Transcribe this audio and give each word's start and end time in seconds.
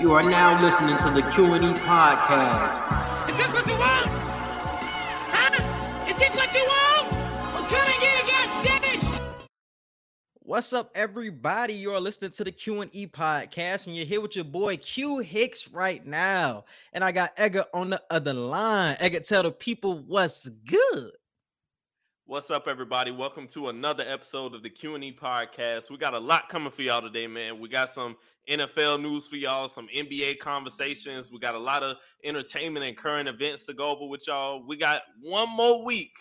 You 0.00 0.12
are 0.12 0.22
now 0.22 0.62
listening 0.62 0.96
to 0.98 1.10
the 1.10 1.28
Q&E 1.32 1.58
podcast. 1.80 3.28
Is 3.28 3.36
this 3.36 3.52
what 3.52 3.66
you 3.66 3.72
want? 3.72 4.06
Huh? 5.32 6.08
Is 6.08 6.16
this 6.16 6.32
what 6.36 6.54
you 6.54 6.60
want? 6.60 7.10
Well, 7.52 7.64
come 7.64 7.84
and 7.84 8.00
get 8.00 8.20
it, 8.20 8.26
goddamn 8.30 9.00
it! 9.00 9.48
What's 10.38 10.72
up, 10.72 10.92
everybody? 10.94 11.72
You 11.72 11.94
are 11.94 12.00
listening 12.00 12.30
to 12.30 12.44
the 12.44 12.52
Q 12.52 12.82
and 12.82 12.94
E 12.94 13.08
podcast, 13.08 13.88
and 13.88 13.96
you're 13.96 14.06
here 14.06 14.20
with 14.20 14.36
your 14.36 14.44
boy 14.44 14.76
Q 14.76 15.18
Hicks 15.18 15.66
right 15.66 16.06
now. 16.06 16.66
And 16.92 17.02
I 17.02 17.10
got 17.10 17.32
Edgar 17.36 17.64
on 17.74 17.90
the 17.90 18.00
other 18.08 18.34
line. 18.34 18.96
Edgar, 19.00 19.18
tell 19.18 19.42
the 19.42 19.50
people 19.50 20.04
what's 20.06 20.48
good. 20.48 21.10
What's 22.28 22.50
up, 22.50 22.68
everybody? 22.68 23.10
Welcome 23.10 23.46
to 23.54 23.70
another 23.70 24.04
episode 24.06 24.54
of 24.54 24.62
the 24.62 24.68
Q 24.68 24.96
and 24.96 25.02
E 25.02 25.16
podcast. 25.18 25.88
We 25.88 25.96
got 25.96 26.12
a 26.12 26.18
lot 26.18 26.50
coming 26.50 26.70
for 26.70 26.82
y'all 26.82 27.00
today, 27.00 27.26
man. 27.26 27.58
We 27.58 27.70
got 27.70 27.88
some 27.88 28.18
NFL 28.46 29.00
news 29.00 29.26
for 29.26 29.36
y'all, 29.36 29.66
some 29.66 29.88
NBA 29.96 30.38
conversations. 30.38 31.32
We 31.32 31.38
got 31.38 31.54
a 31.54 31.58
lot 31.58 31.82
of 31.82 31.96
entertainment 32.22 32.84
and 32.84 32.94
current 32.98 33.30
events 33.30 33.64
to 33.64 33.72
go 33.72 33.88
over 33.88 34.04
with 34.04 34.26
y'all. 34.26 34.62
We 34.62 34.76
got 34.76 35.00
one 35.22 35.48
more 35.48 35.82
week 35.82 36.12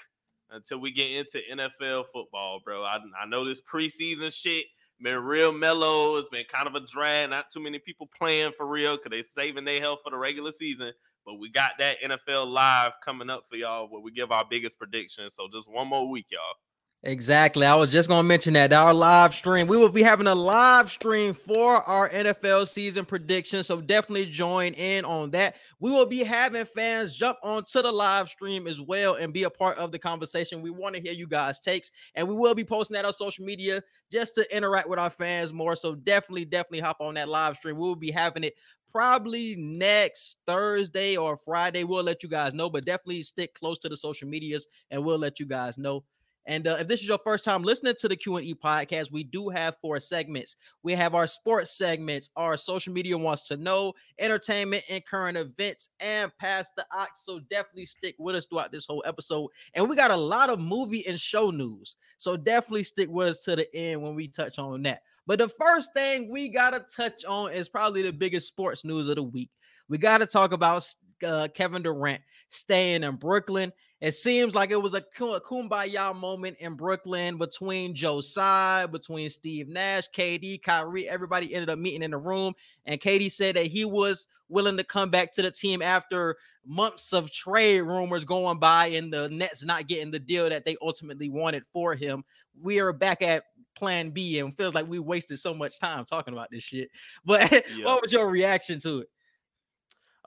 until 0.50 0.80
we 0.80 0.94
get 0.94 1.12
into 1.12 1.42
NFL 1.54 2.06
football, 2.14 2.62
bro. 2.64 2.84
I, 2.84 3.00
I 3.22 3.26
know 3.28 3.44
this 3.44 3.60
preseason 3.62 4.32
shit 4.32 4.64
been 5.02 5.18
real 5.18 5.52
mellow. 5.52 6.16
It's 6.16 6.30
been 6.30 6.46
kind 6.46 6.70
of 6.70 6.76
a 6.76 6.88
drag. 6.88 7.32
Not 7.32 7.52
too 7.52 7.60
many 7.60 7.80
people 7.80 8.10
playing 8.18 8.54
for 8.56 8.66
real 8.66 8.96
because 8.96 9.12
they 9.12 9.24
saving 9.24 9.66
their 9.66 9.82
health 9.82 10.00
for 10.06 10.12
the 10.12 10.18
regular 10.18 10.52
season. 10.52 10.94
But 11.28 11.40
we 11.40 11.50
got 11.50 11.72
that 11.80 11.98
NFL 12.02 12.48
live 12.48 12.94
coming 13.04 13.30
up 13.30 13.44
for 13.50 13.58
y'all 13.58 13.90
where 13.90 14.02
we 14.02 14.12
give 14.12 14.32
our 14.32 14.46
biggest 14.50 14.80
predictions. 14.80 15.36
So 15.36 15.50
just 15.52 15.70
one 15.70 15.90
more 15.90 16.10
week, 16.10 16.28
y'all. 16.30 16.56
Exactly. 17.04 17.66
I 17.66 17.76
was 17.76 17.92
just 17.92 18.10
to 18.10 18.24
mention 18.24 18.54
that 18.54 18.74
our 18.74 18.94
live 18.94 19.36
stream, 19.36 19.68
we 19.68 19.78
will 19.78 19.90
be 19.90 20.02
having 20.02 20.26
a 20.26 20.34
live 20.34 20.92
stream 20.92 21.34
for 21.36 21.76
our 21.84 22.10
NFL 22.10 22.68
season 22.68 23.06
predictions. 23.06 23.68
So 23.68 23.80
definitely 23.80 24.26
join 24.26 24.74
in 24.74 25.06
on 25.06 25.30
that. 25.32 25.58
We 25.80 25.92
will 25.92 26.08
be 26.08 26.24
having 26.24 26.66
fans 26.66 27.16
jump 27.16 27.38
onto 27.44 27.84
the 27.84 27.92
live 27.92 28.30
stream 28.30 28.66
as 28.66 28.82
well 28.82 29.14
and 29.14 29.32
be 29.32 29.44
a 29.44 29.50
part 29.50 29.78
of 29.78 29.92
the 29.92 30.00
conversation. 30.00 30.62
We 30.62 30.72
want 30.72 30.96
to 30.96 31.02
hear 31.02 31.14
you 31.14 31.28
guys' 31.28 31.60
takes, 31.60 31.92
and 32.16 32.28
we 32.28 32.34
will 32.34 32.56
be 32.56 32.66
posting 32.66 32.96
that 32.96 33.06
on 33.06 33.14
social 33.14 33.46
media 33.46 33.84
just 34.12 34.34
to 34.36 34.56
interact 34.56 34.90
with 34.90 34.98
our 34.98 35.12
fans 35.12 35.54
more. 35.54 35.76
So 35.76 35.94
definitely, 35.94 36.46
definitely 36.46 36.80
hop 36.80 36.98
on 37.00 37.14
that 37.14 37.30
live 37.30 37.58
stream. 37.58 37.76
We 37.76 37.88
will 37.88 37.96
be 37.96 38.12
having 38.12 38.44
it 38.44 38.56
probably 38.92 39.56
next 39.58 40.38
Thursday 40.46 41.18
or 41.18 41.38
Friday. 41.38 41.84
We'll 41.84 42.04
let 42.04 42.24
you 42.24 42.30
guys 42.30 42.54
know, 42.54 42.70
but 42.70 42.86
definitely 42.86 43.24
stick 43.24 43.54
close 43.54 43.80
to 43.80 43.90
the 43.90 43.98
social 43.98 44.28
medias 44.28 44.68
and 44.92 45.04
we'll 45.04 45.20
let 45.20 45.40
you 45.40 45.46
guys 45.46 45.78
know. 45.78 46.04
And 46.48 46.66
uh, 46.66 46.78
if 46.80 46.88
this 46.88 47.02
is 47.02 47.08
your 47.08 47.20
first 47.26 47.44
time 47.44 47.62
listening 47.62 47.96
to 48.00 48.08
the 48.08 48.16
Q&E 48.16 48.56
podcast, 48.56 49.12
we 49.12 49.26
do 49.26 49.50
have 49.50 49.76
four 49.82 50.00
segments. 50.00 50.56
We 50.82 50.94
have 50.94 51.14
our 51.14 51.28
sports 51.28 51.78
segments, 51.78 52.30
our 52.38 52.56
social 52.56 52.94
media 52.94 53.18
wants 53.18 53.50
to 53.50 53.58
know, 53.58 53.94
entertainment 54.18 54.86
and 54.90 55.06
current 55.06 55.38
events, 55.38 55.90
and 56.00 56.32
past 56.40 56.74
the 56.78 56.86
ox. 56.94 57.26
So 57.26 57.42
definitely 57.50 57.86
stick 57.86 58.16
with 58.18 58.38
us 58.38 58.46
throughout 58.46 58.72
this 58.72 58.86
whole 58.86 59.04
episode. 59.06 59.50
And 59.74 59.90
we 59.90 59.98
got 59.98 60.10
a 60.10 60.16
lot 60.16 60.50
of 60.50 60.58
movie 60.58 61.06
and 61.06 61.20
show 61.20 61.52
news. 61.52 61.98
So 62.18 62.38
definitely 62.38 62.84
stick 62.84 63.10
with 63.10 63.28
us 63.28 63.40
to 63.42 63.58
the 63.58 63.76
end 63.76 64.02
when 64.02 64.16
we 64.16 64.30
touch 64.30 64.58
on 64.58 64.84
that. 64.84 65.02
But 65.28 65.40
the 65.40 65.50
first 65.50 65.94
thing 65.94 66.30
we 66.32 66.50
got 66.50 66.72
to 66.72 66.80
touch 66.80 67.26
on 67.26 67.52
is 67.52 67.70
probably 67.70 68.02
the 68.02 68.14
biggest 68.14 68.48
sports 68.48 68.86
news 68.86 69.10
of 69.10 69.18
the 69.18 69.24
week. 69.24 69.52
We 69.90 69.98
got 69.98 70.20
to 70.20 70.26
talk 70.26 70.54
about 70.54 70.90
uh, 71.24 71.50
Kevin 71.54 71.84
Durant 71.84 72.22
staying 72.50 73.04
in 73.04 73.16
Brooklyn. 73.18 73.74
It 74.00 74.14
seems 74.14 74.56
like 74.56 74.72
it 74.72 74.82
was 74.82 74.94
a 74.94 75.02
kumbaya 75.02 76.16
moment 76.16 76.58
in 76.60 76.76
Brooklyn 76.76 77.38
between 77.38 77.96
Joe 77.96 78.22
Tsai, 78.22 78.86
between 78.86 79.30
Steve 79.30 79.68
Nash, 79.68 80.04
KD, 80.16 80.62
Kyrie. 80.62 81.10
Everybody 81.10 81.54
ended 81.54 81.70
up 81.70 81.80
meeting 81.80 82.04
in 82.04 82.12
the 82.12 82.18
room, 82.18 82.54
and 82.86 83.02
KD 83.02 83.32
said 83.32 83.56
that 83.56 83.66
he 83.66 83.86
was 83.86 84.28
willing 84.50 84.78
to 84.78 84.84
come 84.84 85.10
back 85.10 85.32
to 85.34 85.42
the 85.42 85.52
team 85.52 85.82
after 85.82 86.38
months 86.66 87.12
of 87.12 87.32
trade 87.32 87.82
rumors 87.82 88.24
going 88.24 88.60
by 88.60 88.88
and 88.88 89.12
the 89.12 89.30
Nets 89.30 89.66
not 89.66 89.88
getting 89.88 90.12
the 90.12 90.20
deal 90.20 90.48
that 90.48 90.64
they 90.64 90.78
ultimately 90.82 91.30
wanted 91.30 91.64
for 91.74 91.96
him. 91.96 92.24
We 92.62 92.80
are 92.80 92.94
back 92.94 93.22
at 93.22 93.46
plan 93.78 94.10
B 94.10 94.40
and 94.40 94.56
feels 94.56 94.74
like 94.74 94.88
we 94.88 95.00
wasted 95.00 95.40
so 95.40 95.54
much 95.54 95.80
time 95.80 96.06
talking 96.06 96.34
about 96.34 96.50
this 96.52 96.64
shit. 96.64 96.90
But 97.26 97.52
yeah. 97.52 97.86
what 97.86 98.02
was 98.02 98.12
your 98.12 98.28
reaction 98.28 98.80
to 98.82 99.00
it? 99.00 99.10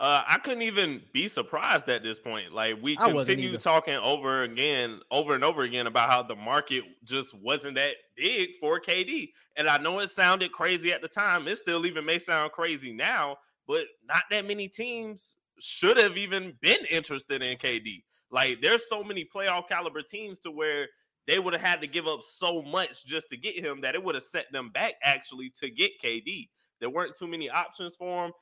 Uh, 0.00 0.24
I 0.26 0.38
couldn't 0.38 0.62
even 0.62 1.02
be 1.12 1.28
surprised 1.28 1.86
at 1.90 2.02
this 2.02 2.18
point. 2.18 2.54
Like 2.54 2.76
we 2.80 2.96
continue 2.96 3.58
talking 3.58 3.96
over 3.96 4.44
again, 4.44 5.00
over 5.10 5.34
and 5.34 5.44
over 5.44 5.60
again 5.60 5.86
about 5.86 6.08
how 6.08 6.22
the 6.22 6.34
market 6.34 6.84
just 7.04 7.34
wasn't 7.34 7.74
that 7.74 7.96
big 8.16 8.50
for 8.58 8.80
KD. 8.80 9.28
And 9.56 9.68
I 9.68 9.76
know 9.76 9.98
it 9.98 10.10
sounded 10.10 10.52
crazy 10.52 10.90
at 10.90 11.02
the 11.02 11.08
time. 11.08 11.46
It 11.46 11.58
still 11.58 11.84
even 11.84 12.06
may 12.06 12.18
sound 12.18 12.52
crazy 12.52 12.94
now, 12.94 13.36
but 13.68 13.84
not 14.08 14.22
that 14.30 14.46
many 14.46 14.68
teams 14.68 15.36
should 15.60 15.98
have 15.98 16.16
even 16.16 16.54
been 16.62 16.82
interested 16.90 17.42
in 17.42 17.58
KD. 17.58 18.02
Like 18.30 18.62
there's 18.62 18.88
so 18.88 19.04
many 19.04 19.26
playoff 19.26 19.68
caliber 19.68 20.00
teams 20.00 20.38
to 20.40 20.50
where 20.50 20.88
they 21.26 21.38
would 21.38 21.52
have 21.52 21.62
had 21.62 21.80
to 21.80 21.86
give 21.86 22.06
up 22.06 22.22
so 22.22 22.62
much 22.62 23.04
just 23.04 23.28
to 23.28 23.36
get 23.36 23.64
him 23.64 23.80
that 23.82 23.94
it 23.94 24.02
would 24.02 24.14
have 24.14 24.24
set 24.24 24.46
them 24.52 24.70
back 24.70 24.94
actually 25.02 25.50
to 25.60 25.70
get 25.70 25.92
KD. 26.02 26.48
There 26.80 26.90
weren't 26.90 27.16
too 27.16 27.26
many 27.26 27.50
options 27.50 27.96
for 27.96 28.26
him. 28.26 28.32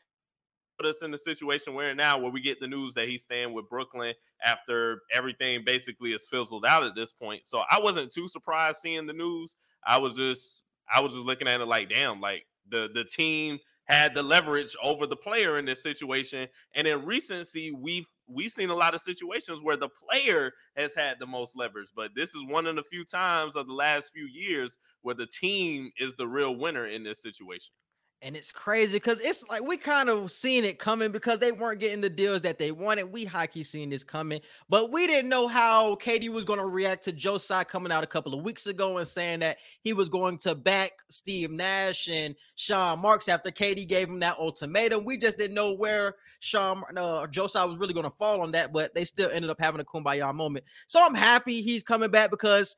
Put 0.78 0.86
us 0.86 1.02
in 1.02 1.10
the 1.10 1.18
situation 1.18 1.74
we're 1.74 1.90
in 1.90 1.96
now 1.96 2.18
where 2.18 2.30
we 2.30 2.40
get 2.40 2.60
the 2.60 2.68
news 2.68 2.94
that 2.94 3.08
he's 3.08 3.24
staying 3.24 3.52
with 3.52 3.68
Brooklyn 3.68 4.14
after 4.44 5.00
everything 5.12 5.64
basically 5.64 6.12
is 6.12 6.26
fizzled 6.30 6.64
out 6.64 6.84
at 6.84 6.94
this 6.94 7.10
point. 7.10 7.46
So 7.46 7.62
I 7.68 7.80
wasn't 7.80 8.12
too 8.12 8.28
surprised 8.28 8.78
seeing 8.78 9.06
the 9.06 9.12
news. 9.12 9.56
I 9.84 9.98
was 9.98 10.14
just 10.14 10.62
I 10.92 11.00
was 11.00 11.12
just 11.12 11.24
looking 11.24 11.48
at 11.48 11.60
it 11.60 11.66
like, 11.66 11.88
damn, 11.88 12.20
like 12.20 12.46
the 12.68 12.88
the 12.94 13.04
team 13.04 13.58
had 13.88 14.14
the 14.14 14.22
leverage 14.22 14.76
over 14.82 15.06
the 15.06 15.16
player 15.16 15.58
in 15.58 15.64
this 15.64 15.82
situation. 15.82 16.46
And 16.74 16.86
in 16.86 17.04
recency, 17.04 17.72
we've 17.72 18.06
we've 18.26 18.52
seen 18.52 18.70
a 18.70 18.74
lot 18.74 18.94
of 18.94 19.00
situations 19.00 19.60
where 19.62 19.76
the 19.76 19.88
player 19.88 20.52
has 20.76 20.94
had 20.94 21.18
the 21.18 21.26
most 21.26 21.56
leverage, 21.56 21.88
but 21.96 22.10
this 22.14 22.30
is 22.34 22.42
one 22.46 22.66
of 22.66 22.76
the 22.76 22.82
few 22.82 23.04
times 23.04 23.56
of 23.56 23.66
the 23.66 23.72
last 23.72 24.10
few 24.12 24.26
years 24.26 24.78
where 25.02 25.14
the 25.14 25.26
team 25.26 25.90
is 25.98 26.14
the 26.16 26.28
real 26.28 26.54
winner 26.54 26.86
in 26.86 27.02
this 27.02 27.22
situation. 27.22 27.72
And 28.20 28.36
it's 28.36 28.50
crazy 28.50 28.96
because 28.96 29.20
it's 29.20 29.44
like 29.48 29.62
we 29.62 29.76
kind 29.76 30.08
of 30.08 30.32
seen 30.32 30.64
it 30.64 30.80
coming 30.80 31.12
because 31.12 31.38
they 31.38 31.52
weren't 31.52 31.78
getting 31.78 32.00
the 32.00 32.10
deals 32.10 32.42
that 32.42 32.58
they 32.58 32.72
wanted. 32.72 33.12
We 33.12 33.24
hockey 33.24 33.62
seen 33.62 33.90
this 33.90 34.02
coming, 34.02 34.40
but 34.68 34.90
we 34.90 35.06
didn't 35.06 35.28
know 35.28 35.46
how 35.46 35.94
KD 35.94 36.28
was 36.30 36.44
going 36.44 36.58
to 36.58 36.66
react 36.66 37.04
to 37.04 37.12
Joe 37.12 37.38
Tsai 37.38 37.62
coming 37.62 37.92
out 37.92 38.02
a 38.02 38.08
couple 38.08 38.34
of 38.34 38.42
weeks 38.42 38.66
ago 38.66 38.98
and 38.98 39.06
saying 39.06 39.38
that 39.40 39.58
he 39.82 39.92
was 39.92 40.08
going 40.08 40.38
to 40.38 40.56
back 40.56 40.92
Steve 41.10 41.52
Nash 41.52 42.08
and 42.08 42.34
Sean 42.56 42.98
Marks 42.98 43.28
after 43.28 43.52
KD 43.52 43.86
gave 43.86 44.08
him 44.08 44.18
that 44.18 44.36
ultimatum. 44.36 45.04
We 45.04 45.16
just 45.16 45.38
didn't 45.38 45.54
know 45.54 45.72
where 45.72 46.16
Sean 46.40 46.82
uh, 46.96 47.28
Joe 47.28 47.46
Tsai 47.46 47.64
was 47.64 47.78
really 47.78 47.94
going 47.94 48.02
to 48.02 48.10
fall 48.10 48.40
on 48.40 48.50
that, 48.50 48.72
but 48.72 48.96
they 48.96 49.04
still 49.04 49.30
ended 49.32 49.48
up 49.48 49.60
having 49.60 49.80
a 49.80 49.84
kumbaya 49.84 50.34
moment. 50.34 50.64
So 50.88 51.00
I'm 51.00 51.14
happy 51.14 51.62
he's 51.62 51.84
coming 51.84 52.10
back 52.10 52.30
because 52.30 52.76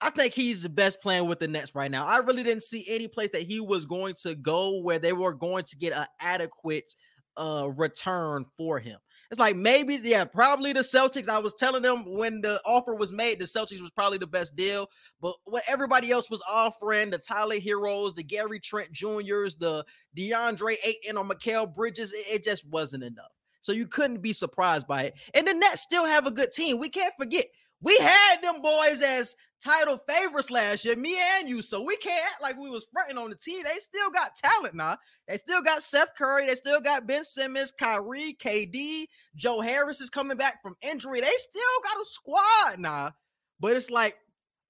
I 0.00 0.10
think 0.10 0.34
he's 0.34 0.62
the 0.62 0.68
best 0.68 1.00
playing 1.00 1.28
with 1.28 1.38
the 1.38 1.48
Nets 1.48 1.74
right 1.74 1.90
now. 1.90 2.06
I 2.06 2.18
really 2.18 2.42
didn't 2.42 2.64
see 2.64 2.84
any 2.88 3.08
place 3.08 3.30
that 3.30 3.42
he 3.42 3.60
was 3.60 3.86
going 3.86 4.14
to 4.22 4.34
go 4.34 4.80
where 4.80 4.98
they 4.98 5.12
were 5.12 5.34
going 5.34 5.64
to 5.64 5.76
get 5.76 5.92
an 5.92 6.06
adequate 6.20 6.94
uh 7.36 7.68
return 7.76 8.44
for 8.56 8.78
him. 8.78 8.98
It's 9.30 9.40
like 9.40 9.56
maybe, 9.56 9.98
yeah, 10.02 10.24
probably 10.24 10.72
the 10.72 10.80
Celtics. 10.80 11.28
I 11.28 11.38
was 11.38 11.54
telling 11.54 11.82
them 11.82 12.04
when 12.06 12.40
the 12.40 12.60
offer 12.64 12.94
was 12.94 13.12
made, 13.12 13.38
the 13.38 13.46
Celtics 13.46 13.80
was 13.80 13.90
probably 13.90 14.18
the 14.18 14.26
best 14.26 14.54
deal. 14.54 14.88
But 15.20 15.34
what 15.44 15.64
everybody 15.66 16.12
else 16.12 16.30
was 16.30 16.42
offering, 16.48 17.10
the 17.10 17.18
Tyler 17.18 17.56
Herros, 17.56 18.14
the 18.14 18.22
Gary 18.22 18.60
Trent 18.60 18.92
Juniors, 18.92 19.56
the 19.56 19.84
DeAndre 20.16 20.76
Ayton 20.84 21.16
or 21.16 21.24
Mikal 21.24 21.74
Bridges, 21.74 22.12
it, 22.12 22.26
it 22.28 22.44
just 22.44 22.64
wasn't 22.68 23.02
enough. 23.02 23.32
So 23.60 23.72
you 23.72 23.86
couldn't 23.86 24.20
be 24.20 24.34
surprised 24.34 24.86
by 24.86 25.04
it. 25.04 25.14
And 25.32 25.48
the 25.48 25.54
Nets 25.54 25.80
still 25.80 26.04
have 26.04 26.26
a 26.26 26.30
good 26.30 26.52
team. 26.52 26.78
We 26.78 26.90
can't 26.90 27.14
forget 27.18 27.46
we 27.84 27.96
had 27.98 28.40
them 28.42 28.62
boys 28.62 29.02
as 29.02 29.36
title 29.62 29.98
favorites 30.08 30.50
last 30.50 30.84
year, 30.84 30.96
me 30.96 31.16
and 31.36 31.48
you. 31.48 31.62
So 31.62 31.82
we 31.82 31.96
can't 31.96 32.24
act 32.24 32.42
like 32.42 32.58
we 32.58 32.70
was 32.70 32.86
fronting 32.92 33.18
on 33.18 33.30
the 33.30 33.36
team. 33.36 33.62
They 33.64 33.78
still 33.78 34.10
got 34.10 34.36
talent 34.36 34.74
now. 34.74 34.98
They 35.28 35.36
still 35.36 35.62
got 35.62 35.82
Seth 35.82 36.14
Curry. 36.16 36.46
They 36.46 36.54
still 36.54 36.80
got 36.80 37.06
Ben 37.06 37.24
Simmons, 37.24 37.72
Kyrie, 37.78 38.36
KD. 38.38 39.04
Joe 39.36 39.60
Harris 39.60 40.00
is 40.00 40.10
coming 40.10 40.36
back 40.36 40.62
from 40.62 40.76
injury. 40.82 41.20
They 41.20 41.32
still 41.36 41.62
got 41.82 42.00
a 42.00 42.04
squad 42.04 42.78
now. 42.78 43.12
But 43.60 43.76
it's 43.76 43.90
like 43.90 44.16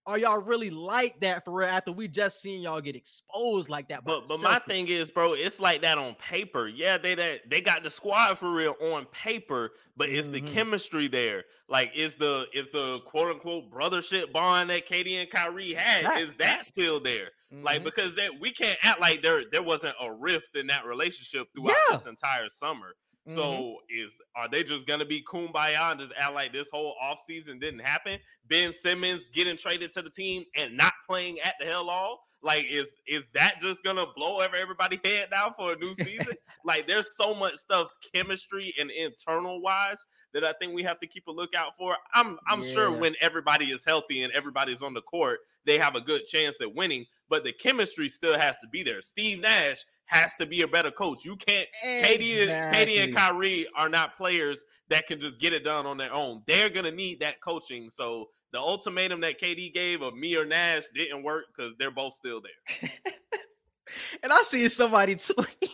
are 0.06 0.18
y'all 0.18 0.40
really 0.40 0.70
like 0.70 1.18
that 1.20 1.44
for 1.44 1.52
real 1.52 1.68
after 1.68 1.90
we 1.90 2.08
just 2.08 2.40
seen 2.40 2.60
y'all 2.60 2.80
get 2.80 2.96
exposed 2.96 3.68
like 3.70 3.88
that? 3.88 4.04
But 4.04 4.26
but 4.26 4.40
my 4.42 4.58
thing 4.58 4.88
is, 4.88 5.10
bro, 5.10 5.32
it's 5.32 5.60
like 5.60 5.82
that 5.82 5.96
on 5.96 6.14
paper. 6.16 6.68
Yeah, 6.68 6.98
they 6.98 7.14
that 7.14 7.48
they 7.48 7.60
got 7.60 7.82
the 7.82 7.90
squad 7.90 8.38
for 8.38 8.52
real 8.52 8.74
on 8.80 9.06
paper, 9.06 9.72
but 9.96 10.08
is 10.08 10.28
mm-hmm. 10.28 10.44
the 10.44 10.52
chemistry 10.52 11.08
there? 11.08 11.44
Like, 11.68 11.92
is 11.94 12.16
the 12.16 12.46
is 12.52 12.66
the 12.72 13.00
quote 13.06 13.30
unquote 13.30 13.70
brothership 13.70 14.32
bond 14.32 14.70
that 14.70 14.88
KD 14.88 15.20
and 15.22 15.30
Kyrie 15.30 15.72
had? 15.72 16.04
That, 16.04 16.20
is 16.20 16.28
that, 16.30 16.38
that 16.38 16.66
still 16.66 17.00
there? 17.00 17.30
Mm-hmm. 17.52 17.64
Like, 17.64 17.84
because 17.84 18.14
that 18.16 18.38
we 18.38 18.50
can't 18.50 18.78
act 18.82 19.00
like 19.00 19.22
there 19.22 19.44
there 19.50 19.62
wasn't 19.62 19.94
a 20.00 20.12
rift 20.12 20.56
in 20.56 20.66
that 20.66 20.84
relationship 20.84 21.48
throughout 21.54 21.76
yeah. 21.90 21.96
this 21.96 22.06
entire 22.06 22.50
summer. 22.50 22.94
Mm-hmm. 23.28 23.38
So 23.38 23.76
is 23.88 24.12
are 24.36 24.48
they 24.48 24.62
just 24.62 24.86
gonna 24.86 25.04
be 25.04 25.22
kumbaya 25.22 25.92
and 25.92 26.00
just 26.00 26.12
act 26.18 26.34
like 26.34 26.52
this 26.52 26.68
whole 26.70 26.94
offseason 27.02 27.60
didn't 27.60 27.80
happen? 27.80 28.18
Ben 28.48 28.72
Simmons 28.72 29.26
getting 29.32 29.56
traded 29.56 29.92
to 29.94 30.02
the 30.02 30.10
team 30.10 30.44
and 30.56 30.76
not 30.76 30.92
playing 31.08 31.40
at 31.40 31.54
the 31.58 31.66
hell 31.66 31.88
all? 31.88 32.20
Like, 32.44 32.66
is 32.70 32.88
is 33.06 33.24
that 33.32 33.58
just 33.58 33.82
gonna 33.82 34.04
blow 34.14 34.42
over 34.42 34.54
everybody 34.54 35.00
head 35.02 35.28
now 35.30 35.54
for 35.56 35.72
a 35.72 35.76
new 35.76 35.94
season? 35.94 36.34
like, 36.64 36.86
there's 36.86 37.16
so 37.16 37.34
much 37.34 37.56
stuff, 37.56 37.88
chemistry 38.14 38.74
and 38.78 38.90
internal 38.90 39.62
wise, 39.62 40.06
that 40.34 40.44
I 40.44 40.52
think 40.60 40.74
we 40.74 40.82
have 40.82 41.00
to 41.00 41.06
keep 41.06 41.26
a 41.26 41.30
lookout 41.30 41.72
for. 41.78 41.96
I'm 42.12 42.38
I'm 42.46 42.60
yeah. 42.60 42.72
sure 42.72 42.92
when 42.92 43.14
everybody 43.22 43.70
is 43.70 43.86
healthy 43.86 44.24
and 44.24 44.32
everybody's 44.34 44.82
on 44.82 44.92
the 44.92 45.00
court, 45.00 45.40
they 45.64 45.78
have 45.78 45.94
a 45.94 46.02
good 46.02 46.26
chance 46.26 46.60
at 46.60 46.74
winning. 46.74 47.06
But 47.30 47.44
the 47.44 47.52
chemistry 47.52 48.10
still 48.10 48.38
has 48.38 48.58
to 48.58 48.68
be 48.68 48.82
there. 48.82 49.00
Steve 49.00 49.40
Nash 49.40 49.86
has 50.06 50.34
to 50.36 50.46
be 50.46 50.62
a 50.62 50.68
better 50.68 50.90
coach. 50.90 51.24
You 51.24 51.36
can't. 51.36 51.68
Exactly. 51.82 52.18
KD, 52.18 52.72
KD 52.72 53.04
and 53.04 53.14
Kyrie 53.14 53.66
are 53.76 53.88
not 53.88 54.16
players 54.16 54.64
that 54.88 55.06
can 55.06 55.18
just 55.18 55.38
get 55.40 55.52
it 55.52 55.64
done 55.64 55.86
on 55.86 55.96
their 55.96 56.12
own. 56.12 56.42
They're 56.46 56.68
gonna 56.68 56.90
need 56.90 57.20
that 57.20 57.40
coaching. 57.40 57.90
So 57.90 58.28
the 58.52 58.58
ultimatum 58.58 59.20
that 59.22 59.40
KD 59.40 59.72
gave 59.74 60.02
of 60.02 60.14
me 60.14 60.36
or 60.36 60.44
Nash 60.44 60.84
didn't 60.94 61.22
work 61.22 61.46
because 61.54 61.72
they're 61.78 61.90
both 61.90 62.14
still 62.14 62.40
there. 62.40 62.90
and 64.22 64.32
I 64.32 64.42
see 64.42 64.68
somebody 64.68 65.16
tweet. 65.16 65.70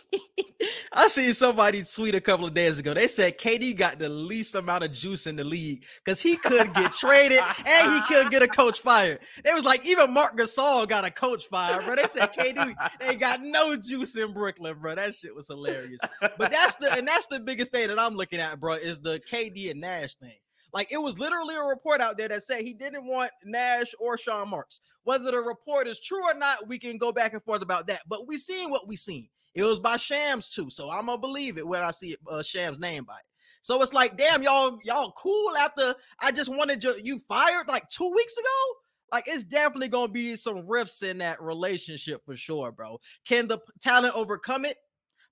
I 0.92 1.08
see 1.08 1.32
somebody 1.32 1.82
tweet 1.84 2.14
a 2.14 2.20
couple 2.20 2.46
of 2.46 2.54
days 2.54 2.78
ago. 2.78 2.92
They 2.94 3.08
said 3.08 3.38
KD 3.38 3.76
got 3.76 3.98
the 3.98 4.08
least 4.08 4.54
amount 4.54 4.84
of 4.84 4.92
juice 4.92 5.26
in 5.26 5.36
the 5.36 5.44
league 5.44 5.84
because 6.04 6.20
he 6.20 6.36
couldn't 6.36 6.74
get 6.74 6.92
traded 6.92 7.40
and 7.64 7.92
he 7.92 8.00
couldn't 8.02 8.30
get 8.30 8.42
a 8.42 8.48
coach 8.48 8.80
fired. 8.80 9.20
It 9.44 9.54
was 9.54 9.64
like 9.64 9.86
even 9.86 10.12
Marc 10.12 10.36
Gasol 10.36 10.88
got 10.88 11.04
a 11.04 11.10
coach 11.10 11.46
fired, 11.46 11.84
bro. 11.84 11.96
They 11.96 12.06
said 12.06 12.32
KD 12.32 12.74
they 13.00 13.16
got 13.16 13.42
no 13.42 13.76
juice 13.76 14.16
in 14.16 14.32
Brooklyn, 14.32 14.76
bro. 14.80 14.94
That 14.94 15.14
shit 15.14 15.34
was 15.34 15.46
hilarious. 15.48 16.00
But 16.20 16.50
that's 16.50 16.74
the 16.76 16.92
and 16.92 17.06
that's 17.06 17.26
the 17.26 17.40
biggest 17.40 17.72
thing 17.72 17.88
that 17.88 17.98
I'm 17.98 18.14
looking 18.14 18.40
at, 18.40 18.60
bro, 18.60 18.74
is 18.74 18.98
the 18.98 19.20
KD 19.30 19.70
and 19.70 19.80
Nash 19.80 20.14
thing. 20.16 20.38
Like 20.72 20.92
it 20.92 21.02
was 21.02 21.18
literally 21.18 21.56
a 21.56 21.62
report 21.62 22.00
out 22.00 22.16
there 22.16 22.28
that 22.28 22.42
said 22.42 22.62
he 22.62 22.74
didn't 22.74 23.06
want 23.06 23.30
Nash 23.44 23.94
or 23.98 24.16
Sean 24.16 24.48
Marks. 24.48 24.80
Whether 25.04 25.30
the 25.30 25.40
report 25.40 25.88
is 25.88 26.00
true 26.00 26.22
or 26.22 26.34
not, 26.34 26.68
we 26.68 26.78
can 26.78 26.98
go 26.98 27.12
back 27.12 27.32
and 27.32 27.42
forth 27.42 27.62
about 27.62 27.86
that. 27.88 28.02
But 28.08 28.26
we 28.26 28.36
seen 28.36 28.70
what 28.70 28.86
we 28.86 28.96
seen. 28.96 29.28
It 29.54 29.64
was 29.64 29.80
by 29.80 29.96
Shams 29.96 30.48
too, 30.48 30.70
so 30.70 30.90
I'm 30.90 31.06
gonna 31.06 31.18
believe 31.18 31.58
it 31.58 31.66
when 31.66 31.82
I 31.82 31.90
see 31.90 32.16
uh, 32.30 32.42
Shams' 32.42 32.78
name 32.78 33.04
by 33.04 33.14
it. 33.14 33.24
So 33.62 33.82
it's 33.82 33.92
like, 33.92 34.16
damn, 34.16 34.42
y'all, 34.42 34.78
y'all 34.84 35.12
cool 35.18 35.56
after 35.56 35.94
I 36.22 36.32
just 36.32 36.48
wanted 36.48 36.82
you, 36.82 36.94
you 37.02 37.18
fired 37.28 37.68
like 37.68 37.88
two 37.88 38.10
weeks 38.10 38.36
ago. 38.36 38.78
Like 39.12 39.24
it's 39.26 39.44
definitely 39.44 39.88
gonna 39.88 40.12
be 40.12 40.36
some 40.36 40.66
rifts 40.68 41.02
in 41.02 41.18
that 41.18 41.42
relationship 41.42 42.24
for 42.24 42.36
sure, 42.36 42.70
bro. 42.70 43.00
Can 43.26 43.48
the 43.48 43.58
talent 43.80 44.14
overcome 44.14 44.64
it? 44.64 44.76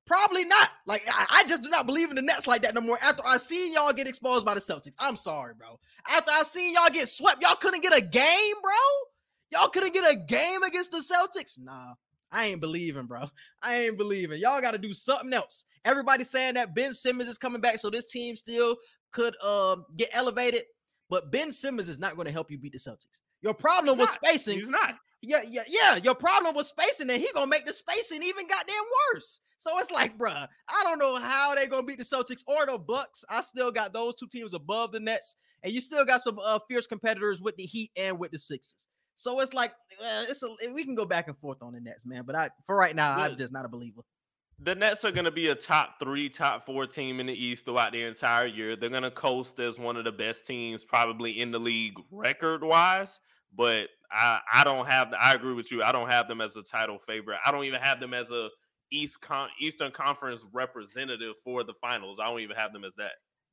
Probably 0.08 0.46
not. 0.46 0.70
Like 0.86 1.02
I, 1.06 1.26
I, 1.28 1.44
just 1.44 1.62
do 1.62 1.68
not 1.68 1.84
believe 1.84 2.08
in 2.08 2.16
the 2.16 2.22
Nets 2.22 2.46
like 2.46 2.62
that 2.62 2.74
no 2.74 2.80
more. 2.80 2.98
After 3.02 3.22
I 3.26 3.36
see 3.36 3.74
y'all 3.74 3.92
get 3.92 4.08
exposed 4.08 4.46
by 4.46 4.54
the 4.54 4.60
Celtics, 4.60 4.94
I'm 4.98 5.16
sorry, 5.16 5.52
bro. 5.54 5.78
After 6.10 6.32
I 6.32 6.44
seen 6.44 6.72
y'all 6.72 6.88
get 6.90 7.08
swept, 7.08 7.42
y'all 7.42 7.56
couldn't 7.56 7.82
get 7.82 7.96
a 7.96 8.00
game, 8.00 8.54
bro. 8.62 8.72
Y'all 9.52 9.68
couldn't 9.68 9.92
get 9.92 10.10
a 10.10 10.16
game 10.16 10.62
against 10.62 10.92
the 10.92 10.98
Celtics. 10.98 11.58
Nah, 11.60 11.92
I 12.32 12.46
ain't 12.46 12.60
believing, 12.60 13.04
bro. 13.04 13.26
I 13.62 13.82
ain't 13.82 13.98
believing. 13.98 14.40
Y'all 14.40 14.62
got 14.62 14.70
to 14.70 14.78
do 14.78 14.94
something 14.94 15.32
else. 15.34 15.66
Everybody's 15.84 16.30
saying 16.30 16.54
that 16.54 16.74
Ben 16.74 16.94
Simmons 16.94 17.28
is 17.28 17.36
coming 17.36 17.60
back, 17.60 17.78
so 17.78 17.90
this 17.90 18.06
team 18.06 18.34
still 18.34 18.76
could 19.12 19.36
uh, 19.42 19.76
get 19.94 20.08
elevated. 20.12 20.62
But 21.10 21.30
Ben 21.30 21.52
Simmons 21.52 21.88
is 21.90 21.98
not 21.98 22.16
going 22.16 22.26
to 22.26 22.32
help 22.32 22.50
you 22.50 22.56
beat 22.56 22.72
the 22.72 22.78
Celtics. 22.78 23.20
Your 23.42 23.54
problem 23.54 23.98
was 23.98 24.10
spacing. 24.10 24.58
He's 24.58 24.70
not. 24.70 24.94
Yeah, 25.20 25.42
yeah, 25.46 25.64
yeah. 25.68 25.96
Your 25.96 26.14
problem 26.14 26.54
was 26.54 26.68
spacing, 26.68 27.10
and 27.10 27.20
he 27.20 27.28
gonna 27.34 27.48
make 27.48 27.66
the 27.66 27.72
spacing 27.72 28.22
even 28.22 28.46
goddamn 28.46 28.76
worse. 29.12 29.40
So 29.58 29.78
it's 29.78 29.90
like, 29.90 30.16
bruh, 30.16 30.46
I 30.68 30.84
don't 30.84 30.98
know 30.98 31.16
how 31.16 31.54
they 31.54 31.66
gonna 31.66 31.82
beat 31.82 31.98
the 31.98 32.04
Celtics 32.04 32.42
or 32.46 32.66
the 32.66 32.78
Bucks. 32.78 33.24
I 33.28 33.42
still 33.42 33.72
got 33.72 33.92
those 33.92 34.14
two 34.14 34.28
teams 34.28 34.54
above 34.54 34.92
the 34.92 35.00
Nets, 35.00 35.36
and 35.62 35.72
you 35.72 35.80
still 35.80 36.04
got 36.04 36.20
some 36.20 36.38
uh, 36.38 36.60
fierce 36.68 36.86
competitors 36.86 37.40
with 37.40 37.56
the 37.56 37.64
Heat 37.64 37.90
and 37.96 38.18
with 38.18 38.30
the 38.30 38.38
Sixers. 38.38 38.86
So 39.16 39.40
it's 39.40 39.52
like 39.52 39.72
uh, 40.00 40.26
it's 40.28 40.44
a 40.44 40.48
we 40.72 40.84
can 40.84 40.94
go 40.94 41.04
back 41.04 41.26
and 41.26 41.36
forth 41.36 41.58
on 41.60 41.72
the 41.72 41.80
Nets, 41.80 42.06
man. 42.06 42.22
But 42.24 42.36
I 42.36 42.50
for 42.64 42.76
right 42.76 42.94
now, 42.94 43.16
I'm 43.16 43.36
just 43.36 43.52
not 43.52 43.64
a 43.64 43.68
believer. 43.68 44.02
The 44.60 44.74
Nets 44.74 45.04
are 45.04 45.12
going 45.12 45.24
to 45.24 45.30
be 45.30 45.48
a 45.48 45.54
top 45.54 46.00
three, 46.00 46.28
top 46.28 46.66
four 46.66 46.86
team 46.86 47.20
in 47.20 47.26
the 47.26 47.32
East 47.32 47.64
throughout 47.64 47.92
the 47.92 48.02
entire 48.02 48.46
year. 48.46 48.74
They're 48.74 48.90
going 48.90 49.04
to 49.04 49.10
coast 49.10 49.60
as 49.60 49.78
one 49.78 49.96
of 49.96 50.04
the 50.04 50.10
best 50.10 50.46
teams, 50.46 50.84
probably 50.84 51.40
in 51.40 51.52
the 51.52 51.60
league 51.60 51.94
record 52.10 52.64
wise. 52.64 53.20
But 53.56 53.88
I, 54.10 54.40
I 54.52 54.64
don't 54.64 54.86
have. 54.86 55.12
I 55.18 55.34
agree 55.34 55.54
with 55.54 55.70
you. 55.70 55.82
I 55.82 55.92
don't 55.92 56.08
have 56.08 56.28
them 56.28 56.40
as 56.40 56.56
a 56.56 56.62
title 56.62 56.98
favorite. 57.06 57.38
I 57.44 57.52
don't 57.52 57.64
even 57.64 57.80
have 57.80 58.00
them 58.00 58.14
as 58.14 58.30
a 58.30 58.48
East 58.90 59.20
Con- 59.20 59.50
Eastern 59.60 59.92
Conference 59.92 60.46
representative 60.52 61.34
for 61.44 61.64
the 61.64 61.74
finals. 61.80 62.18
I 62.20 62.28
don't 62.28 62.40
even 62.40 62.56
have 62.56 62.72
them 62.72 62.84
as 62.84 62.94
that. 62.96 63.12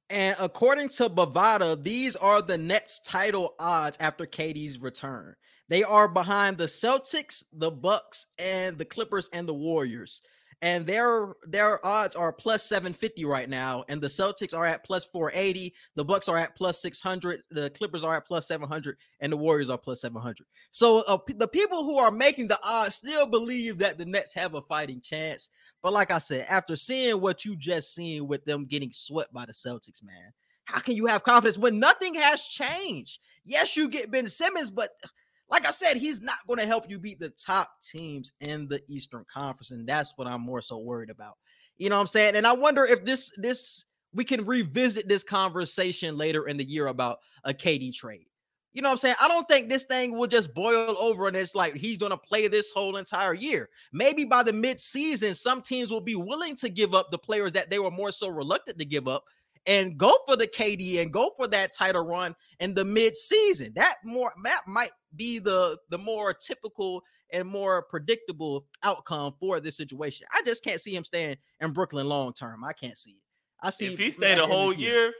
And 0.09 0.35
according 0.39 0.89
to 0.89 1.09
Bovada, 1.09 1.81
these 1.81 2.15
are 2.15 2.41
the 2.41 2.57
Nets 2.57 2.99
title 3.03 3.55
odds 3.59 3.97
after 3.99 4.25
KD's 4.25 4.79
return. 4.79 5.35
They 5.67 5.83
are 5.83 6.07
behind 6.07 6.57
the 6.57 6.65
Celtics, 6.65 7.43
the 7.51 7.71
Bucks, 7.71 8.27
and 8.37 8.77
the 8.77 8.85
Clippers 8.85 9.29
and 9.33 9.47
the 9.47 9.53
Warriors 9.53 10.21
and 10.61 10.85
their 10.85 11.35
their 11.47 11.85
odds 11.85 12.15
are 12.15 12.31
plus 12.31 12.63
750 12.63 13.25
right 13.25 13.49
now 13.49 13.83
and 13.89 14.01
the 14.01 14.07
celtics 14.07 14.53
are 14.53 14.65
at 14.65 14.83
plus 14.83 15.05
480 15.05 15.73
the 15.95 16.05
bucks 16.05 16.27
are 16.27 16.37
at 16.37 16.55
plus 16.55 16.81
600 16.81 17.41
the 17.51 17.69
clippers 17.71 18.03
are 18.03 18.15
at 18.15 18.25
plus 18.25 18.47
700 18.47 18.97
and 19.19 19.31
the 19.31 19.37
warriors 19.37 19.69
are 19.69 19.77
plus 19.77 20.01
700 20.01 20.45
so 20.71 21.03
uh, 21.07 21.17
the 21.37 21.47
people 21.47 21.83
who 21.83 21.97
are 21.97 22.11
making 22.11 22.47
the 22.47 22.59
odds 22.63 22.95
still 22.95 23.25
believe 23.25 23.77
that 23.77 23.97
the 23.97 24.05
nets 24.05 24.33
have 24.33 24.55
a 24.55 24.61
fighting 24.61 25.01
chance 25.01 25.49
but 25.81 25.93
like 25.93 26.11
i 26.11 26.17
said 26.17 26.45
after 26.49 26.75
seeing 26.75 27.19
what 27.19 27.45
you 27.45 27.55
just 27.55 27.93
seen 27.93 28.27
with 28.27 28.45
them 28.45 28.65
getting 28.65 28.91
swept 28.91 29.33
by 29.33 29.45
the 29.45 29.53
celtics 29.53 30.03
man 30.03 30.33
how 30.65 30.79
can 30.79 30.95
you 30.95 31.05
have 31.05 31.23
confidence 31.23 31.57
when 31.57 31.79
nothing 31.79 32.15
has 32.15 32.41
changed? 32.41 33.19
Yes 33.43 33.77
you 33.77 33.87
get 33.87 34.11
ben 34.11 34.27
simmons 34.27 34.71
but 34.71 34.89
like 35.49 35.67
I 35.67 35.71
said, 35.71 35.97
he's 35.97 36.21
not 36.21 36.37
going 36.47 36.59
to 36.59 36.65
help 36.65 36.89
you 36.89 36.97
beat 36.99 37.19
the 37.19 37.29
top 37.29 37.69
teams 37.81 38.31
in 38.39 38.67
the 38.67 38.81
Eastern 38.87 39.25
Conference, 39.31 39.71
and 39.71 39.87
that's 39.87 40.13
what 40.15 40.27
I'm 40.27 40.41
more 40.41 40.61
so 40.61 40.79
worried 40.79 41.09
about. 41.09 41.37
You 41.77 41.89
know 41.89 41.95
what 41.95 42.01
I'm 42.01 42.07
saying? 42.07 42.35
And 42.35 42.47
I 42.47 42.53
wonder 42.53 42.83
if 42.85 43.05
this 43.05 43.31
this 43.37 43.85
we 44.13 44.23
can 44.23 44.45
revisit 44.45 45.07
this 45.09 45.23
conversation 45.23 46.17
later 46.17 46.47
in 46.47 46.57
the 46.57 46.63
year 46.63 46.87
about 46.87 47.19
a 47.43 47.53
KD 47.53 47.93
trade. 47.93 48.27
You 48.73 48.81
know 48.81 48.89
what 48.89 48.93
I'm 48.93 48.97
saying? 48.99 49.15
I 49.21 49.27
don't 49.27 49.47
think 49.47 49.69
this 49.69 49.83
thing 49.83 50.17
will 50.17 50.27
just 50.27 50.53
boil 50.53 50.95
over 50.99 51.27
and 51.27 51.37
it's 51.37 51.55
like 51.55 51.75
he's 51.75 51.97
going 51.97 52.11
to 52.11 52.17
play 52.17 52.47
this 52.47 52.71
whole 52.71 52.97
entire 52.97 53.33
year. 53.33 53.69
Maybe 53.93 54.25
by 54.25 54.43
the 54.43 54.51
mid-season, 54.51 55.33
some 55.33 55.61
teams 55.61 55.91
will 55.91 56.01
be 56.01 56.15
willing 56.15 56.57
to 56.57 56.67
give 56.67 56.93
up 56.93 57.09
the 57.09 57.17
players 57.17 57.53
that 57.53 57.69
they 57.69 57.79
were 57.79 57.91
more 57.91 58.11
so 58.11 58.27
reluctant 58.27 58.77
to 58.79 58.85
give 58.85 59.07
up 59.07 59.23
and 59.67 59.97
go 59.97 60.13
for 60.25 60.35
the 60.35 60.47
KD 60.47 61.01
and 61.01 61.11
go 61.11 61.31
for 61.37 61.47
that 61.47 61.73
title 61.73 62.05
run 62.05 62.35
in 62.59 62.73
the 62.73 62.85
mid-season. 62.85 63.73
That 63.75 63.95
more 64.03 64.31
that 64.43 64.61
might 64.67 64.91
be 65.15 65.39
the 65.39 65.77
the 65.89 65.97
more 65.97 66.33
typical 66.33 67.01
and 67.31 67.47
more 67.47 67.83
predictable 67.83 68.65
outcome 68.83 69.33
for 69.39 69.59
this 69.59 69.77
situation. 69.77 70.27
I 70.33 70.41
just 70.45 70.63
can't 70.63 70.79
see 70.79 70.95
him 70.95 71.03
staying 71.03 71.37
in 71.59 71.71
Brooklyn 71.71 72.07
long 72.07 72.33
term. 72.33 72.63
I 72.63 72.73
can't 72.73 72.97
see 72.97 73.11
it. 73.11 73.23
I 73.61 73.69
see 73.71 73.87
if 73.87 73.99
he 73.99 74.09
stayed 74.11 74.37
a 74.37 74.45
whole 74.45 74.73
year, 74.73 75.11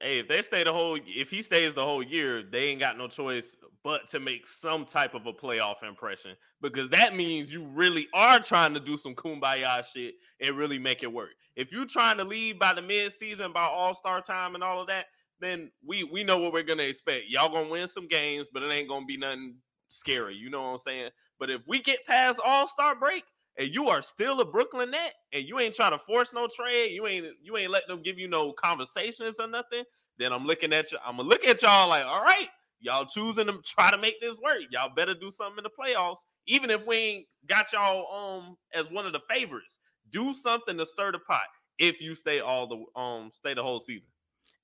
hey, 0.00 0.18
if 0.18 0.28
they 0.28 0.42
stay 0.42 0.64
the 0.64 0.72
whole 0.72 0.98
if 1.06 1.30
he 1.30 1.42
stays 1.42 1.74
the 1.74 1.84
whole 1.84 2.02
year, 2.02 2.42
they 2.42 2.68
ain't 2.68 2.80
got 2.80 2.98
no 2.98 3.08
choice 3.08 3.56
but 3.84 4.08
to 4.08 4.20
make 4.20 4.46
some 4.46 4.84
type 4.84 5.14
of 5.14 5.26
a 5.26 5.32
playoff 5.32 5.82
impression 5.82 6.36
because 6.60 6.88
that 6.90 7.16
means 7.16 7.52
you 7.52 7.64
really 7.64 8.08
are 8.12 8.40
trying 8.40 8.74
to 8.74 8.80
do 8.80 8.96
some 8.96 9.14
kumbaya 9.14 9.84
shit 9.84 10.14
and 10.40 10.56
really 10.56 10.78
make 10.78 11.02
it 11.02 11.12
work. 11.12 11.30
If 11.56 11.72
you're 11.72 11.86
trying 11.86 12.18
to 12.18 12.24
leave 12.24 12.58
by 12.58 12.74
the 12.74 12.82
mid-season, 12.82 13.52
by 13.52 13.64
all-star 13.64 14.20
time 14.20 14.54
and 14.54 14.62
all 14.62 14.80
of 14.80 14.88
that, 14.88 15.06
then 15.40 15.70
we 15.86 16.04
we 16.04 16.24
know 16.24 16.38
what 16.38 16.52
we're 16.52 16.62
gonna 16.62 16.82
expect. 16.82 17.26
Y'all 17.28 17.52
gonna 17.52 17.68
win 17.68 17.88
some 17.88 18.08
games, 18.08 18.48
but 18.52 18.62
it 18.62 18.70
ain't 18.70 18.88
gonna 18.88 19.06
be 19.06 19.16
nothing 19.16 19.56
scary. 19.88 20.34
You 20.34 20.50
know 20.50 20.62
what 20.62 20.68
I'm 20.68 20.78
saying? 20.78 21.10
But 21.38 21.50
if 21.50 21.62
we 21.66 21.80
get 21.80 22.06
past 22.06 22.40
all-star 22.44 22.96
break 22.96 23.24
and 23.58 23.74
you 23.74 23.88
are 23.88 24.00
still 24.00 24.40
a 24.40 24.44
Brooklyn 24.44 24.92
net 24.92 25.14
and 25.32 25.44
you 25.44 25.58
ain't 25.58 25.74
trying 25.74 25.92
to 25.92 25.98
force 25.98 26.32
no 26.32 26.46
trade, 26.54 26.92
you 26.92 27.06
ain't 27.06 27.26
you 27.42 27.56
ain't 27.56 27.70
letting 27.70 27.94
them 27.94 28.02
give 28.02 28.18
you 28.18 28.28
no 28.28 28.52
conversations 28.52 29.38
or 29.40 29.48
nothing, 29.48 29.84
then 30.18 30.32
I'm 30.32 30.46
looking 30.46 30.72
at 30.72 30.90
you. 30.92 30.98
I'm 31.04 31.16
gonna 31.16 31.28
look 31.28 31.44
at 31.44 31.60
y'all 31.62 31.88
like, 31.88 32.04
all 32.04 32.22
right, 32.22 32.48
y'all 32.80 33.04
choosing 33.04 33.46
to 33.46 33.60
try 33.64 33.90
to 33.90 33.98
make 33.98 34.20
this 34.20 34.38
work. 34.38 34.60
Y'all 34.70 34.94
better 34.94 35.14
do 35.14 35.30
something 35.30 35.58
in 35.58 35.64
the 35.64 35.70
playoffs, 35.70 36.20
even 36.46 36.70
if 36.70 36.86
we 36.86 36.96
ain't 36.96 37.26
got 37.46 37.72
y'all 37.72 38.06
um 38.14 38.56
as 38.72 38.90
one 38.90 39.06
of 39.06 39.12
the 39.12 39.20
favorites. 39.28 39.78
Do 40.10 40.32
something 40.32 40.78
to 40.78 40.86
stir 40.86 41.12
the 41.12 41.18
pot 41.18 41.42
if 41.78 42.00
you 42.00 42.14
stay 42.14 42.40
all 42.40 42.66
the 42.66 43.00
um 43.00 43.30
stay 43.34 43.54
the 43.54 43.62
whole 43.62 43.80
season. 43.80 44.08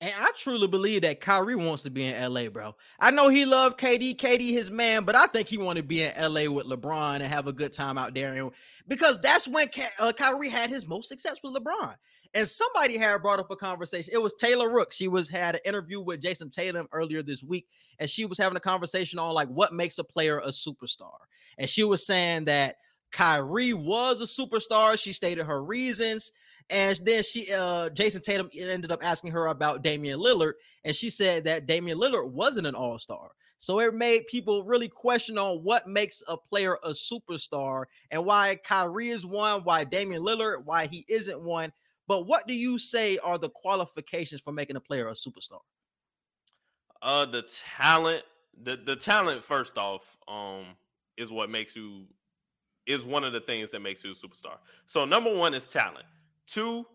And 0.01 0.13
I 0.17 0.31
truly 0.37 0.67
believe 0.67 1.03
that 1.03 1.21
Kyrie 1.21 1.55
wants 1.55 1.83
to 1.83 1.89
be 1.89 2.05
in 2.05 2.33
LA, 2.33 2.49
bro. 2.49 2.75
I 2.99 3.11
know 3.11 3.29
he 3.29 3.45
loved 3.45 3.79
KD, 3.79 4.17
KD 4.17 4.51
his 4.51 4.69
man, 4.69 5.05
but 5.05 5.15
I 5.15 5.25
think 5.27 5.47
he 5.47 5.57
want 5.57 5.77
to 5.77 5.83
be 5.83 6.03
in 6.03 6.13
LA 6.17 6.51
with 6.51 6.67
LeBron 6.67 7.15
and 7.15 7.23
have 7.23 7.47
a 7.47 7.53
good 7.53 7.71
time 7.71 7.97
out 7.97 8.13
there. 8.13 8.33
And 8.35 8.51
because 8.87 9.19
that's 9.21 9.47
when 9.47 9.67
uh, 9.99 10.11
Kyrie 10.11 10.49
had 10.49 10.69
his 10.69 10.85
most 10.85 11.07
success 11.07 11.37
with 11.43 11.55
LeBron. 11.55 11.95
And 12.33 12.45
somebody 12.45 12.97
had 12.97 13.21
brought 13.21 13.39
up 13.39 13.49
a 13.49 13.55
conversation. 13.55 14.11
It 14.13 14.21
was 14.21 14.33
Taylor 14.33 14.69
Rook. 14.69 14.91
She 14.91 15.07
was 15.07 15.29
had 15.29 15.55
an 15.55 15.61
interview 15.63 16.01
with 16.01 16.21
Jayson 16.21 16.51
Tatum 16.51 16.89
earlier 16.91 17.23
this 17.23 17.41
week, 17.41 17.65
and 17.97 18.09
she 18.09 18.25
was 18.25 18.37
having 18.37 18.57
a 18.57 18.61
conversation 18.61 19.19
on 19.19 19.33
like 19.33 19.47
what 19.47 19.73
makes 19.73 19.99
a 19.99 20.03
player 20.03 20.39
a 20.39 20.49
superstar. 20.49 21.15
And 21.57 21.69
she 21.69 21.85
was 21.85 22.05
saying 22.05 22.45
that 22.45 22.75
Kyrie 23.13 23.71
was 23.71 24.19
a 24.19 24.25
superstar. 24.25 24.99
She 24.99 25.13
stated 25.13 25.45
her 25.45 25.63
reasons. 25.63 26.33
And 26.69 26.99
then 27.03 27.21
she 27.23 27.51
uh 27.53 27.89
Jayson 27.89 28.21
Tatum 28.21 28.49
ended 28.53 28.91
up 28.91 29.03
asking 29.03 29.31
her 29.31 29.47
about 29.47 29.83
Damian 29.83 30.19
Lillard, 30.19 30.53
and 30.83 30.95
she 30.95 31.09
said 31.09 31.43
that 31.43 31.67
Damian 31.67 31.99
Lillard 31.99 32.31
wasn't 32.31 32.67
an 32.67 32.75
all-star. 32.75 33.29
So 33.57 33.79
it 33.79 33.93
made 33.93 34.27
people 34.27 34.63
really 34.63 34.89
question 34.89 35.37
on 35.37 35.57
what 35.63 35.87
makes 35.87 36.21
a 36.27 36.35
player 36.35 36.77
a 36.83 36.89
superstar 36.89 37.85
and 38.11 38.25
why 38.25 38.57
Kyrie 38.63 39.09
is 39.09 39.25
one, 39.25 39.63
why 39.63 39.83
Damian 39.83 40.23
Lillard, 40.23 40.65
why 40.65 40.87
he 40.87 41.05
isn't 41.07 41.39
one. 41.39 41.71
But 42.07 42.27
what 42.27 42.47
do 42.47 42.53
you 42.53 42.77
say 42.77 43.17
are 43.19 43.37
the 43.37 43.49
qualifications 43.49 44.41
for 44.41 44.51
making 44.51 44.75
a 44.75 44.81
player 44.81 45.07
a 45.07 45.13
superstar? 45.13 45.61
Uh 47.01 47.25
the 47.25 47.43
talent, 47.77 48.23
the 48.63 48.75
the 48.75 48.95
talent 48.95 49.43
first 49.43 49.77
off, 49.77 50.17
um, 50.27 50.65
is 51.15 51.31
what 51.31 51.49
makes 51.49 51.75
you 51.75 52.05
is 52.85 53.03
one 53.03 53.23
of 53.23 53.33
the 53.33 53.41
things 53.41 53.71
that 53.71 53.81
makes 53.81 54.03
you 54.03 54.11
a 54.11 54.15
superstar. 54.15 54.57
So 54.85 55.05
number 55.05 55.33
one 55.33 55.53
is 55.53 55.65
talent. 55.65 56.05
Two 56.47 56.85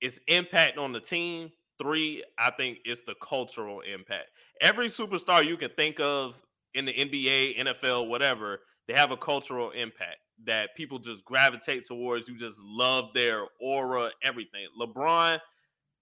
is 0.00 0.20
impact 0.28 0.78
on 0.78 0.92
the 0.92 1.00
team. 1.00 1.50
Three, 1.78 2.22
I 2.38 2.50
think 2.50 2.78
it's 2.84 3.02
the 3.02 3.14
cultural 3.22 3.80
impact. 3.80 4.30
Every 4.60 4.86
superstar 4.86 5.44
you 5.44 5.56
can 5.56 5.70
think 5.70 5.98
of 5.98 6.40
in 6.74 6.84
the 6.84 6.92
NBA, 6.92 7.58
NFL, 7.58 8.08
whatever, 8.08 8.60
they 8.86 8.94
have 8.94 9.10
a 9.10 9.16
cultural 9.16 9.70
impact 9.70 10.18
that 10.44 10.76
people 10.76 10.98
just 10.98 11.24
gravitate 11.24 11.84
towards. 11.86 12.28
You 12.28 12.36
just 12.36 12.60
love 12.62 13.10
their 13.14 13.46
aura, 13.60 14.10
everything. 14.22 14.66
LeBron, 14.80 15.40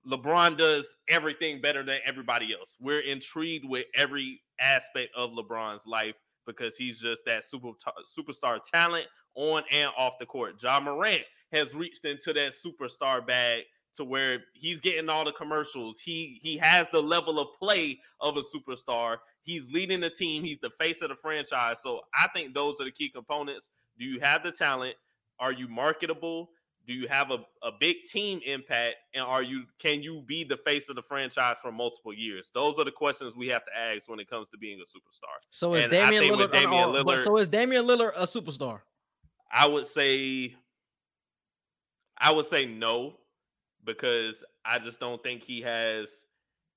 LeBron 0.06 0.56
does 0.56 0.96
everything 1.08 1.60
better 1.60 1.82
than 1.84 2.00
everybody 2.04 2.54
else. 2.58 2.76
We're 2.80 3.00
intrigued 3.00 3.68
with 3.68 3.86
every 3.94 4.42
aspect 4.60 5.10
of 5.16 5.30
LeBron's 5.30 5.86
life 5.86 6.14
because 6.46 6.76
he's 6.76 6.98
just 6.98 7.24
that 7.26 7.44
super 7.44 7.70
superstar 8.18 8.60
talent 8.62 9.06
on 9.34 9.62
and 9.70 9.90
off 9.96 10.14
the 10.18 10.26
court. 10.26 10.62
Ja 10.62 10.80
Morant 10.80 11.22
has 11.52 11.74
reached 11.74 12.04
into 12.04 12.32
that 12.32 12.52
superstar 12.52 13.26
bag 13.26 13.64
to 13.94 14.04
where 14.04 14.44
he's 14.54 14.80
getting 14.80 15.08
all 15.08 15.24
the 15.24 15.32
commercials. 15.32 16.00
He 16.00 16.38
he 16.42 16.56
has 16.58 16.86
the 16.92 17.02
level 17.02 17.38
of 17.38 17.48
play 17.58 18.00
of 18.20 18.36
a 18.36 18.42
superstar. 18.42 19.18
He's 19.42 19.70
leading 19.70 20.00
the 20.00 20.10
team. 20.10 20.44
He's 20.44 20.60
the 20.60 20.70
face 20.78 21.02
of 21.02 21.10
the 21.10 21.16
franchise. 21.16 21.80
So 21.82 22.00
I 22.14 22.28
think 22.34 22.54
those 22.54 22.80
are 22.80 22.84
the 22.84 22.92
key 22.92 23.10
components. 23.10 23.70
Do 23.98 24.04
you 24.04 24.20
have 24.20 24.42
the 24.42 24.52
talent? 24.52 24.94
Are 25.38 25.52
you 25.52 25.68
marketable? 25.68 26.50
Do 26.86 26.94
you 26.94 27.06
have 27.08 27.30
a, 27.30 27.38
a 27.62 27.70
big 27.78 28.04
team 28.10 28.40
impact? 28.44 28.96
And 29.14 29.24
are 29.24 29.42
you 29.42 29.64
can 29.78 30.02
you 30.02 30.22
be 30.26 30.44
the 30.44 30.56
face 30.56 30.88
of 30.88 30.96
the 30.96 31.02
franchise 31.02 31.56
for 31.62 31.70
multiple 31.70 32.12
years? 32.12 32.50
Those 32.52 32.78
are 32.78 32.84
the 32.84 32.90
questions 32.90 33.36
we 33.36 33.48
have 33.48 33.64
to 33.66 33.70
ask 33.76 34.08
when 34.08 34.18
it 34.18 34.28
comes 34.28 34.48
to 34.50 34.58
being 34.58 34.80
a 34.80 34.84
superstar. 34.84 35.36
So 35.50 35.74
is 35.74 35.90
Damian 35.90 36.24
Lillard, 36.24 36.52
Damian 36.52 36.84
oh, 36.88 36.92
Lillard 36.92 37.22
so 37.22 37.36
is 37.36 37.48
Damian 37.48 37.86
Lillard 37.86 38.12
a 38.16 38.24
superstar? 38.24 38.80
I 39.50 39.66
would 39.66 39.86
say 39.86 40.54
I 42.18 42.30
would 42.30 42.46
say 42.46 42.66
no 42.66 43.14
because 43.84 44.44
I 44.64 44.78
just 44.78 45.00
don't 45.00 45.22
think 45.22 45.42
he 45.42 45.60
has 45.62 46.24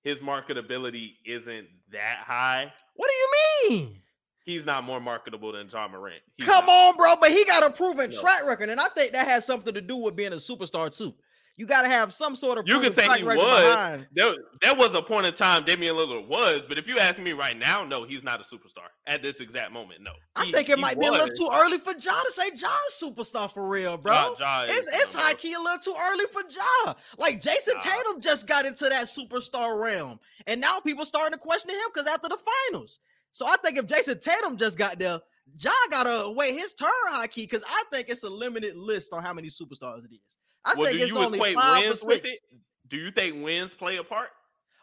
his 0.03 0.19
marketability 0.19 1.13
isn't 1.25 1.67
that 1.91 2.19
high. 2.19 2.71
What 2.95 3.09
do 3.09 3.15
you 3.15 3.79
mean? 3.79 4.01
He's 4.45 4.63
not 4.65 4.83
more 4.83 4.99
marketable 4.99 5.51
than 5.51 5.67
Ja 5.69 5.87
Morant. 5.87 6.21
He's 6.37 6.45
Come 6.45 6.69
on, 6.69 6.95
bro, 6.95 7.15
but 7.19 7.31
he 7.31 7.43
got 7.45 7.63
a 7.63 7.71
proven 7.71 8.11
no. 8.11 8.21
track 8.21 8.45
record, 8.45 8.69
and 8.69 8.79
I 8.79 8.89
think 8.89 9.13
that 9.13 9.27
has 9.27 9.43
something 9.43 9.73
to 9.73 9.81
do 9.81 9.95
with 9.95 10.15
being 10.15 10.33
a 10.33 10.37
superstar 10.37 10.95
too. 10.95 11.15
You 11.57 11.65
got 11.65 11.83
to 11.83 11.87
have 11.87 12.11
some 12.11 12.35
sort 12.35 12.57
of. 12.57 12.67
You 12.67 12.81
can 12.81 12.93
say 12.93 13.07
he 13.17 13.23
was. 13.23 14.03
There, 14.13 14.33
there 14.61 14.75
was 14.75 14.93
a 14.93 15.01
point 15.01 15.25
in 15.25 15.33
time 15.33 15.63
Damian 15.63 15.95
Lillard 15.95 16.27
was, 16.27 16.63
but 16.67 16.77
if 16.77 16.85
you 16.85 16.99
ask 16.99 17.19
me 17.19 17.31
right 17.31 17.57
now, 17.57 17.85
no, 17.85 18.03
he's 18.03 18.25
not 18.25 18.41
a 18.41 18.43
superstar 18.43 18.89
at 19.07 19.23
this 19.23 19.39
exact 19.39 19.71
moment. 19.71 20.01
No, 20.01 20.11
I 20.35 20.51
think 20.51 20.69
it 20.69 20.77
might 20.77 20.97
was. 20.97 21.05
be 21.05 21.07
a 21.07 21.11
little 21.11 21.35
too 21.35 21.49
early 21.53 21.77
for 21.77 21.93
Ja 21.93 22.11
to 22.11 22.31
say 22.31 22.51
Ja's 22.51 23.01
superstar 23.01 23.51
for 23.51 23.65
real, 23.67 23.97
bro. 23.97 24.13
Ja, 24.13 24.35
ja 24.37 24.65
it's 24.67 24.87
it's 24.87 25.15
high 25.15 25.33
key 25.33 25.53
a 25.53 25.59
little 25.59 25.79
too 25.79 25.95
early 26.11 26.25
for 26.25 26.41
Ja. 26.49 26.93
Like 27.17 27.41
Jayson 27.41 27.75
ja. 27.75 27.79
Tatum 27.79 28.21
just 28.21 28.47
got 28.47 28.65
into 28.65 28.89
that 28.89 29.05
superstar 29.05 29.81
realm, 29.81 30.19
and 30.45 30.59
now 30.59 30.81
people 30.81 31.05
starting 31.05 31.33
to 31.33 31.39
question 31.39 31.69
him 31.69 31.79
because 31.93 32.05
after 32.05 32.27
the 32.27 32.37
finals. 32.69 32.99
So 33.35 33.45
I 33.45 33.57
think 33.57 33.77
if 33.77 33.85
Jayson 33.85 34.21
Tatum 34.21 34.55
just 34.55 34.77
got 34.77 34.97
there, 34.97 35.19
Ja 35.59 35.69
gotta 35.91 36.31
wait 36.31 36.53
his 36.53 36.71
turn 36.71 36.87
high 37.07 37.27
key 37.27 37.41
because 37.41 37.65
I 37.67 37.83
think 37.91 38.07
it's 38.07 38.23
a 38.23 38.29
limited 38.29 38.77
list 38.77 39.11
on 39.11 39.21
how 39.21 39.33
many 39.33 39.49
superstars 39.49 40.05
it 40.05 40.13
is. 40.13 40.37
I 40.63 40.73
well, 40.73 40.85
think 40.85 40.99
do 41.01 41.05
you 41.05 41.33
equate 41.33 41.57
wins 41.57 42.01
with 42.05 42.23
it? 42.23 42.39
Do 42.87 42.95
you 42.95 43.11
think 43.11 43.43
wins 43.43 43.73
play 43.73 43.97
a 43.97 44.05
part? 44.05 44.29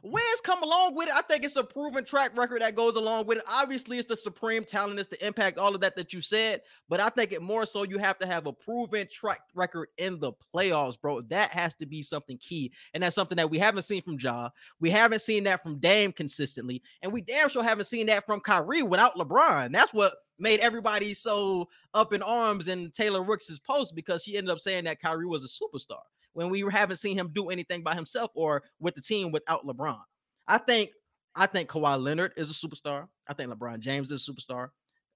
Wins 0.05 0.41
come 0.43 0.65
along 0.65 0.97
with 0.97 1.09
it. 1.09 1.15
I 1.15 1.23
think 1.23 1.45
it's 1.45 1.55
a 1.55 1.63
proven 1.63 2.05
track 2.05 2.37
record 2.37 2.61
that 2.61 2.75
goes 2.75 2.97
along 2.97 3.27
with 3.27 3.39
it. 3.39 3.45
Obviously, 3.47 3.99
it's 3.99 4.09
the 4.09 4.17
supreme 4.17 4.65
talent, 4.65 4.99
it's 4.99 5.09
the 5.09 5.25
impact, 5.25 5.59
all 5.59 5.77
of 5.77 5.81
that 5.83 5.95
that 5.95 6.13
you 6.13 6.21
said. 6.21 6.63
But 6.89 6.99
I 6.99 7.09
think 7.09 7.31
it 7.31 7.41
more 7.41 7.65
so 7.67 7.85
you 7.85 7.99
have 7.99 8.19
to 8.19 8.27
have 8.27 8.47
a 8.49 8.53
proven 8.53 9.07
track 9.13 9.43
record 9.55 9.91
in 9.99 10.19
the 10.19 10.33
playoffs, 10.55 11.01
bro. 11.01 11.21
That 11.23 11.51
has 11.51 11.77
to 11.77 11.87
be 11.87 12.03
something 12.03 12.37
key, 12.39 12.73
and 12.95 13.03
that's 13.03 13.15
something 13.15 13.37
that 13.37 13.51
we 13.51 13.59
haven't 13.59 13.83
seen 13.83 14.03
from 14.03 14.19
Ja. 14.19 14.49
We 14.81 14.91
haven't 14.91 15.23
seen 15.23 15.45
that 15.45 15.63
from 15.63 15.79
Dame 15.79 16.11
consistently, 16.11 16.83
and 17.01 17.13
we 17.13 17.21
damn 17.21 17.49
sure 17.49 17.63
haven't 17.63 17.85
seen 17.85 18.07
that 18.07 18.27
from 18.27 18.41
Kyrie 18.41 18.83
without 18.83 19.15
LeBron. 19.15 19.73
That's 19.73 19.95
what 19.95 20.15
made 20.37 20.59
everybody 20.59 21.15
so 21.15 21.69
up 21.95 22.13
in 22.13 22.23
arms 22.23 22.67
in 22.67 22.91
Taylor 22.91 23.23
Rooks' 23.23 23.61
post 23.61 23.95
because 23.95 24.25
he 24.25 24.37
ended 24.37 24.51
up 24.51 24.59
saying 24.59 24.85
that 24.85 25.01
Kyrie 25.01 25.27
was 25.27 25.45
a 25.45 25.47
superstar 25.47 26.01
when 26.35 26.51
we 26.51 26.65
haven't 26.71 26.97
seen 26.97 27.19
him 27.19 27.31
do 27.33 27.49
anything 27.49 27.83
by 27.83 27.95
himself 27.95 28.31
or 28.35 28.63
with 28.81 28.95
the 28.95 29.01
team 29.01 29.33
without 29.33 29.67
LeBron. 29.67 30.01
I 30.47 30.59
think 30.59 30.91
I 31.35 31.47
think 31.47 31.69
Kawhi 31.69 32.03
Leonard 32.03 32.33
is 32.37 32.51
a 32.51 32.53
superstar. 32.53 33.07
I 33.27 33.35
think 33.35 33.53
LeBron 33.53 33.81
James 33.81 34.11
is 34.11 34.29
a 34.29 34.33
superstar. 34.33 34.69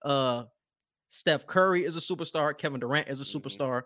Uh 0.03 0.45
Steph 1.11 1.47
Curry 1.47 1.85
is 1.85 1.97
a 1.97 2.01
superstar. 2.01 2.57
Kevin 2.57 2.81
Durant 2.81 3.09
is 3.09 3.21
a 3.21 3.25
mm-hmm. 3.25 3.47
superstar. 3.47 3.83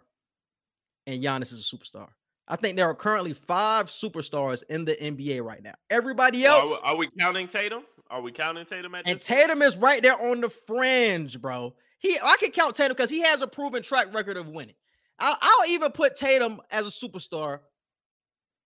And 1.06 1.22
Giannis 1.22 1.52
is 1.52 1.72
a 1.72 1.76
superstar. 1.76 2.08
I 2.48 2.56
think 2.56 2.76
there 2.76 2.86
are 2.86 2.94
currently 2.94 3.32
five 3.32 3.86
superstars 3.86 4.64
in 4.68 4.84
the 4.84 4.96
NBA 4.96 5.42
right 5.42 5.62
now. 5.62 5.74
Everybody 5.88 6.44
else. 6.44 6.72
Are, 6.82 6.90
are 6.92 6.96
we 6.96 7.08
counting 7.18 7.46
Tatum? 7.46 7.84
Are 8.10 8.20
we 8.20 8.32
counting 8.32 8.64
Tatum 8.64 8.94
at 8.96 9.06
And 9.06 9.22
Tatum 9.22 9.62
is 9.62 9.76
right 9.76 10.02
there 10.02 10.20
on 10.20 10.40
the 10.40 10.50
fringe, 10.50 11.40
bro. 11.40 11.74
He 11.98 12.18
I 12.22 12.36
can 12.40 12.50
count 12.50 12.74
Tatum 12.74 12.96
because 12.96 13.10
he 13.10 13.20
has 13.20 13.40
a 13.40 13.46
proven 13.46 13.82
track 13.82 14.12
record 14.12 14.36
of 14.36 14.48
winning. 14.48 14.74
I'll, 15.20 15.36
I'll, 15.40 15.68
even 15.68 15.92
put 15.92 16.16
Tatum 16.16 16.60
as 16.70 16.86
a 16.86 16.90
superstar. 16.90 17.60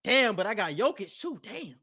Damn, 0.04 0.36
but 0.36 0.46
I 0.46 0.54
got 0.54 0.72
Jokic 0.72 1.18
too. 1.20 1.40
Damn. 1.42 1.74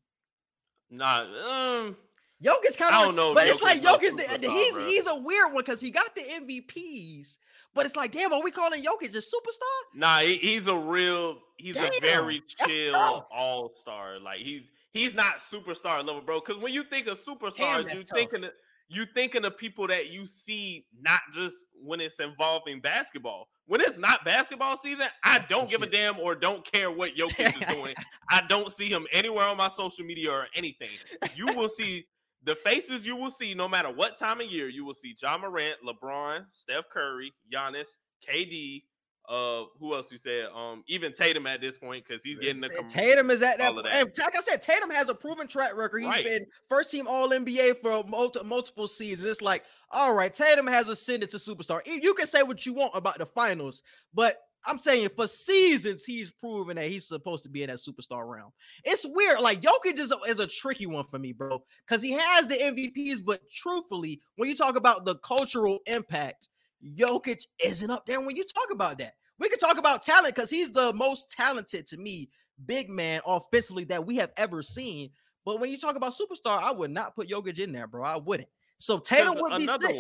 Nah, 0.90 1.22
um, 1.22 1.96
Jokic 2.44 2.78
kind 2.78 2.94
of. 2.94 3.02
I 3.02 3.06
don't 3.06 3.16
know, 3.16 3.34
but 3.34 3.46
Jokic 3.46 3.50
it's 3.50 3.62
like 3.62 3.82
Jokic. 3.82 4.18
The, 4.18 4.52
he's 4.52 4.74
bro. 4.74 4.86
he's 4.86 5.08
a 5.08 5.16
weird 5.16 5.54
one 5.54 5.64
because 5.64 5.82
he 5.82 5.92
got 5.92 6.16
the 6.16 6.22
MVPs, 6.22 7.38
but 7.74 7.86
it's 7.86 7.96
like, 7.96 8.12
damn, 8.12 8.34
are 8.34 8.44
we 8.44 8.52
calling 8.52 8.84
Jokic 8.84 9.10
a 9.10 9.20
superstar? 9.20 9.96
Nah, 9.96 10.20
he, 10.20 10.38
he's 10.38 10.68
a 10.68 10.76
real. 10.76 11.38
He's 11.58 11.76
damn, 11.76 11.86
a 11.86 12.00
very 12.02 12.42
chill 12.48 12.96
all 12.96 13.70
star. 13.70 14.20
Like 14.20 14.40
he's 14.40 14.72
he's 14.92 15.14
not 15.14 15.38
superstar 15.38 16.06
level, 16.06 16.22
bro. 16.22 16.40
Because 16.40 16.62
when 16.62 16.74
you 16.74 16.84
think 16.84 17.08
of 17.08 17.20
superstars, 17.20 17.94
you're 17.94 18.04
thinking 18.04 18.46
of, 18.92 18.96
you 18.98 19.06
thinking 19.14 19.46
of 19.46 19.58
people 19.58 19.88
that 19.88 20.12
you 20.12 20.26
see 20.26 20.86
not 21.02 21.22
just 21.34 21.56
when 21.82 22.00
it's 22.00 22.20
involving 22.20 22.82
basketball. 22.82 23.48
When 23.68 23.82
it's 23.82 23.98
not 23.98 24.26
basketball 24.26 24.78
season, 24.78 25.08
I 25.24 25.40
don't 25.50 25.70
give 25.70 25.82
a 25.82 25.88
damn 25.88 26.20
or 26.20 26.36
don't 26.36 26.70
care 26.70 26.92
what 26.92 27.16
Jokic 27.16 27.62
is 27.70 27.76
doing. 27.76 27.96
I 28.30 28.42
don't 28.48 28.72
see 28.72 28.90
him 28.90 29.08
anywhere 29.12 29.46
on 29.46 29.58
my 29.58 29.70
social 29.70 30.06
media 30.06 30.32
or 30.32 30.48
anything. 30.56 30.90
You 31.36 31.48
will 31.54 31.70
see 31.78 32.06
the 32.44 32.56
faces 32.56 33.06
you 33.06 33.16
will 33.16 33.32
see 33.32 33.54
no 33.54 33.68
matter 33.68 33.92
what 33.92 34.18
time 34.18 34.42
of 34.42 34.48
year. 34.48 34.68
You 34.68 34.84
will 34.86 34.94
see 34.94 35.16
Ja 35.22 35.38
Morant, 35.38 35.78
LeBron, 35.88 36.46
Steph 36.50 36.90
Curry, 36.90 37.34
Giannis, 37.54 37.98
KD, 38.28 38.84
uh, 39.30 39.64
who 39.80 39.94
else 39.94 40.12
you 40.12 40.18
said? 40.18 40.48
Um, 40.56 40.84
even 40.88 41.14
Tatum 41.14 41.48
at 41.48 41.62
this 41.62 41.78
point 41.78 42.06
because 42.06 42.24
he's 42.24 42.40
getting 42.40 42.62
the 42.62 42.70
com- 42.70 42.88
Tatum 42.88 43.30
is 43.32 43.42
at 43.42 43.58
that. 43.60 43.74
that. 43.76 44.18
like 44.20 44.36
I 44.36 44.42
said, 44.42 44.62
Tatum 44.62 44.90
has 44.90 45.10
a 45.10 45.16
proven 45.16 45.48
track 45.48 45.76
record. 45.76 46.00
He's 46.00 46.10
right. 46.10 46.26
been 46.26 46.46
first 46.70 46.92
team 46.92 47.08
All 47.08 47.30
NBA 47.30 47.78
for 47.78 48.04
multi- 48.08 48.44
multiple 48.44 48.88
seasons. 48.88 49.30
It's 49.30 49.42
like, 49.42 49.64
all 49.92 50.14
right, 50.14 50.34
Tatum 50.34 50.68
has 50.68 50.90
ascended 50.90 51.30
to 51.32 51.38
superstar. 51.38 51.82
You 51.86 52.14
can 52.14 52.28
say 52.28 52.44
what 52.44 52.66
you 52.66 52.74
want 52.74 52.92
about 52.96 53.20
the 53.20 53.26
finals, 53.26 53.84
but 54.14 54.38
I'm 54.66 54.80
saying 54.80 55.10
for 55.16 55.28
seasons 55.28 56.04
he's 56.04 56.32
proven 56.32 56.76
that 56.76 56.86
he's 56.86 57.08
supposed 57.08 57.44
to 57.44 57.50
be 57.50 57.64
in 57.64 57.70
that 57.70 57.78
superstar 57.78 58.28
realm. 58.28 58.52
It's 58.84 59.06
weird. 59.08 59.40
Like 59.40 59.62
Jokic 59.62 59.98
is 59.98 60.12
a, 60.12 60.18
is 60.30 60.40
a 60.40 60.48
tricky 60.48 60.86
one 60.86 61.06
for 61.06 61.20
me, 61.20 61.32
bro, 61.32 61.64
because 61.86 62.02
he 62.02 62.12
has 62.12 62.48
the 62.48 62.56
MVPs, 62.56 63.24
but 63.26 63.42
truthfully, 63.52 64.22
when 64.36 64.50
you 64.50 64.56
talk 64.56 64.76
about 64.76 65.06
the 65.06 65.16
cultural 65.16 65.80
impact 65.88 66.50
Jokic 66.86 67.46
isn't 67.64 67.90
up 67.90 68.06
there 68.06 68.22
when 68.22 68.36
you 68.36 68.44
talk 68.44 68.72
about 68.72 68.98
that. 69.00 69.14
We 69.40 69.50
can 69.50 69.60
talk 69.60 69.78
about 69.78 70.04
talent 70.04 70.36
because 70.36 70.50
he's 70.50 70.72
the 70.72 70.94
most 70.94 71.32
talented 71.32 71.88
to 71.88 71.98
me, 71.98 72.30
big 72.66 72.90
man 72.90 73.22
offensively 73.26 73.86
that 73.86 74.06
we 74.06 74.18
have 74.18 74.32
ever 74.38 74.62
seen. 74.62 75.10
But 75.46 75.60
when 75.60 75.72
you 75.72 75.78
talk 75.78 75.96
about 75.96 76.14
superstar, 76.14 76.62
I 76.62 76.72
would 76.72 76.92
not 76.92 77.16
put 77.16 77.30
Jokic 77.30 77.60
in 77.60 77.72
there, 77.72 77.88
bro. 77.88 78.04
I 78.04 78.18
wouldn't. 78.18 78.50
So 78.78 79.00
Tatum 79.00 79.36
would 79.40 79.58
be 79.58 79.64
another 79.64 79.88
six. 79.88 79.98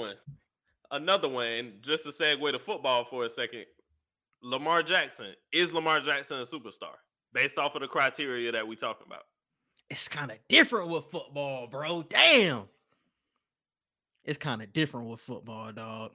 One, 0.90 1.02
another 1.02 1.28
one, 1.28 1.48
and 1.48 1.82
just 1.82 2.04
to 2.04 2.12
segue 2.12 2.52
to 2.52 2.60
football 2.60 3.06
for 3.06 3.26
a 3.26 3.30
second, 3.30 3.66
Lamar 4.44 4.84
Jackson 4.84 5.34
is 5.52 5.74
Lamar 5.74 6.02
Jackson 6.02 6.40
a 6.40 6.44
superstar 6.44 6.96
based 7.34 7.58
off 7.58 7.76
of 7.76 7.82
the 7.82 7.88
criteria 7.88 8.52
that 8.52 8.68
we 8.68 8.76
talking 8.76 9.08
about? 9.08 9.24
It's 9.90 10.08
kind 10.08 10.32
of 10.32 10.38
different 10.50 10.90
with 10.90 11.06
football, 11.06 11.68
bro. 11.68 12.04
Damn. 12.08 12.64
It's 14.24 14.38
kind 14.38 14.62
of 14.62 14.72
different 14.72 15.08
with 15.08 15.20
football, 15.20 15.72
dog 15.72 16.12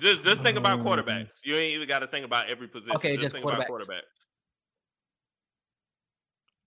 Just 0.00 0.22
just 0.22 0.42
think 0.42 0.56
about 0.56 0.80
quarterbacks. 0.80 1.34
You 1.44 1.54
ain't 1.56 1.74
even 1.74 1.86
got 1.86 1.98
to 2.00 2.06
think 2.06 2.24
about 2.24 2.48
every 2.48 2.68
position. 2.68 2.96
Okay, 2.96 3.16
just, 3.16 3.22
just 3.22 3.32
think 3.34 3.44
quarterback. 3.44 3.68
about 3.68 3.80
quarterbacks. 3.80 4.26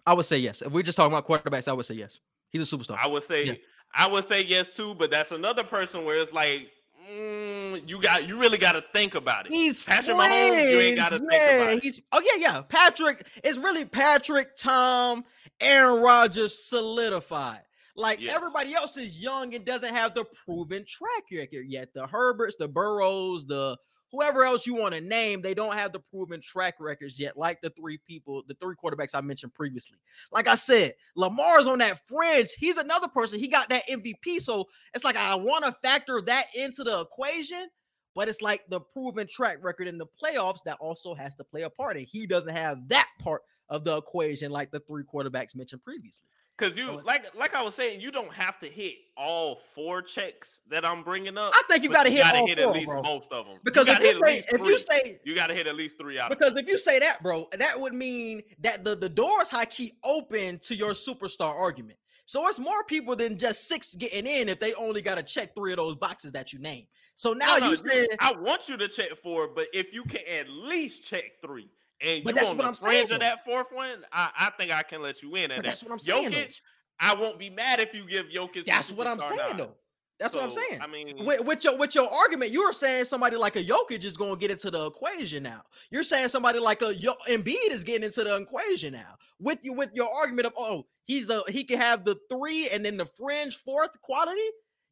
I 0.06 0.14
would 0.14 0.26
say 0.26 0.38
yes. 0.38 0.62
If 0.62 0.72
we're 0.72 0.84
just 0.84 0.98
talking 0.98 1.16
about 1.16 1.28
quarterbacks, 1.28 1.68
I 1.68 1.74
would 1.74 1.86
say 1.86 1.96
yes. 1.96 2.20
He's 2.50 2.72
a 2.72 2.78
superstar. 2.78 2.98
I 3.02 3.08
would 3.08 3.24
say 3.24 3.46
Yeah. 3.46 3.54
I 3.96 4.08
would 4.08 4.26
say 4.26 4.44
yes 4.44 4.76
too, 4.76 4.96
but 4.96 5.12
that's 5.12 5.32
another 5.32 5.64
person 5.64 6.04
where 6.06 6.18
it's 6.18 6.34
like 6.34 6.72
mm, 7.10 7.88
you 7.88 8.02
got 8.02 8.28
you 8.28 8.40
really 8.40 8.58
got 8.58 8.74
to 8.74 8.84
think 8.94 9.16
about 9.16 9.46
it. 9.46 9.52
He's 9.52 9.84
Patrick 9.84 10.18
Mahomes, 10.18 10.72
you 10.72 10.80
ain't 10.80 10.98
friends. 10.98 11.20
think 11.20 11.32
yeah, 11.32 11.56
about 11.58 11.74
it. 11.74 11.84
he's 11.84 12.02
oh 12.12 12.22
yeah, 12.24 12.42
yeah. 12.54 12.62
Patrick 12.62 13.26
is 13.44 13.58
really 13.58 13.86
Patrick, 13.86 14.58
Tom, 14.58 15.24
Aaron 15.60 16.02
Rodgers 16.02 16.58
solidified. 16.64 17.62
Like 17.96 18.20
Yes. 18.20 18.36
everybody 18.36 18.74
else 18.74 18.98
is 18.98 19.22
young 19.22 19.54
and 19.54 19.64
doesn't 19.66 19.94
have 19.94 20.16
the 20.16 20.26
proven 20.46 20.86
track 20.86 21.24
record 21.32 21.68
yet. 21.68 21.94
The 21.94 22.08
Herberts, 22.08 22.56
the 22.58 22.68
Burrows, 22.68 23.46
the 23.46 23.78
whoever 24.12 24.44
else 24.44 24.66
you 24.68 24.76
want 24.76 24.94
to 24.94 25.02
name, 25.02 25.42
they 25.42 25.54
don't 25.54 25.74
have 25.74 25.92
the 25.92 26.00
proven 26.00 26.40
track 26.40 26.76
records 26.80 27.20
yet, 27.20 27.36
like 27.36 27.62
the 27.62 27.72
three 27.72 27.98
people, 27.98 28.44
the 28.48 28.56
three 28.62 28.76
quarterbacks 28.76 29.16
I 29.16 29.22
mentioned 29.22 29.54
previously. 29.54 29.98
Like 30.32 30.48
I 30.48 30.56
said, 30.56 30.94
Lamar's 31.16 31.68
on 31.68 31.80
that 31.80 32.00
fringe. 32.08 32.50
He's 32.58 32.78
another 32.78 33.08
person. 33.08 33.40
He 33.40 33.48
got 33.48 33.70
that 33.70 33.88
MVP. 33.90 34.40
So 34.40 34.68
it's 34.94 35.04
like 35.04 35.18
I 35.18 35.36
want 35.36 35.66
to 35.66 35.76
factor 35.84 36.22
that 36.22 36.46
into 36.56 36.84
the 36.84 37.02
equation, 37.02 37.70
but 38.16 38.28
it's 38.28 38.42
like 38.42 38.62
the 38.70 38.80
proven 38.80 39.28
track 39.28 39.58
record 39.62 39.88
in 39.88 39.98
the 39.98 40.06
playoffs 40.06 40.64
that 40.66 40.78
also 40.80 41.16
has 41.16 41.34
to 41.36 41.44
play 41.44 41.64
a 41.64 41.70
part. 41.70 41.98
And 41.98 42.06
he 42.08 42.28
doesn't 42.28 42.56
have 42.56 42.88
that 42.90 43.08
part 43.20 43.42
of 43.70 43.84
the 43.84 43.98
equation 43.98 44.52
like 44.52 44.72
the 44.72 44.80
three 44.82 45.04
quarterbacks 45.04 45.56
mentioned 45.56 45.84
previously. 45.84 46.28
Because 46.58 46.78
you 46.78 46.90
oh, 46.90 47.02
like 47.04 47.34
like 47.36 47.56
I 47.56 47.64
was 47.64 47.74
saying, 47.74 48.00
you 48.00 48.12
don't 48.12 48.32
have 48.32 48.60
to 48.60 48.68
hit 48.68 48.94
all 49.18 49.62
four 49.74 50.02
checks 50.02 50.62
that 50.70 50.86
I'm 50.86 51.04
bringing 51.04 51.38
up. 51.38 51.52
I 51.56 51.64
think 51.68 51.84
you 51.84 51.90
got 51.90 52.04
to 52.04 52.12
hit 52.12 52.22
gotta 52.22 52.40
all 52.40 52.48
hit 52.48 52.60
four, 52.60 52.70
at 52.70 52.76
least 52.76 52.92
bro. 52.92 53.02
most 53.02 53.32
of 53.32 53.48
them. 53.48 53.58
Because 53.64 53.88
if 53.88 54.00
you 54.00 54.08
you, 54.08 54.26
say, 54.26 54.46
if 54.50 54.62
you 54.62 54.80
say 54.80 55.20
you 55.24 55.36
got 55.36 55.48
to 55.48 55.56
hit 55.56 55.66
at 55.66 55.76
least 55.76 55.98
three 55.98 56.20
out. 56.20 56.32
of 56.32 56.38
Because 56.38 56.56
if 56.56 56.68
you 56.68 56.78
say 56.78 57.00
that, 57.00 57.24
bro, 57.24 57.48
that 57.58 57.80
would 57.80 57.94
mean 57.94 58.44
that 58.60 58.84
the, 58.84 58.96
the 58.96 59.10
doors 59.10 59.50
high 59.50 59.66
key 59.66 59.94
open 60.04 60.60
to 60.60 60.76
your 60.76 60.92
superstar 60.92 61.56
argument. 61.56 61.98
So 62.26 62.48
it's 62.48 62.60
more 62.60 62.84
people 62.86 63.16
than 63.16 63.38
just 63.38 63.68
six 63.68 63.96
getting 63.96 64.28
in 64.28 64.48
if 64.48 64.60
they 64.60 64.74
only 64.76 65.02
got 65.02 65.16
to 65.16 65.24
check 65.24 65.54
three 65.56 65.74
of 65.74 65.78
those 65.78 65.96
boxes 65.96 66.32
that 66.34 66.54
you 66.54 66.60
name. 66.60 66.86
So 67.16 67.34
now 67.34 67.58
No, 67.58 67.66
no, 67.66 67.70
you 67.72 67.78
saying, 67.78 68.08
I 68.20 68.32
want 68.32 68.70
you 68.70 68.78
to 68.78 68.88
check 68.88 69.10
four, 69.22 69.50
but 69.54 69.68
if 69.74 69.94
you 69.94 70.04
can 70.04 70.22
at 70.28 70.50
least 70.50 71.04
check 71.04 71.26
three, 71.46 71.70
and 72.02 72.24
But 72.24 72.32
you 72.32 72.36
that's 72.36 72.50
on 72.50 72.58
what 72.58 72.64
the 72.64 72.70
I'm 72.70 72.76
fringe 72.76 73.10
saying, 73.10 73.16
of 73.16 73.20
that 73.22 73.46
fourth 73.46 73.68
one, 73.72 74.06
I, 74.12 74.30
I 74.38 74.52
think 74.58 74.72
I 74.72 74.84
can 74.84 75.02
let 75.02 75.22
you 75.22 75.36
in. 75.36 75.52
And 75.52 75.64
that's 75.64 75.84
what 75.84 75.92
I'm 75.92 76.00
saying. 76.00 76.32
though. 76.32 76.38
Jokic, 76.38 76.60
I 77.00 77.14
won't 77.16 77.40
be 77.40 77.50
mad 77.50 77.80
if 77.80 77.94
you 77.94 78.08
give 78.08 78.28
Jokic. 78.28 78.66
That's 78.66 78.92
what 78.92 79.08
I'm 79.08 79.20
saying 79.20 79.38
nod. 79.38 79.60
though. 79.60 79.76
That's 80.20 80.36
what 80.36 80.44
I'm 80.44 80.52
saying. 80.52 80.80
I 80.82 80.88
mean, 80.88 81.26
with, 81.26 81.44
with 81.44 81.64
your 81.64 81.78
with 81.78 81.96
your 81.96 82.10
argument, 82.10 82.52
you 82.52 82.64
were 82.66 82.72
saying 82.72 83.06
somebody 83.06 83.36
like 83.36 83.56
a 83.56 83.64
Jokic 83.64 84.06
is 84.06 84.16
going 84.16 84.34
to 84.34 84.38
get 84.40 84.52
into 84.52 84.72
the 84.72 84.86
equation 84.86 85.44
now. 85.44 85.64
You're 85.92 86.04
saying 86.04 86.30
somebody 86.30 86.60
like 86.60 86.82
a 86.82 86.96
Yo- 86.96 87.16
Embiid 87.28 87.72
is 87.72 87.84
getting 87.84 88.04
into 88.04 88.24
the 88.24 88.38
equation 88.38 88.94
now. 88.94 89.16
With 89.40 89.60
you 89.64 89.74
with 89.74 89.90
your 89.94 90.10
argument 90.14 90.46
of 90.48 90.54
oh 90.58 90.86
he's 91.06 91.30
a 91.30 91.42
he 91.50 91.64
can 91.64 91.80
have 91.80 92.06
the 92.06 92.16
three 92.30 92.70
and 92.70 92.86
then 92.86 92.98
the 92.98 93.06
fringe 93.06 93.58
fourth 93.58 94.00
quality. 94.02 94.40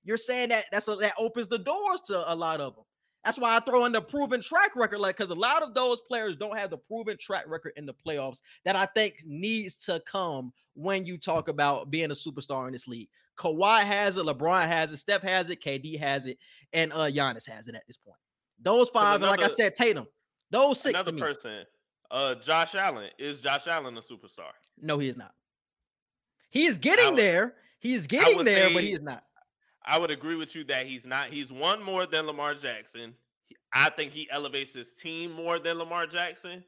You're 0.03 0.17
saying 0.17 0.49
that 0.49 0.65
that's 0.71 0.87
a, 0.87 0.95
that 0.95 1.13
opens 1.17 1.47
the 1.47 1.59
doors 1.59 2.01
to 2.07 2.33
a 2.33 2.35
lot 2.35 2.59
of 2.59 2.75
them. 2.75 2.83
That's 3.23 3.37
why 3.37 3.55
I 3.55 3.59
throw 3.59 3.85
in 3.85 3.91
the 3.91 4.01
proven 4.01 4.41
track 4.41 4.75
record, 4.75 4.99
like 4.99 5.17
because 5.17 5.29
a 5.29 5.35
lot 5.35 5.61
of 5.61 5.73
those 5.73 6.01
players 6.01 6.35
don't 6.35 6.57
have 6.57 6.71
the 6.71 6.77
proven 6.77 7.17
track 7.17 7.45
record 7.47 7.73
in 7.75 7.85
the 7.85 7.93
playoffs 7.93 8.41
that 8.65 8.75
I 8.75 8.85
think 8.85 9.23
needs 9.25 9.75
to 9.85 10.01
come 10.07 10.51
when 10.73 11.05
you 11.05 11.17
talk 11.17 11.47
about 11.47 11.91
being 11.91 12.09
a 12.09 12.15
superstar 12.15 12.65
in 12.65 12.71
this 12.71 12.87
league. 12.87 13.09
Kawhi 13.37 13.83
has 13.83 14.17
it, 14.17 14.25
LeBron 14.25 14.65
has 14.65 14.91
it, 14.91 14.97
Steph 14.97 15.21
has 15.21 15.49
it, 15.49 15.61
KD 15.61 15.99
has 15.99 16.25
it, 16.25 16.37
and 16.73 16.91
uh 16.93 17.09
Giannis 17.11 17.47
has 17.47 17.67
it 17.67 17.75
at 17.75 17.85
this 17.87 17.97
point. 17.97 18.17
Those 18.59 18.89
five, 18.89 19.21
and 19.21 19.29
like 19.29 19.41
I 19.43 19.47
said, 19.47 19.75
Tatum. 19.75 20.07
Those 20.49 20.79
six 20.79 20.93
another 20.93 21.11
to 21.11 21.15
me. 21.15 21.21
person, 21.21 21.63
uh, 22.09 22.35
Josh 22.35 22.75
Allen. 22.75 23.09
Is 23.17 23.39
Josh 23.39 23.67
Allen 23.67 23.97
a 23.97 24.01
superstar? 24.01 24.51
No, 24.79 24.99
he 24.99 25.07
is 25.07 25.17
not. 25.17 25.33
He 26.49 26.65
is 26.65 26.77
getting 26.77 27.11
would- 27.11 27.17
there. 27.17 27.55
He 27.79 27.93
is 27.93 28.05
getting 28.05 28.43
there, 28.43 28.69
but 28.73 28.83
he 28.83 28.91
is 28.93 29.01
not. 29.01 29.23
I 29.85 29.97
would 29.97 30.11
agree 30.11 30.35
with 30.35 30.55
you 30.55 30.63
that 30.65 30.85
he's 30.85 31.05
not. 31.05 31.29
He's 31.29 31.51
one 31.51 31.83
more 31.83 32.05
than 32.05 32.27
Lamar 32.27 32.53
Jackson. 32.55 33.15
I 33.73 33.89
think 33.89 34.11
he 34.11 34.29
elevates 34.29 34.73
his 34.73 34.93
team 34.93 35.31
more 35.31 35.59
than 35.59 35.77
Lamar 35.77 36.05
Jackson. 36.05 36.63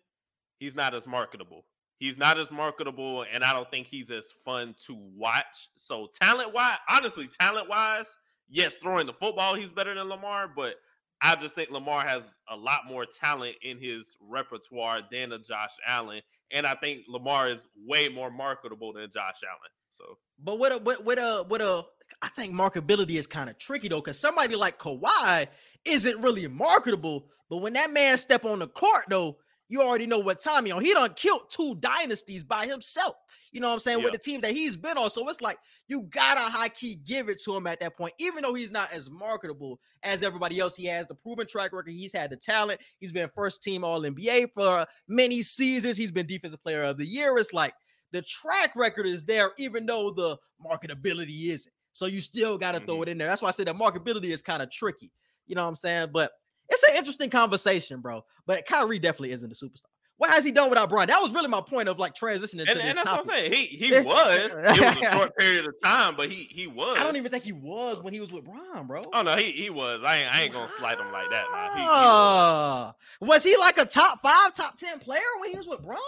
He's 0.58 0.76
not 0.76 0.96
as 0.96 1.06
marketable. 1.06 1.66
He's 1.98 2.18
not 2.18 2.38
as 2.38 2.52
marketable, 2.52 3.26
and 3.32 3.44
I 3.44 3.54
don't 3.54 3.70
think 3.70 3.88
he's 3.88 4.12
as 4.12 4.34
fun 4.44 4.76
to 4.88 4.96
watch. 5.16 5.70
So 5.78 6.10
talent 6.20 6.54
wise, 6.54 6.78
honestly, 6.90 7.28
talent 7.28 7.70
wise, 7.70 8.18
yes, 8.50 8.76
throwing 8.76 9.08
the 9.08 9.14
football, 9.14 9.56
he's 9.56 9.72
better 9.72 9.94
than 9.94 10.10
Lamar, 10.10 10.50
but 10.54 10.76
I 11.22 11.36
just 11.36 11.56
think 11.56 11.72
Lamar 11.72 12.06
has 12.06 12.24
a 12.50 12.56
lot 12.58 12.82
more 12.88 13.06
talent 13.06 13.56
in 13.62 13.80
his 13.80 14.18
repertoire 14.20 15.02
than 15.10 15.32
a 15.32 15.40
Josh 15.40 15.72
Allen. 15.88 16.22
And 16.52 16.68
I 16.68 16.76
think 16.76 17.04
Lamar 17.08 17.48
is 17.48 17.66
way 17.88 18.10
more 18.10 18.30
marketable 18.30 18.92
than 18.92 19.10
Josh 19.10 19.42
Allen. 19.48 19.72
So 19.90 20.18
But 20.44 20.60
with 20.60 20.74
a 20.74 20.80
with, 20.80 21.00
with 21.00 21.20
a 21.20 21.46
with 21.50 21.62
a 21.62 21.86
I 22.24 22.30
think 22.30 22.54
marketability 22.54 23.20
is 23.20 23.28
kind 23.28 23.50
of 23.50 23.58
tricky 23.58 23.90
though, 23.90 24.00
because 24.00 24.18
somebody 24.18 24.56
like 24.56 24.80
Kawhi 24.80 25.48
isn't 25.84 26.22
really 26.22 26.48
marketable. 26.48 27.28
But 27.50 27.58
when 27.58 27.74
that 27.74 27.92
man 27.92 28.18
step 28.18 28.46
on 28.46 28.60
the 28.60 28.68
court, 28.68 29.04
though, 29.10 29.38
you 29.68 29.82
already 29.82 30.08
know 30.08 30.20
what 30.20 30.42
time 30.42 30.66
he 30.66 30.72
on. 30.72 30.86
He 30.86 30.94
done 30.94 31.14
killed 31.16 31.50
two 31.50 31.76
dynasties 31.76 32.42
by 32.42 32.66
himself. 32.66 33.16
You 33.52 33.60
know 33.60 33.68
what 33.68 33.74
I'm 33.74 33.80
saying? 33.80 34.04
With 34.04 34.14
the 34.14 34.20
team 34.20 34.40
that 34.42 34.52
he's 34.52 34.78
been 34.78 34.98
on. 34.98 35.10
So 35.10 35.28
it's 35.28 35.42
like 35.42 35.58
you 35.90 36.04
gotta 36.04 36.40
high 36.40 36.70
key 36.70 36.96
give 36.96 37.28
it 37.28 37.42
to 37.44 37.58
him 37.58 37.68
at 37.68 37.82
that 37.82 37.98
point, 37.98 38.14
even 38.20 38.44
though 38.44 38.54
he's 38.54 38.72
not 38.72 38.94
as 38.94 39.10
marketable 39.10 39.82
as 40.02 40.24
everybody 40.24 40.60
else. 40.60 40.78
He 40.78 40.86
has 40.86 41.08
the 41.08 41.16
proven 41.16 41.46
track 41.46 41.74
record. 41.74 41.92
He's 41.92 42.14
had 42.14 42.30
the 42.30 42.38
talent. 42.38 42.80
He's 43.00 43.12
been 43.12 43.30
first 43.36 43.62
team 43.62 43.84
All 43.84 44.02
NBA 44.02 44.52
for 44.54 44.86
many 45.10 45.44
seasons. 45.44 45.98
He's 45.98 46.12
been 46.12 46.28
defensive 46.28 46.64
player 46.64 46.84
of 46.84 46.98
the 46.98 47.06
year. 47.06 47.38
It's 47.38 47.52
like 47.52 47.74
the 48.14 48.22
track 48.22 48.78
record 48.78 49.08
is 49.08 49.26
there, 49.26 49.52
even 49.58 49.86
though 49.86 50.12
the 50.12 50.38
marketability 50.66 51.50
isn't. 51.50 51.74
So 51.94 52.06
you 52.08 52.20
still 52.22 52.58
got 52.58 52.74
to 52.74 52.80
throw 52.82 52.98
Mhm. 52.98 53.02
it 53.04 53.10
in 53.10 53.18
there. 53.20 53.28
That's 53.28 53.42
why 53.42 53.48
I 53.50 53.52
said 53.52 53.68
that 53.68 53.76
marketability 53.76 54.26
is 54.34 54.42
kind 54.42 54.62
of 54.62 54.70
tricky. 54.70 55.12
You 55.48 55.56
know 55.56 55.64
what 55.64 55.70
I'm 55.70 55.76
saying? 55.76 56.10
But 56.12 56.32
it's 56.70 56.84
an 56.84 56.96
interesting 56.96 57.30
conversation, 57.30 58.02
bro. 58.02 58.26
But 58.46 58.66
Kyrie 58.66 59.00
definitely 59.00 59.32
isn't 59.32 59.52
a 59.52 59.56
superstar. 59.56 59.84
What 60.18 60.30
has 60.30 60.46
he 60.46 60.52
done 60.52 60.70
without 60.70 60.90
Brian? 60.90 61.10
That 61.10 61.20
was 61.22 61.34
really 61.34 61.48
my 61.50 61.60
point 61.60 61.90
of 61.90 61.98
like 62.00 62.14
transitioning 62.14 62.60
and, 62.62 62.70
to 62.70 62.82
and 62.84 62.98
that's 62.98 63.10
topic. 63.10 63.26
what 63.26 63.36
I'm 63.36 63.42
saying. 63.46 63.52
He 63.52 63.66
he 63.66 63.92
was. 64.00 64.52
It 64.54 64.80
was 64.80 64.98
a 65.08 65.12
short 65.12 65.36
period 65.38 65.66
of 65.66 65.74
time, 65.84 66.16
but 66.16 66.30
he 66.30 66.48
he 66.50 66.68
was. 66.68 66.98
I 67.00 67.04
don't 67.04 67.18
even 67.18 67.32
think 67.32 67.44
he 67.44 67.52
was 67.52 68.02
when 68.02 68.14
he 68.14 68.20
was 68.22 68.32
with 68.32 68.46
Brian, 68.46 68.88
bro. 68.88 69.04
Oh 69.12 69.22
no, 69.24 69.36
he 69.36 69.52
he 69.52 69.70
was. 69.70 70.02
I 70.06 70.18
ain't 70.18 70.36
I 70.36 70.42
ain't 70.44 70.54
gonna 70.54 70.68
slight 70.68 71.00
him 71.00 71.12
like 71.12 71.30
that. 71.30 71.46
Nah. 71.52 71.74
He- 71.76 71.82
he 71.82 71.88
was. 71.88 72.94
Was 73.22 73.44
he 73.44 73.58
like 73.58 73.78
a 73.80 73.86
top 73.86 74.22
five, 74.22 74.54
top 74.56 74.78
ten 74.78 75.00
player 75.00 75.20
when 75.40 75.50
he 75.52 75.58
was 75.58 75.68
with 75.68 75.84
Brian? 75.84 76.00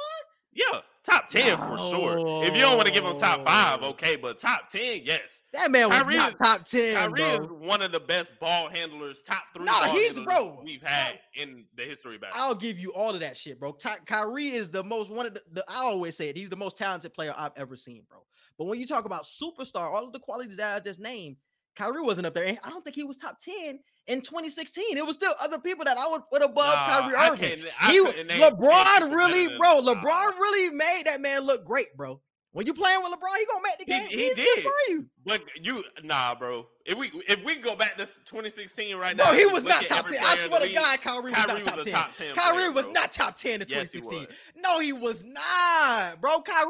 Yeah, 0.54 0.80
top 1.06 1.28
ten 1.28 1.58
for 1.58 1.78
sure. 1.78 2.44
If 2.46 2.56
you 2.56 2.62
don't 2.62 2.76
want 2.76 2.88
to 2.88 2.94
give 2.94 3.04
him 3.06 3.18
top 3.18 3.44
five, 3.44 3.84
okay, 3.84 4.16
but 4.16 4.40
top 4.40 4.68
ten, 4.70 5.02
yes. 5.04 5.44
That 5.54 5.72
man 5.72 5.90
was 5.90 6.00
Kyrie 6.00 6.16
not 6.16 6.32
is- 6.34 6.38
top 6.38 6.66
ten, 6.66 6.96
Kyrie 6.96 7.20
bro. 7.22 7.44
is 7.44 7.48
one 7.52 7.82
of 7.82 7.92
the 7.92 8.00
best 8.00 8.32
ball 8.40 8.70
handlers, 8.70 9.22
top 9.22 9.44
three. 9.56 9.66
Ball 9.66 9.92
he's- 9.96 10.20
bro, 10.20 10.60
we've 10.64 10.82
had 10.82 11.20
in 11.36 11.66
the 11.76 11.84
history 11.84 12.18
basketball. 12.18 12.50
I'll 12.50 12.56
give 12.56 12.80
you 12.80 12.94
all 12.94 13.14
of 13.14 13.20
that 13.22 13.38
shit, 13.38 13.60
bro. 13.60 13.72
Ty- 13.74 14.00
Kyrie 14.06 14.48
is 14.50 14.70
the 14.70 14.84
most 14.84 15.10
one 15.10 15.26
of 15.26 15.34
the, 15.34 15.42
the. 15.52 15.66
I 15.68 15.78
always 15.84 16.18
say 16.18 16.30
it. 16.30 16.38
He's 16.38 16.50
the 16.50 16.56
most 16.56 16.78
talented 16.78 17.14
player 17.14 17.34
I've 17.38 17.54
ever 17.56 17.76
seen, 17.76 18.04
bro. 18.10 18.20
But 18.58 18.66
when 18.66 18.80
you 18.80 18.88
talk 18.88 19.06
about 19.06 19.26
superstar, 19.26 19.94
all 19.94 20.06
of 20.06 20.14
the 20.14 20.20
qualities 20.20 20.58
that 20.58 20.76
I 20.76 20.80
just 20.80 21.00
named, 21.00 21.36
Kyrie 21.76 22.02
wasn't 22.02 22.28
up 22.28 22.34
there. 22.34 22.58
I 22.64 22.70
don't 22.70 22.84
think 22.84 22.96
he 22.96 23.04
was 23.04 23.18
top 23.18 23.40
ten 23.40 23.80
in 24.08 24.22
2016. 24.22 24.98
It 24.98 25.06
was 25.06 25.16
still 25.16 25.34
other 25.42 25.60
people 25.60 25.86
that 25.86 25.98
I 25.98 26.08
would 26.08 26.22
put 26.32 26.42
above 26.42 26.56
Nah, 26.76 26.88
Kyrie 26.88 27.16
Irving. 27.16 27.40
can't- 27.40 27.62
I 27.80 27.92
He, 27.92 28.04
10 28.24 28.28
LeBron 28.40 29.14
really, 29.16 29.48
bro. 29.58 29.82
LeBron 29.82 30.38
really 30.40 30.70
made 30.76 31.04
that 31.06 31.22
man 31.22 31.42
look 31.42 31.66
great, 31.66 31.96
bro. 31.98 32.22
When 32.52 32.66
you 32.66 32.74
playing 32.74 33.02
with 33.04 33.12
LeBron, 33.12 33.38
he 33.38 33.46
gonna 33.48 33.64
make 33.64 33.78
the 33.80 33.94
He- 33.94 34.00
game. 34.00 34.08
he 34.10 34.28
easier 34.32 34.46
did. 34.56 34.64
for 34.64 34.72
you. 34.88 35.06
But 35.26 35.42
you, 35.62 35.84
nah, 36.04 36.36
bro. 36.36 36.70
If 36.86 36.98
we 36.98 37.12
if 37.28 37.44
we 37.44 37.56
go 37.56 37.76
back 37.76 37.98
to 37.98 38.06
2016 38.06 38.96
right 38.96 39.18
Bro, 39.18 39.26
now, 39.26 39.34
he 39.34 39.46
was 39.46 39.66
not 39.66 39.86
top 39.88 40.08
10. 40.10 40.24
I 40.24 40.36
swear 40.38 40.62
to 40.62 40.72
God, 40.74 41.02
Kyrie 41.02 41.32
was 41.32 41.46
not 41.46 41.58
was 41.58 41.68
top 41.68 41.78
a 41.80 41.84
10. 41.84 41.94
top 41.94 42.14
10 42.16 42.36
Kyrie 42.36 42.56
player, 42.58 42.72
was 42.72 42.88
not 42.88 43.12
top 43.12 43.36
10 43.36 43.62
in 43.62 43.68
Yes, 43.68 43.92
he 43.92 44.00
2016. 44.00 44.28
No, 44.56 44.80
he 44.80 44.94
was 44.94 45.26
not, 45.26 46.22
bro. 46.22 46.40
Kyrie, 46.42 46.70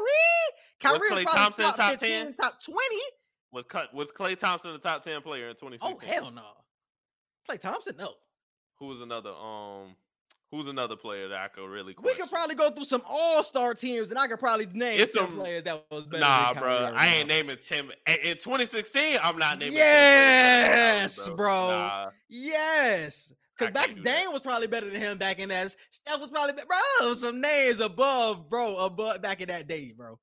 Kyrie 0.80 0.98
was, 0.98 1.02
Klay 1.02 1.08
probably 1.08 1.24
Thompson 1.26 1.64
top, 1.66 1.76
top 1.76 1.90
15, 1.92 2.10
10? 2.24 2.34
top 2.34 2.60
20. 2.60 2.78
Was 3.52 3.64
cut 3.64 3.94
was 3.94 4.10
Klay 4.10 4.38
Thompson 4.38 4.72
the 4.72 4.78
top 4.78 5.02
10 5.02 5.22
player 5.22 5.48
in 5.48 5.54
2016? 5.54 5.88
Oh 5.88 5.94
2016? 5.94 6.22
hell 6.22 6.30
no. 6.32 6.42
Klay 7.48 7.60
Thompson, 7.60 7.96
no. 7.98 8.14
Who's 8.78 9.00
another 9.00 9.30
um 9.30 9.94
who's 10.50 10.68
another 10.68 10.96
player 10.96 11.28
that 11.28 11.38
I 11.38 11.48
could 11.48 11.68
really 11.68 11.94
We 12.02 12.14
could 12.14 12.30
probably 12.30 12.54
go 12.54 12.70
through 12.70 12.84
some 12.84 13.02
all-star 13.08 13.74
teams, 13.74 14.10
and 14.10 14.18
I 14.18 14.26
could 14.28 14.38
probably 14.38 14.66
name 14.66 15.00
It's 15.00 15.12
some 15.12 15.36
players 15.36 15.64
that 15.64 15.84
was 15.90 16.04
better. 16.06 16.20
Nah, 16.20 16.54
bro. 16.54 16.92
I 16.94 17.06
ain't 17.08 17.28
naming 17.28 17.56
10 17.56 17.90
in 18.06 18.14
in 18.24 18.36
2016, 18.36 19.18
I'm 19.22 19.38
not 19.38 19.58
naming 19.58 19.74
Yes, 19.74 21.16
players 21.16 21.26
better 21.26 21.36
than 21.36 21.36
Kyrie, 21.36 21.36
bro. 21.36 21.68
Nah. 21.68 22.10
Yes. 22.28 23.32
Because 23.58 23.72
back 23.72 23.88
that. 23.94 24.04
Dane 24.04 24.32
was 24.32 24.42
probably 24.42 24.66
better 24.66 24.90
than 24.90 25.00
him 25.00 25.16
back 25.16 25.38
in 25.38 25.48
that. 25.48 25.74
Steph 25.90 26.20
was 26.20 26.30
probably 26.30 26.54
bro. 26.66 27.14
Some 27.14 27.40
names 27.40 27.80
above, 27.80 28.50
bro, 28.50 28.76
above 28.76 29.22
back 29.22 29.40
in 29.40 29.48
that 29.48 29.66
day, 29.66 29.94
bro. 29.96 30.18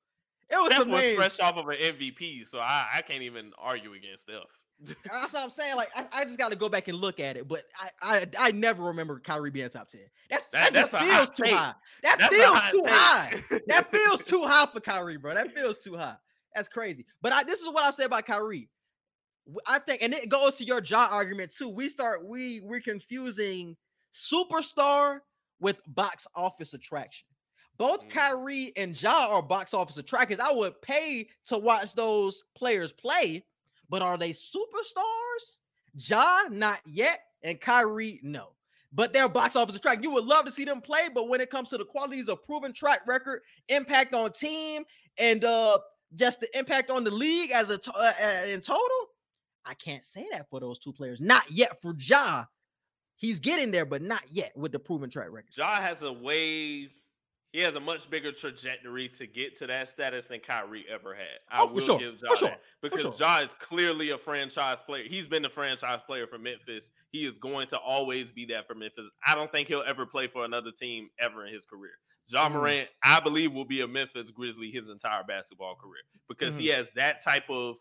It 0.49 0.56
was 0.56 0.73
Steph 0.73 0.79
some 0.79 0.91
was 0.91 1.13
fresh 1.13 1.39
off 1.39 1.58
of 1.58 1.67
an 1.69 1.77
MVP, 1.77 2.47
so 2.47 2.60
I, 2.60 2.88
I 2.95 3.01
can't 3.01 3.23
even 3.23 3.51
argue 3.58 3.93
against 3.93 4.23
Steph. 4.23 4.43
That's 5.12 5.34
what 5.34 5.43
I'm 5.43 5.49
saying. 5.49 5.75
Like 5.75 5.89
I, 5.95 6.06
I 6.12 6.23
just 6.25 6.38
got 6.38 6.49
to 6.49 6.56
go 6.56 6.67
back 6.67 6.88
and 6.88 6.97
look 6.97 7.19
at 7.19 7.38
it, 7.38 7.47
but 7.47 7.63
I, 7.79 7.89
I 8.01 8.25
I 8.38 8.51
never 8.51 8.84
remember 8.84 9.19
Kyrie 9.19 9.51
being 9.51 9.69
top 9.69 9.89
ten. 9.89 10.01
That's 10.29 10.45
that, 10.47 10.73
that 10.73 10.91
just 10.91 11.10
feels 11.10 11.29
too 11.29 11.43
take. 11.43 11.53
high. 11.53 11.73
That 12.03 12.19
that's 12.19 12.36
feels 12.36 12.60
too 12.71 12.82
take. 12.82 12.93
high. 12.93 13.43
that 13.67 13.91
feels 13.91 14.23
too 14.25 14.43
high 14.45 14.65
for 14.65 14.79
Kyrie, 14.79 15.17
bro. 15.17 15.34
That 15.36 15.53
feels 15.53 15.77
too 15.77 15.95
high. 15.95 16.15
That's 16.56 16.67
crazy. 16.67 17.06
But 17.21 17.34
I, 17.34 17.43
this 17.43 17.62
is 17.62 17.67
what 17.67 17.84
I 17.84 17.91
say 17.91 18.06
about 18.06 18.25
Kyrie. 18.25 18.69
I 19.67 19.79
think, 19.79 20.01
and 20.01 20.13
it 20.13 20.29
goes 20.29 20.56
to 20.56 20.65
your 20.65 20.82
Ja 20.84 21.08
argument 21.12 21.53
too. 21.56 21.69
We 21.69 21.89
start 21.89 22.25
we 22.25 22.62
we're 22.62 22.82
confusing 22.82 23.77
superstar 24.13 25.19
with 25.60 25.77
box 25.88 26.27
office 26.36 26.73
attraction. 26.73 27.25
Both 27.77 28.05
mm. 28.05 28.09
Kyrie 28.09 28.73
and 28.77 29.01
Ja 29.01 29.29
are 29.29 29.41
box 29.41 29.73
office 29.73 29.97
attractors. 29.97 30.39
I 30.39 30.51
would 30.51 30.81
pay 30.81 31.27
to 31.47 31.57
watch 31.57 31.93
those 31.93 32.43
players 32.55 32.91
play, 32.91 33.45
but 33.89 34.01
are 34.01 34.17
they 34.17 34.31
superstars? 34.31 35.59
Ja, 35.95 36.43
not 36.49 36.79
yet, 36.86 37.19
and 37.43 37.59
Kyrie, 37.59 38.19
no. 38.23 38.49
But 38.91 39.12
they're 39.12 39.27
box 39.27 39.55
office 39.55 39.75
attract. 39.75 40.03
You 40.03 40.12
would 40.12 40.25
love 40.25 40.45
to 40.45 40.51
see 40.51 40.65
them 40.65 40.81
play, 40.81 41.09
but 41.13 41.27
when 41.27 41.41
it 41.41 41.49
comes 41.49 41.69
to 41.69 41.77
the 41.77 41.86
qualities 41.86 42.29
of 42.29 42.43
proven 42.43 42.73
track 42.73 43.01
record, 43.07 43.41
impact 43.69 44.13
on 44.13 44.31
team, 44.31 44.83
and 45.17 45.43
uh 45.43 45.77
just 46.15 46.39
the 46.39 46.57
impact 46.57 46.91
on 46.91 47.03
the 47.03 47.12
league 47.12 47.51
as 47.51 47.71
a 47.71 47.77
to- 47.77 47.93
uh, 47.93 48.12
uh, 48.23 48.45
in 48.47 48.62
total, 48.62 49.07
I 49.65 49.73
can't 49.73 50.05
say 50.05 50.27
that 50.31 50.49
for 50.49 50.59
those 50.59 50.77
two 50.79 50.93
players. 50.93 51.19
Not 51.19 51.49
yet 51.51 51.81
for 51.81 51.95
Ja. 51.97 52.45
He's 53.15 53.39
getting 53.39 53.71
there, 53.71 53.86
but 53.86 54.01
not 54.01 54.23
yet 54.29 54.51
with 54.55 54.71
the 54.71 54.79
proven 54.79 55.09
track 55.09 55.27
record. 55.31 55.55
Ja 55.55 55.79
has 55.79 56.01
a 56.01 56.12
wave. 56.12 56.91
He 57.54 57.60
has 57.60 57.76
a 57.76 57.80
much 57.80 58.10
bigger 58.10 58.32
trajectory 58.32 59.08
to 59.10 59.28
get 59.28 59.56
to 59.60 59.68
that 59.68 59.88
status 59.88 60.26
than 60.26 60.39
Kyrie 60.39 60.86
ever 60.92 61.13
had. 61.13 61.38
I 61.52 61.62
oh, 61.62 61.72
will 61.72 61.82
sure. 61.82 62.00
give 62.00 62.20
Ja 62.20 62.36
sure. 62.36 62.56
because 62.82 63.02
sure. 63.02 63.13
Ja 63.18 63.42
is 63.42 63.54
clearly 63.60 64.10
a 64.10 64.18
franchise 64.18 64.80
player. 64.84 65.04
He's 65.08 65.28
been 65.28 65.44
the 65.44 65.50
franchise 65.50 66.00
player 66.08 66.26
for 66.26 66.39
Memphis. 66.39 66.89
He 67.12 67.28
is 67.28 67.38
going 67.38 67.68
to 67.68 67.78
always 67.78 68.32
be 68.32 68.46
that 68.48 68.68
for 68.68 68.74
Memphis. 68.74 69.06
I 69.26 69.36
don't 69.36 69.52
think 69.52 69.68
he'll 69.68 69.84
ever 69.86 70.08
play 70.08 70.26
for 70.26 70.46
another 70.46 70.72
team 70.72 71.10
ever 71.20 71.46
in 71.46 71.54
his 71.54 71.63
career. 71.66 71.92
Ja 72.28 72.50
mm. 72.50 72.54
Morant, 72.54 72.89
I 73.04 73.20
believe, 73.20 73.54
will 73.54 73.66
be 73.66 73.82
a 73.82 73.88
Memphis 73.88 74.32
Grizzly 74.32 74.72
his 74.72 74.89
entire 74.89 75.24
basketball 75.24 75.76
career 75.76 76.02
because 76.28 76.56
mm. 76.56 76.62
he 76.62 76.68
has 76.70 76.89
that 76.96 77.24
type 77.24 77.50
of 77.52 77.76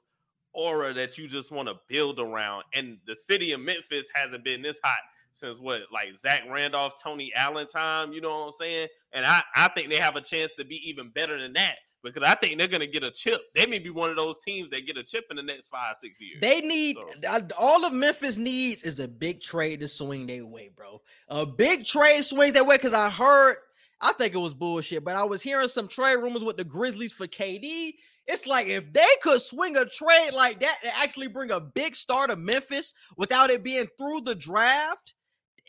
aura 0.52 0.92
that 0.92 1.16
you 1.16 1.26
just 1.26 1.50
want 1.50 1.68
to 1.68 1.76
build 1.88 2.20
around. 2.20 2.64
And 2.74 2.98
the 3.06 3.16
city 3.16 3.52
of 3.52 3.60
Memphis 3.60 4.08
hasn't 4.14 4.44
been 4.44 4.60
this 4.60 4.80
hot 4.84 5.00
since 5.34 5.58
what, 5.58 5.82
like 5.92 6.16
Zach 6.16 6.42
Randolph, 6.50 6.94
Tony 7.02 7.32
Allen 7.34 7.66
time. 7.66 8.12
You 8.12 8.20
know 8.20 8.30
what 8.30 8.46
I'm 8.46 8.52
saying? 8.52 8.88
And 9.12 9.24
I, 9.24 9.42
I 9.54 9.68
think 9.68 9.90
they 9.90 9.96
have 9.96 10.16
a 10.16 10.20
chance 10.20 10.54
to 10.56 10.64
be 10.64 10.76
even 10.88 11.10
better 11.10 11.40
than 11.40 11.52
that 11.54 11.76
because 12.02 12.22
I 12.22 12.34
think 12.34 12.58
they're 12.58 12.68
going 12.68 12.80
to 12.80 12.86
get 12.86 13.04
a 13.04 13.10
chip. 13.10 13.40
They 13.54 13.66
may 13.66 13.78
be 13.78 13.90
one 13.90 14.10
of 14.10 14.16
those 14.16 14.38
teams 14.38 14.70
that 14.70 14.86
get 14.86 14.96
a 14.96 15.02
chip 15.02 15.26
in 15.30 15.36
the 15.36 15.42
next 15.42 15.68
five, 15.68 15.96
six 15.96 16.20
years. 16.20 16.38
They 16.40 16.60
need 16.60 16.96
so. 17.22 17.48
all 17.58 17.84
of 17.84 17.92
Memphis 17.92 18.36
needs 18.36 18.82
is 18.82 18.98
a 19.00 19.08
big 19.08 19.40
trade 19.40 19.80
to 19.80 19.88
swing 19.88 20.26
their 20.26 20.44
way, 20.44 20.70
bro. 20.74 21.00
A 21.28 21.46
big 21.46 21.84
trade 21.84 22.24
swings 22.24 22.54
their 22.54 22.64
way 22.64 22.76
because 22.76 22.94
I 22.94 23.10
heard. 23.10 23.56
I 24.04 24.12
think 24.14 24.34
it 24.34 24.38
was 24.38 24.52
bullshit, 24.52 25.04
but 25.04 25.14
I 25.14 25.22
was 25.22 25.42
hearing 25.42 25.68
some 25.68 25.86
trade 25.86 26.16
rumors 26.16 26.42
with 26.42 26.56
the 26.56 26.64
Grizzlies 26.64 27.12
for 27.12 27.28
KD. 27.28 27.92
It's 28.26 28.46
like 28.46 28.66
if 28.66 28.92
they 28.92 29.06
could 29.22 29.40
swing 29.40 29.76
a 29.76 29.84
trade 29.84 30.32
like 30.32 30.58
that 30.60 30.78
and 30.82 30.92
actually 30.96 31.28
bring 31.28 31.52
a 31.52 31.60
big 31.60 31.94
star 31.94 32.26
to 32.26 32.34
Memphis 32.34 32.94
without 33.16 33.50
it 33.50 33.62
being 33.62 33.86
through 33.96 34.22
the 34.22 34.34
draft, 34.34 35.14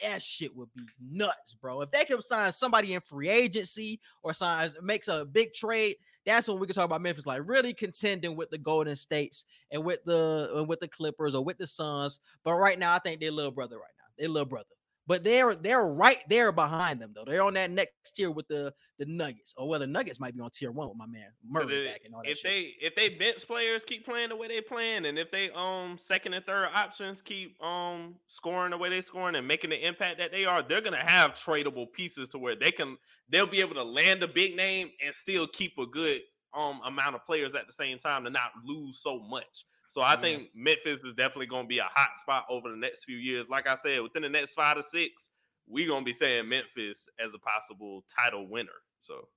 that 0.01 0.21
shit 0.21 0.56
would 0.56 0.69
be 0.75 0.84
nuts, 1.01 1.53
bro. 1.53 1.82
If 1.82 1.91
they 1.91 2.06
could 2.06 2.23
sign 2.23 2.51
somebody 2.51 2.93
in 2.93 3.01
free 3.01 3.29
agency 3.29 3.99
or 4.23 4.34
signs 4.34 4.75
makes 4.82 5.08
a 5.08 5.25
big 5.25 5.53
trade, 5.53 5.95
that's 6.25 6.47
when 6.47 6.60
we 6.60 6.67
can 6.67 6.73
talk 6.73 6.86
about 6.86 7.01
Memphis, 7.01 7.25
like 7.25 7.41
really 7.45 7.73
contending 7.73 8.36
with 8.36 8.49
the 8.49 8.58
Golden 8.58 8.95
States 8.95 9.45
and 9.71 9.84
with 9.84 10.03
the 10.06 10.51
uh, 10.56 10.63
with 10.63 10.79
the 10.79 10.88
Clippers 10.88 11.36
or 11.36 11.43
with 11.43 11.58
the 11.58 11.67
Suns. 11.67 12.19
But 12.43 12.53
right 12.56 12.79
now, 12.79 12.93
I 12.93 12.99
think 12.99 13.19
they're 13.19 13.32
little 13.32 13.51
brother 13.51 13.75
right 13.75 13.84
now. 13.97 14.06
They 14.17 14.27
little 14.27 14.47
brother 14.47 14.65
but 15.06 15.24
they're 15.24 15.56
they're 15.56 15.86
right 15.86 16.20
there 16.30 16.52
behind 16.52 17.02
them 17.02 17.12
though. 17.13 17.26
They're 17.26 17.44
on 17.44 17.56
that 17.56 17.72
next 17.72 18.13
tier 18.16 18.32
with 18.32 18.48
the 18.48 18.74
the 19.00 19.06
Nuggets, 19.06 19.54
or 19.58 19.68
well, 19.68 19.80
the 19.80 19.88
Nuggets 19.88 20.20
might 20.20 20.36
be 20.36 20.42
on 20.42 20.50
tier 20.50 20.72
one 20.72 20.88
with 20.88 20.98
my 20.98 21.08
man 21.08 21.28
Murray 21.48 21.88
back 21.88 22.02
and 22.06 22.16
all 22.16 22.22
that. 22.24 22.32
If 22.32 22.38
shit. 22.38 22.52
they 22.52 22.86
if 22.86 22.96
they 22.96 23.10
bench 23.10 23.46
players 23.46 23.84
keep 23.84 24.06
playing 24.06 24.30
the 24.30 24.36
way 24.36 24.48
they 24.48 24.62
playing, 24.62 25.06
and 25.06 25.20
if 25.20 25.32
they 25.32 25.50
um 25.52 25.98
second 26.00 26.34
and 26.34 26.46
third 26.46 26.70
options 26.74 27.22
keep 27.22 27.62
um 27.62 28.16
scoring 28.28 28.72
the 28.72 28.78
way 28.78 28.89
they 28.89 29.02
scoring 29.02 29.36
and 29.36 29.48
making 29.48 29.72
the 29.72 29.88
impact 29.88 30.20
that 30.20 30.32
they 30.32 30.46
are, 30.46 30.62
they're 30.62 30.82
gonna 30.82 30.98
have 30.98 31.32
tradable 31.32 31.92
pieces 31.92 32.30
to 32.30 32.38
where 32.38 32.56
they 32.56 32.72
can 32.72 32.98
they'll 33.30 33.48
be 33.48 33.62
able 33.62 33.76
to 33.76 33.84
land 33.84 34.24
a 34.24 34.28
big 34.28 34.56
name 34.56 34.89
and 35.04 35.13
still 35.13 35.48
keep 35.48 35.78
a 35.78 35.86
good 35.86 36.22
um 36.54 36.80
amount 36.86 37.16
of 37.16 37.26
players 37.26 37.56
at 37.56 37.68
the 37.68 37.74
same 37.74 37.98
time 37.98 38.24
to 38.24 38.30
not 38.30 38.52
lose 38.63 39.00
so 39.02 39.20
much. 39.20 39.66
So 39.93 40.01
I 40.01 40.15
yeah. 40.15 40.21
think 40.21 40.49
Memphis 40.56 41.03
is 41.03 41.13
definitely 41.13 41.45
going 41.45 41.65
to 41.65 41.67
be 41.67 41.77
a 41.77 41.88
hot 41.88 42.17
spot 42.19 42.47
over 42.49 42.67
the 42.67 42.75
next 42.75 43.03
few 43.03 43.17
years. 43.17 43.45
Like 43.47 43.67
I 43.67 43.75
said, 43.75 44.01
within 44.01 44.23
the 44.23 44.29
next 44.29 44.56
five 44.56 44.75
to 44.75 44.82
six, 44.82 45.29
we're 45.67 45.88
going 45.88 46.01
to 46.01 46.06
be 46.06 46.13
saying 46.13 46.49
Memphis 46.49 47.08
as 47.23 47.32
a 47.32 47.38
possible 47.38 48.03
title 48.10 48.47
winner. 48.49 48.71
So, 49.01 49.27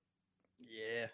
yeah. 0.59 1.09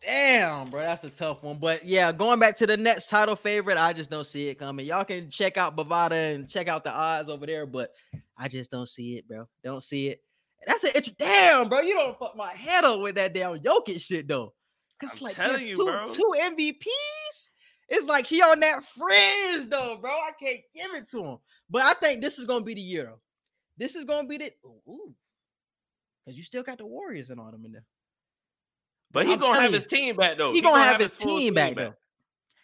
Damn, 0.00 0.70
bro, 0.70 0.82
that's 0.82 1.02
a 1.02 1.10
tough 1.10 1.42
one. 1.42 1.58
But 1.58 1.84
yeah, 1.84 2.12
going 2.12 2.38
back 2.38 2.54
to 2.58 2.66
the 2.68 2.76
next 2.76 3.10
title 3.10 3.34
favorite, 3.34 3.76
I 3.76 3.92
just 3.92 4.08
don't 4.08 4.24
see 4.24 4.46
it 4.46 4.54
coming. 4.54 4.86
Y'all 4.86 5.04
can 5.04 5.30
check 5.30 5.56
out 5.56 5.76
Bovada 5.76 6.32
and 6.32 6.48
check 6.48 6.68
out 6.68 6.84
the 6.84 6.92
odds 6.92 7.28
over 7.28 7.46
there, 7.46 7.66
but 7.66 7.90
I 8.38 8.46
just 8.46 8.70
don't 8.70 8.88
see 8.88 9.16
it, 9.16 9.26
bro. 9.26 9.48
Don't 9.64 9.82
see 9.82 10.10
it. 10.10 10.22
That's 10.64 10.84
it. 10.84 11.18
Damn, 11.18 11.68
bro, 11.68 11.80
you 11.80 11.94
don't 11.94 12.16
fuck 12.16 12.36
my 12.36 12.52
head 12.52 12.84
up 12.84 13.00
with 13.00 13.16
that 13.16 13.34
damn 13.34 13.58
Jokic 13.58 14.00
shit 14.00 14.28
though. 14.28 14.54
Cause 15.00 15.20
I'm 15.20 15.24
like 15.24 15.66
you, 15.66 15.74
two, 15.76 15.84
bro. 15.86 16.04
two 16.04 16.34
MVPs. 16.38 17.49
It's 17.90 18.06
like 18.06 18.26
he 18.26 18.40
on 18.40 18.60
that 18.60 18.84
fringe 18.96 19.68
though, 19.68 19.98
bro. 20.00 20.12
I 20.12 20.30
can't 20.38 20.60
give 20.74 20.94
it 20.94 21.08
to 21.08 21.24
him. 21.24 21.38
But 21.68 21.82
I 21.82 21.94
think 21.94 22.22
this 22.22 22.38
is 22.38 22.44
gonna 22.44 22.64
be 22.64 22.74
the 22.74 22.80
year 22.80 23.04
though. 23.04 23.20
This 23.76 23.96
is 23.96 24.04
gonna 24.04 24.28
be 24.28 24.38
the 24.38 24.52
ooh, 24.64 25.12
because 26.24 26.36
you 26.36 26.44
still 26.44 26.62
got 26.62 26.78
the 26.78 26.86
Warriors 26.86 27.30
and 27.30 27.40
all 27.40 27.50
them 27.50 27.64
in 27.64 27.72
there. 27.72 27.84
But 29.10 29.26
he's 29.26 29.38
gonna 29.38 29.60
have 29.60 29.70
you, 29.70 29.76
his 29.76 29.86
team 29.86 30.16
back 30.16 30.38
though. 30.38 30.50
He, 30.50 30.58
he 30.58 30.62
gonna, 30.62 30.76
gonna, 30.76 30.84
have, 30.84 31.00
his, 31.00 31.16
his 31.16 31.24
team 31.24 31.54
back, 31.54 31.74
back, 31.74 31.84
though. 31.84 31.94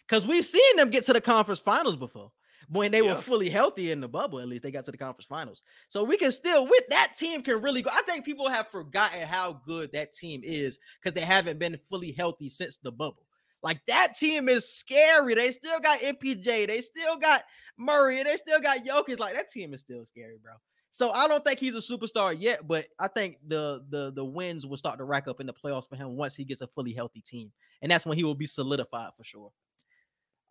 Because 0.07 0.25
we've 0.25 0.45
seen 0.45 0.77
them 0.77 0.89
get 0.89 1.03
to 1.05 1.13
the 1.13 1.21
conference 1.21 1.59
finals 1.59 1.97
before. 1.97 2.31
When 2.69 2.91
they 2.91 3.01
yeah. 3.01 3.13
were 3.13 3.21
fully 3.21 3.49
healthy 3.49 3.91
in 3.91 4.01
the 4.01 4.09
bubble, 4.09 4.39
at 4.39 4.47
least 4.47 4.63
they 4.63 4.71
got 4.71 4.83
to 4.85 4.91
the 4.91 4.97
conference 4.97 5.25
finals. 5.25 5.63
So 5.87 6.03
we 6.03 6.17
can 6.17 6.33
still, 6.33 6.65
with 6.65 6.83
that 6.89 7.13
team, 7.17 7.41
can 7.41 7.61
really 7.61 7.81
go. 7.81 7.89
I 7.93 8.01
think 8.01 8.25
people 8.25 8.49
have 8.49 8.67
forgotten 8.67 9.21
how 9.21 9.61
good 9.65 9.89
that 9.93 10.11
team 10.11 10.41
is 10.43 10.77
because 11.01 11.13
they 11.13 11.25
haven't 11.25 11.59
been 11.59 11.79
fully 11.89 12.11
healthy 12.11 12.49
since 12.49 12.75
the 12.77 12.91
bubble. 12.91 13.26
Like 13.63 13.79
that 13.87 14.15
team 14.17 14.49
is 14.49 14.67
scary. 14.67 15.33
They 15.33 15.51
still 15.51 15.79
got 15.79 15.99
MPJ. 15.99 16.67
They 16.67 16.81
still 16.81 17.17
got 17.17 17.41
Murray. 17.77 18.21
They 18.23 18.35
still 18.35 18.61
got 18.61 18.79
Jokic. 18.85 19.19
Like 19.19 19.35
that 19.35 19.49
team 19.49 19.73
is 19.73 19.81
still 19.81 20.05
scary, 20.05 20.37
bro. 20.41 20.53
So 20.89 21.11
I 21.11 21.27
don't 21.27 21.43
think 21.43 21.59
he's 21.59 21.75
a 21.75 21.79
superstar 21.79 22.35
yet, 22.37 22.67
but 22.67 22.87
I 22.97 23.07
think 23.07 23.37
the 23.45 23.83
the 23.89 24.11
the 24.11 24.23
wins 24.23 24.65
will 24.65 24.77
start 24.77 24.97
to 24.99 25.03
rack 25.03 25.27
up 25.27 25.39
in 25.39 25.45
the 25.45 25.53
playoffs 25.53 25.87
for 25.87 25.95
him 25.95 26.15
once 26.15 26.35
he 26.35 26.43
gets 26.43 26.61
a 26.61 26.67
fully 26.67 26.93
healthy 26.93 27.21
team, 27.21 27.51
and 27.81 27.91
that's 27.91 28.05
when 28.05 28.17
he 28.17 28.23
will 28.23 28.35
be 28.35 28.45
solidified 28.45 29.11
for 29.17 29.23
sure. 29.23 29.51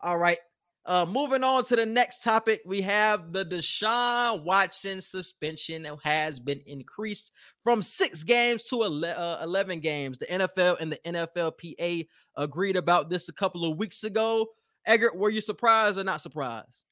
All 0.01 0.19
right, 0.19 0.39
uh, 0.87 1.05
moving 1.05 1.43
on 1.43 1.65
to 1.65 1.75
the 1.75 1.85
next 1.85 2.23
topic, 2.23 2.61
we 2.65 2.81
have 2.83 3.33
the 3.33 3.45
Deshaun 3.45 4.45
Watson 4.45 5.01
suspension 5.01 5.85
has 6.05 6.39
been 6.39 6.61
increased 6.65 7.33
from 7.65 7.83
six 7.83 8.23
games 8.23 8.63
to 8.65 8.85
11 8.85 9.79
uh, 9.79 9.81
games. 9.81 10.19
The 10.19 10.27
NFL 10.27 10.81
and 10.81 10.93
the 10.93 11.01
NFLPA 11.05 12.07
agreed 12.37 12.77
about 12.77 13.11
this 13.11 13.29
a 13.29 13.33
couple 13.33 13.65
of 13.65 13.77
weeks 13.77 14.05
ago. 14.05 14.47
Edgar, 14.87 15.11
were 15.13 15.31
you 15.31 15.41
surprised 15.41 15.99
or 15.99 16.05
not 16.05 16.21
surprised? 16.21 16.85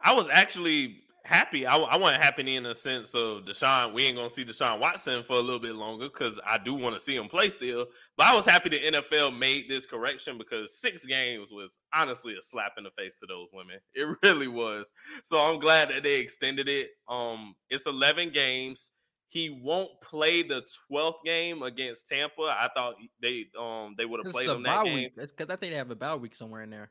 I 0.00 0.14
was 0.14 0.28
actually 0.30 1.02
happy. 1.30 1.64
I, 1.64 1.76
I 1.76 1.96
wasn't 1.96 2.22
happy 2.22 2.56
in 2.56 2.64
the 2.64 2.74
sense 2.74 3.14
of 3.14 3.44
Deshaun. 3.44 3.94
We 3.94 4.04
ain't 4.04 4.16
gonna 4.16 4.28
see 4.28 4.44
Deshaun 4.44 4.80
Watson 4.80 5.22
for 5.22 5.34
a 5.34 5.40
little 5.40 5.60
bit 5.60 5.74
longer 5.74 6.08
because 6.08 6.38
I 6.44 6.58
do 6.58 6.74
want 6.74 6.94
to 6.96 7.00
see 7.00 7.16
him 7.16 7.28
play 7.28 7.48
still. 7.48 7.86
But 8.16 8.26
I 8.26 8.34
was 8.34 8.44
happy 8.44 8.68
the 8.68 8.80
NFL 8.80 9.38
made 9.38 9.68
this 9.68 9.86
correction 9.86 10.36
because 10.36 10.78
six 10.78 11.04
games 11.04 11.50
was 11.52 11.78
honestly 11.94 12.34
a 12.34 12.42
slap 12.42 12.72
in 12.76 12.84
the 12.84 12.90
face 12.98 13.18
to 13.20 13.26
those 13.26 13.48
women. 13.52 13.78
It 13.94 14.16
really 14.22 14.48
was. 14.48 14.92
So 15.22 15.38
I'm 15.38 15.60
glad 15.60 15.90
that 15.90 16.02
they 16.02 16.16
extended 16.20 16.68
it. 16.68 16.90
Um, 17.08 17.54
it's 17.68 17.86
11 17.86 18.30
games. 18.30 18.92
He 19.28 19.60
won't 19.62 19.90
play 20.02 20.42
the 20.42 20.62
12th 20.90 21.22
game 21.24 21.62
against 21.62 22.08
Tampa. 22.08 22.42
I 22.42 22.68
thought 22.74 22.94
they 23.22 23.46
um 23.58 23.94
they 23.96 24.04
would 24.04 24.24
have 24.24 24.32
played 24.32 24.48
him 24.48 24.62
that 24.64 24.84
game. 24.84 25.10
because 25.16 25.46
I 25.48 25.56
think 25.56 25.72
they 25.72 25.78
have 25.78 25.90
a 25.90 25.96
bye 25.96 26.16
week 26.16 26.34
somewhere 26.34 26.62
in 26.62 26.70
there. 26.70 26.90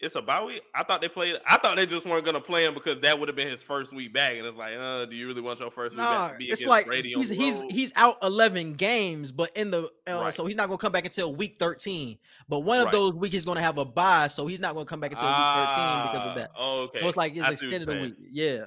It's 0.00 0.14
a 0.14 0.22
bye 0.22 0.42
week. 0.42 0.62
I 0.74 0.82
thought 0.82 1.02
they 1.02 1.08
played. 1.08 1.36
I 1.46 1.58
thought 1.58 1.76
they 1.76 1.84
just 1.84 2.06
weren't 2.06 2.24
gonna 2.24 2.40
play 2.40 2.64
him 2.64 2.72
because 2.72 3.00
that 3.00 3.18
would 3.18 3.28
have 3.28 3.36
been 3.36 3.48
his 3.48 3.62
first 3.62 3.92
week 3.92 4.14
back. 4.14 4.34
And 4.34 4.46
it's 4.46 4.56
like, 4.56 4.74
uh, 4.78 5.04
do 5.04 5.14
you 5.14 5.26
really 5.26 5.42
want 5.42 5.60
your 5.60 5.70
first 5.70 5.94
week 5.94 6.02
nah, 6.02 6.28
back 6.28 6.32
to 6.32 6.38
be 6.38 6.46
it's 6.46 6.64
like 6.64 6.86
Brady 6.86 7.12
he's 7.12 7.28
he's 7.28 7.60
he's 7.68 7.92
out 7.96 8.16
eleven 8.22 8.72
games, 8.72 9.30
but 9.30 9.54
in 9.54 9.70
the 9.70 9.90
uh, 10.08 10.20
right. 10.22 10.34
so 10.34 10.46
he's 10.46 10.56
not 10.56 10.68
gonna 10.68 10.78
come 10.78 10.92
back 10.92 11.04
until 11.04 11.34
week 11.34 11.56
thirteen. 11.58 12.16
But 12.48 12.60
one 12.60 12.78
of 12.78 12.86
right. 12.86 12.92
those 12.92 13.12
weeks 13.12 13.34
he's 13.34 13.44
gonna 13.44 13.60
have 13.60 13.76
a 13.76 13.84
bye, 13.84 14.28
so 14.28 14.46
he's 14.46 14.60
not 14.60 14.72
gonna 14.72 14.86
come 14.86 15.00
back 15.00 15.12
until 15.12 15.28
week 15.28 15.36
thirteen 15.36 16.12
because 16.12 16.28
of 16.28 16.34
that. 16.36 16.50
Ah, 16.56 16.72
okay. 16.78 17.00
So 17.00 17.08
it's 17.08 17.16
like 17.18 17.36
it's 17.36 17.48
extended 17.48 17.88
a 17.88 18.00
week. 18.00 18.14
Yeah. 18.30 18.64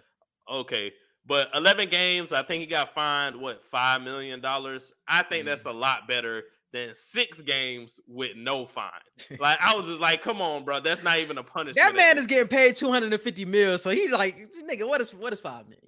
Okay. 0.51 0.91
But 1.25 1.49
11 1.55 1.87
games, 1.87 2.33
I 2.33 2.43
think 2.43 2.59
he 2.59 2.67
got 2.67 2.93
fined 2.93 3.37
what 3.37 3.63
five 3.63 4.01
million 4.01 4.41
dollars. 4.41 4.91
I 5.07 5.23
think 5.23 5.43
mm. 5.43 5.47
that's 5.47 5.65
a 5.65 5.71
lot 5.71 6.05
better 6.05 6.43
than 6.73 6.95
six 6.95 7.39
games 7.39 7.99
with 8.07 8.35
no 8.35 8.65
fine. 8.65 8.89
Like 9.39 9.59
I 9.61 9.75
was 9.75 9.87
just 9.87 10.01
like, 10.01 10.21
come 10.21 10.41
on, 10.41 10.65
bro, 10.65 10.79
that's 10.81 11.03
not 11.03 11.19
even 11.19 11.37
a 11.37 11.43
punishment. 11.43 11.77
that 11.77 11.95
man 11.95 12.17
is 12.17 12.27
getting 12.27 12.47
paid 12.47 12.75
250 12.75 13.45
mil, 13.45 13.77
so 13.79 13.91
he 13.91 14.09
like, 14.09 14.49
nigga, 14.69 14.87
what 14.87 14.99
is 14.99 15.13
what 15.13 15.31
is 15.31 15.39
five 15.39 15.65
million? 15.65 15.87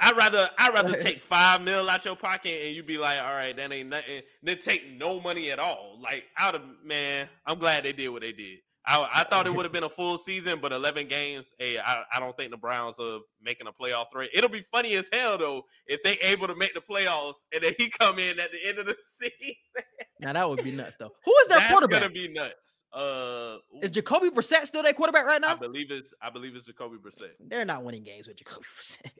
I'd 0.00 0.16
rather 0.16 0.50
I'd 0.58 0.74
rather 0.74 0.96
take 1.02 1.22
five 1.22 1.60
mil 1.60 1.88
out 1.88 2.04
your 2.04 2.16
pocket 2.16 2.66
and 2.66 2.74
you 2.74 2.82
be 2.82 2.98
like, 2.98 3.20
all 3.20 3.32
right, 3.32 3.54
that 3.56 3.70
ain't 3.70 3.90
nothing. 3.90 4.22
Then 4.42 4.58
take 4.58 4.90
no 4.96 5.20
money 5.20 5.50
at 5.50 5.58
all. 5.58 5.98
Like 6.02 6.24
out 6.36 6.54
of 6.54 6.62
man, 6.84 7.28
I'm 7.46 7.58
glad 7.58 7.84
they 7.84 7.92
did 7.92 8.08
what 8.08 8.22
they 8.22 8.32
did. 8.32 8.58
I, 8.86 9.08
I 9.14 9.24
thought 9.24 9.46
it 9.46 9.54
would 9.54 9.64
have 9.64 9.72
been 9.72 9.84
a 9.84 9.88
full 9.88 10.18
season, 10.18 10.58
but 10.60 10.70
11 10.72 11.08
games. 11.08 11.54
Hey, 11.58 11.78
I, 11.78 12.02
I 12.14 12.20
don't 12.20 12.36
think 12.36 12.50
the 12.50 12.58
Browns 12.58 13.00
are 13.00 13.20
making 13.42 13.66
a 13.66 13.72
playoff 13.72 14.06
threat. 14.12 14.28
It'll 14.34 14.50
be 14.50 14.64
funny 14.70 14.94
as 14.94 15.08
hell 15.10 15.38
though 15.38 15.62
if 15.86 16.02
they 16.02 16.12
able 16.18 16.46
to 16.48 16.54
make 16.54 16.74
the 16.74 16.80
playoffs 16.80 17.36
and 17.52 17.62
then 17.62 17.72
he 17.78 17.88
come 17.88 18.18
in 18.18 18.38
at 18.38 18.50
the 18.52 18.68
end 18.68 18.78
of 18.78 18.86
the 18.86 18.96
season. 19.18 19.86
now 20.20 20.32
that 20.34 20.48
would 20.48 20.62
be 20.62 20.70
nuts 20.70 20.96
though. 20.98 21.10
Who 21.24 21.34
is 21.42 21.48
that 21.48 21.60
That's 21.60 21.70
quarterback? 21.70 22.02
Gonna 22.02 22.12
be 22.12 22.28
nuts. 22.28 22.84
Uh, 22.92 23.56
is 23.82 23.90
Jacoby 23.90 24.28
Brissett 24.30 24.66
still 24.66 24.82
that 24.82 24.96
quarterback 24.96 25.24
right 25.24 25.40
now? 25.40 25.52
I 25.52 25.56
believe 25.56 25.90
it's 25.90 26.12
I 26.20 26.30
believe 26.30 26.54
it's 26.54 26.66
Jacoby 26.66 26.96
Brissett. 26.96 27.32
They're 27.40 27.64
not 27.64 27.84
winning 27.84 28.04
games 28.04 28.26
with 28.28 28.36
Jacoby 28.36 28.66
Brissett. 28.78 29.10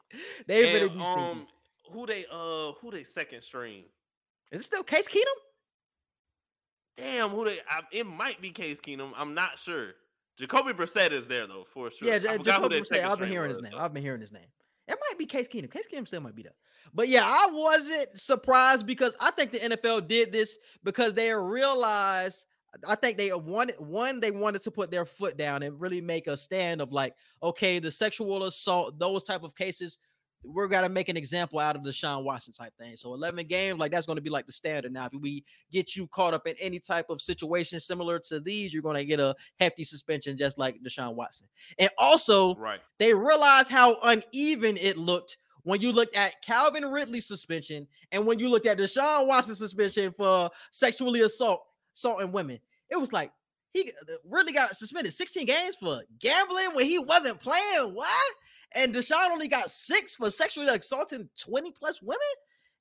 they 0.47 0.83
and, 0.83 1.01
um, 1.01 1.47
who 1.91 2.05
they 2.07 2.27
uh 2.31 2.73
who 2.81 2.91
they 2.91 3.05
second 3.05 3.43
string? 3.43 3.85
Is 4.53 4.61
it 4.61 4.65
still 4.65 4.83
Case 4.83 5.09
Keenum? 5.09 5.23
Damn, 6.97 7.31
who 7.31 7.45
they? 7.45 7.59
I, 7.69 7.81
it 7.93 8.07
might 8.07 8.41
be 8.41 8.51
Case 8.51 8.81
Keenum. 8.81 9.13
I'm 9.17 9.35
not 9.35 9.59
sure. 9.59 9.93
Jacoby 10.37 10.73
Brissett 10.73 11.13
is 11.13 11.27
there 11.29 11.47
though 11.47 11.65
for 11.73 11.91
sure. 11.91 12.09
Yeah, 12.09 12.19
J- 12.19 12.39
Jacoby 12.39 12.81
Brissett. 12.81 13.05
I've 13.05 13.19
been 13.19 13.29
hearing 13.29 13.49
was, 13.49 13.59
his 13.59 13.63
name. 13.63 13.73
Though. 13.73 13.85
I've 13.85 13.93
been 13.93 14.03
hearing 14.03 14.21
his 14.21 14.33
name. 14.33 14.47
It 14.87 14.99
might 15.09 15.19
be 15.19 15.27
Case 15.27 15.49
Keenum. 15.49 15.71
Case 15.71 15.87
Keenum 15.93 16.07
still 16.07 16.21
might 16.21 16.35
be 16.35 16.43
there. 16.43 16.55
But 16.93 17.09
yeah, 17.09 17.25
I 17.25 17.49
wasn't 17.53 18.19
surprised 18.19 18.87
because 18.87 19.17
I 19.21 19.31
think 19.31 19.53
the 19.53 19.59
NFL 19.59 20.09
did 20.09 20.33
this 20.33 20.59
because 20.83 21.15
they 21.15 21.33
realized. 21.35 22.45
I 22.89 22.97
think 22.97 23.19
they 23.19 23.33
wanted 23.33 23.77
one. 23.79 24.19
They 24.19 24.33
wanted 24.33 24.63
to 24.63 24.71
put 24.73 24.91
their 24.91 25.05
foot 25.05 25.37
down 25.37 25.63
and 25.63 25.81
really 25.81 26.01
make 26.01 26.27
a 26.27 26.37
stand 26.37 26.81
of 26.81 26.91
like, 26.91 27.15
okay, 27.41 27.79
the 27.79 27.91
sexual 27.91 28.43
assault, 28.45 28.99
those 28.99 29.23
type 29.23 29.45
of 29.45 29.55
cases 29.55 29.99
we're 30.45 30.69
gonna 30.69 30.89
make 30.89 31.09
an 31.09 31.17
example 31.17 31.59
out 31.59 31.77
of 31.77 31.85
the 31.85 31.93
Sean 31.93 32.25
Watson 32.25 32.53
type 32.53 32.73
thing. 32.79 32.97
So 32.97 33.15
11 33.15 33.47
games, 33.47 33.79
like 33.79 33.93
that's 33.93 34.07
gonna 34.07 34.21
be 34.21 34.31
like 34.31 34.47
the 34.47 34.53
standard. 34.53 34.93
Now, 34.93 35.09
if 35.13 35.21
we 35.21 35.45
get 35.73 35.97
you 35.97 36.07
caught 36.09 36.35
up 36.35 36.47
in 36.47 36.55
any 36.61 36.79
type 36.79 37.07
of 37.11 37.21
situation 37.21 37.81
similar 37.81 38.19
to 38.21 38.41
these, 38.41 38.73
you're 38.73 38.83
gonna 38.83 39.05
get 39.05 39.21
a 39.21 39.35
hefty 39.59 39.85
suspension, 39.85 40.37
just 40.37 40.59
like 40.59 40.83
Deshaun 40.83 41.15
Watson. 41.15 41.49
And 41.79 41.91
also, 41.99 42.55
right, 42.57 42.81
they 42.99 43.15
realized 43.15 43.71
how 43.71 43.99
uneven 44.03 44.77
it 44.77 44.97
looked 44.97 45.39
when 45.63 45.81
you 45.81 45.93
looked 45.93 46.15
at 46.15 46.41
Calvin 46.43 46.85
Ridley's 46.85 47.27
suspension 47.27 47.87
and 48.13 48.27
when 48.27 48.39
you 48.39 48.49
looked 48.49 48.67
at 48.67 48.79
Deshaun 48.79 49.27
Watson's 49.27 49.59
suspension 49.59 50.13
for 50.13 50.51
sexually 50.71 51.23
assault 51.23 51.63
assaulting 51.97 52.33
women. 52.33 52.59
It 52.91 53.01
was 53.01 53.13
like 53.13 53.33
he 53.73 53.91
uh, 54.03 54.15
really 54.29 54.53
got 54.53 54.77
suspended 54.77 55.13
16 55.13 55.47
games 55.47 55.77
for 55.77 56.03
gambling 56.21 56.75
when 56.75 56.87
he 56.87 56.99
wasn't 56.99 57.41
playing. 57.41 57.95
What? 57.95 58.33
And 58.75 58.95
Deshaun 58.95 59.31
only 59.31 59.49
got 59.49 59.71
six 59.71 60.15
for 60.15 60.31
sexually 60.31 60.69
assaulting 60.69 61.29
20 61.39 61.73
plus 61.73 62.03
women. 62.03 62.19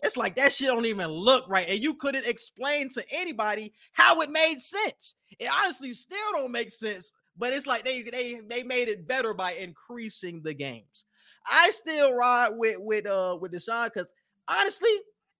It's 0.01 0.17
like 0.17 0.35
that 0.35 0.51
shit 0.51 0.67
don't 0.67 0.85
even 0.85 1.07
look 1.07 1.47
right. 1.47 1.67
And 1.69 1.79
you 1.79 1.93
couldn't 1.93 2.25
explain 2.25 2.89
to 2.89 3.05
anybody 3.11 3.73
how 3.93 4.19
it 4.21 4.29
made 4.29 4.59
sense. 4.59 5.15
It 5.39 5.47
honestly 5.49 5.93
still 5.93 6.17
don't 6.33 6.51
make 6.51 6.71
sense, 6.71 7.13
but 7.37 7.53
it's 7.53 7.65
like 7.65 7.85
they 7.85 8.01
they 8.01 8.41
they 8.49 8.63
made 8.63 8.89
it 8.89 9.07
better 9.07 9.33
by 9.33 9.53
increasing 9.53 10.41
the 10.41 10.53
games. 10.53 11.05
I 11.49 11.69
still 11.71 12.13
ride 12.13 12.49
with 12.51 12.77
with 12.79 13.07
uh 13.07 13.37
with 13.39 13.53
Deshaun 13.53 13.85
because 13.85 14.09
honestly, 14.47 14.91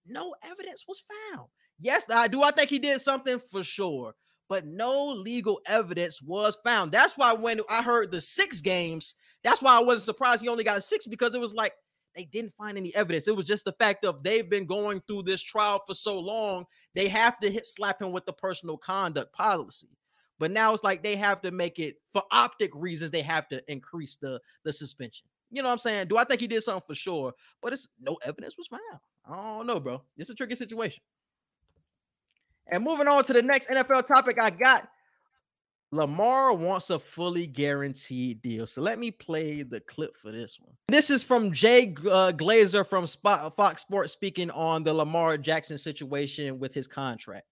no 0.06 0.34
evidence 0.42 0.84
was 0.88 1.02
found. 1.32 1.48
Yes, 1.80 2.08
I 2.08 2.28
do. 2.28 2.42
I 2.42 2.50
think 2.50 2.70
he 2.70 2.78
did 2.78 3.00
something 3.02 3.38
for 3.38 3.62
sure, 3.62 4.14
but 4.48 4.66
no 4.66 5.06
legal 5.06 5.60
evidence 5.66 6.20
was 6.22 6.58
found. 6.64 6.92
That's 6.92 7.16
why 7.16 7.32
when 7.32 7.60
I 7.68 7.82
heard 7.82 8.10
the 8.10 8.20
six 8.20 8.60
games, 8.60 9.14
that's 9.42 9.62
why 9.62 9.78
I 9.78 9.82
wasn't 9.82 10.04
surprised 10.04 10.42
he 10.42 10.48
only 10.48 10.64
got 10.64 10.82
six 10.82 11.06
because 11.06 11.34
it 11.34 11.40
was 11.40 11.54
like 11.54 11.72
they 12.14 12.24
didn't 12.24 12.54
find 12.54 12.76
any 12.76 12.94
evidence. 12.94 13.26
It 13.26 13.36
was 13.36 13.46
just 13.46 13.64
the 13.64 13.72
fact 13.72 14.04
of 14.04 14.22
they've 14.22 14.48
been 14.48 14.66
going 14.66 15.02
through 15.06 15.24
this 15.24 15.42
trial 15.42 15.82
for 15.86 15.94
so 15.94 16.18
long, 16.18 16.64
they 16.94 17.08
have 17.08 17.38
to 17.40 17.50
hit 17.50 17.66
slap 17.66 18.00
him 18.00 18.12
with 18.12 18.24
the 18.26 18.32
personal 18.32 18.76
conduct 18.76 19.32
policy. 19.32 19.88
But 20.38 20.50
now 20.50 20.74
it's 20.74 20.84
like 20.84 21.02
they 21.02 21.16
have 21.16 21.40
to 21.42 21.50
make 21.50 21.78
it 21.78 21.96
for 22.12 22.22
optic 22.30 22.70
reasons, 22.74 23.10
they 23.10 23.22
have 23.22 23.48
to 23.48 23.62
increase 23.70 24.16
the 24.20 24.40
the 24.64 24.72
suspension. 24.72 25.26
You 25.50 25.62
know 25.62 25.68
what 25.68 25.74
I'm 25.74 25.78
saying? 25.78 26.08
Do 26.08 26.16
I 26.16 26.24
think 26.24 26.40
he 26.40 26.48
did 26.48 26.62
something 26.62 26.82
for 26.86 26.94
sure? 26.94 27.32
But 27.62 27.72
it's 27.72 27.88
no 28.00 28.16
evidence 28.24 28.58
was 28.58 28.66
found. 28.66 28.82
I 29.26 29.36
don't 29.36 29.66
know, 29.66 29.80
bro. 29.80 30.02
It's 30.16 30.30
a 30.30 30.34
tricky 30.34 30.54
situation. 30.56 31.02
And 32.66 32.82
moving 32.82 33.08
on 33.08 33.24
to 33.24 33.32
the 33.32 33.42
next 33.42 33.68
NFL 33.68 34.06
topic 34.06 34.38
I 34.40 34.50
got 34.50 34.88
Lamar 35.94 36.52
wants 36.52 36.90
a 36.90 36.98
fully 36.98 37.46
guaranteed 37.46 38.42
deal. 38.42 38.66
So 38.66 38.82
let 38.82 38.98
me 38.98 39.12
play 39.12 39.62
the 39.62 39.80
clip 39.80 40.16
for 40.16 40.32
this 40.32 40.58
one. 40.60 40.74
This 40.88 41.08
is 41.08 41.22
from 41.22 41.52
Jay 41.52 41.94
uh, 42.10 42.32
Glazer 42.32 42.86
from 42.86 43.06
Fox 43.06 43.82
Sports 43.82 44.12
speaking 44.12 44.50
on 44.50 44.82
the 44.82 44.92
Lamar 44.92 45.38
Jackson 45.38 45.78
situation 45.78 46.58
with 46.58 46.74
his 46.74 46.88
contract 46.88 47.46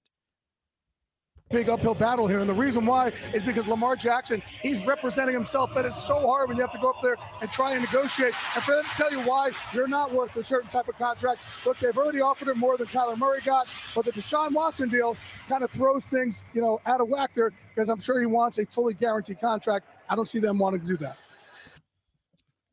big 1.53 1.69
uphill 1.69 1.95
battle 1.95 2.27
here. 2.27 2.41
And 2.41 2.49
the 2.49 2.55
reason 2.55 2.87
why 2.87 3.12
is 3.35 3.43
because 3.43 3.69
Lamar 3.69 3.95
Jackson, 3.95 4.43
he's 4.62 4.85
representing 4.87 5.35
himself. 5.35 5.75
That 5.75 5.85
is 5.85 5.95
so 5.95 6.27
hard 6.27 6.49
when 6.49 6.57
you 6.57 6.62
have 6.62 6.73
to 6.73 6.79
go 6.79 6.91
up 6.91 7.03
there 7.03 7.17
and 7.41 7.53
try 7.53 7.73
and 7.73 7.83
negotiate. 7.83 8.33
And 8.55 8.65
for 8.65 8.75
them 8.75 8.85
to 8.85 8.91
tell 8.97 9.12
you 9.12 9.21
why 9.21 9.51
you're 9.73 9.87
not 9.87 10.12
worth 10.12 10.35
a 10.37 10.43
certain 10.43 10.71
type 10.71 10.88
of 10.88 10.97
contract, 10.97 11.41
look, 11.67 11.79
they've 11.79 11.97
already 11.97 12.21
offered 12.21 12.49
him 12.49 12.59
more 12.59 12.77
than 12.77 12.87
Kyler 12.87 13.17
Murray 13.17 13.41
got. 13.45 13.67
But 13.95 14.07
the 14.07 14.12
Deshaun 14.12 14.53
Watson 14.53 14.88
deal 14.88 15.17
kind 15.49 15.62
of 15.62 15.71
throws 15.71 16.05
things, 16.07 16.45
you 16.55 16.62
know, 16.62 16.81
out 16.87 17.01
of 17.01 17.09
whack 17.09 17.33
there 17.35 17.53
because 17.75 17.88
I'm 17.88 18.01
sure 18.01 18.19
he 18.19 18.27
wants 18.27 18.59
a 18.59 18.67
fully 18.67 18.95
guaranteed 18.95 19.38
contract. 19.38 19.87
I 20.09 20.17
don't 20.17 20.29
see 20.29 20.38
them 20.41 20.59
wanting 20.59 20.81
to 20.81 20.87
do 20.87 20.97
that. 20.99 21.19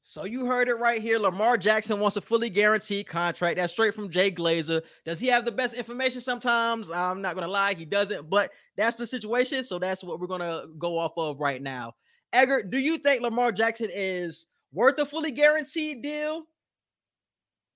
So 0.10 0.26
you 0.26 0.48
heard 0.48 0.70
it 0.70 0.80
right 0.80 1.00
here. 1.00 1.20
Lamar 1.20 1.56
Jackson 1.56 2.00
wants 2.00 2.18
a 2.18 2.22
fully 2.22 2.50
guaranteed 2.50 3.06
contract. 3.06 3.58
That's 3.58 3.74
straight 3.74 3.94
from 3.94 4.10
Jay 4.10 4.32
Glazer. 4.32 4.82
Does 5.06 5.20
he 5.20 5.28
have 5.28 5.46
the 5.46 5.52
best 5.52 5.76
information 5.76 6.20
sometimes? 6.20 6.90
I'm 6.90 7.22
not 7.22 7.36
gonna 7.36 7.48
lie, 7.48 7.76
he 7.76 7.86
doesn't, 7.86 8.28
but 8.28 8.50
that's 8.76 8.96
the 8.96 9.06
situation. 9.06 9.64
So 9.64 9.78
that's 9.78 10.04
what 10.04 10.20
we're 10.20 10.26
gonna 10.26 10.64
go 10.80 10.98
off 10.98 11.12
of 11.16 11.40
right 11.40 11.62
now. 11.62 11.94
Edgar, 12.34 12.64
do 12.64 12.80
you 12.80 12.98
think 12.98 13.22
Lamar 13.22 13.52
Jackson 13.52 13.90
is 13.94 14.48
worth 14.74 14.98
a 14.98 15.06
fully 15.06 15.30
guaranteed 15.30 16.02
deal? 16.02 16.46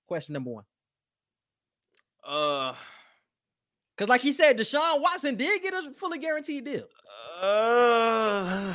Question 0.08 0.32
number 0.32 0.50
one. 0.50 0.64
Uh 2.26 2.74
because 3.96 4.08
like 4.08 4.22
he 4.22 4.32
said, 4.32 4.58
Deshaun 4.58 5.00
Watson 5.00 5.36
did 5.36 5.62
get 5.62 5.72
a 5.72 5.92
fully 5.96 6.18
guaranteed 6.18 6.64
deal. 6.64 6.88
Uh 7.40 8.74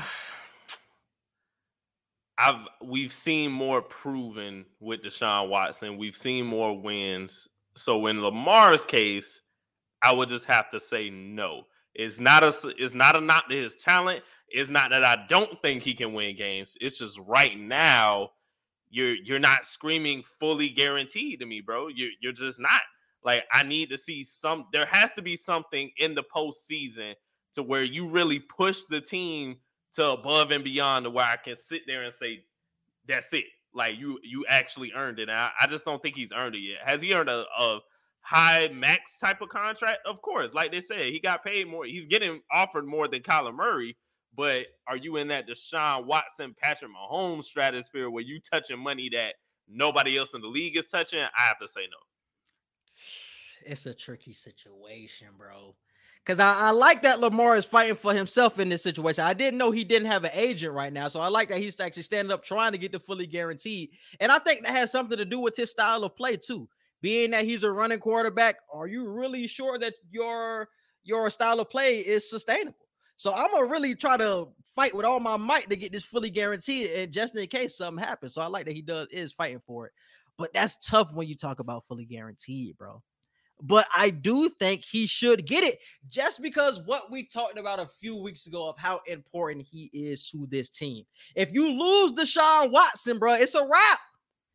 I've 2.39 2.65
we've 2.81 3.11
seen 3.11 3.51
more 3.51 3.81
proven 3.81 4.65
with 4.79 5.03
Deshaun 5.03 5.49
Watson. 5.49 5.97
We've 5.97 6.15
seen 6.15 6.45
more 6.45 6.79
wins. 6.79 7.49
So 7.75 8.07
in 8.07 8.21
Lamar's 8.21 8.85
case, 8.85 9.41
I 10.01 10.13
would 10.13 10.29
just 10.29 10.45
have 10.45 10.71
to 10.71 10.79
say 10.79 11.09
no. 11.09 11.63
It's 11.93 12.19
not 12.19 12.43
a 12.43 12.53
it's 12.77 12.93
not 12.93 13.17
a 13.17 13.21
knock 13.21 13.49
to 13.49 13.61
his 13.61 13.75
talent. 13.75 14.23
It's 14.47 14.69
not 14.69 14.89
that 14.91 15.03
I 15.03 15.25
don't 15.27 15.61
think 15.61 15.83
he 15.83 15.93
can 15.93 16.13
win 16.13 16.35
games. 16.37 16.77
It's 16.79 16.97
just 16.97 17.19
right 17.27 17.59
now 17.59 18.31
you're 18.89 19.15
you're 19.15 19.37
not 19.39 19.65
screaming 19.65 20.23
fully 20.39 20.69
guaranteed 20.69 21.41
to 21.41 21.45
me, 21.45 21.59
bro. 21.59 21.89
You're 21.89 22.11
you're 22.21 22.31
just 22.31 22.59
not. 22.59 22.81
Like 23.21 23.43
I 23.51 23.63
need 23.63 23.89
to 23.89 23.97
see 23.97 24.23
some. 24.23 24.67
There 24.71 24.85
has 24.85 25.11
to 25.13 25.21
be 25.21 25.35
something 25.35 25.91
in 25.97 26.15
the 26.15 26.23
postseason 26.23 27.15
to 27.53 27.63
where 27.63 27.83
you 27.83 28.07
really 28.07 28.39
push 28.39 28.85
the 28.89 29.01
team 29.01 29.57
to 29.93 30.11
above 30.11 30.51
and 30.51 30.63
beyond 30.63 31.05
to 31.05 31.09
where 31.09 31.25
I 31.25 31.37
can 31.37 31.55
sit 31.55 31.83
there 31.87 32.03
and 32.03 32.13
say, 32.13 32.43
that's 33.07 33.33
it. 33.33 33.45
Like 33.73 33.97
you 33.97 34.19
you 34.23 34.45
actually 34.47 34.91
earned 34.95 35.19
it. 35.19 35.29
I, 35.29 35.51
I, 35.59 35.67
just 35.67 35.85
don't 35.85 36.01
think 36.01 36.15
he's 36.15 36.31
earned 36.31 36.55
it 36.55 36.59
yet. 36.59 36.79
Has 36.83 37.01
he 37.01 37.13
earned 37.13 37.29
a, 37.29 37.45
a 37.57 37.79
high 38.21 38.69
max 38.73 39.17
type 39.19 39.41
of 39.41 39.49
contract? 39.49 39.99
Of 40.05 40.21
course. 40.21 40.53
Like 40.53 40.71
they 40.71 40.81
said, 40.81 41.01
he 41.01 41.19
got 41.19 41.43
paid 41.43 41.67
more. 41.67 41.85
He's 41.85 42.05
getting 42.05 42.41
offered 42.51 42.85
more 42.85 43.07
than 43.07 43.21
Kyler 43.21 43.53
Murray. 43.53 43.95
But 44.35 44.67
are 44.87 44.97
you 44.97 45.17
in 45.17 45.27
that 45.29 45.47
Deshaun 45.47 46.05
Watson, 46.05 46.55
Patrick 46.57 46.91
Mahomes 46.91 47.45
stratosphere 47.45 48.09
where 48.09 48.23
you 48.23 48.39
touching 48.39 48.79
money 48.79 49.09
that 49.13 49.35
nobody 49.67 50.17
else 50.17 50.33
in 50.33 50.41
the 50.41 50.47
league 50.47 50.77
is 50.77 50.87
touching? 50.87 51.19
I 51.19 51.47
have 51.47 51.59
to 51.59 51.67
say 51.67 51.81
no. 51.81 51.97
It's 53.65 53.85
a 53.85 53.93
tricky 53.93 54.33
situation, 54.33 55.27
bro. 55.37 55.75
Because 56.29 56.39
I, 56.39 56.67
I, 56.67 56.69
like 56.69 57.01
that 57.01 57.19
Lamar 57.19 57.57
is 57.57 57.65
fighting 57.65 57.95
for 57.95 58.13
himself 58.13 58.59
in 58.59 58.69
this 58.69 58.83
situation. 58.83 59.23
I 59.23 59.33
didn't 59.33 59.57
know 59.57 59.71
he 59.71 59.83
didn't 59.83 60.11
have 60.11 60.25
an 60.25 60.29
agent 60.35 60.75
right 60.75 60.93
now. 60.93 61.07
So 61.07 61.19
I 61.19 61.27
like 61.27 61.49
that 61.49 61.57
he's 61.57 61.79
actually 61.79 62.03
standing 62.03 62.31
up 62.31 62.43
trying 62.43 62.71
to 62.71 62.77
get 62.77 62.91
the 62.91 62.99
fully 62.99 63.25
guaranteed. 63.25 63.89
And 64.19 64.31
I 64.31 64.37
think 64.37 64.61
that 64.61 64.75
has 64.75 64.91
something 64.91 65.17
to 65.17 65.25
do 65.25 65.39
with 65.39 65.55
his 65.55 65.71
style 65.71 66.03
of 66.03 66.15
play, 66.15 66.37
too. 66.37 66.69
Being 67.01 67.31
that 67.31 67.45
he's 67.45 67.63
a 67.63 67.71
running 67.71 67.97
quarterback, 67.97 68.57
are 68.71 68.85
you 68.85 69.09
really 69.09 69.47
sure 69.47 69.79
that 69.79 69.95
your 70.11 70.69
your 71.03 71.31
style 71.31 71.61
of 71.61 71.71
play 71.71 71.97
is 71.97 72.29
sustainable? 72.29 72.77
So 73.17 73.33
I'm 73.33 73.49
gonna 73.49 73.65
really 73.65 73.95
try 73.95 74.15
to 74.17 74.49
fight 74.75 74.93
with 74.93 75.07
all 75.07 75.19
my 75.19 75.35
might 75.35 75.67
to 75.71 75.75
get 75.75 75.91
this 75.91 76.03
fully 76.03 76.29
guaranteed, 76.29 76.91
and 76.91 77.11
just 77.11 77.35
in 77.35 77.47
case 77.47 77.75
something 77.77 78.05
happens. 78.05 78.35
So 78.35 78.43
I 78.43 78.45
like 78.45 78.67
that 78.67 78.75
he 78.75 78.83
does 78.83 79.07
is 79.09 79.31
fighting 79.31 79.61
for 79.65 79.87
it. 79.87 79.93
But 80.37 80.53
that's 80.53 80.77
tough 80.87 81.11
when 81.11 81.27
you 81.27 81.35
talk 81.35 81.59
about 81.59 81.85
fully 81.85 82.05
guaranteed, 82.05 82.77
bro. 82.77 83.01
But 83.61 83.87
I 83.93 84.09
do 84.09 84.49
think 84.49 84.85
he 84.85 85.05
should 85.05 85.45
get 85.45 85.63
it 85.65 85.79
just 86.07 86.41
because 86.41 86.79
what 86.85 87.11
we 87.11 87.23
talked 87.23 87.59
about 87.59 87.79
a 87.79 87.87
few 87.87 88.15
weeks 88.15 88.47
ago 88.47 88.69
of 88.69 88.77
how 88.77 89.01
important 89.05 89.65
he 89.69 89.89
is 89.93 90.29
to 90.29 90.47
this 90.49 90.69
team. 90.69 91.05
If 91.35 91.51
you 91.51 91.69
lose 91.69 92.13
Deshaun 92.13 92.71
Watson, 92.71 93.19
bro, 93.19 93.33
it's 93.33 93.55
a 93.55 93.65
wrap. 93.65 93.99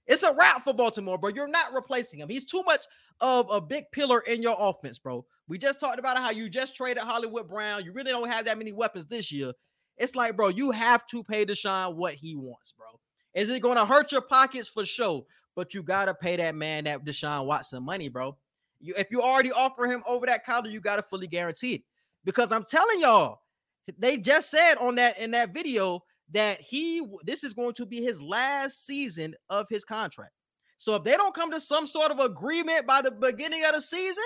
It's 0.07 0.23
a 0.23 0.35
wrap 0.35 0.65
for 0.65 0.73
Baltimore, 0.73 1.19
bro. 1.19 1.31
You're 1.35 1.49
not 1.49 1.75
replacing 1.75 2.21
him. 2.21 2.29
He's 2.29 2.45
too 2.45 2.63
much 2.63 2.85
of 3.21 3.47
a 3.51 3.61
big 3.61 3.85
pillar 3.93 4.21
in 4.21 4.43
your 4.43 4.57
offense, 4.59 4.99
bro. 4.99 5.25
We 5.49 5.59
just 5.59 5.81
talked 5.81 5.99
about 5.99 6.19
how 6.19 6.31
you 6.31 6.49
just 6.49 6.75
traded 6.77 7.03
Hollywood 7.03 7.49
Brown. 7.49 7.85
You 7.85 7.93
really 7.93 8.11
don't 8.11 8.31
have 8.31 8.47
that 8.47 8.59
many 8.59 8.73
weapons 8.73 9.07
this 9.07 9.31
year. 9.31 9.53
It's 9.99 10.17
like, 10.17 10.37
bro, 10.37 10.49
you 10.49 10.71
have 10.71 11.07
to 11.09 11.23
pay 11.23 11.45
Deshaun 11.45 11.95
what 11.97 12.15
he 12.15 12.35
wants, 12.35 12.73
bro. 12.73 12.87
Is 13.35 13.49
it 13.49 13.63
going 13.63 13.77
to 13.77 13.85
hurt 13.85 14.13
your 14.13 14.23
pockets 14.23 14.69
for 14.69 14.87
sure? 14.87 15.25
But 15.55 15.75
you 15.75 15.83
got 15.83 16.07
to 16.07 16.15
pay 16.15 16.37
that 16.37 16.55
man 16.55 16.85
that 16.85 17.05
Deshaun 17.05 17.47
Watson 17.47 17.85
money, 17.85 18.09
bro. 18.09 18.37
You, 18.85 18.95
if 18.99 19.11
you 19.11 19.23
already 19.23 19.51
offer 19.51 19.87
him 19.87 20.03
over 20.07 20.27
that 20.27 20.45
counter, 20.45 20.69
you 20.69 20.81
got 20.81 20.97
to 20.97 21.03
fully 21.03 21.27
guarantee 21.27 21.75
it. 21.75 21.83
Because 22.25 22.53
I'm 22.53 22.65
telling 22.65 23.01
y'all, 23.01 23.41
they 23.99 24.19
just 24.19 24.51
said 24.51 24.75
on 24.77 24.95
that 24.97 25.19
in 25.19 25.31
that 25.33 25.55
video 25.55 26.05
that 26.33 26.61
he 26.61 27.07
this 27.25 27.45
is 27.45 27.55
going 27.55 27.75
to 27.75 27.87
be 27.87 28.03
his 28.03 28.21
last 28.21 28.87
season 28.87 29.35
of 29.51 29.67
his 29.71 29.85
contract. 29.85 30.33
So 30.77 30.95
if 30.97 31.05
they 31.05 31.13
don't 31.13 31.35
come 31.35 31.51
to 31.53 31.61
some 31.61 31.87
sort 31.87 32.11
of 32.11 32.19
agreement 32.19 32.87
by 32.87 33.01
the 33.01 33.11
beginning 33.11 33.65
of 33.65 33.73
the 33.73 33.81
season, 33.81 34.25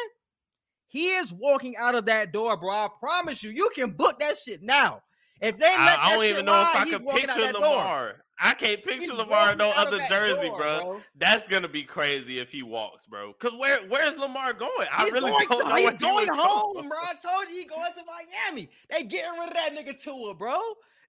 he 0.88 1.08
is 1.08 1.32
walking 1.32 1.76
out 1.76 1.94
of 1.94 2.06
that 2.06 2.32
door, 2.32 2.56
bro. 2.56 2.70
I 2.70 2.88
promise 2.98 3.42
you, 3.42 3.50
you 3.50 3.70
can 3.74 3.90
book 3.90 4.18
that 4.18 4.38
shit 4.38 4.62
now. 4.62 5.02
If 5.40 5.56
they 5.58 5.66
let 5.66 5.98
I, 6.00 6.02
I 6.02 6.14
don't 6.14 6.24
even 6.24 6.46
know 6.46 6.52
ride, 6.52 6.88
if 6.88 6.94
I 6.94 6.98
can 6.98 7.06
picture 7.06 7.52
Lamar. 7.52 8.24
I 8.40 8.54
can't 8.54 8.82
picture 8.84 9.12
Lamar 9.12 9.56
no 9.56 9.70
other 9.70 9.98
jersey, 10.08 10.48
door, 10.48 10.58
bro. 10.58 10.80
bro. 10.82 11.00
That's 11.16 11.48
gonna 11.48 11.68
be 11.68 11.82
crazy 11.82 12.38
if 12.38 12.50
he 12.50 12.62
walks, 12.62 13.06
bro. 13.06 13.32
Cause 13.34 13.52
where 13.58 13.80
where's 13.88 14.16
Lamar 14.16 14.52
going? 14.52 14.88
I 14.92 15.04
he's 15.04 15.12
really 15.12 15.30
going 15.30 15.46
don't 15.48 15.58
to, 15.60 15.68
know 15.68 15.76
He's 15.76 15.92
going 16.00 16.28
home, 16.30 16.72
going. 16.74 16.88
bro. 16.88 16.98
I 17.02 17.14
told 17.14 17.48
you 17.50 17.56
he 17.56 17.64
going 17.64 17.92
to 17.94 18.02
Miami. 18.06 18.70
They 18.90 19.04
getting 19.04 19.38
rid 19.38 19.48
of 19.48 19.54
that 19.54 19.74
nigga 19.76 20.00
Tua, 20.00 20.34
bro. 20.34 20.60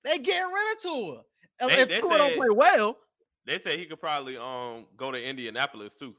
They 0.04 0.18
getting 0.18 0.52
rid 0.52 0.76
of 0.76 0.82
Tua. 0.82 1.22
They, 1.60 1.82
if 1.82 1.90
they 1.90 2.00
Tua 2.00 2.12
said, 2.12 2.18
don't 2.18 2.36
play 2.38 2.48
well, 2.52 2.98
they 3.46 3.58
say 3.60 3.78
he 3.78 3.86
could 3.86 4.00
probably 4.00 4.38
um 4.38 4.86
go 4.98 5.12
to 5.12 5.22
Indianapolis 5.22 5.94
too. 5.94 6.16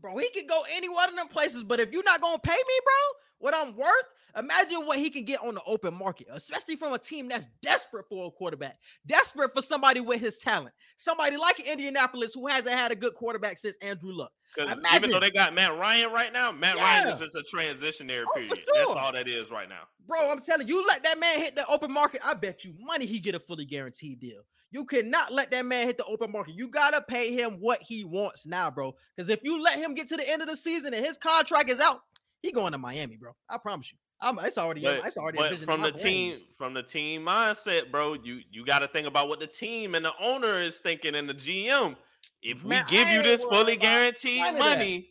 Bro, 0.00 0.18
he 0.18 0.28
could 0.30 0.48
go 0.48 0.62
any 0.74 0.88
one 0.88 1.08
of 1.08 1.16
them 1.16 1.28
places, 1.28 1.64
but 1.64 1.80
if 1.80 1.92
you're 1.92 2.02
not 2.04 2.20
gonna 2.20 2.38
pay 2.38 2.52
me, 2.52 2.80
bro, 2.84 2.94
what 3.38 3.54
I'm 3.54 3.76
worth, 3.76 4.08
imagine 4.36 4.86
what 4.86 4.98
he 4.98 5.10
can 5.10 5.24
get 5.24 5.40
on 5.42 5.54
the 5.54 5.62
open 5.66 5.94
market, 5.94 6.26
especially 6.30 6.76
from 6.76 6.92
a 6.92 6.98
team 6.98 7.28
that's 7.28 7.46
desperate 7.62 8.06
for 8.08 8.26
a 8.26 8.30
quarterback, 8.30 8.78
desperate 9.06 9.52
for 9.54 9.62
somebody 9.62 10.00
with 10.00 10.20
his 10.20 10.36
talent, 10.38 10.74
somebody 10.96 11.36
like 11.36 11.60
Indianapolis 11.60 12.34
who 12.34 12.46
hasn't 12.46 12.74
had 12.74 12.92
a 12.92 12.96
good 12.96 13.14
quarterback 13.14 13.58
since 13.58 13.76
Andrew 13.80 14.12
Luck. 14.12 14.32
Because 14.54 14.78
even 14.94 15.10
though 15.10 15.20
they 15.20 15.30
got 15.30 15.54
Matt 15.54 15.76
Ryan 15.76 16.12
right 16.12 16.32
now, 16.32 16.52
Matt 16.52 16.76
yeah. 16.76 17.02
Ryan 17.02 17.08
is 17.08 17.20
just 17.20 17.34
a 17.34 17.44
transitionary 17.54 18.24
oh, 18.28 18.34
period. 18.34 18.56
Sure. 18.56 18.64
That's 18.74 18.90
all 18.90 19.12
that 19.12 19.28
is 19.28 19.50
right 19.50 19.68
now. 19.68 19.82
Bro, 20.06 20.30
I'm 20.30 20.40
telling 20.40 20.68
you, 20.68 20.86
let 20.86 21.02
that 21.02 21.18
man 21.18 21.38
hit 21.38 21.56
the 21.56 21.66
open 21.66 21.92
market. 21.92 22.20
I 22.24 22.34
bet 22.34 22.64
you 22.64 22.74
money 22.78 23.06
he 23.06 23.20
get 23.20 23.34
a 23.34 23.40
fully 23.40 23.64
guaranteed 23.64 24.20
deal. 24.20 24.42
You 24.74 24.84
cannot 24.84 25.32
let 25.32 25.52
that 25.52 25.64
man 25.64 25.86
hit 25.86 25.98
the 25.98 26.04
open 26.04 26.32
market. 26.32 26.56
You 26.56 26.66
gotta 26.66 27.00
pay 27.00 27.32
him 27.32 27.58
what 27.60 27.80
he 27.80 28.02
wants 28.04 28.44
now, 28.44 28.72
bro. 28.72 28.96
Because 29.16 29.28
if 29.28 29.38
you 29.44 29.62
let 29.62 29.78
him 29.78 29.94
get 29.94 30.08
to 30.08 30.16
the 30.16 30.28
end 30.28 30.42
of 30.42 30.48
the 30.48 30.56
season 30.56 30.92
and 30.92 31.06
his 31.06 31.16
contract 31.16 31.70
is 31.70 31.78
out, 31.78 32.00
he 32.42 32.50
going 32.50 32.72
to 32.72 32.78
Miami, 32.78 33.16
bro. 33.16 33.36
I 33.48 33.58
promise 33.58 33.92
you. 33.92 33.98
I'm, 34.20 34.36
it's 34.40 34.58
already, 34.58 34.82
but, 34.82 35.06
it's 35.06 35.16
already. 35.16 35.38
But 35.38 35.58
from 35.60 35.80
the 35.80 35.92
team, 35.92 36.40
from 36.58 36.74
the 36.74 36.82
team 36.82 37.24
mindset, 37.24 37.92
bro, 37.92 38.14
you 38.14 38.40
you 38.50 38.66
got 38.66 38.80
to 38.80 38.88
think 38.88 39.06
about 39.06 39.28
what 39.28 39.38
the 39.38 39.46
team 39.46 39.94
and 39.94 40.04
the 40.04 40.12
owner 40.20 40.58
is 40.58 40.78
thinking, 40.78 41.14
and 41.14 41.28
the 41.28 41.34
GM. 41.34 41.94
If 42.42 42.64
man, 42.64 42.82
we 42.90 42.96
give 42.96 43.08
you 43.10 43.22
this 43.22 43.44
fully 43.44 43.76
guaranteed 43.76 44.58
money, 44.58 45.10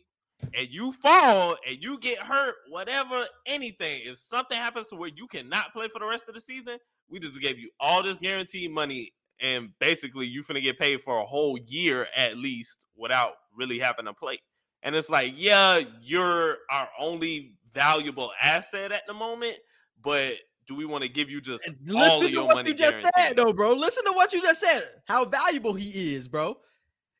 and 0.52 0.68
you 0.68 0.92
fall 0.92 1.56
and 1.66 1.82
you 1.82 1.98
get 2.00 2.18
hurt, 2.18 2.56
whatever, 2.68 3.24
anything, 3.46 4.02
if 4.04 4.18
something 4.18 4.58
happens 4.58 4.88
to 4.88 4.96
where 4.96 5.08
you 5.08 5.26
cannot 5.26 5.72
play 5.72 5.88
for 5.88 6.00
the 6.00 6.06
rest 6.06 6.28
of 6.28 6.34
the 6.34 6.40
season, 6.42 6.76
we 7.08 7.18
just 7.18 7.40
gave 7.40 7.58
you 7.58 7.70
all 7.80 8.02
this 8.02 8.18
guaranteed 8.18 8.70
money 8.70 9.14
and 9.40 9.70
basically 9.78 10.26
you're 10.26 10.44
gonna 10.44 10.60
get 10.60 10.78
paid 10.78 11.02
for 11.02 11.18
a 11.18 11.24
whole 11.24 11.58
year 11.66 12.06
at 12.16 12.36
least 12.36 12.86
without 12.96 13.32
really 13.54 13.78
having 13.78 14.04
to 14.06 14.14
play. 14.14 14.38
And 14.82 14.94
it's 14.94 15.08
like, 15.08 15.34
yeah, 15.36 15.80
you're 16.02 16.58
our 16.70 16.88
only 16.98 17.56
valuable 17.72 18.32
asset 18.40 18.92
at 18.92 19.02
the 19.06 19.14
moment, 19.14 19.56
but 20.02 20.34
do 20.66 20.74
we 20.74 20.84
want 20.84 21.02
to 21.02 21.08
give 21.08 21.28
you 21.28 21.40
just 21.40 21.68
all 21.94 22.24
of 22.24 22.30
your 22.30 22.46
money? 22.46 22.70
You 22.70 22.74
just 22.74 23.06
said, 23.16 23.36
though, 23.36 23.52
bro. 23.52 23.72
Listen 23.72 24.04
to 24.04 24.12
what 24.12 24.32
you 24.32 24.40
just 24.40 24.60
said. 24.60 24.82
How 25.06 25.24
valuable 25.24 25.74
he 25.74 26.14
is, 26.14 26.28
bro. 26.28 26.56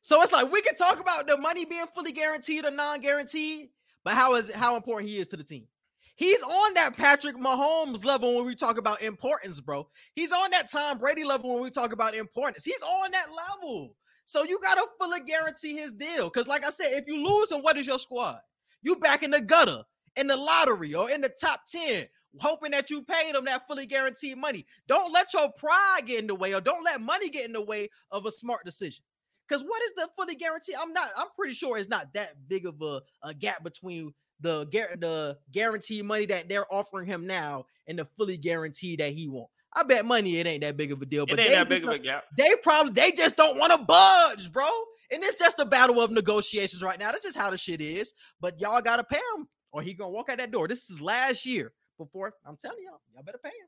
So 0.01 0.21
it's 0.21 0.31
like 0.31 0.51
we 0.51 0.61
can 0.61 0.75
talk 0.75 0.99
about 0.99 1.27
the 1.27 1.37
money 1.37 1.65
being 1.65 1.85
fully 1.93 2.11
guaranteed 2.11 2.65
or 2.65 2.71
non-guaranteed, 2.71 3.69
but 4.03 4.13
how 4.13 4.35
is 4.35 4.49
it 4.49 4.55
how 4.55 4.75
important 4.75 5.09
he 5.09 5.17
is 5.17 5.27
to 5.29 5.37
the 5.37 5.43
team? 5.43 5.67
He's 6.15 6.41
on 6.41 6.73
that 6.75 6.95
Patrick 6.95 7.35
Mahomes 7.35 8.05
level 8.05 8.35
when 8.35 8.45
we 8.45 8.55
talk 8.55 8.77
about 8.77 9.01
importance, 9.01 9.59
bro. 9.59 9.87
He's 10.13 10.31
on 10.31 10.51
that 10.51 10.71
Tom 10.71 10.97
Brady 10.97 11.25
level 11.25 11.53
when 11.53 11.63
we 11.63 11.69
talk 11.69 11.91
about 11.91 12.15
importance. 12.15 12.63
He's 12.63 12.81
on 12.81 13.11
that 13.11 13.27
level. 13.61 13.95
So 14.25 14.43
you 14.43 14.59
gotta 14.61 14.85
fully 14.99 15.19
guarantee 15.21 15.75
his 15.75 15.91
deal. 15.91 16.29
Because, 16.29 16.47
like 16.47 16.65
I 16.65 16.69
said, 16.69 16.93
if 16.93 17.05
you 17.07 17.23
lose 17.23 17.51
him, 17.51 17.61
what 17.61 17.77
is 17.77 17.85
your 17.85 17.99
squad? 17.99 18.39
You 18.81 18.95
back 18.95 19.23
in 19.23 19.31
the 19.31 19.41
gutter, 19.41 19.83
in 20.15 20.27
the 20.27 20.37
lottery, 20.37 20.93
or 20.95 21.09
in 21.09 21.19
the 21.19 21.29
top 21.29 21.61
10, 21.69 22.05
hoping 22.39 22.71
that 22.71 22.89
you 22.89 23.03
paid 23.03 23.35
him 23.35 23.45
that 23.45 23.67
fully 23.67 23.85
guaranteed 23.85 24.37
money. 24.37 24.65
Don't 24.87 25.13
let 25.13 25.33
your 25.33 25.51
pride 25.57 26.01
get 26.05 26.19
in 26.19 26.27
the 26.27 26.35
way, 26.35 26.53
or 26.53 26.61
don't 26.61 26.83
let 26.85 27.01
money 27.01 27.29
get 27.29 27.45
in 27.45 27.53
the 27.53 27.61
way 27.61 27.89
of 28.11 28.25
a 28.25 28.31
smart 28.31 28.63
decision. 28.63 29.03
Because 29.47 29.63
what 29.63 29.81
is 29.83 29.91
the 29.95 30.07
fully 30.15 30.35
guarantee? 30.35 30.73
I'm 30.79 30.93
not, 30.93 31.11
I'm 31.15 31.27
pretty 31.35 31.53
sure 31.53 31.77
it's 31.77 31.89
not 31.89 32.13
that 32.13 32.47
big 32.47 32.65
of 32.65 32.81
a, 32.81 33.01
a 33.21 33.33
gap 33.33 33.63
between 33.63 34.13
the 34.39 34.67
the 34.99 35.37
guaranteed 35.51 36.05
money 36.05 36.25
that 36.27 36.49
they're 36.49 36.71
offering 36.73 37.07
him 37.07 37.25
now 37.25 37.65
and 37.87 37.99
the 37.99 38.05
fully 38.17 38.37
guaranteed 38.37 38.99
that 38.99 39.13
he 39.13 39.27
won't. 39.27 39.49
I 39.73 39.83
bet 39.83 40.05
money 40.05 40.39
it 40.39 40.47
ain't 40.47 40.61
that 40.61 40.77
big 40.77 40.91
of 40.91 41.01
a 41.01 41.05
deal. 41.05 41.25
But 41.25 41.39
it 41.39 41.43
ain't 41.43 41.51
that 41.51 41.69
big 41.69 41.83
of 41.83 41.89
a. 41.89 42.21
They 42.37 42.55
probably 42.63 42.93
they 42.93 43.11
just 43.11 43.35
don't 43.35 43.57
want 43.57 43.73
to 43.73 43.79
budge, 43.79 44.51
bro. 44.51 44.69
And 45.11 45.23
it's 45.23 45.37
just 45.37 45.59
a 45.59 45.65
battle 45.65 46.01
of 46.01 46.11
negotiations 46.11 46.81
right 46.81 46.97
now. 46.97 47.11
That's 47.11 47.23
just 47.23 47.37
how 47.37 47.49
the 47.49 47.57
shit 47.57 47.81
is. 47.81 48.13
But 48.39 48.59
y'all 48.59 48.81
gotta 48.81 49.03
pay 49.03 49.19
him, 49.35 49.47
or 49.71 49.81
he 49.81 49.93
gonna 49.93 50.09
walk 50.09 50.29
out 50.29 50.37
that 50.37 50.51
door. 50.51 50.67
This 50.67 50.89
is 50.89 51.01
last 51.01 51.45
year 51.45 51.73
before. 51.97 52.33
I'm 52.45 52.55
telling 52.55 52.83
y'all, 52.83 53.01
y'all 53.13 53.23
better 53.23 53.39
pay 53.43 53.49
him. 53.49 53.67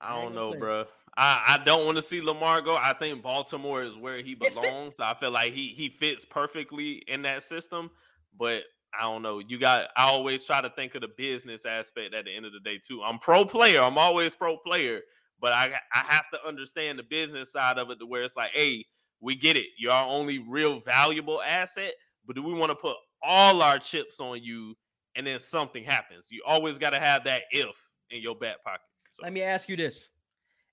I 0.00 0.20
don't 0.20 0.34
know, 0.34 0.54
bro. 0.54 0.84
I, 1.16 1.42
I 1.48 1.64
don't 1.64 1.84
want 1.84 1.96
to 1.96 2.02
see 2.02 2.20
Lamar 2.20 2.62
go. 2.62 2.76
I 2.76 2.92
think 2.92 3.22
Baltimore 3.22 3.82
is 3.82 3.96
where 3.96 4.18
he 4.18 4.34
belongs. 4.34 5.00
I 5.00 5.14
feel 5.14 5.32
like 5.32 5.52
he 5.52 5.74
he 5.76 5.88
fits 5.88 6.24
perfectly 6.24 7.02
in 7.08 7.22
that 7.22 7.42
system. 7.42 7.90
But 8.38 8.62
I 8.98 9.02
don't 9.02 9.22
know. 9.22 9.38
You 9.38 9.58
got. 9.58 9.88
I 9.96 10.04
always 10.04 10.44
try 10.44 10.60
to 10.60 10.70
think 10.70 10.94
of 10.94 11.02
the 11.02 11.08
business 11.16 11.66
aspect 11.66 12.14
at 12.14 12.24
the 12.24 12.34
end 12.34 12.46
of 12.46 12.52
the 12.52 12.60
day 12.60 12.78
too. 12.78 13.02
I'm 13.02 13.18
pro 13.18 13.44
player. 13.44 13.82
I'm 13.82 13.98
always 13.98 14.34
pro 14.34 14.56
player, 14.56 15.00
but 15.40 15.52
I 15.52 15.72
I 15.94 16.00
have 16.08 16.30
to 16.32 16.46
understand 16.46 16.98
the 16.98 17.02
business 17.02 17.52
side 17.52 17.78
of 17.78 17.90
it 17.90 17.98
to 18.00 18.06
where 18.06 18.22
it's 18.22 18.36
like, 18.36 18.50
hey, 18.52 18.84
we 19.20 19.34
get 19.34 19.56
it. 19.56 19.66
You're 19.78 19.92
our 19.92 20.06
only 20.06 20.38
real 20.38 20.80
valuable 20.80 21.42
asset, 21.42 21.92
but 22.26 22.36
do 22.36 22.42
we 22.42 22.54
want 22.54 22.70
to 22.70 22.76
put 22.76 22.96
all 23.22 23.62
our 23.62 23.78
chips 23.78 24.20
on 24.20 24.42
you 24.42 24.74
and 25.16 25.26
then 25.26 25.40
something 25.40 25.84
happens? 25.84 26.28
You 26.30 26.42
always 26.46 26.78
got 26.78 26.90
to 26.90 26.98
have 26.98 27.24
that 27.24 27.42
if 27.50 27.88
in 28.10 28.22
your 28.22 28.36
back 28.36 28.62
pocket. 28.64 28.80
So. 29.10 29.22
Let 29.22 29.32
me 29.32 29.42
ask 29.42 29.68
you 29.68 29.76
this: 29.76 30.08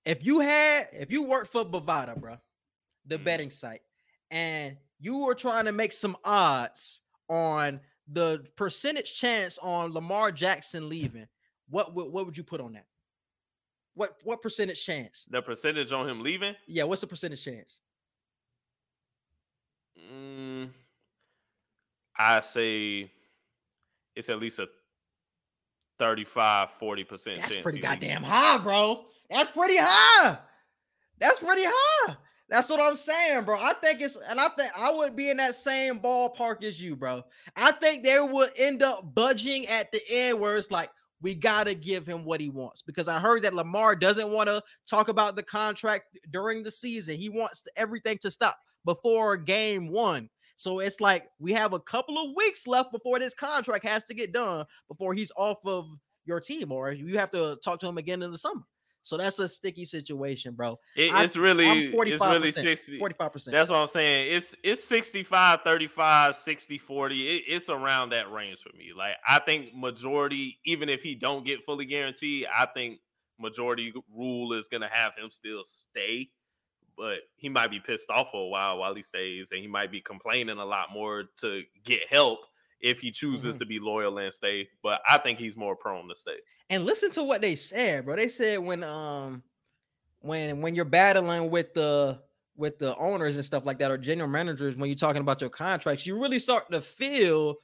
If 0.06 0.26
you 0.26 0.40
had, 0.40 0.88
if 0.94 1.12
you 1.12 1.24
worked 1.24 1.52
for 1.52 1.66
Bovada, 1.66 2.20
bro, 2.20 2.38
the 3.06 3.16
mm-hmm. 3.16 3.24
betting 3.24 3.50
site, 3.50 3.82
and 4.32 4.78
you 5.00 5.20
were 5.20 5.36
trying 5.36 5.66
to 5.66 5.72
make 5.72 5.92
some 5.92 6.16
odds 6.24 7.02
on 7.30 7.80
the 8.08 8.46
percentage 8.56 9.16
chance 9.16 9.58
on 9.60 9.94
Lamar 9.94 10.32
Jackson 10.32 10.90
leaving, 10.90 11.28
what 11.70 11.94
what, 11.94 12.12
what 12.12 12.26
would 12.26 12.38
you 12.38 12.44
put 12.44 12.62
on 12.62 12.74
that? 12.74 12.86
What 13.96 14.18
what 14.24 14.42
percentage 14.42 14.84
chance? 14.84 15.26
The 15.30 15.42
percentage 15.42 15.92
on 15.92 16.08
him 16.08 16.22
leaving? 16.22 16.56
Yeah, 16.68 16.84
what's 16.84 17.02
the 17.02 17.08
percentage 17.08 17.44
chance? 17.44 17.80
Mm, 20.12 20.70
I 22.18 22.42
say 22.42 23.12
it's 24.16 24.30
at 24.30 24.40
least 24.40 24.60
a 24.60 24.68
35 25.98 26.70
40% 26.80 27.08
chance. 27.08 27.24
That's 27.24 27.56
pretty 27.62 27.80
goddamn 27.80 28.24
high, 28.24 28.58
bro. 28.58 29.06
That's 29.30 29.50
pretty 29.50 29.78
high. 29.78 30.38
That's 31.20 31.40
pretty 31.40 31.64
high. 31.66 32.18
That's 32.50 32.70
what 32.70 32.82
I'm 32.82 32.96
saying, 32.96 33.44
bro. 33.44 33.60
I 33.60 33.74
think 33.74 34.02
it's, 34.02 34.18
and 34.30 34.40
I 34.40 34.50
think 34.50 34.72
I 34.78 34.92
would 34.92 35.16
be 35.16 35.30
in 35.30 35.38
that 35.38 35.56
same 35.56 36.00
ballpark 36.00 36.64
as 36.64 36.82
you, 36.82 36.96
bro. 36.96 37.24
I 37.56 37.72
think 37.72 38.04
they 38.04 38.20
would 38.20 38.52
end 38.56 38.84
up 38.84 39.16
budging 39.16 39.66
at 39.68 39.92
the 39.92 40.02
end 40.10 40.40
where 40.40 40.58
it's 40.58 40.72
like, 40.72 40.92
we 41.22 41.34
got 41.34 41.64
to 41.64 41.74
give 41.74 42.06
him 42.06 42.24
what 42.24 42.40
he 42.40 42.50
wants 42.50 42.84
because 42.84 43.08
I 43.08 43.20
heard 43.20 43.44
that 43.44 43.56
Lamar 43.56 43.96
doesn't 43.96 44.30
want 44.30 44.48
to 44.48 44.62
talk 44.88 45.08
about 45.08 45.36
the 45.36 45.42
contract 45.42 46.20
during 46.30 46.62
the 46.62 46.70
season. 46.70 47.18
He 47.18 47.30
wants 47.30 47.64
everything 47.76 48.20
to 48.20 48.30
stop 48.30 48.60
before 48.84 49.38
game 49.38 49.88
one. 49.88 50.30
So 50.56 50.80
it's 50.80 51.02
like 51.02 51.28
we 51.40 51.54
have 51.54 51.74
a 51.74 51.80
couple 51.80 52.18
of 52.20 52.36
weeks 52.36 52.68
left 52.68 52.92
before 52.92 53.18
this 53.18 53.34
contract 53.34 53.86
has 53.86 54.04
to 54.06 54.14
get 54.14 54.34
done 54.34 54.66
before 54.88 55.16
he's 55.16 55.32
off 55.36 55.58
of 55.66 55.88
your 56.26 56.40
team, 56.40 56.72
or 56.72 56.92
you 56.92 57.18
have 57.18 57.32
to 57.32 57.58
talk 57.64 57.80
to 57.80 57.88
him 57.88 57.98
again 57.98 58.22
in 58.22 58.32
the 58.32 58.38
summer. 58.38 58.62
So 59.06 59.18
that's 59.18 59.38
a 59.38 59.48
sticky 59.48 59.86
situation, 59.86 60.56
bro. 60.56 60.80
It, 60.96 61.12
it's 61.14 61.38
really 61.38 61.94
it's 61.94 62.20
really 62.20 62.52
60 62.52 63.00
45%. 63.00 63.52
That's 63.52 63.70
what 63.70 63.78
I'm 63.78 63.86
saying. 63.88 64.36
It's 64.36 64.56
it's 64.64 64.84
65 64.84 65.62
35 65.62 66.36
60 66.36 66.78
40. 66.80 67.28
It, 67.28 67.44
it's 67.48 67.70
around 67.70 68.10
that 68.10 68.32
range 68.32 68.62
for 68.62 68.76
me. 68.76 68.94
Like 68.98 69.18
I 69.28 69.38
think 69.38 69.76
majority 69.76 70.58
even 70.66 70.90
if 70.90 71.04
he 71.04 71.14
don't 71.14 71.46
get 71.46 71.64
fully 71.68 71.86
guaranteed, 71.86 72.48
I 72.48 72.66
think 72.66 72.98
majority 73.40 73.94
rule 74.12 74.54
is 74.54 74.68
going 74.68 74.82
to 74.82 74.90
have 74.92 75.12
him 75.16 75.30
still 75.30 75.64
stay, 75.64 76.30
but 76.98 77.20
he 77.36 77.48
might 77.48 77.70
be 77.70 77.80
pissed 77.80 78.10
off 78.10 78.30
for 78.32 78.44
a 78.44 78.50
while 78.50 78.80
while 78.80 78.96
he 78.96 79.04
stays 79.04 79.50
and 79.52 79.62
he 79.62 79.68
might 79.68 79.92
be 79.92 80.02
complaining 80.02 80.58
a 80.58 80.66
lot 80.66 80.92
more 80.92 81.26
to 81.42 81.62
get 81.84 82.12
help 82.12 82.40
if 82.80 83.00
he 83.00 83.12
chooses 83.12 83.56
mm-hmm. 83.56 83.60
to 83.60 83.66
be 83.66 83.80
loyal 83.80 84.18
and 84.18 84.34
stay. 84.34 84.68
But 84.84 85.02
I 85.10 85.18
think 85.18 85.40
he's 85.40 85.58
more 85.58 85.76
prone 85.76 86.08
to 86.10 86.16
stay. 86.16 86.38
And 86.70 86.86
listen 86.86 87.12
to 87.12 87.24
what 87.24 87.42
they 87.42 87.56
said, 87.56 88.06
bro. 88.06 88.16
They 88.16 88.28
said 88.28 88.60
when 88.60 88.84
um 88.84 89.44
when 90.22 90.62
when 90.62 90.76
you're 90.76 90.86
battling 90.86 91.50
with 91.50 91.74
the 91.74 92.20
with 92.58 92.80
the 92.80 92.96
owners 92.98 93.36
and 93.36 93.44
stuff 93.46 93.66
like 93.66 93.80
that 93.80 93.92
or 93.92 93.98
general 93.98 94.30
managers 94.30 94.76
when 94.76 94.90
you're 94.90 94.96
talking 94.96 95.22
about 95.22 95.42
your 95.42 95.50
contracts, 95.50 96.08
you 96.08 96.20
really 96.20 96.40
start 96.40 96.72
to 96.72 96.82
feel 96.82 97.56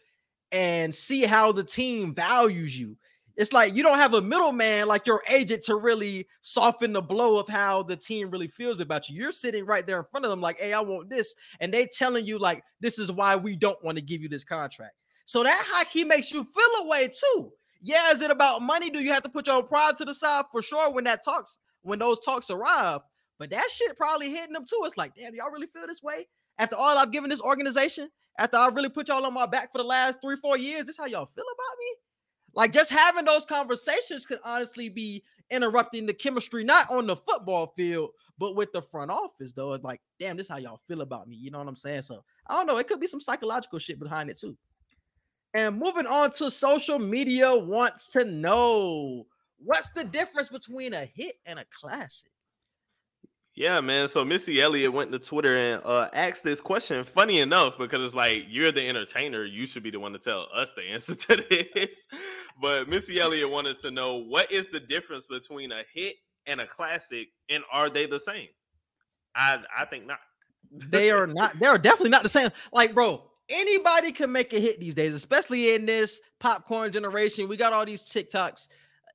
and 0.51 0.93
see 0.93 1.23
how 1.23 1.51
the 1.51 1.63
team 1.63 2.13
values 2.13 2.77
you. 2.77 2.97
It's 3.37 3.53
like 3.53 3.73
you 3.73 3.81
don't 3.81 3.97
have 3.97 4.13
a 4.13 4.21
middleman 4.21 4.87
like 4.87 5.07
your 5.07 5.23
agent 5.29 5.63
to 5.63 5.75
really 5.75 6.27
soften 6.41 6.93
the 6.93 7.01
blow 7.01 7.37
of 7.37 7.47
how 7.47 7.81
the 7.83 7.95
team 7.95 8.29
really 8.29 8.47
feels 8.47 8.81
about 8.81 9.09
you. 9.09 9.15
You're 9.15 9.31
sitting 9.31 9.65
right 9.65 9.87
there 9.87 9.99
in 9.99 10.05
front 10.05 10.25
of 10.25 10.29
them, 10.29 10.41
like, 10.41 10.59
hey, 10.59 10.73
I 10.73 10.81
want 10.81 11.09
this. 11.09 11.33
And 11.59 11.73
they 11.73 11.87
telling 11.87 12.25
you, 12.25 12.37
like, 12.37 12.63
this 12.81 12.99
is 12.99 13.11
why 13.11 13.37
we 13.37 13.55
don't 13.55 13.81
want 13.83 13.97
to 13.97 14.01
give 14.01 14.21
you 14.21 14.29
this 14.29 14.43
contract. 14.43 14.93
So 15.25 15.43
that 15.43 15.63
high 15.67 15.85
key 15.85 16.03
makes 16.03 16.31
you 16.31 16.43
feel 16.43 16.85
a 16.85 16.87
way 16.87 17.07
too. 17.09 17.51
Yeah, 17.81 18.11
is 18.11 18.21
it 18.21 18.31
about 18.31 18.61
money? 18.61 18.89
Do 18.89 18.99
you 18.99 19.13
have 19.13 19.23
to 19.23 19.29
put 19.29 19.47
your 19.47 19.63
pride 19.63 19.95
to 19.97 20.05
the 20.05 20.13
side 20.13 20.45
for 20.51 20.61
sure 20.61 20.91
when 20.91 21.03
that 21.05 21.23
talks, 21.23 21.59
when 21.81 21.99
those 21.99 22.19
talks 22.19 22.49
arrive? 22.49 23.01
But 23.39 23.49
that 23.49 23.69
shit 23.71 23.97
probably 23.97 24.29
hitting 24.29 24.53
them 24.53 24.65
too. 24.69 24.81
It's 24.83 24.97
like, 24.97 25.15
damn, 25.15 25.33
y'all 25.33 25.49
really 25.51 25.67
feel 25.67 25.87
this 25.87 26.03
way? 26.03 26.27
After 26.59 26.75
all 26.75 26.97
I've 26.97 27.11
given 27.11 27.29
this 27.29 27.41
organization, 27.41 28.09
after 28.37 28.57
I've 28.57 28.75
really 28.75 28.89
put 28.89 29.07
y'all 29.07 29.25
on 29.25 29.33
my 29.33 29.47
back 29.47 29.71
for 29.71 29.79
the 29.79 29.83
last 29.83 30.19
three, 30.21 30.35
four 30.35 30.57
years, 30.57 30.85
this 30.85 30.97
how 30.97 31.05
y'all 31.05 31.25
feel 31.25 31.43
about 31.43 31.77
me? 31.79 31.95
Like 32.53 32.71
just 32.71 32.91
having 32.91 33.25
those 33.25 33.45
conversations 33.45 34.25
could 34.25 34.39
honestly 34.43 34.89
be 34.89 35.23
interrupting 35.49 36.05
the 36.05 36.13
chemistry, 36.13 36.63
not 36.63 36.89
on 36.91 37.07
the 37.07 37.15
football 37.15 37.73
field, 37.75 38.11
but 38.37 38.55
with 38.55 38.71
the 38.73 38.81
front 38.81 39.11
office, 39.11 39.53
though. 39.53 39.73
It's 39.73 39.83
like, 39.83 40.01
damn, 40.19 40.37
this 40.37 40.47
how 40.47 40.57
y'all 40.57 40.81
feel 40.87 41.01
about 41.01 41.27
me. 41.27 41.35
You 41.35 41.51
know 41.51 41.59
what 41.59 41.67
I'm 41.67 41.75
saying? 41.75 42.03
So 42.03 42.23
I 42.47 42.55
don't 42.55 42.67
know. 42.67 42.77
It 42.77 42.87
could 42.87 42.99
be 42.99 43.07
some 43.07 43.21
psychological 43.21 43.79
shit 43.79 43.99
behind 43.99 44.29
it 44.29 44.37
too. 44.37 44.57
And 45.53 45.77
moving 45.77 46.07
on 46.07 46.31
to 46.33 46.49
social 46.49 46.97
media 46.97 47.55
wants 47.55 48.07
to 48.09 48.23
know 48.23 49.25
what's 49.57 49.89
the 49.89 50.03
difference 50.03 50.47
between 50.47 50.93
a 50.93 51.05
hit 51.05 51.35
and 51.45 51.59
a 51.59 51.65
classic? 51.77 52.31
Yeah, 53.53 53.81
man. 53.81 54.07
So 54.07 54.23
Missy 54.23 54.61
Elliott 54.61 54.93
went 54.93 55.11
to 55.11 55.19
Twitter 55.19 55.57
and 55.57 55.83
uh, 55.83 56.07
asked 56.13 56.43
this 56.43 56.61
question. 56.61 57.03
Funny 57.03 57.39
enough, 57.39 57.77
because 57.77 58.05
it's 58.05 58.15
like 58.15 58.45
you're 58.47 58.71
the 58.71 58.87
entertainer, 58.87 59.43
you 59.43 59.67
should 59.67 59.83
be 59.83 59.91
the 59.91 59.99
one 59.99 60.13
to 60.13 60.19
tell 60.19 60.47
us 60.55 60.71
the 60.75 60.83
answer 60.83 61.15
to 61.15 61.43
this. 61.75 62.07
but 62.61 62.87
Missy 62.87 63.19
Elliott 63.19 63.49
wanted 63.49 63.77
to 63.79 63.91
know 63.91 64.15
what 64.15 64.49
is 64.51 64.69
the 64.69 64.79
difference 64.79 65.25
between 65.25 65.73
a 65.73 65.83
hit 65.93 66.15
and 66.45 66.61
a 66.61 66.67
classic, 66.67 67.27
and 67.49 67.63
are 67.71 67.89
they 67.89 68.05
the 68.05 68.19
same? 68.19 68.47
I 69.35 69.59
I 69.77 69.85
think 69.85 70.07
not. 70.07 70.19
they 70.71 71.11
are 71.11 71.27
not. 71.27 71.59
They 71.59 71.67
are 71.67 71.77
definitely 71.77 72.09
not 72.09 72.23
the 72.23 72.29
same. 72.29 72.49
Like, 72.71 72.93
bro, 72.93 73.30
anybody 73.51 74.11
can 74.11 74.31
make 74.31 74.53
a 74.53 74.59
hit 74.59 74.79
these 74.79 74.95
days, 74.95 75.13
especially 75.13 75.75
in 75.75 75.85
this 75.85 76.21
popcorn 76.39 76.91
generation. 76.91 77.47
We 77.47 77.57
got 77.57 77.73
all 77.73 77.85
these 77.85 78.03
TikToks. 78.03 78.67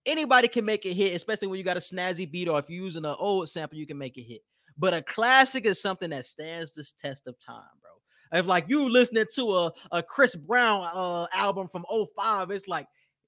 Anybody 0.04 0.48
can 0.48 0.64
make 0.64 0.86
a 0.86 0.92
hit, 0.92 1.14
especially 1.14 1.48
when 1.48 1.58
you 1.58 1.64
got 1.64 1.76
a 1.76 1.80
snazzy 1.80 2.30
beat 2.30 2.48
or 2.48 2.58
if 2.58 2.70
you're 2.70 2.84
using 2.84 3.04
an 3.04 3.16
old 3.18 3.48
sample, 3.48 3.78
you 3.78 3.86
can 3.86 3.98
make 3.98 4.16
a 4.18 4.22
hit. 4.22 4.42
But 4.78 4.94
a 4.94 5.02
classic 5.02 5.64
is 5.64 5.80
something 5.80 6.10
that 6.10 6.26
stands 6.26 6.72
the 6.72 6.86
test 6.98 7.26
of 7.26 7.38
time, 7.38 7.64
bro. 7.80 8.38
If 8.38 8.46
like 8.46 8.66
you 8.68 8.88
listening 8.88 9.24
to 9.34 9.56
a, 9.56 9.72
a 9.92 10.02
Chris 10.02 10.36
Brown 10.36 10.88
uh, 10.92 11.26
album 11.32 11.68
from 11.68 11.84
05, 11.90 12.50
it's 12.50 12.68
like 12.68 12.86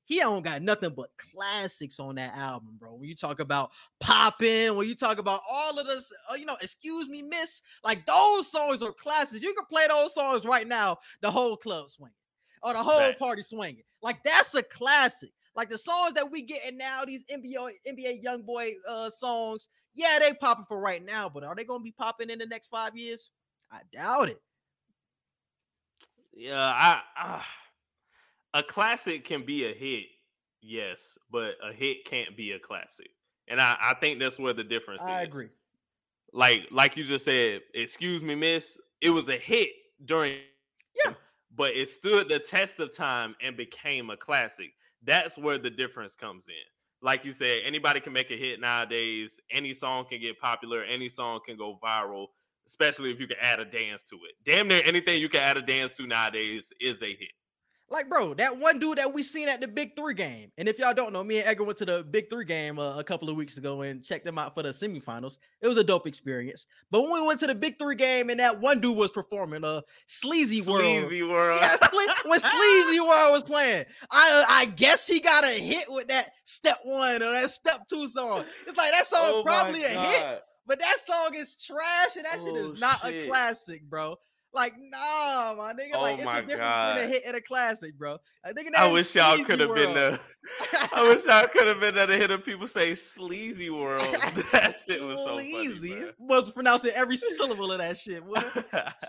he 0.08 0.20
don't 0.20 0.42
got 0.42 0.62
nothing 0.62 0.94
but 0.96 1.10
classics 1.18 2.00
on 2.00 2.14
that 2.14 2.34
album, 2.34 2.76
bro. 2.78 2.94
When 2.94 3.10
you 3.10 3.14
talk 3.14 3.40
about 3.40 3.72
popping, 4.00 4.74
when 4.74 4.88
you 4.88 4.94
talk 4.94 5.18
about 5.18 5.42
all 5.48 5.78
of 5.78 5.86
this, 5.86 6.10
uh, 6.30 6.34
you 6.34 6.46
know, 6.46 6.56
excuse 6.62 7.10
me, 7.10 7.20
miss, 7.20 7.60
like 7.84 8.06
those 8.06 8.50
songs 8.50 8.82
are 8.82 8.94
classics. 8.94 9.42
You 9.42 9.52
can 9.52 9.66
play 9.66 9.86
those 9.86 10.14
songs 10.14 10.46
right 10.46 10.66
now, 10.66 10.96
the 11.20 11.30
whole 11.30 11.58
club 11.58 11.90
swinging 11.90 12.14
or 12.62 12.72
the 12.72 12.82
whole 12.82 13.12
party 13.18 13.42
swinging. 13.42 13.82
Like 14.00 14.24
that's 14.24 14.54
a 14.54 14.62
classic. 14.62 15.28
Like 15.54 15.68
the 15.68 15.76
songs 15.76 16.14
that 16.14 16.30
we 16.30 16.40
getting 16.40 16.78
now, 16.78 17.04
these 17.04 17.26
NBA 17.26 17.68
NBA 17.86 18.24
YoungBoy 18.24 18.70
uh, 18.88 19.10
songs, 19.10 19.68
yeah, 19.92 20.18
they 20.20 20.32
popping 20.32 20.64
for 20.66 20.80
right 20.80 21.04
now, 21.04 21.28
but 21.28 21.44
are 21.44 21.54
they 21.54 21.64
gonna 21.64 21.84
be 21.84 21.92
popping 21.92 22.30
in 22.30 22.38
the 22.38 22.46
next 22.46 22.68
five 22.68 22.96
years? 22.96 23.30
I 23.70 23.80
doubt 23.92 24.30
it. 24.30 24.40
Yeah, 26.34 26.62
I. 26.62 27.02
Uh 27.22 27.42
a 28.54 28.62
classic 28.62 29.24
can 29.24 29.44
be 29.44 29.66
a 29.66 29.74
hit, 29.74 30.06
yes, 30.60 31.18
but 31.30 31.54
a 31.62 31.72
hit 31.72 32.04
can't 32.04 32.36
be 32.36 32.52
a 32.52 32.58
classic. 32.58 33.10
And 33.48 33.60
I, 33.60 33.76
I 33.80 33.94
think 33.94 34.18
that's 34.18 34.38
where 34.38 34.52
the 34.52 34.64
difference 34.64 35.02
I 35.02 35.10
is. 35.10 35.16
I 35.18 35.22
agree. 35.22 35.48
Like 36.32 36.68
like 36.70 36.96
you 36.96 37.04
just 37.04 37.24
said, 37.24 37.62
excuse 37.74 38.22
me, 38.22 38.34
miss. 38.34 38.78
It 39.00 39.10
was 39.10 39.28
a 39.28 39.36
hit 39.36 39.70
during 40.04 40.38
yeah, 41.04 41.12
but 41.56 41.74
it 41.74 41.88
stood 41.88 42.28
the 42.28 42.38
test 42.38 42.80
of 42.80 42.94
time 42.94 43.34
and 43.42 43.56
became 43.56 44.10
a 44.10 44.16
classic. 44.16 44.72
That's 45.04 45.38
where 45.38 45.58
the 45.58 45.70
difference 45.70 46.14
comes 46.14 46.48
in. 46.48 46.54
Like 47.00 47.24
you 47.24 47.32
said, 47.32 47.62
anybody 47.64 48.00
can 48.00 48.12
make 48.12 48.30
a 48.30 48.36
hit 48.36 48.60
nowadays. 48.60 49.38
Any 49.52 49.72
song 49.72 50.04
can 50.10 50.20
get 50.20 50.40
popular. 50.40 50.82
Any 50.82 51.08
song 51.08 51.40
can 51.46 51.56
go 51.56 51.78
viral, 51.82 52.26
especially 52.66 53.12
if 53.12 53.20
you 53.20 53.28
can 53.28 53.36
add 53.40 53.60
a 53.60 53.64
dance 53.64 54.02
to 54.10 54.16
it. 54.16 54.34
Damn 54.44 54.68
near 54.68 54.82
anything 54.84 55.20
you 55.20 55.28
can 55.28 55.40
add 55.40 55.56
a 55.56 55.62
dance 55.62 55.92
to 55.92 56.06
nowadays 56.06 56.72
is 56.80 57.00
a 57.02 57.06
hit. 57.06 57.30
Like, 57.90 58.10
bro, 58.10 58.34
that 58.34 58.58
one 58.58 58.78
dude 58.78 58.98
that 58.98 59.14
we 59.14 59.22
seen 59.22 59.48
at 59.48 59.62
the 59.62 59.68
Big 59.68 59.96
Three 59.96 60.12
game. 60.12 60.52
And 60.58 60.68
if 60.68 60.78
y'all 60.78 60.92
don't 60.92 61.12
know, 61.12 61.24
me 61.24 61.38
and 61.38 61.48
Edgar 61.48 61.64
went 61.64 61.78
to 61.78 61.86
the 61.86 62.04
Big 62.04 62.28
Three 62.28 62.44
game 62.44 62.78
uh, 62.78 62.98
a 62.98 63.04
couple 63.04 63.30
of 63.30 63.36
weeks 63.36 63.56
ago 63.56 63.80
and 63.80 64.04
checked 64.04 64.26
them 64.26 64.38
out 64.38 64.54
for 64.54 64.62
the 64.62 64.70
semifinals. 64.70 65.38
It 65.62 65.68
was 65.68 65.78
a 65.78 65.84
dope 65.84 66.06
experience. 66.06 66.66
But 66.90 67.02
when 67.02 67.12
we 67.12 67.22
went 67.26 67.40
to 67.40 67.46
the 67.46 67.54
Big 67.54 67.78
Three 67.78 67.94
game 67.94 68.28
and 68.28 68.40
that 68.40 68.60
one 68.60 68.80
dude 68.80 68.96
was 68.96 69.10
performing, 69.10 69.64
uh, 69.64 69.80
Sleazy 70.06 70.60
World. 70.60 70.82
Sleazy 70.82 71.22
World. 71.22 71.60
Yeah, 71.62 71.76
when 72.26 72.40
Sleazy 72.40 73.00
World 73.00 73.32
was 73.32 73.42
playing, 73.44 73.86
I 74.10 74.42
uh, 74.42 74.44
I 74.48 74.66
guess 74.66 75.06
he 75.06 75.20
got 75.20 75.44
a 75.44 75.58
hit 75.58 75.90
with 75.90 76.08
that 76.08 76.32
step 76.44 76.80
one 76.84 77.22
or 77.22 77.32
that 77.32 77.50
step 77.50 77.86
two 77.88 78.06
song. 78.06 78.44
It's 78.66 78.76
like 78.76 78.92
that 78.92 79.06
song 79.06 79.22
oh 79.24 79.42
probably 79.42 79.84
a 79.84 79.88
hit, 79.88 80.42
but 80.66 80.78
that 80.80 80.98
song 80.98 81.34
is 81.34 81.56
trash 81.56 82.16
and 82.16 82.26
that 82.26 82.38
oh, 82.40 82.44
shit 82.44 82.56
is 82.56 82.80
not 82.80 83.00
shit. 83.00 83.24
a 83.24 83.28
classic, 83.28 83.82
bro. 83.88 84.18
Like, 84.54 84.74
nah, 84.78 85.54
my 85.56 85.74
nigga. 85.74 85.90
Oh 85.94 86.00
like, 86.00 86.18
it's 86.18 86.30
a 86.30 86.40
difference 86.40 86.60
God. 86.60 86.94
between 86.94 87.10
a 87.10 87.12
hit 87.12 87.22
and 87.26 87.36
a 87.36 87.40
classic, 87.40 87.98
bro. 87.98 88.16
I, 88.44 88.52
think 88.52 88.74
I 88.76 88.90
wish 88.90 89.14
y'all 89.14 89.38
could 89.44 89.60
have 89.60 89.74
been 89.74 89.94
the. 89.94 90.18
I 90.92 91.02
wish 91.02 91.24
y'all 91.26 91.46
could 91.48 91.66
have 91.66 91.80
been 91.80 91.94
there 91.94 92.06
to 92.06 92.16
hear 92.16 92.28
the 92.28 92.38
people 92.38 92.66
say 92.66 92.94
"sleazy 92.94 93.68
world." 93.68 94.06
that 94.52 94.74
shit 94.86 95.02
was 95.02 95.18
so 95.18 95.34
sleazy. 95.34 95.92
Funny, 95.92 96.12
was 96.18 96.50
pronouncing 96.50 96.92
every 96.94 97.18
syllable 97.18 97.72
of 97.72 97.78
that 97.78 97.98
shit. 97.98 98.22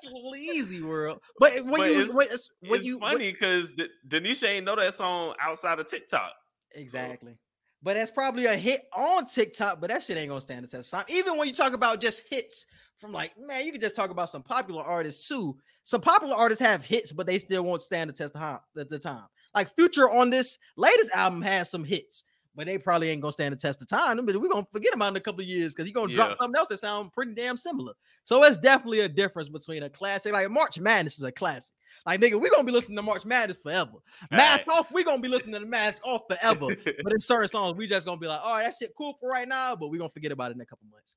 sleazy 0.04 0.82
world. 0.82 1.20
But 1.40 1.64
when 1.64 1.70
but 1.72 1.90
you, 1.90 2.02
it's, 2.02 2.14
when, 2.14 2.28
when 2.70 2.80
it's 2.80 2.86
you, 2.86 3.00
funny 3.00 3.32
because 3.32 3.70
D- 3.78 3.88
Denisha 4.08 4.48
ain't 4.50 4.66
know 4.66 4.76
that 4.76 4.94
song 4.94 5.36
outside 5.42 5.80
of 5.80 5.88
TikTok. 5.88 6.34
Exactly. 6.76 7.32
So. 7.32 7.38
But 7.82 7.94
that's 7.94 8.12
probably 8.12 8.46
a 8.46 8.56
hit 8.56 8.82
on 8.94 9.26
TikTok, 9.26 9.80
but 9.80 9.90
that 9.90 10.04
shit 10.04 10.18
ain't 10.18 10.28
gonna 10.28 10.42
stand 10.42 10.66
the 10.66 10.68
test 10.68 10.94
of 10.94 11.00
time. 11.00 11.16
Even 11.16 11.38
when 11.38 11.48
you 11.48 11.54
talk 11.54 11.72
about 11.72 12.02
just 12.02 12.24
hits 12.30 12.66
from 13.00 13.12
like, 13.14 13.32
man, 13.40 13.66
you 13.66 13.72
could 13.72 13.82
just 13.82 13.96
talk 13.96 14.10
about 14.10 14.30
some 14.30 14.44
popular 14.44 14.84
artists 14.84 15.28
too. 15.28 15.58
Some 15.84 16.02
popular 16.02 16.36
artists 16.36 16.64
have 16.64 16.86
hits, 16.86 17.12
but 17.12 17.26
they 17.26 17.40
still 17.40 17.64
won't 17.64 17.82
stand 17.82 18.10
the 18.10 18.14
test 18.14 18.36
of 18.36 18.62
the 18.76 19.00
time. 19.00 19.26
Like 19.56 19.74
Future 19.76 20.10
on 20.10 20.30
this 20.30 20.60
latest 20.78 21.12
album 21.14 21.42
has 21.42 21.72
some 21.72 21.84
hits, 21.84 22.24
but 22.56 22.68
they 22.68 22.78
probably 22.78 23.10
ain't 23.10 23.22
gonna 23.22 23.32
stand 23.32 23.54
the 23.54 23.58
test 23.58 23.82
of 23.82 23.88
time. 23.88 24.24
We're 24.24 24.50
gonna 24.50 24.68
forget 24.72 24.94
about 24.94 25.14
in 25.14 25.16
a 25.16 25.22
couple 25.22 25.42
of 25.42 25.48
years 25.48 25.74
because 25.74 25.88
he's 25.88 25.96
gonna 25.96 26.12
yeah. 26.12 26.16
drop 26.16 26.38
something 26.40 26.58
else 26.58 26.68
that 26.68 26.80
sound 26.80 27.12
pretty 27.14 27.34
damn 27.34 27.58
similar. 27.58 27.94
So 28.24 28.44
it's 28.44 28.58
definitely 28.58 29.00
a 29.00 29.10
difference 29.10 29.50
between 29.50 29.84
a 29.84 29.90
classic, 29.90 30.34
like 30.34 30.50
March 30.52 30.80
Madness 30.80 31.18
is 31.18 31.24
a 31.24 31.32
classic. 31.32 31.74
Like 32.06 32.22
nigga, 32.22 32.40
we're 32.40 32.52
gonna 32.52 32.66
be 32.66 32.72
listening 32.72 32.98
to 32.98 33.02
March 33.02 33.26
Madness 33.26 33.58
forever. 33.58 33.94
Mask 34.30 34.68
right. 34.68 34.78
off, 34.78 34.92
we're 34.92 35.04
gonna 35.04 35.22
be 35.22 35.28
listening 35.28 35.54
to 35.54 35.60
the 35.62 35.66
Mask 35.66 36.06
off 36.06 36.22
forever. 36.30 36.68
but 37.04 37.14
in 37.14 37.20
certain 37.20 37.48
songs, 37.48 37.76
we 37.76 37.88
just 37.88 38.06
gonna 38.06 38.20
be 38.20 38.28
like, 38.28 38.42
all 38.44 38.54
right, 38.54 38.66
that 38.66 38.76
shit 38.78 38.94
cool 38.96 39.16
for 39.20 39.30
right 39.30 39.48
now, 39.48 39.76
but 39.76 39.90
we're 39.90 39.98
gonna 39.98 40.10
forget 40.10 40.32
about 40.32 40.52
it 40.52 40.56
in 40.56 40.62
a 40.62 40.66
couple 40.66 40.86
months 40.92 41.16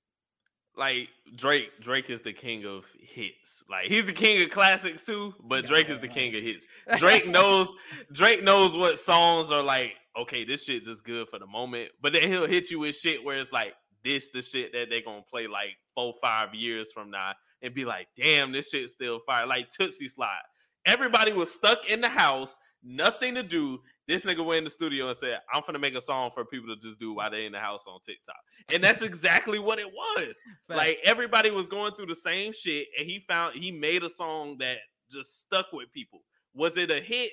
like 0.77 1.09
Drake, 1.37 1.81
Drake 1.81 2.11
is 2.11 2.23
the 2.23 2.33
king 2.33 2.65
of 2.65 2.85
hits. 2.99 3.63
Like 3.69 3.87
he's 3.87 4.07
the 4.07 4.13
king 4.13 4.43
of 4.43 4.51
classics 4.51 5.05
too, 5.05 5.35
but 5.45 5.67
Drake 5.67 5.89
is 5.89 6.01
the 6.01 6.09
king 6.09 6.35
of 6.35 6.43
hits. 6.43 6.67
Drake 6.99 7.27
knows 7.27 7.75
Drake 8.13 8.43
knows 8.43 8.77
what 8.77 8.99
songs 8.99 9.51
are 9.51 9.63
like, 9.63 9.95
okay, 10.19 10.45
this 10.45 10.65
shit 10.65 10.85
just 10.85 11.05
good 11.05 11.29
for 11.29 11.39
the 11.39 11.47
moment. 11.47 11.91
But 12.01 12.13
then 12.13 12.31
he'll 12.31 12.47
hit 12.47 12.71
you 12.71 12.81
with 12.81 12.97
shit 12.97 13.23
where 13.23 13.37
it's 13.37 13.53
like 13.53 13.75
this 14.05 14.31
the 14.31 14.43
shit 14.43 14.73
that 14.73 14.89
they're 14.91 15.03
gonna 15.03 15.23
play 15.23 15.47
like 15.47 15.77
four, 15.95 16.15
five 16.23 16.55
years 16.55 16.91
from 16.93 17.11
now 17.11 17.33
and 17.63 17.75
be 17.75 17.85
like, 17.85 18.09
damn, 18.17 18.53
this 18.53 18.71
shit 18.71 18.89
still 18.91 19.21
fire. 19.27 19.47
Like 19.47 19.69
Toosie 19.71 20.11
Slide. 20.11 20.41
Everybody 20.85 21.33
was 21.33 21.53
stuck 21.53 21.89
in 21.89 22.01
the 22.01 22.09
house, 22.09 22.59
nothing 22.83 23.35
to 23.37 23.43
do. 23.43 23.81
This 24.09 24.25
nigga 24.25 24.45
went 24.45 24.59
in 24.59 24.65
the 24.65 24.71
studio 24.71 25.09
and 25.09 25.17
said, 25.17 25.39
I'm 25.53 25.63
gonna 25.67 25.79
make 25.79 25.95
a 25.95 26.01
song 26.01 26.31
for 26.35 26.45
people 26.45 26.75
to 26.75 26.81
just 26.81 26.99
do 26.99 27.15
while 27.15 27.31
they're 27.31 27.41
in 27.41 27.53
the 27.53 27.61
house 27.61 27.85
on 27.87 28.01
TikTok. 28.01 28.37
And 28.73 28.83
that's 28.83 29.03
exactly 29.03 29.59
what 29.59 29.79
it 29.79 29.87
was. 29.87 30.37
Like 30.69 30.99
everybody 31.05 31.51
was 31.51 31.67
going 31.67 31.93
through 31.95 32.07
the 32.07 32.15
same 32.15 32.53
shit, 32.53 32.89
and 32.99 33.09
he 33.09 33.25
found 33.29 33.57
he 33.57 33.71
made 33.71 34.03
a 34.03 34.11
song 34.11 34.57
that 34.59 34.79
just 35.11 35.41
stuck 35.41 35.73
with 35.73 35.93
people. 35.93 36.21
Was 36.55 36.77
it 36.77 36.91
a 36.91 37.01
hit? 37.01 37.31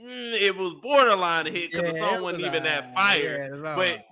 Mm, 0.00 0.40
it 0.40 0.56
was 0.56 0.74
borderline 0.82 1.46
a 1.46 1.50
hit 1.50 1.72
because 1.72 1.86
yeah, 1.86 1.92
the 1.92 1.98
song 1.98 2.22
wasn't 2.22 2.44
even 2.44 2.62
that 2.62 2.94
fire. 2.94 3.50
Yeah, 3.52 3.74
but 3.74 4.04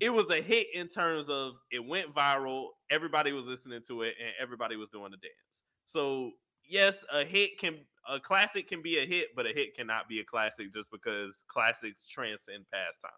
it 0.00 0.10
was 0.10 0.30
a 0.30 0.40
hit 0.40 0.68
in 0.74 0.88
terms 0.88 1.28
of 1.28 1.54
it 1.70 1.84
went 1.84 2.14
viral, 2.14 2.68
everybody 2.90 3.32
was 3.32 3.46
listening 3.46 3.80
to 3.88 4.02
it, 4.02 4.14
and 4.20 4.32
everybody 4.40 4.76
was 4.76 4.88
doing 4.90 5.10
the 5.10 5.16
dance. 5.16 5.62
So 5.86 6.32
yes, 6.68 7.04
a 7.12 7.24
hit 7.24 7.58
can 7.58 7.78
a 8.08 8.20
classic 8.20 8.68
can 8.68 8.82
be 8.82 8.98
a 8.98 9.06
hit, 9.06 9.34
but 9.34 9.46
a 9.46 9.50
hit 9.50 9.76
cannot 9.76 10.08
be 10.08 10.20
a 10.20 10.24
classic 10.24 10.72
just 10.72 10.90
because 10.90 11.44
classics 11.48 12.06
transcend 12.06 12.64
past 12.72 13.00
time. 13.00 13.10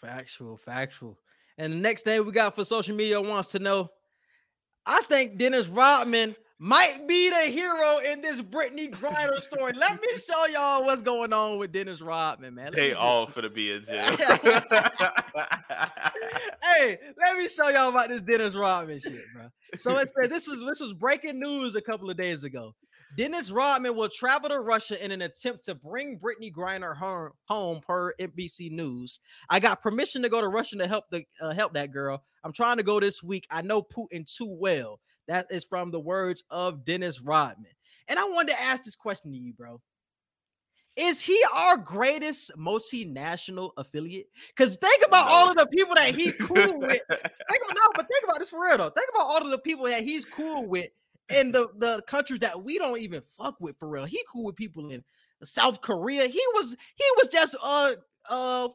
Factual, 0.00 0.56
factual. 0.56 1.18
And 1.58 1.72
the 1.72 1.76
next 1.76 2.02
thing 2.02 2.24
we 2.24 2.32
got 2.32 2.54
for 2.54 2.64
social 2.64 2.96
media 2.96 3.20
wants 3.20 3.50
to 3.52 3.58
know. 3.58 3.90
I 4.84 5.02
think 5.02 5.38
Dennis 5.38 5.68
Rodman 5.68 6.34
might 6.58 7.08
be 7.08 7.28
the 7.28 7.50
hero 7.50 7.98
in 7.98 8.20
this 8.20 8.40
Brittney 8.40 8.88
Griner 8.88 9.40
story. 9.40 9.72
Let 9.72 10.00
me 10.00 10.08
show 10.26 10.46
y'all 10.46 10.84
what's 10.84 11.02
going 11.02 11.32
on 11.32 11.58
with 11.58 11.72
Dennis 11.72 12.00
Rodman, 12.00 12.54
man. 12.54 12.66
Let 12.66 12.74
they 12.74 12.92
all 12.92 13.26
for 13.26 13.42
the 13.42 13.48
be 13.48 13.72
in 13.72 13.82
jail. 13.88 14.16
hey, 16.62 16.98
let 17.18 17.36
me 17.36 17.48
show 17.48 17.68
y'all 17.68 17.88
about 17.88 18.10
this 18.10 18.22
Dennis 18.22 18.54
Rodman 18.54 19.00
shit, 19.00 19.24
bro. 19.34 19.48
So 19.76 19.96
it 19.98 20.12
said 20.20 20.30
this 20.30 20.46
is 20.46 20.60
this 20.66 20.78
was 20.78 20.92
breaking 20.92 21.40
news 21.40 21.74
a 21.74 21.80
couple 21.80 22.08
of 22.08 22.16
days 22.16 22.44
ago. 22.44 22.74
Dennis 23.14 23.50
Rodman 23.50 23.94
will 23.94 24.08
travel 24.08 24.48
to 24.48 24.60
Russia 24.60 25.02
in 25.02 25.10
an 25.10 25.20
attempt 25.20 25.66
to 25.66 25.74
bring 25.74 26.18
Brittney 26.18 26.52
Griner 26.52 26.96
home, 26.96 27.30
home 27.44 27.80
per 27.80 28.14
NBC 28.14 28.70
News. 28.70 29.20
I 29.50 29.60
got 29.60 29.82
permission 29.82 30.22
to 30.22 30.30
go 30.30 30.40
to 30.40 30.48
Russia 30.48 30.76
to 30.78 30.86
help 30.86 31.04
the 31.10 31.24
uh, 31.40 31.52
help 31.52 31.74
that 31.74 31.92
girl. 31.92 32.24
I'm 32.42 32.52
trying 32.52 32.78
to 32.78 32.82
go 32.82 33.00
this 33.00 33.22
week. 33.22 33.46
I 33.50 33.60
know 33.60 33.82
Putin 33.82 34.26
too 34.26 34.48
well. 34.48 34.98
That 35.28 35.46
is 35.50 35.64
from 35.64 35.90
the 35.90 36.00
words 36.00 36.42
of 36.50 36.84
Dennis 36.84 37.20
Rodman. 37.20 37.72
And 38.08 38.18
I 38.18 38.24
wanted 38.24 38.52
to 38.52 38.60
ask 38.60 38.82
this 38.82 38.96
question 38.96 39.30
to 39.32 39.38
you, 39.38 39.52
bro. 39.52 39.80
Is 40.96 41.22
he 41.22 41.38
our 41.54 41.76
greatest 41.76 42.50
multinational 42.58 43.72
affiliate? 43.76 44.26
Because 44.48 44.76
think 44.76 45.02
about 45.06 45.26
all 45.26 45.50
of 45.50 45.56
the 45.56 45.66
people 45.66 45.94
that 45.94 46.14
he 46.14 46.32
cool 46.32 46.80
with. 46.80 47.02
think 47.08 47.62
about 47.64 47.74
no, 47.74 47.92
but 47.94 48.06
think 48.10 48.24
about 48.24 48.38
this 48.38 48.50
for 48.50 48.62
real 48.62 48.78
though. 48.78 48.90
Think 48.90 49.08
about 49.14 49.26
all 49.26 49.42
of 49.42 49.50
the 49.50 49.58
people 49.58 49.84
that 49.86 50.02
he's 50.02 50.24
cool 50.24 50.66
with 50.66 50.88
in 51.34 51.52
the, 51.52 51.68
the 51.78 52.02
countries 52.06 52.40
that 52.40 52.62
we 52.62 52.78
don't 52.78 52.98
even 52.98 53.22
fuck 53.38 53.56
with 53.60 53.76
for 53.78 53.88
real. 53.88 54.04
He 54.04 54.22
cool 54.32 54.44
with 54.44 54.56
people 54.56 54.90
in 54.90 55.02
South 55.44 55.80
Korea. 55.80 56.26
He 56.26 56.42
was 56.54 56.76
he 56.94 57.04
was 57.16 57.28
just 57.28 57.56
uh 57.62 57.92
uh 58.30 58.68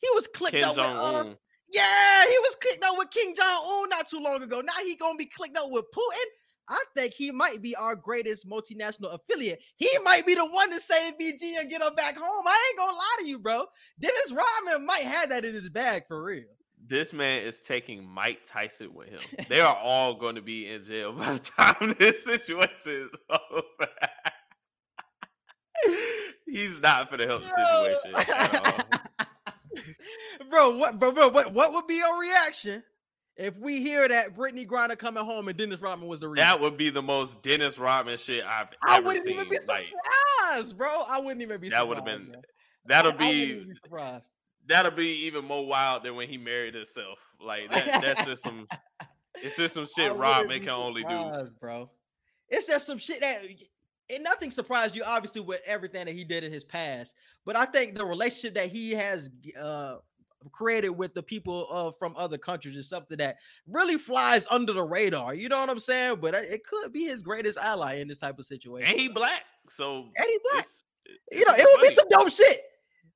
he 0.00 0.08
was 0.14 0.28
clicked 0.34 0.56
Kim 0.56 0.68
up 0.68 0.76
with 0.76 0.86
uh, 0.86 1.34
yeah, 1.72 2.24
he 2.24 2.38
was 2.40 2.56
clicked 2.60 2.84
up 2.84 2.96
with 2.98 3.10
Kim 3.10 3.34
Jong 3.34 3.46
Un 3.46 3.88
not 3.88 4.06
too 4.06 4.18
long 4.18 4.42
ago. 4.42 4.60
Now 4.60 4.84
he 4.84 4.94
gonna 4.96 5.16
be 5.16 5.26
clicked 5.26 5.56
up 5.56 5.70
with 5.70 5.84
Putin. 5.94 6.26
I 6.68 6.82
think 6.94 7.14
he 7.14 7.30
might 7.30 7.60
be 7.60 7.74
our 7.74 7.96
greatest 7.96 8.48
multinational 8.48 9.14
affiliate. 9.14 9.60
He 9.76 9.90
might 10.04 10.26
be 10.26 10.34
the 10.34 10.46
one 10.46 10.70
to 10.70 10.80
save 10.80 11.14
BG 11.14 11.58
and 11.58 11.68
get 11.68 11.82
him 11.82 11.94
back 11.94 12.16
home. 12.16 12.46
I 12.46 12.68
ain't 12.70 12.78
gonna 12.78 12.92
lie 12.92 13.16
to 13.20 13.26
you, 13.26 13.38
bro. 13.38 13.64
Dennis 13.98 14.32
Rodman 14.32 14.86
might 14.86 15.02
have 15.02 15.30
that 15.30 15.44
in 15.44 15.54
his 15.54 15.68
bag 15.68 16.04
for 16.06 16.22
real. 16.22 16.44
This 16.92 17.14
man 17.14 17.42
is 17.44 17.56
taking 17.56 18.06
Mike 18.06 18.40
Tyson 18.44 18.92
with 18.92 19.08
him. 19.08 19.20
they 19.48 19.62
are 19.62 19.74
all 19.74 20.12
going 20.12 20.34
to 20.34 20.42
be 20.42 20.68
in 20.68 20.84
jail 20.84 21.14
by 21.14 21.32
the 21.32 21.38
time 21.38 21.96
this 21.98 22.22
situation 22.22 22.76
is 22.84 23.10
over. 23.30 23.62
He's 26.46 26.78
not 26.80 27.08
for 27.08 27.16
the 27.16 27.26
help 27.26 27.44
the 27.44 27.48
situation 27.48 28.84
bro, 30.50 30.76
what, 30.76 30.98
bro, 30.98 31.12
bro, 31.12 31.30
what, 31.30 31.54
what 31.54 31.72
would 31.72 31.86
be 31.86 31.94
your 31.94 32.20
reaction 32.20 32.82
if 33.38 33.56
we 33.56 33.80
hear 33.80 34.06
that 34.06 34.36
Brittney 34.36 34.66
Griner 34.66 34.98
coming 34.98 35.24
home 35.24 35.48
and 35.48 35.56
Dennis 35.56 35.80
Rodman 35.80 36.10
was 36.10 36.20
the 36.20 36.28
reason? 36.28 36.44
That 36.44 36.60
would 36.60 36.76
be 36.76 36.90
the 36.90 37.00
most 37.00 37.40
Dennis 37.40 37.78
Rodman 37.78 38.18
shit 38.18 38.44
I've 38.44 38.66
I 38.86 38.98
ever 38.98 39.06
wouldn't 39.06 39.24
seen. 39.24 39.36
even 39.36 39.48
be 39.48 39.56
surprised, 39.56 40.68
like, 40.68 40.76
bro. 40.76 41.04
I 41.08 41.20
wouldn't 41.20 41.40
even 41.40 41.58
be. 41.58 41.70
That 41.70 41.88
would 41.88 41.96
have 41.96 42.04
been. 42.04 42.32
Man. 42.32 42.42
That'll 42.84 43.12
be. 43.12 43.64
be 43.64 43.72
surprised. 43.82 44.28
That'll 44.68 44.92
be 44.92 45.26
even 45.26 45.44
more 45.44 45.66
wild 45.66 46.04
than 46.04 46.14
when 46.14 46.28
he 46.28 46.38
married 46.38 46.74
himself. 46.74 47.18
Like 47.40 47.70
that, 47.70 48.00
that's 48.02 48.24
just 48.24 48.42
some. 48.42 48.68
It's 49.42 49.56
just 49.56 49.74
some 49.74 49.86
shit 49.96 50.14
Rodman 50.14 50.60
can 50.60 50.70
only 50.70 51.02
do, 51.04 51.50
bro. 51.60 51.90
It's 52.48 52.66
just 52.66 52.86
some 52.86 52.98
shit 52.98 53.20
that 53.20 53.42
and 54.10 54.24
nothing 54.24 54.50
surprised 54.50 54.94
you, 54.94 55.02
obviously, 55.04 55.40
with 55.40 55.60
everything 55.66 56.06
that 56.06 56.14
he 56.14 56.24
did 56.24 56.44
in 56.44 56.52
his 56.52 56.64
past. 56.64 57.14
But 57.44 57.56
I 57.56 57.64
think 57.64 57.96
the 57.96 58.04
relationship 58.04 58.54
that 58.54 58.70
he 58.70 58.92
has 58.92 59.30
uh, 59.60 59.96
created 60.50 60.90
with 60.90 61.14
the 61.14 61.22
people 61.22 61.66
uh, 61.70 61.90
from 61.92 62.14
other 62.16 62.38
countries 62.38 62.76
is 62.76 62.88
something 62.88 63.18
that 63.18 63.36
really 63.66 63.96
flies 63.96 64.46
under 64.50 64.72
the 64.72 64.82
radar. 64.82 65.34
You 65.34 65.48
know 65.48 65.60
what 65.60 65.70
I'm 65.70 65.80
saying? 65.80 66.16
But 66.20 66.34
it 66.34 66.64
could 66.64 66.92
be 66.92 67.04
his 67.04 67.22
greatest 67.22 67.58
ally 67.58 67.96
in 67.96 68.08
this 68.08 68.18
type 68.18 68.38
of 68.38 68.44
situation. 68.44 68.90
And 68.90 69.00
he 69.00 69.08
black, 69.08 69.42
so 69.68 70.04
and 70.16 70.26
he 70.26 70.38
black. 70.50 70.64
It's, 70.64 70.84
it's 71.06 71.38
you 71.38 71.46
know, 71.46 71.54
it 71.54 71.62
would 71.62 71.76
funny. 71.76 71.88
be 71.88 71.94
some 71.94 72.08
dope 72.10 72.30
shit. 72.30 72.60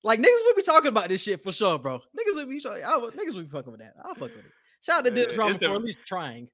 Like 0.07 0.21
niggas 0.21 0.45
would 0.45 0.55
be 0.55 0.63
talking 0.63 0.87
about 0.87 1.09
this 1.09 1.21
shit 1.21 1.43
for 1.43 1.51
sure, 1.51 1.81
bro. 1.81 1.99
Niggas 1.99 2.37
would 2.37 2.49
be 2.49 2.61
sure. 2.61 2.79
I 2.87 2.97
would, 2.97 3.13
niggas 3.15 3.35
would 3.35 3.51
be 3.51 3.51
fucking 3.51 3.73
with 3.73 3.81
that. 3.81 3.95
I'll 4.05 4.15
fuck 4.15 4.31
with 4.31 4.39
it. 4.39 4.53
Shout 4.81 4.99
out 4.99 5.05
to 5.07 5.11
Dennis 5.11 5.37
Rodman 5.37 5.59
for 5.59 5.75
at 5.75 5.83
least 5.83 5.99
trying. 6.07 6.49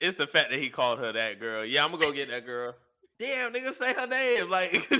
It's 0.00 0.16
the 0.16 0.28
fact 0.28 0.50
that 0.50 0.60
he 0.60 0.68
called 0.68 1.00
her 1.00 1.12
that 1.12 1.40
girl. 1.40 1.64
Yeah, 1.64 1.84
I'm 1.84 1.90
gonna 1.90 2.04
go 2.04 2.12
get 2.12 2.30
that 2.30 2.46
girl. 2.46 2.76
Damn, 3.18 3.52
nigga, 3.52 3.74
say 3.74 3.92
her 3.92 4.06
name. 4.06 4.48
Like, 4.48 4.86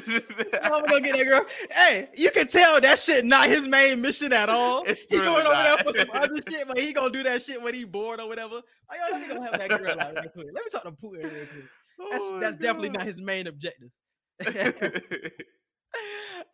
I'm 0.63 0.71
gonna 0.71 0.89
go 0.89 1.01
get 1.01 1.17
that 1.17 1.25
girl. 1.25 1.47
Hey, 1.71 2.09
you 2.15 2.33
can 2.33 2.49
tell 2.49 2.81
that 2.81 2.99
shit 2.99 3.25
not 3.25 3.49
his 3.49 3.69
main 3.69 4.01
mission 4.01 4.33
at 4.33 4.49
all. 4.49 4.83
It's 4.83 5.03
He's 5.03 5.21
really 5.21 5.45
going 5.45 5.47
over 5.47 5.63
there 5.63 5.79
for 5.79 5.99
some 5.99 6.11
other 6.15 6.41
shit, 6.49 6.67
but 6.67 6.79
he 6.79 6.93
gonna 6.93 7.11
do 7.11 7.23
that 7.23 7.41
shit 7.43 7.63
when 7.63 7.73
he 7.73 7.85
bored 7.85 8.19
or 8.19 8.27
whatever. 8.27 8.63
Oh, 8.91 8.95
yo, 8.97 9.13
let 9.13 9.21
me 9.21 9.33
go 9.33 9.41
have 9.43 9.59
that 9.61 9.69
girl 9.69 10.01
out 10.01 10.15
real 10.15 10.25
quick. 10.25 10.47
Let 10.53 10.65
me 10.65 10.71
talk 10.73 10.83
to 10.83 10.91
Putin 10.91 11.23
real 11.23 11.47
quick. 11.47 11.65
That's, 12.11 12.25
oh 12.25 12.41
that's 12.41 12.57
definitely 12.57 12.91
not 12.91 13.07
his 13.07 13.19
main 13.19 13.47
objective. 13.47 13.91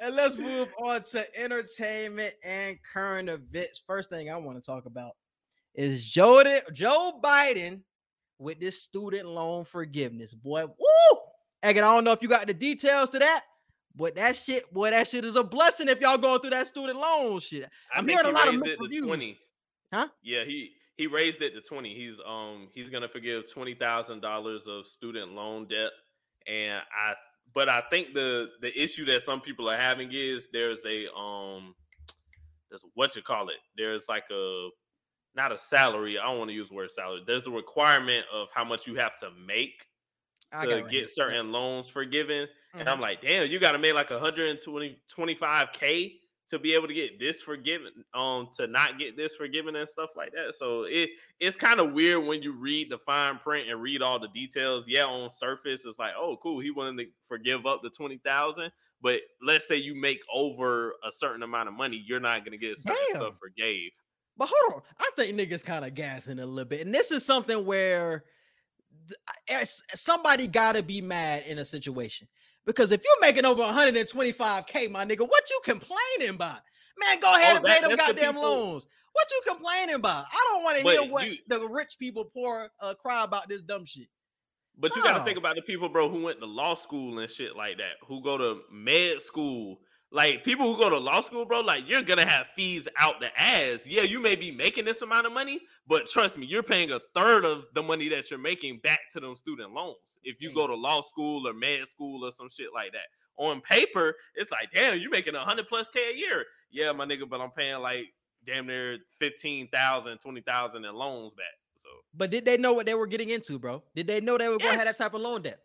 And 0.01 0.15
let's 0.15 0.37
move 0.37 0.69
on 0.83 1.03
to 1.03 1.41
entertainment 1.41 2.35
and 2.45 2.79
current 2.93 3.29
events. 3.29 3.83
First 3.87 4.11
thing 4.11 4.31
I 4.31 4.37
want 4.37 4.59
to 4.59 4.65
talk 4.65 4.87
about 4.87 5.13
is 5.75 6.07
Joe, 6.07 6.43
Joe 6.73 7.21
Biden 7.23 7.83
with 8.39 8.61
this 8.61 8.83
student 8.83 9.27
loan 9.27 9.65
forgiveness. 9.65 10.35
Boy, 10.35 10.67
woo! 10.67 11.19
Again, 11.63 11.85
I 11.85 11.95
don't 11.95 12.05
know 12.05 12.13
if 12.13 12.23
you 12.23 12.29
got 12.29 12.47
the 12.47 12.55
details 12.55 13.11
to 13.11 13.19
that, 13.19 13.43
but 13.97 14.15
that 14.15 14.37
shit, 14.37 14.73
boy, 14.73 14.91
that 14.91 15.09
shit 15.09 15.25
is 15.25 15.37
a 15.37 15.43
blessing 15.43 15.89
if 15.89 16.01
y'all 16.01 16.19
going 16.19 16.41
through 16.41 16.51
that 16.51 16.69
student 16.69 16.99
loan 16.99 17.41
shit. 17.41 17.69
I'm 17.93 18.07
hearing 18.07 18.27
a 18.27 18.31
lot 18.31 18.49
of 18.49 18.61
mixed 18.61 18.81
reviews. 18.81 19.07
20. 19.07 19.39
Huh? 19.93 20.09
Yeah, 20.23 20.45
he 20.45 20.73
he 20.97 21.07
raised 21.07 21.43
it 21.43 21.55
to 21.55 21.61
20. 21.61 21.95
He's 21.95 22.19
um 22.27 22.69
he's 22.75 22.91
gonna 22.91 23.09
forgive 23.09 23.51
twenty 23.51 23.75
thousand 23.75 24.21
dollars 24.21 24.67
of 24.67 24.87
student 24.87 25.33
loan 25.33 25.67
debt. 25.67 25.91
And 26.47 26.81
I 26.97 27.15
but 27.55 27.69
I 27.69 27.83
think 27.91 28.15
the 28.15 28.49
the 28.61 28.77
issue 28.81 29.05
that 29.07 29.23
some 29.23 29.41
people 29.41 29.69
are 29.69 29.77
having 29.77 30.11
is 30.13 30.49
there's 30.53 30.85
a 30.85 31.13
um 31.15 31.75
there's 32.71 32.85
what 32.95 33.15
you 33.17 33.23
call 33.23 33.49
it. 33.49 33.57
There's 33.77 34.09
like 34.09 34.25
a 34.31 34.69
not 35.35 35.53
a 35.53 35.59
salary. 35.59 36.19
I 36.19 36.25
don't 36.25 36.39
want 36.39 36.51
to 36.51 36.55
use 36.55 36.69
the 36.69 36.75
word 36.75 36.91
salary. 36.91 37.23
There's 37.27 37.47
a 37.47 37.51
requirement 37.51 38.25
of 38.33 38.49
how 38.55 38.65
much 38.65 38.87
you 38.87 38.97
have 38.97 39.17
to 39.19 39.31
make 39.47 39.87
to 40.61 40.83
get 40.91 41.11
certain 41.11 41.53
loans 41.53 41.89
forgiven. 41.89 42.47
Mm-hmm. 42.47 42.81
And 42.81 42.89
I'm 42.89 43.01
like, 43.01 43.23
damn, 43.23 43.49
you 43.49 43.59
got 43.59 43.73
to 43.73 43.79
make 43.79 43.95
like 43.95 44.11
120, 44.11 44.99
25K 45.17 46.13
to 46.49 46.59
be 46.59 46.75
able 46.75 46.89
to 46.89 46.95
get 46.95 47.19
this 47.19 47.43
forgiven, 47.43 47.93
um, 48.15 48.49
to 48.57 48.67
not 48.67 48.99
get 48.99 49.17
this 49.17 49.35
forgiven 49.37 49.77
and 49.77 49.89
stuff 49.89 50.11
like 50.17 50.33
that. 50.33 50.55
So 50.55 50.85
it 50.85 51.11
it's 51.39 51.57
kind 51.57 51.79
of 51.79 51.93
weird 51.93 52.25
when 52.25 52.43
you 52.43 52.53
read 52.53 52.91
the 52.91 52.99
fine 52.99 53.39
print 53.39 53.69
and 53.69 53.81
read 53.81 54.03
all 54.03 54.19
the 54.19 54.29
details. 54.29 54.85
Yeah, 54.87 55.05
on 55.05 55.31
surface, 55.31 55.85
it's 55.85 55.99
like, 55.99 56.13
oh, 56.17 56.39
cool, 56.43 56.61
he 56.61 56.71
wanted 56.71 57.05
to 57.05 57.11
forgive 57.29 57.67
up 57.67 57.83
to 57.83 57.91
20,000. 57.91 58.71
But 59.01 59.21
let's 59.43 59.69
say 59.69 59.77
you 59.77 59.95
make 59.95 60.21
over 60.33 60.95
a 61.07 61.13
certain 61.13 61.43
amount 61.43 61.69
of 61.69 61.75
money, 61.75 62.03
you're 62.05 62.19
not 62.19 62.45
gonna 62.45 62.57
get 62.57 62.79
certain 62.79 62.99
damn. 63.13 63.21
stuff 63.21 63.35
forgave. 63.39 63.91
But 64.37 64.49
hold 64.51 64.75
on, 64.77 64.83
I 64.99 65.11
think 65.17 65.39
niggas 65.39 65.65
kind 65.65 65.85
of 65.85 65.95
gassing 65.95 66.39
a 66.39 66.47
little 66.47 66.69
bit, 66.69 66.81
and 66.81 66.95
this 66.95 67.11
is 67.11 67.25
something 67.25 67.67
where 67.67 68.25
somebody 69.95 70.47
got 70.47 70.77
to 70.77 70.83
be 70.83 71.01
mad 71.01 71.45
in 71.47 71.59
a 71.59 71.65
situation 71.65 72.29
because 72.69 72.93
if 72.93 73.01
you're 73.03 73.21
making 73.27 73.47
over 73.47 73.63
125k, 73.63 74.91
my 74.91 75.03
nigga, 75.07 75.27
what 75.27 75.43
you 75.49 75.59
complaining 75.65 76.35
about? 76.35 76.61
Man, 77.01 77.19
go 77.19 77.35
ahead 77.35 77.55
oh, 77.55 77.57
and 77.57 77.65
that, 77.65 77.81
pay 77.81 77.89
them 77.89 77.97
goddamn 77.97 78.35
the 78.35 78.41
loans. 78.43 78.87
What 79.15 79.27
you 79.31 79.55
complaining 79.55 79.95
about? 79.95 80.27
I 80.31 80.47
don't 80.51 80.65
want 80.65 80.79
to 80.79 80.85
hear 80.85 81.11
what 81.11 81.27
you, 81.27 81.39
the 81.49 81.67
rich 81.67 81.97
people 81.99 82.27
poor 82.27 82.69
uh, 82.83 82.93
cry 82.93 83.25
about 83.25 83.49
this 83.49 83.63
dumb 83.63 83.87
shit. 83.87 84.09
But 84.79 84.95
you 84.95 85.03
no. 85.03 85.09
got 85.09 85.19
to 85.19 85.25
think 85.25 85.39
about 85.39 85.57
the 85.57 85.63
people, 85.63 85.89
bro, 85.89 86.11
who 86.11 86.23
went 86.23 86.41
to 86.41 86.47
law 86.47 86.75
school 86.75 87.19
and 87.19 87.31
shit 87.31 87.57
like 87.57 87.79
that, 87.79 87.95
who 88.07 88.23
go 88.23 88.37
to 88.37 88.61
med 88.71 89.23
school 89.23 89.79
like 90.11 90.43
people 90.45 90.73
who 90.73 90.79
go 90.79 90.89
to 90.89 90.99
law 90.99 91.21
school, 91.21 91.45
bro, 91.45 91.61
like 91.61 91.89
you're 91.89 92.03
gonna 92.03 92.29
have 92.29 92.47
fees 92.57 92.89
out 92.99 93.21
the 93.21 93.29
ass. 93.39 93.87
Yeah, 93.87 94.03
you 94.03 94.21
may 94.21 94.37
be 94.37 94.51
making 94.51 94.85
this 94.85 95.03
amount 95.03 95.27
of 95.27 95.33
money, 95.33 95.61
but 95.87 96.07
trust 96.07 96.39
me, 96.39 96.47
you're 96.47 96.63
paying 96.63 96.93
a 96.93 97.01
third 97.15 97.45
of 97.45 97.65
the 97.75 97.83
money 97.83 98.09
that 98.09 98.31
you're 98.31 98.39
making 98.39 98.79
back 98.79 99.01
to 99.13 99.21
them 99.21 99.35
student 99.37 99.73
loans 99.73 100.19
if 100.23 100.41
you 100.41 100.51
mm. 100.51 100.55
go 100.55 100.67
to 100.67 100.75
law 100.75 101.03
school 101.03 101.47
or 101.47 101.53
med 101.53 101.87
school 101.87 102.25
or 102.25 102.33
some 102.33 102.49
shit 102.49 102.69
like 102.75 102.93
that. 102.93 103.07
on 103.37 103.61
paper, 103.61 104.15
it's 104.35 104.51
like, 104.51 104.71
damn, 104.75 104.99
you're 104.99 105.11
making 105.11 105.35
a 105.35 105.41
hundred 105.41 105.69
plus 105.69 105.89
K 105.91 106.13
a 106.13 106.17
year. 106.17 106.45
Yeah, 106.71 106.93
my 106.93 107.05
nigga, 107.05 107.29
but 107.29 107.41
I'm 107.41 107.51
paying 107.51 107.81
like 107.81 108.07
damn 108.45 108.67
near 108.67 108.99
15,000, 109.21 110.19
20,000 110.19 110.85
in 110.85 110.95
loans 110.95 111.35
back. 111.35 111.45
So, 111.77 111.89
but 112.15 112.31
did 112.31 112.45
they 112.45 112.57
know 112.57 112.73
what 112.73 112.87
they 112.87 112.95
were 112.95 113.07
getting 113.07 113.31
into, 113.31 113.59
bro? 113.59 113.83
Did 113.95 114.07
they 114.07 114.21
know 114.21 114.39
they 114.39 114.49
were 114.49 114.59
going 114.59 114.73
to 114.73 114.79
have 114.79 114.87
that 114.87 114.99
type 114.99 115.15
of 115.15 115.21
loan 115.21 115.43
debt? 115.43 115.61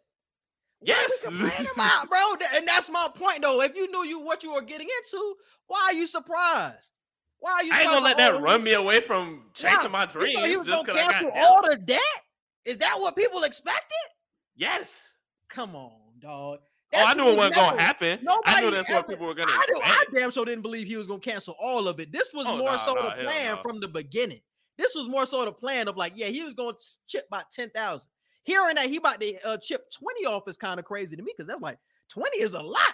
Yes, 0.85 1.25
about, 1.25 2.09
bro. 2.09 2.47
And 2.55 2.67
that's 2.67 2.89
my 2.89 3.07
point, 3.15 3.41
though. 3.41 3.61
If 3.61 3.75
you 3.75 3.89
knew 3.91 4.03
you 4.03 4.19
what 4.19 4.43
you 4.43 4.53
were 4.53 4.61
getting 4.61 4.87
into, 4.97 5.35
why 5.67 5.89
are 5.89 5.93
you 5.93 6.07
surprised? 6.07 6.91
Why 7.39 7.51
are 7.51 7.63
you? 7.63 7.73
I 7.73 7.81
ain't 7.81 7.89
gonna 7.89 8.05
let 8.05 8.17
that 8.17 8.41
run 8.41 8.63
me 8.63 8.73
away 8.73 9.01
from 9.01 9.45
chasing 9.53 9.91
my 9.91 10.05
dreams. 10.05 10.39
he 10.41 10.57
was 10.57 10.67
gonna 10.67 10.93
cancel 10.93 11.31
all 11.35 11.61
the 11.69 11.77
debt. 11.77 11.99
Is 12.65 12.77
that 12.77 12.95
what 12.99 13.15
people 13.15 13.43
expected? 13.43 13.83
Yes. 14.55 15.09
Come 15.49 15.75
on, 15.75 15.91
dog. 16.19 16.59
That's 16.91 17.05
oh, 17.05 17.07
I 17.07 17.13
knew 17.15 17.33
it 17.33 17.37
wasn't 17.37 17.55
gonna 17.55 17.81
happen. 17.81 18.19
Nobody 18.21 18.41
I 18.45 18.61
knew 18.61 18.71
that's 18.71 18.89
ever, 18.89 18.99
what 18.99 19.09
people 19.09 19.27
were 19.27 19.33
gonna. 19.33 19.51
I, 19.51 19.65
knew, 19.67 19.81
I 19.83 20.03
damn 20.13 20.31
sure 20.31 20.45
didn't 20.45 20.61
believe 20.61 20.87
he 20.87 20.95
was 20.95 21.07
gonna 21.07 21.19
cancel 21.19 21.55
all 21.59 21.87
of 21.87 21.99
it. 21.99 22.11
This 22.11 22.29
was 22.33 22.45
oh, 22.47 22.57
more 22.57 22.71
nah, 22.71 22.77
so 22.77 22.93
nah, 22.93 23.15
the 23.15 23.23
plan 23.23 23.55
nah. 23.55 23.61
from 23.61 23.79
the 23.79 23.87
beginning. 23.87 24.41
This 24.77 24.95
was 24.95 25.07
more 25.07 25.25
so 25.25 25.43
the 25.43 25.51
plan 25.51 25.87
of 25.87 25.97
like, 25.97 26.13
yeah, 26.15 26.27
he 26.27 26.43
was 26.43 26.53
gonna 26.53 26.77
chip 27.07 27.25
about 27.27 27.51
ten 27.51 27.71
thousand. 27.71 28.09
Hearing 28.43 28.75
that 28.75 28.89
he 28.89 28.97
about 28.97 29.21
to 29.21 29.47
uh, 29.47 29.57
chip 29.57 29.89
twenty 29.91 30.25
off 30.25 30.47
is 30.47 30.57
kind 30.57 30.79
of 30.79 30.85
crazy 30.85 31.15
to 31.15 31.23
me 31.23 31.33
because 31.35 31.47
that's 31.47 31.61
like 31.61 31.77
twenty 32.09 32.41
is 32.41 32.53
a 32.53 32.61
lot. 32.61 32.93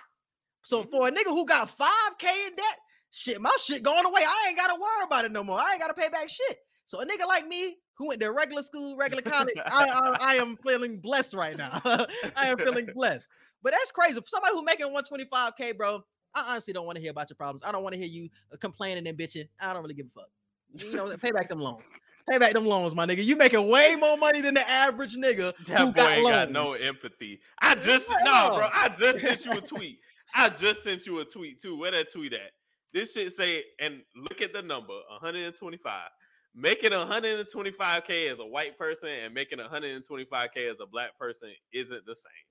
So 0.62 0.82
mm-hmm. 0.82 0.92
for 0.92 1.08
a 1.08 1.12
nigga 1.12 1.30
who 1.30 1.46
got 1.46 1.70
five 1.70 2.18
k 2.18 2.28
in 2.48 2.56
debt, 2.56 2.78
shit, 3.12 3.42
my 3.42 3.56
shit 3.64 3.84
going 3.84 4.06
away. 4.06 4.22
I 4.22 4.46
ain't 4.50 4.58
gotta 4.58 4.80
worry 4.80 5.06
about 5.06 5.26
it 5.26 5.32
no 5.32 5.44
more. 5.44 5.60
I 5.60 5.72
ain't 5.74 5.82
gotta 5.82 5.94
pay 5.94 6.10
back 6.10 6.30
shit. 6.30 6.58
So 6.86 7.00
a 7.02 7.06
nigga 7.06 7.28
like 7.28 7.46
me 7.48 7.76
who 8.00 8.08
went 8.08 8.22
to 8.22 8.32
regular 8.32 8.64
school, 8.64 8.96
regular 8.96 9.22
college, 9.22 9.54
I, 9.66 9.90
I, 9.90 10.18
I 10.20 10.36
am 10.36 10.58
feeling 10.66 11.00
blessed 11.00 11.34
right 11.34 11.56
now. 11.56 11.82
I 11.84 12.48
am 12.48 12.58
feeling 12.58 12.88
blessed. 12.96 13.30
But 13.62 13.74
that's 13.74 13.92
crazy. 13.92 14.20
Somebody 14.26 14.56
who 14.56 14.64
making 14.64 14.88
125k, 14.88 15.78
bro. 15.78 16.02
I 16.34 16.46
honestly 16.50 16.74
don't 16.74 16.86
want 16.86 16.96
to 16.96 17.02
hear 17.02 17.12
about 17.12 17.30
your 17.30 17.36
problems. 17.36 17.62
I 17.66 17.72
don't 17.72 17.84
want 17.84 17.94
to 17.94 18.00
hear 18.00 18.08
you 18.08 18.30
uh, 18.54 18.58
complaining 18.58 19.06
and 19.08 19.18
bitching. 19.18 19.48
I 19.60 19.74
don't 19.74 19.82
really 19.82 19.96
give 19.96 20.08
a 20.08 20.10
fuck. 20.10 20.30
You 20.78 20.94
know, 20.94 21.16
pay 21.18 21.32
back 21.32 21.50
them 21.50 21.60
loans. 21.60 21.84
Pay 22.30 22.38
back 22.38 22.54
them 22.54 22.66
loans, 22.66 22.94
my 22.94 23.06
nigga. 23.06 23.24
You 23.24 23.36
making 23.36 23.68
way 23.68 23.96
more 23.96 24.18
money 24.18 24.42
than 24.42 24.54
the 24.54 24.70
average 24.70 25.16
nigga 25.16 25.54
that 25.66 25.80
who 25.80 25.92
got, 25.92 26.22
got 26.22 26.52
no 26.52 26.74
empathy. 26.74 27.40
I 27.62 27.76
just 27.76 28.10
no, 28.24 28.52
bro. 28.56 28.70
I 28.72 28.90
just 28.90 29.20
sent 29.26 29.46
you 29.46 29.54
a 29.54 29.62
tweet. 29.62 30.00
I 30.36 30.50
just 30.50 30.84
sent 30.84 31.06
you 31.06 31.20
a 31.20 31.26
tweet 31.26 31.62
too. 31.62 31.78
Where 31.78 31.92
that 31.92 32.12
tweet 32.12 32.34
at? 32.34 32.52
This 32.94 33.14
shit 33.14 33.34
say, 33.36 33.64
and 33.80 34.02
look 34.16 34.42
at 34.42 34.54
the 34.54 34.62
number, 34.62 34.94
125. 35.22 36.10
Making 36.56 36.92
125k 36.92 38.32
as 38.32 38.40
a 38.40 38.46
white 38.46 38.78
person 38.78 39.10
and 39.10 39.34
making 39.34 39.60
125k 39.60 40.72
as 40.72 40.78
a 40.82 40.88
black 40.88 41.18
person 41.18 41.50
isn't 41.72 42.06
the 42.06 42.16
same 42.16 42.49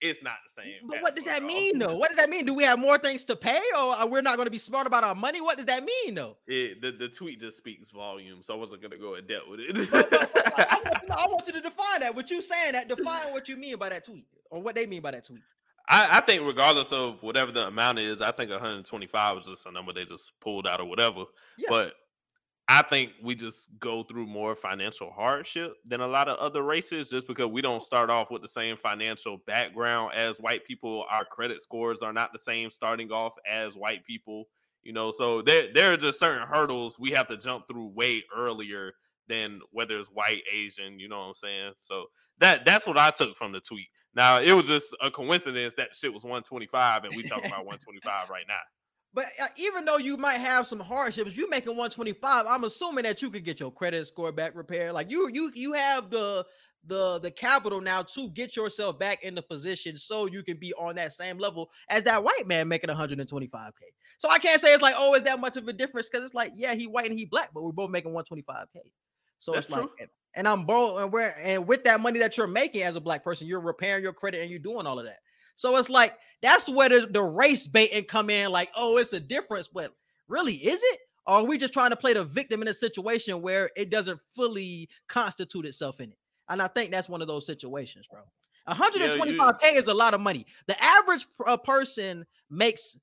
it's 0.00 0.22
not 0.22 0.34
the 0.46 0.52
same. 0.52 0.88
But 0.88 1.00
what 1.02 1.16
does 1.16 1.24
that 1.24 1.42
mean, 1.42 1.78
though? 1.78 1.96
What 1.96 2.08
does 2.08 2.18
that 2.18 2.28
mean? 2.28 2.44
Do 2.44 2.54
we 2.54 2.64
have 2.64 2.78
more 2.78 2.98
things 2.98 3.24
to 3.24 3.36
pay, 3.36 3.60
or 3.76 3.94
uh, 3.94 4.06
we're 4.06 4.22
not 4.22 4.36
going 4.36 4.46
to 4.46 4.50
be 4.50 4.58
smart 4.58 4.86
about 4.86 5.04
our 5.04 5.14
money? 5.14 5.40
What 5.40 5.56
does 5.56 5.66
that 5.66 5.84
mean, 5.84 6.14
though? 6.14 6.36
It, 6.46 6.82
the 6.82 6.92
the 6.92 7.08
tweet 7.08 7.40
just 7.40 7.56
speaks 7.56 7.90
volume, 7.90 8.42
so 8.42 8.54
I 8.54 8.56
wasn't 8.56 8.82
going 8.82 8.90
to 8.90 8.98
go 8.98 9.14
in 9.14 9.26
depth 9.26 9.48
with 9.48 9.60
it. 9.60 9.90
but, 9.90 10.10
but, 10.10 10.34
but, 10.34 10.72
I, 10.72 10.80
want, 10.84 10.96
no, 11.08 11.14
I, 11.14 11.26
want, 11.28 11.46
you 11.46 11.52
to 11.54 11.60
define 11.60 12.00
that. 12.00 12.14
What 12.14 12.30
you 12.30 12.42
saying 12.42 12.72
that 12.72 12.88
define 12.88 13.32
what 13.32 13.48
you 13.48 13.56
mean 13.56 13.76
by 13.76 13.88
that 13.88 14.04
tweet, 14.04 14.26
or 14.50 14.60
what 14.60 14.74
they 14.74 14.86
mean 14.86 15.00
by 15.00 15.12
that 15.12 15.24
tweet. 15.24 15.42
I, 15.88 16.18
I 16.18 16.20
think 16.20 16.44
regardless 16.44 16.92
of 16.92 17.22
whatever 17.22 17.52
the 17.52 17.68
amount 17.68 17.98
is, 18.00 18.20
I 18.20 18.32
think 18.32 18.50
125 18.50 19.38
is 19.38 19.46
just 19.46 19.66
a 19.66 19.70
number 19.70 19.92
they 19.92 20.04
just 20.04 20.32
pulled 20.40 20.66
out 20.66 20.80
or 20.80 20.86
whatever. 20.86 21.24
Yeah. 21.56 21.66
But 21.68 21.92
I 22.68 22.82
think 22.82 23.12
we 23.22 23.36
just 23.36 23.68
go 23.78 24.02
through 24.02 24.26
more 24.26 24.56
financial 24.56 25.12
hardship 25.12 25.74
than 25.86 26.00
a 26.00 26.06
lot 26.06 26.28
of 26.28 26.36
other 26.38 26.64
races 26.64 27.10
just 27.10 27.28
because 27.28 27.46
we 27.46 27.62
don't 27.62 27.82
start 27.82 28.10
off 28.10 28.30
with 28.30 28.42
the 28.42 28.48
same 28.48 28.76
financial 28.76 29.38
background 29.46 30.14
as 30.14 30.38
white 30.38 30.66
people. 30.66 31.04
Our 31.08 31.24
credit 31.24 31.60
scores 31.60 32.02
are 32.02 32.12
not 32.12 32.32
the 32.32 32.40
same 32.40 32.70
starting 32.70 33.12
off 33.12 33.34
as 33.48 33.76
white 33.76 34.04
people, 34.04 34.46
you 34.82 34.92
know. 34.92 35.12
So 35.12 35.42
there, 35.42 35.72
there 35.72 35.92
are 35.92 35.96
just 35.96 36.18
certain 36.18 36.46
hurdles 36.46 36.98
we 36.98 37.12
have 37.12 37.28
to 37.28 37.36
jump 37.36 37.68
through 37.68 37.88
way 37.88 38.24
earlier 38.36 38.94
than 39.28 39.60
whether 39.70 39.98
it's 39.98 40.08
white, 40.08 40.42
Asian, 40.52 40.98
you 40.98 41.08
know 41.08 41.20
what 41.20 41.26
I'm 41.26 41.34
saying? 41.34 41.72
So 41.78 42.06
that 42.38 42.64
that's 42.64 42.86
what 42.86 42.98
I 42.98 43.12
took 43.12 43.36
from 43.36 43.52
the 43.52 43.60
tweet. 43.60 43.86
Now 44.14 44.40
it 44.40 44.52
was 44.52 44.66
just 44.66 44.96
a 45.00 45.10
coincidence 45.10 45.74
that 45.74 45.94
shit 45.94 46.12
was 46.12 46.24
125 46.24 47.04
and 47.04 47.16
we 47.16 47.22
talking 47.22 47.46
about 47.46 47.64
125 47.64 48.28
right 48.28 48.44
now. 48.48 48.54
But 49.16 49.28
uh, 49.42 49.46
even 49.56 49.86
though 49.86 49.96
you 49.96 50.18
might 50.18 50.36
have 50.36 50.66
some 50.66 50.78
hardships, 50.78 51.34
you're 51.34 51.48
making 51.48 51.70
125, 51.70 52.44
I'm 52.46 52.64
assuming 52.64 53.04
that 53.04 53.22
you 53.22 53.30
could 53.30 53.46
get 53.46 53.58
your 53.58 53.72
credit 53.72 54.06
score 54.06 54.30
back 54.30 54.54
repaired. 54.54 54.92
Like 54.92 55.10
you, 55.10 55.30
you, 55.32 55.50
you 55.54 55.72
have 55.72 56.10
the 56.10 56.44
the 56.88 57.18
the 57.18 57.30
capital 57.32 57.80
now 57.80 58.02
to 58.02 58.28
get 58.30 58.54
yourself 58.54 58.96
back 58.96 59.24
in 59.24 59.34
the 59.34 59.42
position 59.42 59.96
so 59.96 60.26
you 60.26 60.44
can 60.44 60.56
be 60.56 60.72
on 60.74 60.94
that 60.94 61.12
same 61.14 61.36
level 61.38 61.68
as 61.88 62.04
that 62.04 62.22
white 62.22 62.46
man 62.46 62.68
making 62.68 62.90
125k. 62.90 63.72
So 64.18 64.30
I 64.30 64.38
can't 64.38 64.60
say 64.60 64.72
it's 64.72 64.82
like, 64.82 64.94
oh, 64.96 65.14
is 65.14 65.22
that 65.22 65.40
much 65.40 65.56
of 65.56 65.66
a 65.66 65.72
difference? 65.72 66.08
Because 66.08 66.24
it's 66.24 66.34
like, 66.34 66.52
yeah, 66.54 66.74
he 66.74 66.86
white 66.86 67.08
and 67.10 67.18
he 67.18 67.24
black, 67.24 67.50
but 67.54 67.64
we're 67.64 67.72
both 67.72 67.90
making 67.90 68.12
125k. 68.12 68.66
So 69.38 69.52
That's 69.52 69.66
it's 69.66 69.74
true. 69.74 69.90
like, 69.98 70.10
and 70.34 70.46
I'm 70.46 70.66
both, 70.66 71.02
and 71.02 71.10
we're 71.10 71.34
and 71.42 71.66
with 71.66 71.84
that 71.84 72.00
money 72.00 72.18
that 72.18 72.36
you're 72.36 72.46
making 72.46 72.82
as 72.82 72.96
a 72.96 73.00
black 73.00 73.24
person, 73.24 73.46
you're 73.46 73.60
repairing 73.60 74.02
your 74.04 74.12
credit 74.12 74.42
and 74.42 74.50
you're 74.50 74.58
doing 74.58 74.86
all 74.86 74.98
of 74.98 75.06
that. 75.06 75.18
So 75.56 75.76
it's 75.76 75.90
like 75.90 76.16
that's 76.42 76.68
where 76.68 76.88
the, 76.88 77.08
the 77.10 77.22
race 77.22 77.66
baiting 77.66 78.04
come 78.04 78.30
in, 78.30 78.50
like, 78.50 78.70
oh, 78.76 78.98
it's 78.98 79.12
a 79.12 79.20
difference, 79.20 79.68
but 79.68 79.92
really, 80.28 80.54
is 80.54 80.80
it? 80.82 81.00
Or 81.26 81.38
are 81.38 81.44
we 81.44 81.58
just 81.58 81.72
trying 81.72 81.90
to 81.90 81.96
play 81.96 82.12
the 82.12 82.24
victim 82.24 82.62
in 82.62 82.68
a 82.68 82.74
situation 82.74 83.42
where 83.42 83.70
it 83.76 83.90
doesn't 83.90 84.20
fully 84.34 84.88
constitute 85.08 85.66
itself 85.66 86.00
in 86.00 86.12
it? 86.12 86.18
And 86.48 86.62
I 86.62 86.68
think 86.68 86.92
that's 86.92 87.08
one 87.08 87.20
of 87.20 87.26
those 87.26 87.46
situations, 87.46 88.06
bro. 88.08 88.20
125k 88.68 89.58
yeah, 89.62 89.72
is 89.72 89.88
a 89.88 89.94
lot 89.94 90.14
of 90.14 90.20
money. 90.20 90.46
The 90.66 90.80
average 90.82 91.26
uh, 91.44 91.56
person 91.56 92.26
makes 92.50 92.96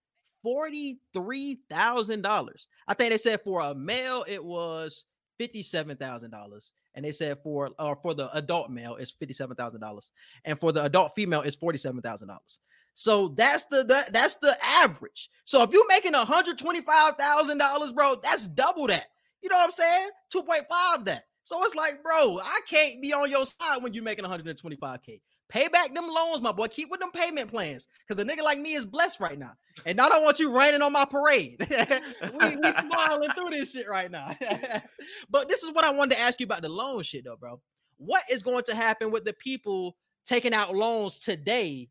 $43,000. 0.45 2.67
I 2.87 2.93
think 2.93 3.11
they 3.11 3.17
said 3.17 3.41
for 3.43 3.59
a 3.61 3.75
male 3.75 4.23
it 4.27 4.43
was 4.43 5.05
$57,000 5.39 6.71
and 6.95 7.03
they 7.05 7.11
said 7.11 7.39
for 7.43 7.71
uh, 7.79 7.95
for 8.01 8.13
the 8.13 8.35
adult 8.35 8.69
male 8.69 8.95
it's 8.95 9.11
fifty 9.11 9.33
seven 9.33 9.55
thousand 9.55 9.81
dollars, 9.81 10.11
and 10.45 10.59
for 10.59 10.71
the 10.71 10.83
adult 10.83 11.13
female 11.13 11.41
it's 11.41 11.55
forty 11.55 11.77
seven 11.77 12.01
thousand 12.01 12.27
dollars. 12.27 12.59
So 12.93 13.29
that's 13.29 13.65
the, 13.65 13.83
the 13.83 14.05
that's 14.11 14.35
the 14.35 14.55
average. 14.63 15.29
So 15.45 15.63
if 15.63 15.71
you're 15.71 15.87
making 15.87 16.13
one 16.13 16.27
hundred 16.27 16.57
twenty 16.57 16.81
five 16.81 17.13
thousand 17.15 17.57
dollars, 17.57 17.91
bro, 17.91 18.15
that's 18.21 18.47
double 18.47 18.87
that. 18.87 19.07
You 19.41 19.49
know 19.49 19.57
what 19.57 19.65
I'm 19.65 19.71
saying? 19.71 20.09
Two 20.31 20.43
point 20.43 20.65
five 20.69 21.05
that. 21.05 21.23
So 21.43 21.61
it's 21.65 21.75
like, 21.75 22.01
bro, 22.01 22.39
I 22.39 22.59
can't 22.69 23.01
be 23.01 23.13
on 23.13 23.29
your 23.29 23.45
side 23.45 23.81
when 23.81 23.93
you're 23.93 24.03
making 24.03 24.25
125k. 24.25 25.19
Pay 25.53 25.67
back 25.67 25.93
them 25.93 26.07
loans, 26.07 26.41
my 26.41 26.51
boy. 26.51 26.67
Keep 26.67 26.89
with 26.89 26.99
them 26.99 27.11
payment 27.11 27.51
plans. 27.51 27.87
Because 28.07 28.19
a 28.19 28.25
nigga 28.25 28.41
like 28.41 28.57
me 28.57 28.73
is 28.73 28.85
blessed 28.85 29.19
right 29.19 29.37
now. 29.37 29.51
And 29.85 30.01
I 30.01 30.09
don't 30.09 30.23
want 30.23 30.39
you 30.39 30.51
raining 30.51 30.81
on 30.81 30.91
my 30.91 31.05
parade. 31.05 31.57
we, 31.69 32.55
we 32.55 32.71
smiling 32.71 33.29
through 33.37 33.51
this 33.51 33.71
shit 33.71 33.87
right 33.87 34.09
now. 34.09 34.35
but 35.29 35.49
this 35.49 35.61
is 35.61 35.69
what 35.71 35.85
I 35.85 35.91
wanted 35.93 36.15
to 36.15 36.21
ask 36.21 36.39
you 36.39 36.45
about 36.45 36.63
the 36.63 36.69
loan 36.69 37.03
shit, 37.03 37.25
though, 37.25 37.35
bro. 37.35 37.61
What 37.97 38.23
is 38.31 38.41
going 38.41 38.63
to 38.63 38.75
happen 38.75 39.11
with 39.11 39.25
the 39.25 39.33
people 39.33 39.95
taking 40.25 40.55
out 40.55 40.73
loans 40.73 41.19
today? 41.19 41.87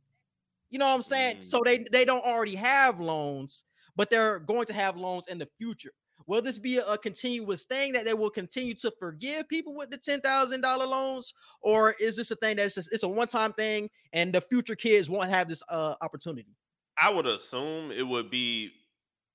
You 0.70 0.80
know 0.80 0.88
what 0.88 0.96
I'm 0.96 1.02
saying? 1.04 1.36
Mm. 1.36 1.44
So 1.44 1.62
they, 1.64 1.86
they 1.92 2.04
don't 2.04 2.24
already 2.24 2.56
have 2.56 2.98
loans, 2.98 3.62
but 3.94 4.10
they're 4.10 4.40
going 4.40 4.66
to 4.66 4.72
have 4.72 4.96
loans 4.96 5.28
in 5.28 5.38
the 5.38 5.46
future. 5.56 5.92
Will 6.26 6.42
this 6.42 6.58
be 6.58 6.78
a, 6.78 6.98
continuous 6.98 7.64
thing 7.64 7.92
that 7.92 8.04
they 8.04 8.14
will 8.14 8.30
continue 8.30 8.74
to 8.74 8.92
forgive 8.98 9.48
people 9.48 9.74
with 9.74 9.90
the 9.90 9.98
ten 9.98 10.20
thousand 10.20 10.60
dollar 10.60 10.86
loans, 10.86 11.34
or 11.60 11.94
is 12.00 12.16
this 12.16 12.30
a 12.30 12.36
thing 12.36 12.56
that's 12.56 12.74
just 12.74 12.92
it's 12.92 13.02
a 13.02 13.08
one 13.08 13.28
time 13.28 13.52
thing 13.52 13.90
and 14.12 14.32
the 14.32 14.40
future 14.40 14.76
kids 14.76 15.10
won't 15.10 15.30
have 15.30 15.48
this 15.48 15.62
uh, 15.68 15.94
opportunity? 16.00 16.56
I 17.00 17.10
would 17.10 17.26
assume 17.26 17.90
it 17.90 18.06
would 18.06 18.30
be 18.30 18.70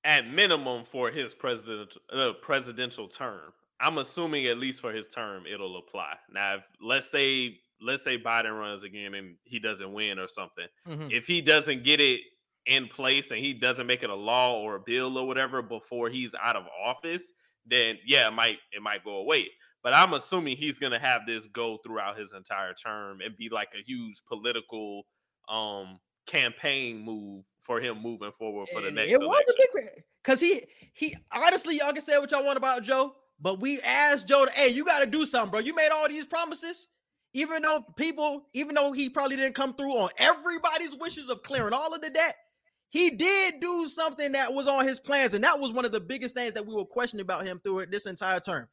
at 0.04 0.30
minimum 0.30 0.86
for 0.86 1.12
his 1.12 1.34
president 1.34 1.98
uh, 2.12 2.34
presidential 2.42 3.08
term. 3.08 3.52
I'm 3.80 3.98
assuming 3.98 4.48
at 4.48 4.58
least 4.58 4.82
for 4.82 4.92
his 4.92 5.08
term 5.08 5.44
it'll 5.52 5.78
apply. 5.78 6.14
Now, 6.32 6.56
if, 6.56 6.62
let's 6.82 7.12
say 7.12 7.60
let's 7.82 8.04
say 8.04 8.18
Biden 8.18 8.58
runs 8.58 8.84
again 8.84 9.14
and 9.14 9.36
he 9.44 9.60
doesn't 9.60 9.94
win 9.94 10.18
or 10.20 10.28
something. 10.28 10.68
Mm-hmm. 10.88 11.10
If 11.12 11.28
he 11.28 11.42
doesn't 11.42 11.84
get 11.84 12.00
it 12.00 12.22
in 12.68 12.88
place 12.88 13.32
and 13.32 13.40
he 13.40 13.54
doesn't 13.54 13.88
make 13.88 14.04
it 14.04 14.10
a 14.10 14.16
law 14.16 14.60
or 14.60 14.76
a 14.76 14.80
bill 14.80 15.18
or 15.18 15.26
whatever 15.26 15.62
before 15.62 16.10
he's 16.10 16.32
out 16.42 16.56
of 16.56 16.66
office, 16.84 17.32
then 17.66 17.98
yeah, 18.06 18.28
it 18.28 18.32
might 18.32 18.58
it 18.72 18.82
might 18.82 19.04
go 19.04 19.18
away. 19.18 19.48
But 19.84 19.94
I'm 19.94 20.14
assuming 20.14 20.58
he's 20.58 20.80
gonna 20.80 21.00
have 21.00 21.22
this 21.26 21.48
go 21.48 21.78
throughout 21.78 22.18
his 22.18 22.34
entire 22.34 22.74
term 22.74 23.22
and 23.22 23.36
be 23.38 23.50
like 23.50 23.70
a 23.74 23.84
huge 23.84 24.22
political 24.28 25.04
um 25.50 26.00
campaign 26.26 27.00
move 27.00 27.46
for 27.62 27.80
him 27.80 28.02
moving 28.02 28.32
forward 28.38 28.68
for 28.72 28.82
the 28.82 28.92
next. 28.92 29.12
It 29.12 29.22
election. 29.22 29.28
was 29.28 29.44
a 29.50 29.54
big 29.76 29.90
because 30.24 30.40
he 30.40 30.64
he 30.94 31.16
honestly 31.34 31.78
y'all 31.78 31.94
can 31.94 32.02
say 32.02 32.18
what 32.18 32.32
y'all 32.32 32.46
want 32.46 32.58
about 32.58 32.84
Joe, 32.84 33.16
but 33.40 33.62
we 33.62 33.80
asked 33.82 34.28
Joe 34.28 34.46
to 34.46 34.52
hey, 34.52 34.70
you 34.70 34.86
got 34.86 35.00
to 35.00 35.06
do 35.06 35.26
something, 35.26 35.52
bro. 35.52 35.60
You 35.62 35.74
made 35.74 35.90
all 35.94 36.08
these 36.08 36.26
promises. 36.26 36.90
Even 37.34 37.62
though 37.62 37.84
people, 37.98 38.48
even 38.54 38.74
though 38.74 38.94
he 38.94 39.10
probably 39.10 39.36
didn't 39.36 39.54
come 39.54 39.76
through 39.76 39.92
on 39.92 40.10
everybody's 40.18 40.96
wishes 40.96 41.30
of 41.30 41.44
clearing 41.44 41.74
all 41.74 41.94
of 41.94 42.02
the 42.02 42.10
debt, 42.10 42.36
he 42.90 43.12
did 43.12 43.56
do 43.60 43.88
something 43.88 44.32
that 44.32 44.54
was 44.54 44.68
on 44.68 44.88
his 44.88 45.00
plans, 45.00 45.34
and 45.34 45.44
that 45.44 45.60
was 45.60 45.74
one 45.74 45.86
of 45.86 45.92
the 45.92 46.00
biggest 46.00 46.36
things 46.36 46.54
that 46.54 46.66
we 46.66 46.74
were 46.74 46.86
questioning 46.86 47.24
about 47.24 47.46
him 47.46 47.60
through 47.64 47.88
this 47.88 48.06
entire 48.06 48.40
term. 48.40 48.68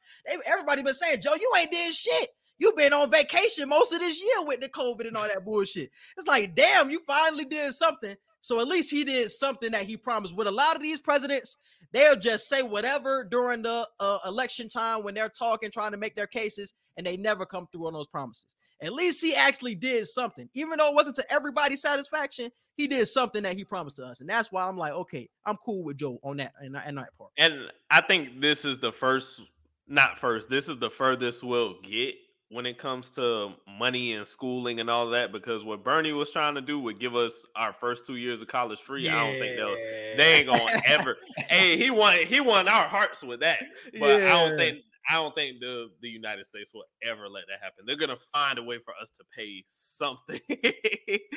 Everybody 0.47 0.83
been 0.83 0.95
saying, 0.95 1.21
Joe, 1.21 1.35
you 1.35 1.53
ain't 1.59 1.71
did 1.71 1.95
shit. 1.95 2.29
You've 2.59 2.77
been 2.77 2.93
on 2.93 3.11
vacation 3.11 3.69
most 3.69 3.93
of 3.93 3.99
this 3.99 4.21
year 4.21 4.47
with 4.47 4.61
the 4.61 4.69
COVID 4.69 5.09
and 5.09 5.17
all 5.17 5.27
that 5.27 5.45
bullshit. 5.45 5.91
It's 6.17 6.29
like, 6.29 6.55
damn, 6.55 6.91
you 6.91 7.01
finally 7.07 7.45
did 7.45 7.75
something. 7.75 8.15
So 8.43 8.61
at 8.61 8.69
least 8.69 8.91
he 8.91 9.05
did 9.05 9.31
something 9.31 9.73
that 9.73 9.87
he 9.87 9.97
promised. 9.97 10.37
With 10.37 10.47
a 10.47 10.53
lot 10.53 10.77
of 10.77 10.83
these 10.83 11.01
presidents, 11.01 11.57
they'll 11.93 12.15
just 12.15 12.49
say 12.49 12.63
whatever 12.63 13.25
during 13.25 13.63
the 13.63 13.89
uh, 13.99 14.19
election 14.25 14.69
time 14.69 15.03
when 15.03 15.15
they're 15.15 15.29
talking, 15.29 15.71
trying 15.71 15.93
to 15.93 15.97
make 15.97 16.15
their 16.15 16.27
cases, 16.27 16.75
and 16.97 17.05
they 17.07 17.17
never 17.17 17.45
come 17.45 17.67
through 17.73 17.87
on 17.87 17.93
those 17.95 18.07
promises. 18.07 18.55
At 18.81 18.93
least 18.93 19.25
he 19.25 19.35
actually 19.35 19.75
did 19.75 20.07
something, 20.07 20.49
even 20.55 20.79
though 20.79 20.91
it 20.91 20.95
wasn't 20.95 21.17
to 21.17 21.33
everybody's 21.33 21.83
satisfaction. 21.83 22.51
He 22.77 22.89
did 22.89 23.07
something 23.07 23.43
that 23.45 23.57
he 23.57 23.65
promised 23.65 23.97
to 23.97 24.05
us, 24.05 24.21
and 24.21 24.29
that's 24.29 24.51
why 24.51 24.67
I'm 24.67 24.77
like, 24.77 24.93
okay, 24.93 25.29
I'm 25.47 25.57
cool 25.65 25.85
with 25.85 25.97
Joe 25.97 26.19
on 26.23 26.39
that 26.39 26.53
and, 26.61 26.77
and 26.77 26.99
that 26.99 27.17
part. 27.17 27.31
And 27.39 27.69
I 27.91 28.01
think 28.01 28.41
this 28.41 28.65
is 28.65 28.79
the 28.79 28.93
first, 28.93 29.43
not 29.87 30.19
first. 30.19 30.51
This 30.51 30.69
is 30.69 30.79
the 30.79 30.91
furthest 30.91 31.45
we'll 31.45 31.81
get 31.83 32.17
when 32.55 32.67
it 32.67 32.79
comes 32.79 33.11
to 33.11 33.53
money 33.79 34.13
and 34.15 34.27
schooling 34.27 34.79
and 34.79 34.89
all 34.89 35.09
that 35.11 35.33
because 35.33 35.65
what 35.65 35.83
Bernie 35.83 36.13
was 36.13 36.31
trying 36.31 36.55
to 36.55 36.61
do 36.61 36.79
would 36.79 37.01
give 37.01 37.17
us 37.17 37.45
our 37.57 37.73
first 37.73 38.07
two 38.07 38.17
years 38.17 38.41
of 38.43 38.49
college 38.49 38.81
free. 38.81 39.03
Yeah. 39.03 39.17
I 39.17 39.27
don't 39.27 39.41
think 39.41 39.57
they'll 39.57 40.17
they 40.17 40.35
ain't 40.35 40.47
gonna 40.47 40.83
ever. 40.87 41.17
hey, 41.49 41.77
he 41.77 41.91
won 41.91 42.19
he 42.27 42.41
won 42.41 42.69
our 42.69 42.87
hearts 42.87 43.25
with 43.25 43.41
that, 43.41 43.61
but 43.99 44.21
yeah. 44.21 44.27
I 44.27 44.49
don't 44.49 44.59
think 44.59 44.79
I 45.09 45.15
don't 45.15 45.35
think 45.35 45.61
the 45.61 45.91
the 46.01 46.09
United 46.09 46.47
States 46.47 46.73
will 46.73 46.85
ever 47.03 47.29
let 47.29 47.45
that 47.49 47.63
happen. 47.63 47.85
They're 47.87 47.97
gonna 47.97 48.19
find 48.33 48.59
a 48.59 48.63
way 48.63 48.79
for 48.79 48.95
us 49.01 49.11
to 49.19 49.25
pay 49.37 49.63
something. 49.67 50.41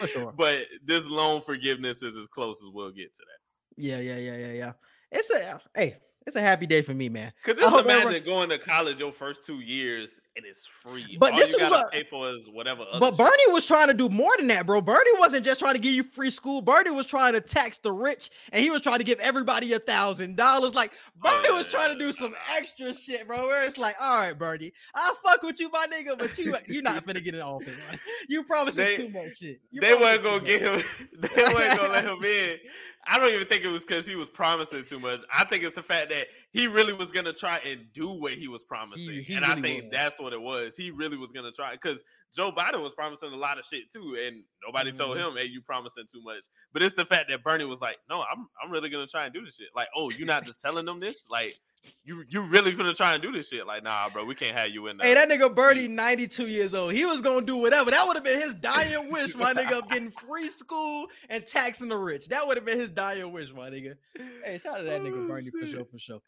sure. 0.07 0.33
But 0.37 0.67
this 0.85 1.05
loan 1.05 1.41
forgiveness 1.41 2.03
is 2.03 2.15
as 2.15 2.27
close 2.27 2.61
as 2.61 2.69
we'll 2.73 2.91
get 2.91 3.15
to 3.15 3.23
that. 3.25 3.81
Yeah, 3.81 3.99
yeah, 3.99 4.17
yeah, 4.17 4.37
yeah, 4.37 4.53
yeah. 4.53 4.71
It's 5.11 5.29
a 5.29 5.59
hey, 5.75 5.97
it's 6.25 6.35
a 6.35 6.41
happy 6.41 6.65
day 6.65 6.81
for 6.81 6.93
me, 6.93 7.09
man. 7.09 7.31
Cause 7.43 7.55
just 7.57 7.75
imagine 7.77 8.23
going 8.23 8.49
to 8.49 8.57
college 8.57 8.99
your 8.99 9.11
first 9.11 9.45
two 9.45 9.59
years 9.59 10.19
and 10.37 10.45
it's 10.45 10.65
free. 10.65 11.17
But 11.19 11.33
All 11.33 11.39
this 11.39 11.53
you 11.53 11.65
is 11.65 11.71
what 11.71 11.91
pay 11.91 12.03
for 12.03 12.29
is 12.29 12.47
whatever. 12.47 12.85
But 12.99 13.17
Bernie 13.17 13.51
was 13.51 13.65
trying 13.65 13.87
to 13.87 13.93
do 13.93 14.07
more 14.07 14.31
than 14.37 14.47
that, 14.47 14.65
bro. 14.65 14.79
Bernie 14.81 15.17
wasn't 15.17 15.43
just 15.43 15.59
trying 15.59 15.73
to 15.73 15.79
give 15.79 15.93
you 15.93 16.03
free 16.03 16.29
school. 16.29 16.61
Bernie 16.61 16.91
was 16.91 17.05
trying 17.05 17.33
to 17.33 17.41
tax 17.41 17.79
the 17.79 17.91
rich, 17.91 18.29
and 18.51 18.63
he 18.63 18.69
was 18.69 18.81
trying 18.81 18.99
to 18.99 19.03
give 19.03 19.19
everybody 19.19 19.73
a 19.73 19.79
thousand 19.79 20.37
dollars. 20.37 20.75
Like 20.75 20.93
oh, 21.23 21.41
Bernie 21.41 21.57
was 21.57 21.67
trying 21.67 21.97
to 21.97 21.99
do 21.99 22.11
some 22.11 22.35
extra 22.55 22.93
shit, 22.93 23.27
bro. 23.27 23.47
Where 23.47 23.65
it's 23.65 23.77
like, 23.77 23.95
all 23.99 24.15
right, 24.15 24.37
Bernie, 24.37 24.71
I'll 24.95 25.15
fuck 25.25 25.41
with 25.41 25.59
you, 25.59 25.69
my 25.71 25.87
nigga, 25.91 26.17
but 26.17 26.37
you 26.37 26.55
you're 26.67 26.83
not 26.83 27.05
gonna 27.05 27.21
get 27.21 27.33
in 27.33 27.41
office. 27.41 27.75
Man. 27.75 27.99
You 28.29 28.43
promising 28.43 28.85
they, 28.85 28.97
too 28.97 29.09
much 29.09 29.39
shit. 29.39 29.59
You 29.71 29.81
they 29.81 29.95
weren't 29.95 30.23
gonna 30.23 30.45
get 30.45 30.61
him. 30.61 30.83
They 31.35 31.43
weren't 31.43 31.77
gonna 31.77 31.89
let 31.89 32.05
him 32.05 32.23
in. 32.23 32.57
I 33.09 33.17
don't 33.17 33.33
even 33.33 33.47
think 33.47 33.63
it 33.63 33.69
was 33.69 33.85
because 33.85 34.05
he 34.05 34.15
was 34.15 34.27
promising 34.27 34.83
too 34.83 34.99
much. 34.99 35.21
I 35.33 35.45
think 35.45 35.63
it's 35.63 35.75
the 35.75 35.83
fact 35.83 36.09
that 36.09 36.27
he 36.51 36.67
really 36.67 36.93
was 36.93 37.09
gonna 37.09 37.33
try 37.33 37.59
and 37.59 37.81
do 37.93 38.09
what 38.09 38.33
he 38.33 38.47
was 38.47 38.63
promising, 38.63 39.13
he, 39.13 39.21
he 39.21 39.33
and 39.35 39.47
really 39.47 39.59
I 39.59 39.61
think 39.61 39.83
was. 39.83 39.91
that's 39.91 40.19
what 40.19 40.26
it 40.33 40.41
was. 40.41 40.75
He 40.75 40.91
really 40.91 41.17
was 41.17 41.31
gonna 41.31 41.51
try 41.51 41.73
because 41.73 42.01
Joe 42.35 42.51
Biden 42.51 42.81
was 42.83 42.93
promising 42.93 43.31
a 43.31 43.35
lot 43.35 43.57
of 43.57 43.65
shit 43.65 43.91
too, 43.91 44.17
and 44.21 44.43
nobody 44.65 44.91
mm-hmm. 44.91 44.99
told 44.99 45.17
him, 45.17 45.35
"Hey, 45.37 45.45
you 45.45 45.61
promising 45.61 46.05
too 46.11 46.21
much." 46.21 46.43
But 46.73 46.83
it's 46.83 46.95
the 46.95 47.05
fact 47.05 47.29
that 47.29 47.43
Bernie 47.43 47.65
was 47.65 47.79
like, 47.79 47.97
"No, 48.09 48.21
I'm 48.21 48.47
I'm 48.61 48.71
really 48.71 48.89
gonna 48.89 49.07
try 49.07 49.25
and 49.25 49.33
do 49.33 49.43
this 49.43 49.55
shit." 49.55 49.67
Like, 49.75 49.87
oh, 49.95 50.09
you're 50.11 50.27
not 50.27 50.45
just 50.45 50.59
telling 50.59 50.85
them 50.85 50.99
this, 50.99 51.25
like. 51.29 51.57
You 52.03 52.25
you 52.27 52.41
really 52.41 52.73
gonna 52.73 52.93
try 52.93 53.13
and 53.13 53.23
do 53.23 53.31
this 53.31 53.47
shit? 53.47 53.65
Like, 53.65 53.81
nah, 53.81 54.09
bro, 54.09 54.25
we 54.25 54.35
can't 54.35 54.57
have 54.57 54.71
you 54.71 54.87
in 54.87 54.97
there. 54.97 55.07
Hey, 55.07 55.13
that 55.13 55.29
nigga 55.29 55.53
Bernie, 55.53 55.87
92 55.87 56.47
years 56.47 56.73
old. 56.73 56.91
He 56.91 57.05
was 57.05 57.21
gonna 57.21 57.45
do 57.45 57.55
whatever. 57.55 57.91
That 57.91 58.05
would 58.05 58.17
have 58.17 58.25
been 58.25 58.41
his 58.41 58.55
dying 58.55 59.09
wish, 59.11 59.35
my 59.35 59.53
nigga, 59.53 59.79
of 59.79 59.89
getting 59.89 60.11
free 60.11 60.49
school 60.49 61.07
and 61.29 61.45
taxing 61.45 61.87
the 61.87 61.95
rich. 61.95 62.27
That 62.27 62.45
would 62.45 62.57
have 62.57 62.65
been 62.65 62.79
his 62.79 62.89
dying 62.89 63.31
wish, 63.31 63.53
my 63.53 63.69
nigga. 63.69 63.95
Hey, 64.43 64.57
shout 64.57 64.75
out 64.75 64.77
to 64.79 64.83
that 64.85 65.01
oh, 65.01 65.03
nigga 65.03 65.27
Bernie 65.27 65.45
shit. 65.45 65.53
for 65.61 65.67
sure, 65.67 65.85
for 65.85 65.99
sure. 65.99 66.19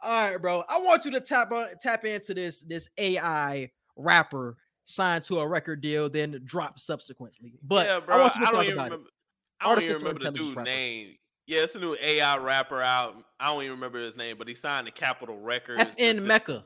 All 0.00 0.30
right, 0.30 0.40
bro. 0.40 0.62
I 0.68 0.78
want 0.80 1.04
you 1.04 1.10
to 1.12 1.20
tap 1.20 1.50
on 1.52 1.68
tap 1.80 2.04
into 2.04 2.34
this 2.34 2.62
this 2.62 2.88
AI 2.98 3.70
rapper 3.96 4.56
signed 4.84 5.24
to 5.24 5.38
a 5.40 5.46
record 5.46 5.80
deal, 5.80 6.08
then 6.08 6.40
drop 6.44 6.78
subsequently. 6.78 7.54
But 7.62 7.86
yeah, 7.86 8.00
bro, 8.00 8.16
I 8.16 8.20
want 8.20 8.34
you 8.36 8.40
to 8.42 8.48
I 8.48 8.52
talk 8.52 8.68
about 8.68 8.84
remember, 8.84 8.94
it. 9.06 9.12
I 9.60 9.74
don't 9.74 9.84
even 9.84 9.96
remember 9.96 10.20
the 10.20 10.30
dude's 10.30 10.56
rapper. 10.56 10.64
name. 10.64 11.14
Yeah, 11.46 11.62
it's 11.62 11.74
a 11.74 11.80
new 11.80 11.96
AI 12.00 12.36
rapper 12.36 12.82
out. 12.82 13.16
I 13.40 13.46
don't 13.46 13.62
even 13.62 13.74
remember 13.76 14.04
his 14.04 14.16
name, 14.16 14.36
but 14.38 14.48
he 14.48 14.54
signed 14.54 14.86
to 14.86 14.92
Capitol 14.92 15.40
Records. 15.40 15.82
FN 15.82 16.20
Meka. 16.20 16.64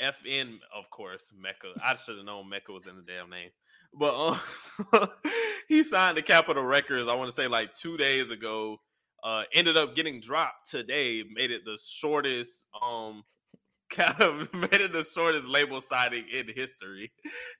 FN, 0.00 0.58
of 0.74 0.90
course, 0.90 1.32
Mecca. 1.38 1.68
I 1.82 1.94
should 1.94 2.16
have 2.16 2.26
known 2.26 2.48
Mecca 2.48 2.72
was 2.72 2.86
in 2.86 2.96
the 2.96 3.02
damn 3.02 3.30
name. 3.30 3.50
But 3.94 4.14
um, 4.92 5.08
he 5.68 5.82
signed 5.82 6.16
to 6.16 6.22
Capitol 6.22 6.64
Records, 6.64 7.08
I 7.08 7.14
want 7.14 7.30
to 7.30 7.34
say 7.34 7.46
like 7.46 7.74
two 7.74 7.96
days 7.96 8.30
ago. 8.30 8.78
Uh, 9.24 9.42
ended 9.54 9.76
up 9.76 9.96
getting 9.96 10.20
dropped 10.20 10.70
today, 10.70 11.24
made 11.34 11.50
it 11.50 11.62
the 11.64 11.78
shortest 11.84 12.64
um 12.80 13.24
kind 13.90 14.20
of 14.20 14.52
made 14.52 14.80
it 14.80 14.92
the 14.92 15.04
shortest 15.04 15.46
label 15.46 15.80
signing 15.80 16.24
in 16.32 16.48
history, 16.54 17.12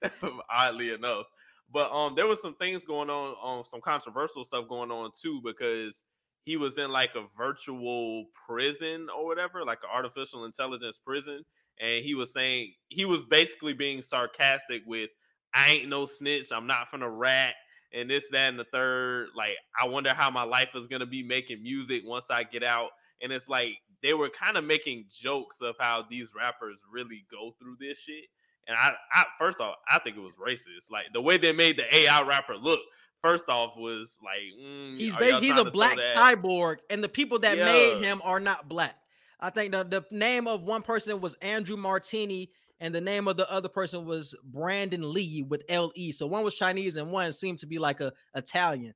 oddly 0.51 0.93
enough. 0.93 1.27
But 1.73 1.93
um, 1.93 2.15
there 2.15 2.27
was 2.27 2.41
some 2.41 2.55
things 2.57 2.85
going 2.85 3.11
on, 3.11 3.35
on 3.43 3.59
um, 3.59 3.65
some 3.65 3.81
controversial 3.81 4.45
stuff 4.45 4.69
going 4.69 4.91
on 4.91 5.11
too, 5.21 5.41
because 5.45 6.05
he 6.45 6.57
was 6.57 6.79
in 6.79 6.91
like 6.91 7.11
a 7.17 7.27
virtual 7.37 8.27
prison 8.47 9.09
or 9.17 9.27
whatever, 9.27 9.65
like 9.65 9.79
an 9.83 9.91
artificial 9.93 10.45
intelligence 10.45 10.99
prison, 10.99 11.45
and 11.81 12.05
he 12.05 12.15
was 12.15 12.33
saying 12.33 12.73
he 12.89 13.05
was 13.05 13.25
basically 13.25 13.73
being 13.73 14.03
sarcastic 14.03 14.83
with, 14.87 15.11
"I 15.55 15.73
ain't 15.73 15.89
no 15.89 16.07
snitch, 16.07 16.53
I'm 16.53 16.67
not 16.67 16.89
from 16.91 17.03
a 17.03 17.11
rat." 17.11 17.55
And 17.97 18.11
this, 18.11 18.29
that, 18.31 18.51
and 18.51 18.59
the 18.59 18.65
third. 18.65 19.29
Like, 19.37 19.57
I 19.81 19.87
wonder 19.87 20.13
how 20.13 20.31
my 20.31 20.43
life 20.43 20.71
is 20.75 20.87
gonna 20.87 21.07
be 21.07 21.23
making 21.23 21.63
music 21.63 22.03
once 22.05 22.31
I 22.31 22.45
get 22.45 22.63
out. 22.63 22.91
And 23.23 23.33
it's 23.33 23.49
like 23.49 23.71
they 24.03 24.15
were 24.15 24.29
kind 24.29 24.57
of 24.57 24.65
making 24.65 25.07
jokes 25.11 25.61
of 25.63 25.75
how 25.81 26.05
these 26.11 26.29
rappers 26.37 26.77
really 26.93 27.25
go 27.31 27.55
through 27.59 27.77
this 27.81 27.99
shit. 27.99 28.25
And 28.69 28.77
I, 28.77 28.93
I 29.15 29.25
first 29.39 29.61
off, 29.61 29.77
I 29.91 29.99
think 30.01 30.17
it 30.17 30.21
was 30.21 30.35
racist. 30.35 30.91
Like 30.91 31.07
the 31.13 31.21
way 31.21 31.39
they 31.39 31.53
made 31.53 31.79
the 31.79 31.95
AI 31.95 32.23
rapper 32.23 32.57
look. 32.57 32.81
First 33.23 33.49
off, 33.49 33.73
was 33.77 34.19
like 34.23 34.43
mm, 34.61 34.99
he's 34.99 35.17
he's 35.41 35.57
a 35.57 35.65
black 35.65 35.99
cyborg, 35.99 36.77
and 36.91 37.03
the 37.03 37.09
people 37.09 37.39
that 37.41 37.57
yeah. 37.57 37.65
made 37.65 38.03
him 38.03 38.21
are 38.23 38.39
not 38.39 38.69
black. 38.69 38.95
I 39.41 39.51
think 39.51 39.73
the, 39.73 39.85
the 39.85 40.05
name 40.11 40.47
of 40.47 40.63
one 40.63 40.83
person 40.83 41.21
was 41.21 41.35
Andrew 41.43 41.77
Martini, 41.77 42.51
and 42.81 42.95
the 42.95 43.01
name 43.01 43.29
of 43.29 43.37
the 43.37 43.51
other 43.51 43.69
person 43.69 44.05
was 44.05 44.35
Brandon 44.45 45.03
Le 45.03 45.45
with 45.49 45.63
L 45.69 45.93
E. 45.95 46.13
So 46.13 46.27
one 46.27 46.45
was 46.45 46.55
Chinese, 46.55 46.97
and 46.97 47.11
one 47.11 47.33
seemed 47.33 47.61
to 47.61 47.67
be 47.67 47.79
like 47.79 48.01
a 48.01 48.13
Italian. 48.35 48.95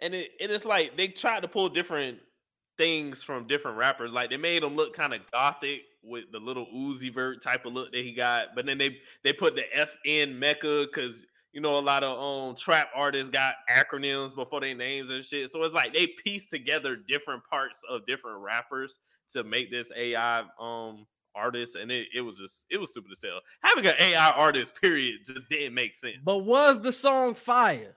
And 0.00 0.14
it, 0.14 0.30
and 0.40 0.50
it's 0.52 0.64
like 0.64 0.96
they 0.96 1.08
tried 1.08 1.40
to 1.40 1.48
pull 1.48 1.68
different 1.68 2.18
things 2.76 3.22
from 3.22 3.46
different 3.46 3.76
rappers. 3.76 4.12
Like 4.12 4.30
they 4.30 4.36
made 4.36 4.62
him 4.62 4.76
look 4.76 4.94
kind 4.94 5.12
of 5.12 5.20
gothic 5.32 5.82
with 6.02 6.24
the 6.32 6.38
Lil 6.38 6.66
Uzi 6.74 7.12
Vert 7.12 7.42
type 7.42 7.66
of 7.66 7.72
look 7.72 7.92
that 7.92 8.04
he 8.04 8.14
got, 8.14 8.54
but 8.54 8.64
then 8.64 8.78
they 8.78 8.96
they 9.24 9.32
put 9.32 9.56
the 9.56 9.64
FN 9.76 10.38
Meka 10.38 10.86
because 10.86 11.26
you 11.52 11.60
know 11.60 11.78
a 11.78 11.80
lot 11.80 12.04
of 12.04 12.18
um 12.18 12.54
trap 12.54 12.90
artists 12.94 13.30
got 13.30 13.54
acronyms 13.68 14.34
before 14.36 14.60
their 14.60 14.74
names 14.74 15.10
and 15.10 15.24
shit. 15.24 15.50
So 15.50 15.62
it's 15.64 15.74
like 15.74 15.92
they 15.92 16.06
piece 16.24 16.46
together 16.46 16.96
different 17.08 17.42
parts 17.50 17.80
of 17.90 18.06
different 18.06 18.40
rappers 18.40 19.00
to 19.32 19.42
make 19.42 19.70
this 19.70 19.90
AI 19.96 20.44
um 20.60 21.06
artist, 21.38 21.76
and 21.76 21.90
it, 21.90 22.08
it 22.14 22.20
was 22.20 22.38
just 22.38 22.66
it 22.70 22.78
was 22.78 22.90
stupid 22.90 23.10
to 23.10 23.16
sell. 23.16 23.40
Having 23.62 23.86
an 23.86 23.94
AI 23.98 24.30
artist, 24.32 24.74
period, 24.80 25.20
just 25.24 25.48
didn't 25.48 25.74
make 25.74 25.94
sense. 25.94 26.16
But 26.24 26.38
was 26.38 26.80
the 26.80 26.92
song 26.92 27.34
fire? 27.34 27.94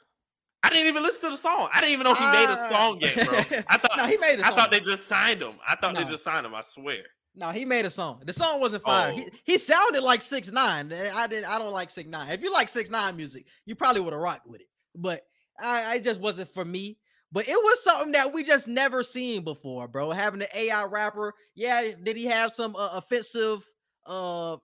I 0.63 0.69
didn't 0.69 0.87
even 0.87 1.03
listen 1.03 1.29
to 1.29 1.35
the 1.35 1.41
song. 1.41 1.69
I 1.73 1.81
didn't 1.81 1.93
even 1.93 2.03
know 2.03 2.13
he 2.13 2.23
uh, 2.23 2.33
made 2.33 2.49
a 2.49 2.69
song 2.69 2.99
yet, 3.01 3.27
bro. 3.27 3.63
I 3.67 3.77
thought 3.77 3.93
no, 3.97 4.05
he 4.05 4.17
made 4.17 4.39
a 4.39 4.43
song. 4.43 4.53
I 4.53 4.55
thought 4.55 4.71
they 4.71 4.79
just 4.79 5.07
signed 5.07 5.41
him. 5.41 5.53
I 5.67 5.75
thought 5.75 5.95
no. 5.95 6.03
they 6.03 6.09
just 6.09 6.23
signed 6.23 6.45
him. 6.45 6.53
I 6.53 6.61
swear. 6.61 7.01
No, 7.35 7.49
he 7.51 7.65
made 7.65 7.85
a 7.85 7.89
song. 7.89 8.21
The 8.25 8.33
song 8.33 8.59
wasn't 8.59 8.83
fire. 8.83 9.13
Oh. 9.13 9.17
He, 9.17 9.25
he 9.43 9.57
sounded 9.57 10.01
like 10.01 10.21
six 10.21 10.51
nine. 10.51 10.91
I 10.93 11.27
didn't. 11.27 11.49
I 11.49 11.57
don't 11.57 11.71
like 11.71 11.89
six 11.89 12.07
nine. 12.09 12.29
If 12.29 12.41
you 12.41 12.51
like 12.51 12.69
six 12.69 12.89
nine 12.89 13.15
music, 13.15 13.45
you 13.65 13.75
probably 13.75 14.01
would 14.01 14.13
have 14.13 14.21
rocked 14.21 14.47
with 14.47 14.61
it. 14.61 14.67
But 14.95 15.23
I, 15.59 15.93
I 15.93 15.99
just 15.99 16.19
wasn't 16.19 16.53
for 16.53 16.65
me. 16.65 16.97
But 17.31 17.47
it 17.47 17.55
was 17.55 17.83
something 17.83 18.11
that 18.11 18.33
we 18.33 18.43
just 18.43 18.67
never 18.67 19.03
seen 19.03 19.43
before, 19.43 19.87
bro. 19.87 20.11
Having 20.11 20.41
an 20.41 20.47
AI 20.53 20.83
rapper. 20.83 21.33
Yeah, 21.55 21.91
did 22.03 22.17
he 22.17 22.25
have 22.25 22.51
some 22.51 22.75
uh, 22.75 22.89
offensive 22.93 23.63
uh 24.05 24.57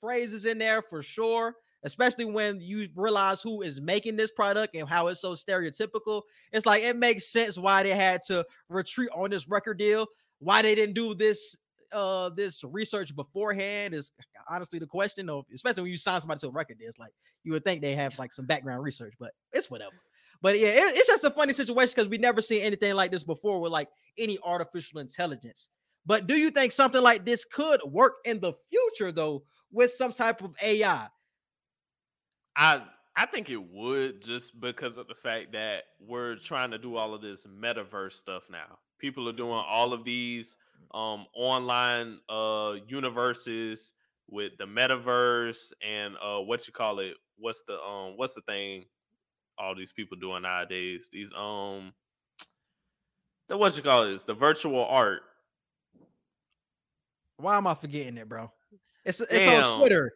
phrases 0.00 0.46
in 0.46 0.58
there 0.58 0.82
for 0.82 1.02
sure? 1.02 1.56
especially 1.84 2.24
when 2.24 2.60
you 2.60 2.88
realize 2.96 3.42
who 3.42 3.62
is 3.62 3.80
making 3.80 4.16
this 4.16 4.30
product 4.30 4.74
and 4.74 4.88
how 4.88 5.06
it's 5.08 5.20
so 5.20 5.34
stereotypical. 5.34 6.22
It's 6.52 6.66
like 6.66 6.82
it 6.82 6.96
makes 6.96 7.30
sense 7.30 7.58
why 7.58 7.82
they 7.82 7.90
had 7.90 8.22
to 8.26 8.44
retreat 8.68 9.10
on 9.14 9.30
this 9.30 9.48
record 9.48 9.78
deal. 9.78 10.06
Why 10.38 10.62
they 10.62 10.74
didn't 10.74 10.94
do 10.94 11.14
this 11.14 11.56
uh 11.92 12.30
this 12.30 12.64
research 12.64 13.14
beforehand 13.14 13.94
is 13.94 14.10
honestly 14.50 14.80
the 14.80 14.86
question 14.86 15.30
especially 15.54 15.82
when 15.82 15.92
you 15.92 15.98
sign 15.98 16.20
somebody 16.20 16.40
to 16.40 16.48
a 16.48 16.50
record 16.50 16.78
deal. 16.78 16.88
It's 16.88 16.98
like 16.98 17.12
you 17.44 17.52
would 17.52 17.64
think 17.64 17.82
they 17.82 17.94
have 17.94 18.18
like 18.18 18.32
some 18.32 18.46
background 18.46 18.82
research, 18.82 19.14
but 19.20 19.32
it's 19.52 19.70
whatever. 19.70 19.94
But 20.44 20.60
yeah, 20.60 20.68
it, 20.68 20.98
it's 20.98 21.08
just 21.08 21.24
a 21.24 21.30
funny 21.30 21.54
situation 21.54 21.94
because 21.96 22.10
we 22.10 22.18
never 22.18 22.42
seen 22.42 22.60
anything 22.60 22.92
like 22.92 23.10
this 23.10 23.24
before 23.24 23.62
with 23.62 23.72
like 23.72 23.88
any 24.18 24.38
artificial 24.44 25.00
intelligence. 25.00 25.70
But 26.04 26.26
do 26.26 26.34
you 26.34 26.50
think 26.50 26.70
something 26.70 27.00
like 27.00 27.24
this 27.24 27.46
could 27.46 27.80
work 27.86 28.16
in 28.26 28.40
the 28.40 28.52
future 28.68 29.10
though 29.10 29.44
with 29.72 29.90
some 29.90 30.12
type 30.12 30.42
of 30.42 30.54
AI? 30.62 31.06
I 32.54 32.82
I 33.16 33.24
think 33.24 33.48
it 33.48 33.56
would 33.56 34.20
just 34.20 34.60
because 34.60 34.98
of 34.98 35.08
the 35.08 35.14
fact 35.14 35.52
that 35.52 35.84
we're 35.98 36.36
trying 36.36 36.72
to 36.72 36.78
do 36.78 36.96
all 36.96 37.14
of 37.14 37.22
this 37.22 37.46
metaverse 37.46 38.12
stuff 38.12 38.42
now. 38.50 38.78
People 38.98 39.26
are 39.30 39.32
doing 39.32 39.64
all 39.66 39.94
of 39.94 40.04
these 40.04 40.56
um 40.92 41.24
online 41.34 42.18
uh 42.28 42.74
universes 42.86 43.94
with 44.28 44.52
the 44.58 44.66
metaverse 44.66 45.72
and 45.82 46.16
uh 46.22 46.40
what 46.40 46.66
you 46.66 46.74
call 46.74 46.98
it 46.98 47.14
what's 47.38 47.62
the 47.66 47.80
um 47.80 48.18
what's 48.18 48.34
the 48.34 48.42
thing 48.42 48.84
all 49.58 49.74
these 49.74 49.92
people 49.92 50.16
doing 50.18 50.42
nowadays 50.42 51.08
these 51.12 51.32
um 51.32 51.92
the 53.48 53.56
what 53.56 53.76
you 53.76 53.82
call 53.82 54.06
this, 54.06 54.24
the 54.24 54.34
virtual 54.34 54.84
art. 54.84 55.22
Why 57.36 57.56
am 57.56 57.66
I 57.66 57.74
forgetting 57.74 58.16
it, 58.16 58.28
bro? 58.28 58.50
It's 59.04 59.20
it's 59.20 59.44
Damn. 59.44 59.64
on 59.64 59.80
Twitter. 59.80 60.12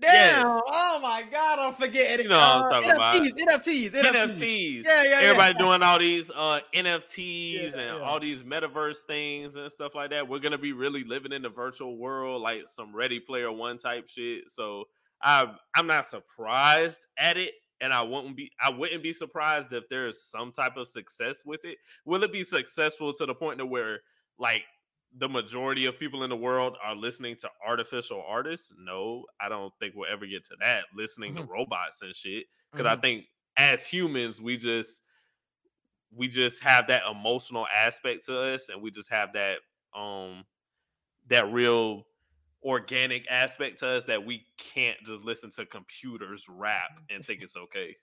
Damn! 0.00 0.12
Yes. 0.12 0.44
Oh 0.46 1.00
my 1.02 1.24
god, 1.28 1.58
I'm 1.58 1.74
forgetting. 1.74 2.24
You 2.24 2.28
know 2.30 2.38
uh, 2.38 2.40
I'm 2.40 2.62
uh, 2.62 2.68
talking 2.68 2.90
NFTs, 2.90 3.32
about. 3.32 3.62
NFTs, 3.64 3.90
NFTs, 3.90 4.12
NFTs. 4.12 4.84
Yeah, 4.84 5.02
yeah. 5.02 5.18
Everybody 5.22 5.54
yeah. 5.54 5.58
doing 5.58 5.82
all 5.82 5.98
these 5.98 6.30
uh, 6.30 6.60
NFTs 6.72 7.52
yeah, 7.54 7.62
and 7.64 7.98
yeah. 7.98 8.00
all 8.00 8.20
these 8.20 8.44
metaverse 8.44 8.98
things 9.08 9.56
and 9.56 9.70
stuff 9.72 9.96
like 9.96 10.10
that. 10.10 10.28
We're 10.28 10.38
gonna 10.38 10.58
be 10.58 10.72
really 10.72 11.02
living 11.02 11.32
in 11.32 11.42
the 11.42 11.48
virtual 11.48 11.96
world, 11.96 12.42
like 12.42 12.68
some 12.68 12.94
Ready 12.94 13.18
Player 13.18 13.50
One 13.50 13.76
type 13.76 14.08
shit. 14.08 14.50
So 14.52 14.84
I 15.20 15.52
I'm 15.74 15.88
not 15.88 16.06
surprised 16.06 17.00
at 17.18 17.36
it, 17.36 17.54
and 17.80 17.92
I 17.92 18.02
wouldn't 18.02 18.36
be 18.36 18.50
I 18.60 18.70
wouldn't 18.70 19.02
be 19.02 19.12
surprised 19.12 19.72
if 19.72 19.88
there 19.88 20.06
is 20.06 20.22
some 20.22 20.52
type 20.52 20.76
of 20.76 20.88
success 20.88 21.44
with 21.44 21.60
it. 21.64 21.78
Will 22.04 22.22
it 22.22 22.32
be 22.32 22.44
successful 22.44 23.12
to 23.14 23.26
the 23.26 23.34
point 23.34 23.58
to 23.58 23.66
where 23.66 24.00
like 24.38 24.64
the 25.16 25.28
majority 25.28 25.86
of 25.86 25.98
people 25.98 26.22
in 26.22 26.30
the 26.30 26.36
world 26.36 26.76
are 26.84 26.94
listening 26.94 27.36
to 27.36 27.48
artificial 27.66 28.22
artists. 28.26 28.72
No, 28.78 29.24
I 29.40 29.48
don't 29.48 29.72
think 29.80 29.94
we'll 29.96 30.10
ever 30.10 30.26
get 30.26 30.44
to 30.44 30.56
that. 30.60 30.84
Listening 30.94 31.34
mm-hmm. 31.34 31.46
to 31.46 31.52
robots 31.52 32.02
and 32.02 32.14
shit, 32.14 32.44
because 32.70 32.86
mm-hmm. 32.86 32.98
I 32.98 33.00
think 33.00 33.24
as 33.56 33.86
humans, 33.86 34.40
we 34.40 34.56
just 34.56 35.02
we 36.14 36.28
just 36.28 36.62
have 36.62 36.88
that 36.88 37.02
emotional 37.10 37.66
aspect 37.74 38.26
to 38.26 38.38
us, 38.38 38.68
and 38.68 38.82
we 38.82 38.90
just 38.90 39.10
have 39.10 39.32
that 39.32 39.58
um 39.96 40.44
that 41.28 41.50
real 41.52 42.04
organic 42.64 43.24
aspect 43.30 43.78
to 43.78 43.86
us 43.86 44.04
that 44.06 44.24
we 44.24 44.44
can't 44.58 44.96
just 45.04 45.22
listen 45.22 45.50
to 45.50 45.66
computers 45.66 46.46
rap 46.48 46.90
mm. 46.98 47.16
and 47.16 47.24
think 47.24 47.42
it's 47.42 47.56
okay. 47.56 47.96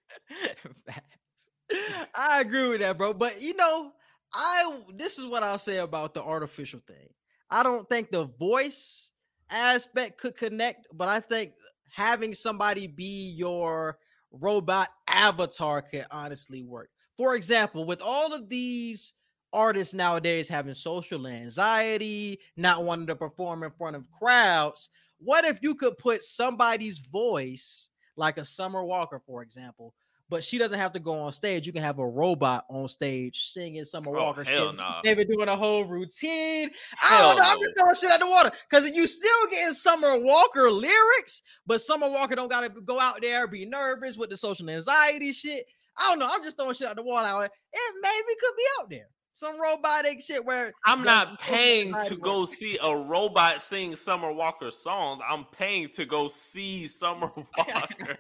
I 2.16 2.42
agree 2.42 2.70
with 2.70 2.82
that, 2.82 2.98
bro. 2.98 3.14
But 3.14 3.42
you 3.42 3.56
know, 3.56 3.92
I 4.34 4.82
this 4.94 5.18
is 5.18 5.26
what 5.26 5.44
I'll 5.44 5.58
say 5.58 5.78
about 5.78 6.14
the 6.14 6.24
artificial 6.24 6.82
thing. 6.88 7.10
I 7.50 7.64
don't 7.64 7.88
think 7.90 8.12
the 8.12 8.26
voice 8.26 9.12
aspect 9.50 10.20
could 10.20 10.38
connect, 10.38 10.88
but 10.94 11.08
I 11.08 11.20
think 11.20 11.54
having 11.94 12.34
somebody 12.34 12.88
be 12.88 13.34
your 13.36 13.98
robot 14.32 14.90
avatar 15.08 15.82
could 15.82 16.06
honestly 16.12 16.64
work. 16.64 16.90
For 17.18 17.36
example, 17.36 17.86
with 17.86 18.02
all 18.02 18.34
of 18.34 18.50
these 18.50 19.14
artists 19.56 19.94
nowadays 19.94 20.50
having 20.50 20.74
social 20.74 21.26
anxiety, 21.26 22.40
not 22.58 22.84
wanting 22.84 23.08
to 23.08 23.16
perform 23.16 23.64
in 23.64 23.72
front 23.72 23.96
of 23.96 24.12
crowds, 24.12 24.90
what 25.20 25.46
if 25.46 25.60
you 25.62 25.76
could 25.76 25.98
put 25.98 26.24
somebody's 26.24 27.00
voice, 27.00 27.90
like 28.18 28.38
a 28.38 28.46
Summer 28.46 28.84
Walker, 28.84 29.22
for 29.26 29.42
example, 29.42 29.94
but 30.30 30.44
she 30.44 30.58
doesn't 30.58 30.80
have 30.80 30.92
to 30.94 31.00
go 31.00 31.14
on 31.14 31.34
stage. 31.34 31.68
You 31.68 31.74
can 31.74 31.84
have 31.84 32.00
a 32.00 32.08
robot 32.08 32.66
on 32.70 32.88
stage 32.90 33.52
singing 33.52 33.86
Summer 33.86 34.10
oh, 34.10 34.24
Walker. 34.24 34.44
Hell 34.44 34.74
nah. 34.74 35.02
They've 35.04 35.16
been 35.16 35.28
doing 35.30 35.48
a 35.48 35.56
whole 35.56 35.86
routine. 35.86 36.72
I 37.02 37.22
don't 37.22 37.38
know. 37.38 37.44
No. 37.44 37.50
I'm 37.50 37.58
just 37.58 37.78
throwing 37.78 37.96
shit 37.96 38.12
out 38.12 38.20
the 38.20 38.28
water 38.28 38.52
because 38.70 38.90
you 38.90 39.08
still 39.08 39.48
getting 39.52 39.74
Summer 39.74 40.18
Walker 40.18 40.72
lyrics, 40.72 41.44
but 41.66 41.82
Summer 41.82 42.10
Walker 42.10 42.36
don't 42.36 42.50
gotta 42.50 42.70
go 42.70 43.00
out 43.00 43.22
there 43.22 43.48
be 43.48 43.66
nervous 43.66 44.18
with 44.18 44.30
the 44.30 44.38
social 44.38 44.70
anxiety 44.70 45.32
shit. 45.32 45.66
I 45.98 46.10
don't 46.10 46.20
know. 46.20 46.30
I'm 46.30 46.44
just 46.44 46.58
throwing 46.58 46.74
shit 46.74 46.88
out 46.88 46.96
the 46.96 47.04
water. 47.04 47.46
It 47.46 47.96
maybe 48.02 48.40
could 48.40 48.56
be 48.58 48.64
out 48.80 48.90
there. 48.90 49.10
Some 49.36 49.60
robotic 49.60 50.22
shit 50.22 50.46
where 50.46 50.72
I'm 50.86 51.04
not 51.04 51.42
paying 51.42 51.94
to 52.06 52.16
go 52.16 52.46
see 52.46 52.80
a 52.82 52.96
robot 52.96 53.62
sing 53.62 53.94
Summer 53.94 54.32
Walker 54.32 54.72
song. 54.72 55.20
I'm 55.28 55.44
paying 55.52 55.90
to 55.90 56.06
go 56.06 56.30
see 56.30 56.88
Summer 56.88 57.30
Walker. 57.58 58.18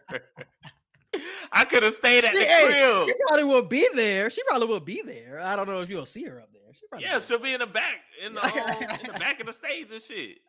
I 1.54 1.64
could 1.64 1.84
have 1.84 1.94
stayed 1.94 2.26
at 2.26 2.34
the 2.34 2.42
hey, 2.42 2.66
crib. 2.66 3.08
She 3.08 3.14
probably 3.28 3.46
will 3.46 3.62
be 3.62 3.88
there. 3.96 4.30
She 4.30 4.44
probably 4.44 4.68
will 4.68 4.82
be 4.82 5.02
there. 5.06 5.40
I 5.42 5.56
don't 5.56 5.70
know 5.70 5.80
if 5.80 5.90
you'll 5.90 6.06
see 6.06 6.26
her 6.26 6.42
up 6.42 6.50
there. 6.52 6.62
She 6.74 7.02
yeah, 7.02 7.20
she'll 7.20 7.40
be 7.40 7.54
in 7.54 7.62
the 7.62 7.66
back, 7.66 8.02
in 8.22 8.34
the, 8.34 8.44
um, 8.44 8.52
in 9.00 9.14
the 9.14 9.14
back 9.20 9.40
of 9.40 9.48
the 9.48 9.54
stage 9.54 9.92
and 9.92 10.02
shit. 10.02 10.40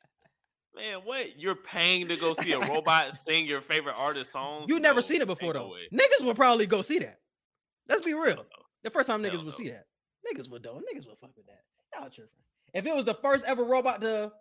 Man, 0.74 0.98
what? 1.04 1.38
You're 1.38 1.54
paying 1.54 2.08
to 2.08 2.16
go 2.16 2.34
see 2.34 2.52
a 2.52 2.58
robot 2.58 3.14
sing 3.14 3.46
your 3.46 3.60
favorite 3.60 3.94
artist 3.96 4.32
songs? 4.32 4.66
You 4.68 4.80
no, 4.80 4.88
never 4.88 5.00
seen 5.00 5.22
it 5.22 5.28
before 5.28 5.52
though. 5.52 5.76
Niggas 5.94 6.24
will 6.24 6.34
probably 6.34 6.66
go 6.66 6.82
see 6.82 6.98
that. 6.98 7.20
Let's 7.88 8.04
be 8.04 8.14
real. 8.14 8.44
The 8.82 8.90
first 8.90 9.06
time 9.06 9.22
niggas 9.22 9.44
will 9.44 9.52
see 9.52 9.68
that. 9.68 9.86
Niggas 10.26 10.50
would 10.50 10.62
though. 10.62 10.74
Niggas 10.74 11.06
will 11.06 11.16
fuck 11.20 11.30
with 11.36 11.46
that. 11.46 11.62
Y'all 11.94 12.10
tripping. 12.10 12.30
If 12.74 12.84
it 12.86 12.94
was 12.94 13.04
the 13.04 13.14
first 13.14 13.44
ever 13.44 13.64
robot 13.64 14.00
to 14.00 14.32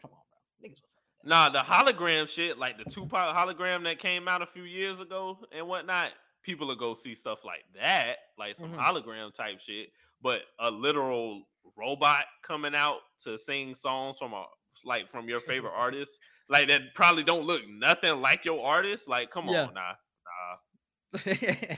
come 0.00 0.10
on, 0.12 0.20
bro. 0.30 0.68
Niggas 0.68 0.80
would 0.82 0.90
Nah, 1.22 1.50
the 1.50 1.58
hologram 1.58 2.28
shit, 2.28 2.58
like 2.58 2.78
the 2.78 2.90
Tupac 2.90 3.36
hologram 3.36 3.84
that 3.84 3.98
came 3.98 4.26
out 4.26 4.42
a 4.42 4.46
few 4.46 4.62
years 4.62 5.00
ago 5.00 5.38
and 5.52 5.68
whatnot, 5.68 6.12
people 6.42 6.66
will 6.66 6.76
go 6.76 6.94
see 6.94 7.14
stuff 7.14 7.40
like 7.44 7.64
that, 7.74 8.16
like 8.38 8.56
some 8.56 8.70
mm-hmm. 8.70 8.80
hologram 8.80 9.34
type 9.34 9.60
shit. 9.60 9.88
But 10.22 10.42
a 10.58 10.70
literal 10.70 11.42
robot 11.76 12.24
coming 12.42 12.74
out 12.74 12.98
to 13.24 13.36
sing 13.36 13.74
songs 13.74 14.18
from 14.18 14.32
a 14.32 14.44
like 14.84 15.10
from 15.10 15.28
your 15.28 15.40
favorite 15.40 15.72
artist, 15.76 16.18
like 16.48 16.68
that 16.68 16.94
probably 16.94 17.22
don't 17.22 17.44
look 17.44 17.62
nothing 17.68 18.20
like 18.20 18.44
your 18.44 18.64
artist. 18.64 19.06
Like, 19.08 19.30
come 19.30 19.48
yeah. 19.48 19.66
on, 19.66 19.74
nah, 19.74 19.92
nah. 21.26 21.34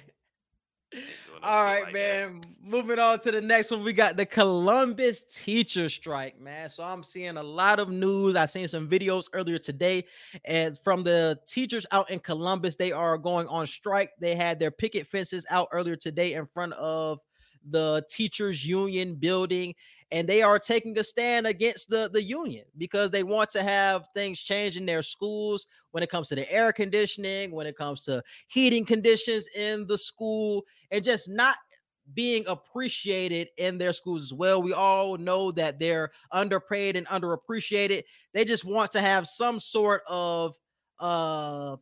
All 1.42 1.64
right, 1.64 1.84
like 1.84 1.92
man. 1.92 2.40
That. 2.40 2.48
Moving 2.64 2.98
on 3.00 3.18
to 3.20 3.32
the 3.32 3.40
next 3.40 3.70
one, 3.72 3.82
we 3.82 3.92
got 3.92 4.16
the 4.16 4.24
Columbus 4.24 5.24
teacher 5.24 5.88
strike, 5.88 6.40
man. 6.40 6.70
So 6.70 6.84
I'm 6.84 7.02
seeing 7.02 7.36
a 7.36 7.42
lot 7.42 7.80
of 7.80 7.90
news. 7.90 8.36
I 8.36 8.46
seen 8.46 8.68
some 8.68 8.88
videos 8.88 9.26
earlier 9.32 9.58
today, 9.58 10.04
and 10.44 10.78
from 10.78 11.02
the 11.02 11.38
teachers 11.46 11.84
out 11.90 12.10
in 12.10 12.20
Columbus, 12.20 12.76
they 12.76 12.92
are 12.92 13.18
going 13.18 13.48
on 13.48 13.66
strike. 13.66 14.10
They 14.20 14.36
had 14.36 14.60
their 14.60 14.70
picket 14.70 15.06
fences 15.06 15.44
out 15.50 15.68
earlier 15.72 15.96
today 15.96 16.34
in 16.34 16.46
front 16.46 16.74
of 16.74 17.20
the 17.68 18.04
teachers 18.08 18.66
union 18.66 19.14
building 19.14 19.74
and 20.12 20.28
they 20.28 20.42
are 20.42 20.58
taking 20.58 20.96
a 20.98 21.04
stand 21.04 21.46
against 21.46 21.88
the 21.88 22.08
the 22.12 22.22
union 22.22 22.64
because 22.78 23.10
they 23.10 23.22
want 23.24 23.50
to 23.50 23.62
have 23.62 24.06
things 24.14 24.40
change 24.40 24.76
in 24.76 24.86
their 24.86 25.02
schools 25.02 25.66
when 25.90 26.02
it 26.02 26.10
comes 26.10 26.28
to 26.28 26.34
the 26.34 26.50
air 26.52 26.72
conditioning 26.72 27.50
when 27.50 27.66
it 27.66 27.76
comes 27.76 28.04
to 28.04 28.22
heating 28.46 28.84
conditions 28.84 29.48
in 29.56 29.86
the 29.86 29.98
school 29.98 30.64
and 30.90 31.02
just 31.02 31.28
not 31.28 31.56
being 32.14 32.44
appreciated 32.46 33.48
in 33.58 33.78
their 33.78 33.92
schools 33.92 34.24
as 34.24 34.32
well. 34.32 34.60
We 34.60 34.72
all 34.72 35.16
know 35.16 35.52
that 35.52 35.78
they're 35.78 36.10
underpaid 36.32 36.96
and 36.96 37.06
underappreciated. 37.06 38.02
They 38.34 38.44
just 38.44 38.64
want 38.64 38.90
to 38.92 39.00
have 39.00 39.26
some 39.26 39.58
sort 39.58 40.02
of 40.08 40.54
uh 40.98 41.76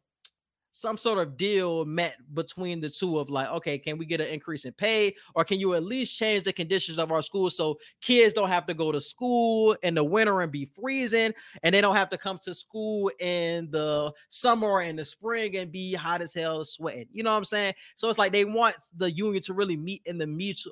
some 0.73 0.97
sort 0.97 1.19
of 1.19 1.37
deal 1.37 1.85
met 1.85 2.17
between 2.35 2.81
the 2.81 2.89
two 2.89 3.19
of 3.19 3.29
like, 3.29 3.49
okay, 3.49 3.79
can 3.79 3.99
we 3.99 4.07
get 4.07 4.21
an 4.21 4.29
increase 4.29 4.65
in 4.65 4.73
pay 4.73 5.15
or 5.35 5.45
can 5.45 5.59
you 5.59 5.75
at 5.75 5.83
least 5.83 6.17
change 6.17 6.45
the 6.45 6.53
conditions 6.53 6.99
of 6.99 7.11
our 7.11 7.23
school 7.23 7.51
so 7.51 7.79
kids 8.01 8.35
don't 8.35 8.49
have 8.49 8.67
to 8.67 8.75
go 8.75 8.93
to 8.93 9.01
school 9.01 9.77
in 9.83 9.95
the 9.95 10.05
winter 10.05 10.41
and 10.41 10.53
be 10.53 10.65
freezing 10.65 11.33
and 11.63 11.75
they 11.75 11.81
don't 11.81 11.97
have 11.97 12.11
to 12.11 12.19
come 12.19 12.39
to 12.43 12.55
school 12.55 13.11
in 13.19 13.71
the 13.71 14.13
summer 14.29 14.69
or 14.69 14.83
in 14.83 14.97
the 14.97 15.05
spring 15.05 15.57
and 15.57 15.73
be 15.73 15.95
hot 15.95 16.23
as 16.23 16.35
hell 16.35 16.65
sweating. 16.65 17.09
You 17.13 17.23
know 17.23 17.31
what 17.31 17.37
I'm 17.37 17.45
saying? 17.45 17.75
So 17.97 18.09
it's 18.09 18.19
like 18.19 18.33
they 18.33 18.45
want 18.45 18.77
the 18.97 19.11
union 19.11 19.43
to 19.45 19.55
really 19.55 19.77
meet 19.77 20.03
in 20.07 20.19
the 20.19 20.27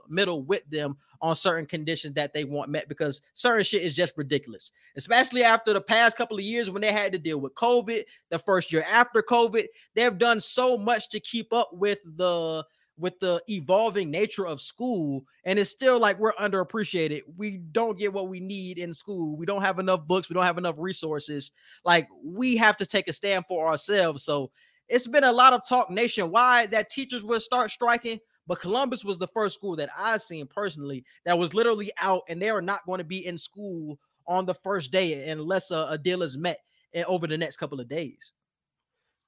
middle 0.08 0.42
with 0.42 0.62
them 0.70 0.96
on 1.20 1.36
certain 1.36 1.66
conditions 1.66 2.14
that 2.14 2.32
they 2.32 2.44
want 2.44 2.70
met 2.70 2.88
because 2.88 3.22
certain 3.34 3.64
shit 3.64 3.82
is 3.82 3.94
just 3.94 4.16
ridiculous, 4.16 4.72
especially 4.96 5.42
after 5.42 5.72
the 5.72 5.80
past 5.80 6.16
couple 6.16 6.36
of 6.36 6.44
years 6.44 6.70
when 6.70 6.82
they 6.82 6.92
had 6.92 7.12
to 7.12 7.18
deal 7.18 7.38
with 7.38 7.54
COVID, 7.54 8.04
the 8.30 8.38
first 8.38 8.72
year 8.72 8.84
after 8.90 9.22
COVID. 9.22 9.66
They've 9.94 10.18
done 10.18 10.40
so 10.40 10.78
much 10.78 11.08
to 11.10 11.20
keep 11.20 11.52
up 11.52 11.70
with 11.72 11.98
the 12.16 12.64
with 12.98 13.18
the 13.20 13.40
evolving 13.48 14.10
nature 14.10 14.44
of 14.44 14.60
school 14.60 15.24
and 15.44 15.56
it's 15.58 15.70
still 15.70 16.00
like 16.00 16.18
we're 16.18 16.32
underappreciated. 16.32 17.22
We 17.36 17.58
don't 17.58 17.98
get 17.98 18.12
what 18.12 18.28
we 18.28 18.40
need 18.40 18.78
in 18.78 18.92
school. 18.92 19.36
We 19.36 19.46
don't 19.46 19.62
have 19.62 19.78
enough 19.78 20.06
books. 20.06 20.28
We 20.28 20.34
don't 20.34 20.44
have 20.44 20.58
enough 20.58 20.74
resources. 20.78 21.52
Like 21.84 22.08
we 22.24 22.56
have 22.56 22.76
to 22.78 22.86
take 22.86 23.08
a 23.08 23.12
stand 23.12 23.44
for 23.46 23.68
ourselves. 23.68 24.24
So 24.24 24.50
it's 24.88 25.06
been 25.06 25.24
a 25.24 25.32
lot 25.32 25.52
of 25.52 25.66
talk 25.66 25.90
nationwide 25.90 26.70
that 26.72 26.88
teachers 26.88 27.22
will 27.22 27.40
start 27.40 27.70
striking 27.70 28.18
but 28.48 28.60
Columbus 28.60 29.04
was 29.04 29.18
the 29.18 29.28
first 29.28 29.54
school 29.54 29.76
that 29.76 29.90
I've 29.96 30.22
seen 30.22 30.46
personally 30.46 31.04
that 31.26 31.38
was 31.38 31.52
literally 31.52 31.92
out 32.00 32.22
and 32.28 32.40
they 32.40 32.48
are 32.48 32.62
not 32.62 32.86
going 32.86 32.98
to 32.98 33.04
be 33.04 33.24
in 33.26 33.36
school 33.36 34.00
on 34.26 34.46
the 34.46 34.54
first 34.54 34.90
day 34.90 35.28
unless 35.28 35.70
a, 35.70 35.86
a 35.90 35.98
deal 35.98 36.22
is 36.22 36.38
met 36.38 36.58
eh, 36.94 37.04
over 37.06 37.26
the 37.26 37.36
next 37.36 37.58
couple 37.58 37.78
of 37.78 37.88
days. 37.88 38.32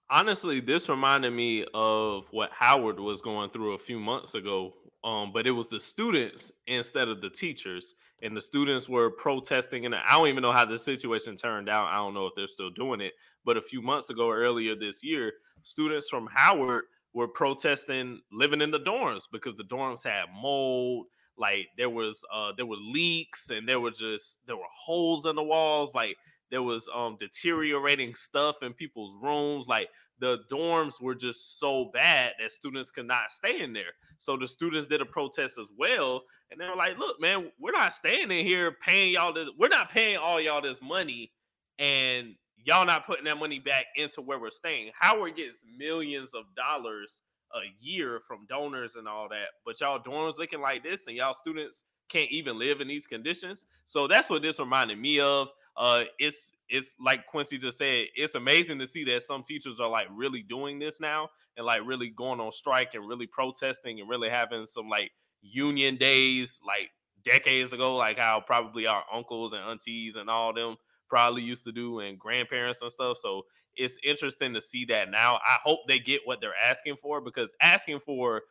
Honestly, 0.09 0.59
this 0.59 0.89
reminded 0.89 1.33
me 1.33 1.67
of 1.75 2.27
what 2.33 2.51
Howard 2.51 2.99
was 2.99 3.21
going 3.21 3.51
through 3.51 3.75
a 3.75 3.79
few 3.79 4.01
months 4.01 4.35
ago. 4.35 4.73
Um, 5.05 5.33
but 5.33 5.47
it 5.47 5.53
was 5.53 5.69
the 5.69 5.81
students 5.81 6.53
instead 6.67 7.09
of 7.09 7.23
the 7.23 7.31
teachers, 7.31 7.95
and 8.23 8.37
the 8.37 8.43
students 8.43 8.87
were 8.87 9.11
protesting. 9.11 9.87
And 9.87 9.95
I 9.95 10.13
don't 10.13 10.29
even 10.29 10.43
know 10.43 10.53
how 10.53 10.67
the 10.67 10.79
situation 10.79 11.37
turned 11.37 11.71
out. 11.71 11.87
I 11.87 11.97
don't 11.97 12.13
know 12.13 12.27
if 12.27 12.35
they're 12.37 12.47
still 12.47 12.69
doing 12.69 13.01
it. 13.01 13.15
But 13.45 13.57
a 13.57 13.63
few 13.63 13.81
months 13.81 14.11
ago, 14.11 14.31
earlier 14.31 14.75
this 14.75 15.03
year, 15.03 15.33
students 15.63 16.09
from 16.11 16.27
Howard 16.27 16.85
were 17.15 17.29
protesting 17.29 18.21
living 18.33 18.61
in 18.61 18.71
the 18.71 18.81
dorms 18.81 19.23
because 19.33 19.57
the 19.57 19.65
dorms 19.65 20.05
had 20.05 20.25
mold 20.35 21.07
like 21.37 21.69
there 21.77 21.91
was 21.91 22.25
uh 22.33 22.53
there 22.57 22.67
were 22.67 22.77
leaks 22.77 23.51
and 23.51 23.69
there 23.69 23.81
were 23.81 23.91
just 23.91 24.39
there 24.47 24.57
were 24.57 24.63
holes 24.73 25.27
in 25.27 25.37
the 25.37 25.43
walls 25.43 25.95
like 25.95 26.17
There 26.51 26.63
was 26.63 26.89
um 26.95 27.17
deteriorating 27.21 28.15
stuff 28.15 28.57
in 28.63 28.73
people's 28.75 29.15
rooms. 29.23 29.69
Like 29.69 29.89
the 30.19 30.39
dorms 30.51 31.01
were 31.01 31.15
just 31.15 31.59
so 31.59 31.91
bad 31.95 32.33
that 32.39 32.53
students 32.53 32.91
could 32.91 33.07
not 33.07 33.33
stay 33.33 33.61
in 33.61 33.73
there. 33.73 33.93
So 34.19 34.37
the 34.37 34.47
students 34.49 34.89
did 34.89 35.01
a 35.01 35.07
protest 35.07 35.59
as 35.59 35.71
well. 35.79 36.23
And 36.51 36.61
they 36.61 36.67
were 36.67 36.77
like, 36.77 36.99
look, 36.99 37.21
man, 37.21 37.51
we're 37.59 37.71
not 37.73 37.95
staying 37.95 38.31
in 38.31 38.45
here 38.45 38.77
paying 38.85 39.13
y'all 39.15 39.33
this. 39.33 39.49
We're 39.59 39.69
not 39.69 39.91
paying 39.91 40.19
all 40.19 40.41
y'all 40.41 40.61
this 40.61 40.83
money 40.83 41.33
and 41.79 42.35
y'all 42.65 42.87
not 42.87 43.07
putting 43.07 43.25
that 43.25 43.39
money 43.39 43.59
back 43.59 43.87
into 43.97 44.21
where 44.21 44.39
we're 44.39 44.51
staying. 44.51 44.91
Howard 44.99 45.37
gets 45.37 45.65
millions 45.79 46.35
of 46.35 46.45
dollars 46.57 47.23
a 47.55 47.61
year 47.81 48.21
from 48.27 48.47
donors 48.49 48.95
and 48.95 49.09
all 49.09 49.29
that, 49.29 49.49
but 49.65 49.81
y'all 49.81 50.01
dorms 50.01 50.39
looking 50.39 50.61
like 50.61 50.83
this 50.83 51.07
and 51.07 51.17
y'all 51.17 51.35
students 51.35 51.85
can't 52.09 52.31
even 52.31 52.59
live 52.59 52.81
in 52.81 52.89
these 52.89 53.07
conditions. 53.07 53.67
So 53.87 54.07
that's 54.07 54.31
what 54.31 54.43
this 54.43 54.59
reminded 54.59 54.99
me 54.99 55.21
of. 55.21 55.49
Uh, 55.77 56.05
it's 56.19 56.53
it's 56.69 56.95
like 57.05 57.27
Quincy 57.27 57.59
just 57.59 57.79
said, 57.79 58.07
it's 58.15 58.35
amazing 58.35 58.79
to 58.79 58.87
see 58.87 59.05
that 59.05 59.23
some 59.23 59.43
teachers 59.43 59.81
are 59.81 59.89
like 59.89 60.07
really 60.13 60.43
doing 60.43 60.79
this 60.79 61.01
now 61.01 61.31
and 61.57 61.67
like 61.67 61.83
really 61.85 62.09
going 62.09 62.41
on 62.41 62.53
strike 62.53 62.95
and 62.95 63.09
really 63.09 63.27
protesting 63.27 64.01
and 64.01 64.09
really 64.09 64.29
having 64.29 64.67
some 64.67 64.89
like 64.89 65.11
union 65.43 65.97
days 65.97 66.61
like 66.67 66.91
decades 67.25 67.73
ago, 67.73 67.97
like 67.97 68.19
how 68.19 68.43
probably 68.45 68.87
our 68.87 69.05
uncles 69.13 69.53
and 69.53 69.63
aunties 69.63 70.17
and 70.17 70.29
all 70.31 70.53
them 70.53 70.77
probably 71.11 71.43
used 71.43 71.65
to 71.65 71.73
do 71.73 72.01
and 72.01 72.19
grandparents 72.19 72.81
and 72.81 72.91
stuff. 72.91 73.19
So 73.19 73.45
it's 73.77 73.99
interesting 74.03 74.55
to 74.55 74.61
see 74.61 74.85
that 74.87 75.11
now. 75.11 75.37
I 75.37 75.59
hope 75.63 75.81
they 75.87 75.99
get 75.99 76.23
what 76.25 76.41
they're 76.41 76.55
asking 76.57 76.97
for 76.97 77.21
because 77.21 77.49
asking 77.61 78.01
for 78.01 78.43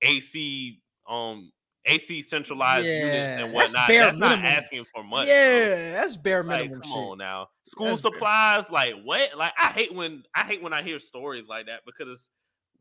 AC 0.00 0.80
um 1.08 1.52
AC 1.86 2.22
centralized 2.22 2.86
yeah, 2.86 3.04
units 3.04 3.42
and 3.42 3.52
whatnot. 3.52 3.88
That's, 3.88 4.18
that's 4.18 4.18
not 4.18 4.38
asking 4.38 4.86
for 4.94 5.04
much. 5.04 5.26
Yeah, 5.26 5.66
bro. 5.66 6.00
that's 6.00 6.16
bare 6.16 6.42
minimum. 6.42 6.72
Like, 6.72 6.82
come 6.82 6.90
shit. 6.90 6.96
on 6.96 7.18
now. 7.18 7.48
School 7.64 7.86
that's 7.88 8.02
supplies, 8.02 8.68
bare. 8.68 8.72
like 8.72 8.94
what? 9.04 9.36
Like 9.36 9.52
I 9.58 9.68
hate 9.68 9.94
when 9.94 10.22
I 10.34 10.44
hate 10.44 10.62
when 10.62 10.72
I 10.72 10.82
hear 10.82 10.98
stories 10.98 11.46
like 11.46 11.66
that 11.66 11.80
because 11.84 12.30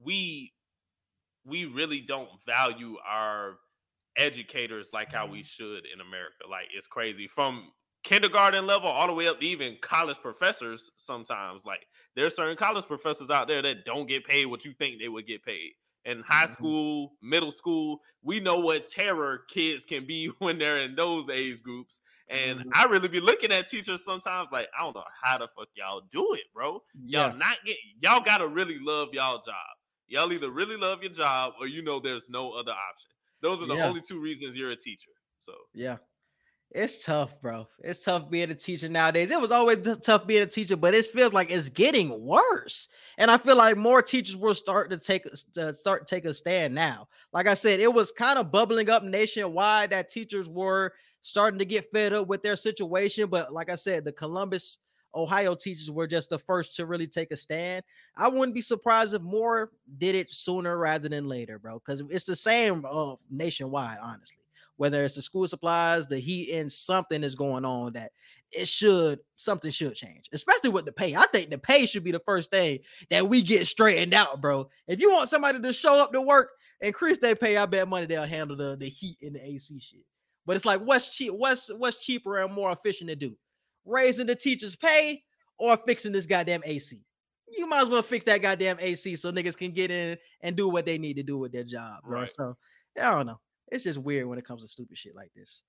we 0.02 0.54
we 1.46 1.66
really 1.66 2.00
don't 2.00 2.30
value 2.46 2.96
our 3.06 3.58
educators 4.16 4.92
like 4.94 5.12
how 5.12 5.28
we 5.28 5.44
should 5.44 5.86
in 5.94 6.00
America. 6.00 6.48
Like 6.50 6.68
it's 6.76 6.88
crazy. 6.88 7.28
From 7.28 7.72
kindergarten 8.04 8.68
level 8.68 8.90
all 8.90 9.08
the 9.08 9.14
way 9.14 9.28
up 9.28 9.40
to 9.40 9.46
even 9.46 9.78
college 9.82 10.18
professors 10.22 10.92
sometimes. 10.96 11.66
Like 11.66 11.88
there's 12.16 12.36
certain 12.36 12.58
college 12.58 12.86
professors 12.86 13.30
out 13.30 13.48
there 13.48 13.62
that 13.62 13.86
don't 13.86 14.08
get 14.08 14.26
paid 14.26 14.46
what 14.46 14.66
you 14.66 14.74
think 14.74 15.00
they 15.00 15.10
would 15.10 15.28
get 15.28 15.44
paid 15.44 15.72
in 16.06 16.22
high 16.22 16.44
mm-hmm. 16.44 16.54
school, 16.54 17.14
middle 17.22 17.52
school, 17.52 18.02
we 18.22 18.40
know 18.40 18.60
what 18.60 18.88
terror 18.88 19.44
kids 19.50 19.86
can 19.86 20.06
be 20.06 20.28
when 20.40 20.58
they're 20.58 20.78
in 20.78 20.96
those 20.96 21.30
age 21.30 21.62
groups. 21.64 22.02
And 22.30 22.60
mm-hmm. 22.60 22.70
I 22.74 22.86
really 22.86 23.08
be 23.08 23.20
looking 23.20 23.52
at 23.52 23.68
teachers 23.68 24.04
sometimes 24.04 24.50
like, 24.52 24.68
I 24.78 24.84
don't 24.84 24.96
know 24.96 25.04
how 25.22 25.38
the 25.38 25.48
fuck 25.56 25.68
y'all 25.76 26.02
do 26.12 26.34
it, 26.34 26.44
bro. 26.54 26.82
Y'all 27.06 27.32
yeah. 27.32 27.38
not 27.38 27.58
get 27.66 27.78
y'all 28.02 28.24
gotta 28.24 28.48
really 28.48 28.80
love 28.80 29.10
y'all 29.14 29.42
job. 29.42 29.56
Y'all 30.08 30.32
either 30.32 30.50
really 30.50 30.78
love 30.78 31.02
your 31.02 31.12
job 31.12 31.54
or 31.60 31.68
you 31.68 31.82
know 31.82 32.00
there's 32.00 32.30
no 32.30 32.52
other 32.52 32.72
option. 32.72 33.10
Those 33.42 33.62
are 33.62 33.68
the 33.68 33.76
yeah. 33.76 33.88
only 33.88 34.02
two 34.02 34.20
reasons 34.20 34.56
you're 34.56 34.72
a 34.72 34.76
teacher. 34.76 35.12
So 35.42 35.54
yeah, 35.74 35.98
it's 36.74 37.06
tough, 37.06 37.40
bro. 37.40 37.68
It's 37.80 38.04
tough 38.04 38.30
being 38.32 38.50
a 38.50 38.56
teacher 38.56 38.90
nowadays. 38.90 39.30
It 39.30 39.40
was 39.40 39.52
always 39.52 39.80
tough 40.02 40.26
being 40.26 40.42
a 40.42 40.48
teacher, 40.48 40.76
but 40.76 40.96
it 40.96 41.06
feels 41.06 41.32
like 41.32 41.52
it's 41.52 41.70
getting 41.70 42.26
worse. 42.26 42.88
And 43.20 43.30
I 43.30 43.38
feel 43.38 43.56
like 43.56 43.78
more 43.78 44.02
teachers 44.02 44.36
will 44.36 44.56
start 44.56 44.90
to 44.90 44.98
take 44.98 45.26
to 45.54 45.76
start 45.76 46.08
take 46.08 46.26
a 46.26 46.34
stand 46.34 46.74
now. 46.74 47.08
Like 47.32 47.48
I 47.48 47.54
said, 47.54 47.80
it 47.80 47.94
was 47.94 48.12
kind 48.12 48.40
of 48.40 48.52
bubbling 48.52 48.90
up 48.90 49.04
nationwide 49.04 49.92
that 49.92 50.10
teachers 50.10 50.50
were 50.50 50.94
starting 51.22 51.60
to 51.60 51.66
get 51.66 51.92
fed 51.92 52.12
up 52.12 52.28
with 52.28 52.42
their 52.42 52.56
situation. 52.56 53.30
But 53.30 53.54
like 53.54 53.70
I 53.70 53.76
said, 53.76 54.04
the 54.04 54.12
Columbus, 54.12 54.80
Ohio 55.14 55.54
teachers 55.54 55.92
were 55.92 56.08
just 56.08 56.32
the 56.32 56.40
first 56.40 56.76
to 56.78 56.88
really 56.88 57.08
take 57.08 57.32
a 57.32 57.38
stand. 57.38 57.84
I 58.18 58.30
wouldn't 58.30 58.56
be 58.56 58.62
surprised 58.62 59.14
if 59.14 59.22
more 59.22 59.70
did 60.00 60.16
it 60.16 60.34
sooner 60.34 60.76
rather 60.80 61.08
than 61.08 61.28
later, 61.28 61.60
bro, 61.60 61.80
because 61.80 62.02
it's 62.10 62.26
the 62.26 62.36
same 62.36 62.84
uh, 62.90 63.16
nationwide, 63.30 64.00
honestly 64.02 64.43
whether 64.84 65.02
it's 65.06 65.16
the 65.16 65.22
school 65.22 65.48
supplies, 65.48 66.08
the 66.08 66.20
heat, 66.20 66.52
and 66.52 66.70
something 66.70 67.24
is 67.24 67.36
going 67.36 67.64
on 67.64 67.94
that 67.94 68.12
it 68.52 68.68
should 68.68 69.20
something 69.38 69.72
should 69.72 69.96
change, 69.96 70.26
especially 70.34 70.72
with 70.72 70.84
the 70.84 70.92
pay. 70.92 71.16
I 71.16 71.26
think 71.28 71.50
the 71.50 71.58
pay 71.58 71.86
should 71.86 72.04
be 72.04 72.12
the 72.12 72.20
first 72.20 72.52
thing 72.52 72.80
that 73.10 73.30
we 73.30 73.42
get 73.42 73.66
straightened 73.66 74.14
out, 74.14 74.42
bro. 74.42 74.68
If 74.86 75.00
you 75.00 75.10
want 75.10 75.30
somebody 75.30 75.62
to 75.62 75.72
show 75.72 76.04
up 76.04 76.12
to 76.12 76.20
work, 76.22 76.50
increase 76.82 77.18
their 77.20 77.34
pay. 77.34 77.56
I 77.56 77.66
bet 77.66 77.88
money 77.88 78.08
they'll 78.08 78.26
handle 78.26 78.58
the, 78.58 78.76
the 78.76 78.90
heat 78.90 79.20
and 79.22 79.34
the 79.34 79.48
AC 79.48 79.80
shit. 79.80 80.04
But 80.46 80.58
it's 80.58 80.66
like 80.66 80.82
what's 80.82 81.08
cheap, 81.08 81.32
what's 81.32 81.70
what's 81.70 82.04
cheaper 82.04 82.40
and 82.40 82.54
more 82.54 82.70
efficient 82.70 83.10
to 83.10 83.16
do? 83.16 83.38
Raising 83.86 84.28
the 84.28 84.36
teachers' 84.36 84.76
pay 84.76 85.24
or 85.58 85.78
fixing 85.88 86.12
this 86.12 86.26
goddamn 86.26 86.64
AC? 86.66 87.02
You 87.48 87.68
might 87.68 87.84
as 87.84 87.88
well 87.88 88.02
fix 88.02 88.26
that 88.26 88.42
goddamn 88.42 88.80
AC 88.82 89.16
so 89.16 89.32
niggas 89.32 89.56
can 89.56 89.72
get 89.72 89.92
in 89.92 90.18
and 90.42 90.58
do 90.58 90.68
what 90.68 90.86
they 90.86 90.98
need 90.98 91.16
to 91.16 91.24
do 91.24 91.38
with 91.38 91.54
their 91.54 91.64
job, 91.64 92.02
bro. 92.04 92.20
Right. 92.20 92.36
So 92.36 92.58
I 93.00 93.12
don't 93.12 93.28
know 93.28 93.40
it's 93.72 93.84
just 93.84 94.00
weird 94.00 94.28
when 94.28 94.38
it 94.38 94.46
comes 94.46 94.62
to 94.62 94.68
stupid 94.68 94.98
shit 94.98 95.16
like 95.16 95.32
this. 95.36 95.62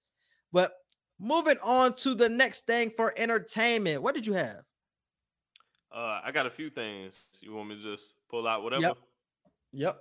But 0.53 0.73
moving 1.19 1.57
on 1.63 1.95
to 1.95 2.15
the 2.15 2.29
next 2.29 2.67
thing 2.67 2.91
for 2.91 3.15
entertainment. 3.17 4.03
What 4.03 4.15
did 4.15 4.27
you 4.27 4.35
have? 4.35 4.63
Uh, 5.95 6.21
I 6.25 6.33
got 6.33 6.47
a 6.47 6.51
few 6.51 6.71
things. 6.71 7.15
You 7.41 7.55
want 7.55 7.69
me 7.69 7.77
to 7.77 7.83
just 7.83 8.15
pull 8.29 8.49
out 8.49 8.63
whatever? 8.63 8.83
Yep. 8.83 8.97
Yep. 9.73 10.01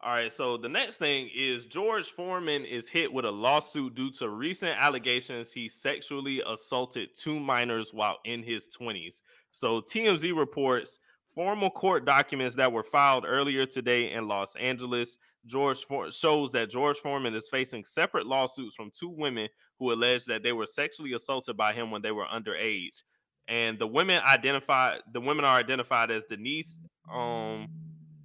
All 0.00 0.12
right. 0.12 0.32
So 0.32 0.56
the 0.56 0.68
next 0.68 0.96
thing 0.96 1.28
is 1.34 1.64
George 1.64 2.12
Foreman 2.12 2.64
is 2.64 2.88
hit 2.88 3.12
with 3.12 3.24
a 3.24 3.30
lawsuit 3.30 3.96
due 3.96 4.12
to 4.12 4.28
recent 4.28 4.78
allegations 4.78 5.52
he 5.52 5.68
sexually 5.68 6.40
assaulted 6.46 7.10
two 7.16 7.40
minors 7.40 7.92
while 7.92 8.18
in 8.24 8.44
his 8.44 8.68
20s. 8.80 9.22
So 9.50 9.80
TMZ 9.80 10.36
reports 10.36 11.00
formal 11.34 11.70
court 11.70 12.04
documents 12.04 12.54
that 12.56 12.72
were 12.72 12.84
filed 12.84 13.24
earlier 13.26 13.66
today 13.66 14.12
in 14.12 14.28
Los 14.28 14.54
Angeles 14.54 15.16
George 15.46 15.84
For- 15.84 16.10
shows 16.10 16.52
that 16.52 16.70
George 16.70 16.98
Foreman 16.98 17.34
is 17.34 17.48
facing 17.48 17.84
separate 17.84 18.26
lawsuits 18.26 18.74
from 18.74 18.90
two 18.90 19.08
women 19.08 19.48
who 19.78 19.92
allege 19.92 20.24
that 20.26 20.42
they 20.42 20.52
were 20.52 20.66
sexually 20.66 21.12
assaulted 21.12 21.56
by 21.56 21.72
him 21.72 21.90
when 21.90 22.02
they 22.02 22.12
were 22.12 22.26
underage. 22.26 23.02
And 23.46 23.78
the 23.78 23.86
women 23.86 24.20
identified 24.26 25.00
the 25.12 25.20
women 25.20 25.44
are 25.44 25.56
identified 25.56 26.10
as 26.10 26.24
Denise. 26.24 26.76
Um, 27.10 27.68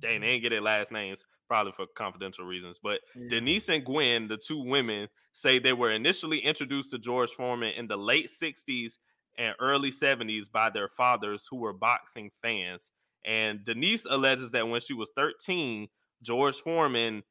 dang, 0.01 0.21
they 0.21 0.27
didn't 0.27 0.43
get 0.43 0.49
their 0.49 0.61
last 0.61 0.91
names, 0.91 1.25
probably 1.47 1.71
for 1.71 1.85
confidential 1.95 2.45
reasons. 2.45 2.79
But 2.81 2.99
yeah. 3.15 3.29
Denise 3.29 3.69
and 3.69 3.85
Gwen, 3.85 4.27
the 4.27 4.37
two 4.37 4.61
women, 4.61 5.07
say 5.31 5.59
they 5.59 5.73
were 5.73 5.91
initially 5.91 6.39
introduced 6.39 6.91
to 6.91 6.99
George 6.99 7.31
Foreman 7.31 7.73
in 7.77 7.87
the 7.87 7.97
late 7.97 8.29
60s 8.29 8.97
and 9.37 9.55
early 9.59 9.91
70s 9.91 10.51
by 10.51 10.69
their 10.69 10.89
fathers 10.89 11.47
who 11.49 11.57
were 11.57 11.73
boxing 11.73 12.29
fans. 12.41 12.91
And 13.25 13.63
Denise 13.63 14.05
alleges 14.05 14.51
that 14.51 14.67
when 14.67 14.81
she 14.81 14.93
was 14.93 15.11
13, 15.15 15.87
George 16.23 16.59
Foreman, 16.59 17.23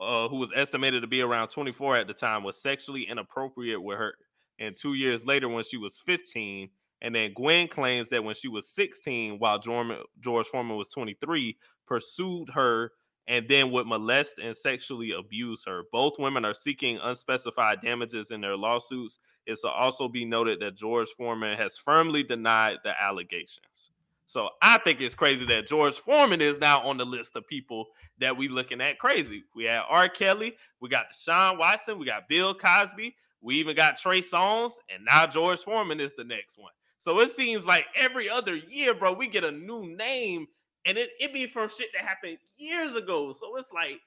uh, 0.00 0.28
who 0.28 0.36
was 0.36 0.52
estimated 0.54 1.02
to 1.02 1.08
be 1.08 1.22
around 1.22 1.48
24 1.48 1.96
at 1.96 2.06
the 2.06 2.14
time, 2.14 2.42
was 2.42 2.60
sexually 2.60 3.04
inappropriate 3.08 3.82
with 3.82 3.98
her. 3.98 4.14
And 4.58 4.76
two 4.76 4.94
years 4.94 5.24
later, 5.24 5.48
when 5.48 5.64
she 5.64 5.76
was 5.76 5.98
15, 5.98 6.68
and 7.02 7.14
then 7.14 7.32
Gwen 7.34 7.68
claims 7.68 8.08
that 8.10 8.24
when 8.24 8.34
she 8.34 8.48
was 8.48 8.68
16, 8.68 9.38
while 9.38 9.58
George 9.58 10.46
Foreman 10.46 10.76
was 10.76 10.88
23, 10.88 11.56
pursued 11.86 12.50
her 12.50 12.92
and 13.26 13.48
then 13.48 13.70
would 13.70 13.86
molest 13.86 14.34
and 14.42 14.56
sexually 14.56 15.12
abuse 15.12 15.64
her. 15.66 15.84
Both 15.92 16.18
women 16.18 16.44
are 16.44 16.54
seeking 16.54 16.98
unspecified 17.02 17.80
damages 17.82 18.30
in 18.30 18.40
their 18.40 18.56
lawsuits. 18.56 19.18
It's 19.46 19.64
also 19.64 20.08
be 20.08 20.24
noted 20.24 20.60
that 20.60 20.76
George 20.76 21.08
Foreman 21.16 21.56
has 21.56 21.78
firmly 21.78 22.22
denied 22.22 22.78
the 22.84 23.00
allegations. 23.02 23.90
So 24.34 24.48
I 24.60 24.78
think 24.78 25.00
it's 25.00 25.14
crazy 25.14 25.44
that 25.44 25.68
George 25.68 25.94
Foreman 25.94 26.40
is 26.40 26.58
now 26.58 26.80
on 26.80 26.96
the 26.96 27.04
list 27.04 27.36
of 27.36 27.46
people 27.46 27.86
that 28.18 28.36
we 28.36 28.48
looking 28.48 28.80
at 28.80 28.98
crazy. 28.98 29.44
We 29.54 29.62
had 29.62 29.82
R. 29.88 30.08
Kelly, 30.08 30.56
we 30.80 30.88
got 30.88 31.06
Deshaun 31.14 31.56
Watson, 31.56 32.00
we 32.00 32.06
got 32.06 32.28
Bill 32.28 32.52
Cosby, 32.52 33.14
we 33.40 33.54
even 33.54 33.76
got 33.76 33.96
Trey 33.96 34.22
Songz, 34.22 34.72
and 34.92 35.04
now 35.04 35.28
George 35.28 35.60
Foreman 35.60 36.00
is 36.00 36.14
the 36.16 36.24
next 36.24 36.58
one. 36.58 36.72
So 36.98 37.20
it 37.20 37.30
seems 37.30 37.64
like 37.64 37.86
every 37.94 38.28
other 38.28 38.56
year, 38.56 38.92
bro, 38.92 39.12
we 39.12 39.28
get 39.28 39.44
a 39.44 39.52
new 39.52 39.94
name, 39.96 40.48
and 40.84 40.98
it, 40.98 41.10
it 41.20 41.32
be 41.32 41.46
from 41.46 41.68
shit 41.68 41.90
that 41.94 42.04
happened 42.04 42.38
years 42.56 42.96
ago. 42.96 43.30
So 43.30 43.56
it's 43.56 43.72
like, 43.72 44.00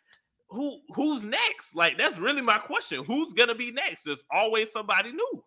who 0.49 0.77
who's 0.93 1.23
next? 1.23 1.73
Like 1.73 1.97
that's 1.97 2.17
really 2.17 2.41
my 2.41 2.57
question. 2.57 3.05
Who's 3.05 3.31
gonna 3.31 3.55
be 3.55 3.71
next? 3.71 4.03
There's 4.03 4.25
always 4.29 4.73
somebody 4.73 5.13
new 5.13 5.43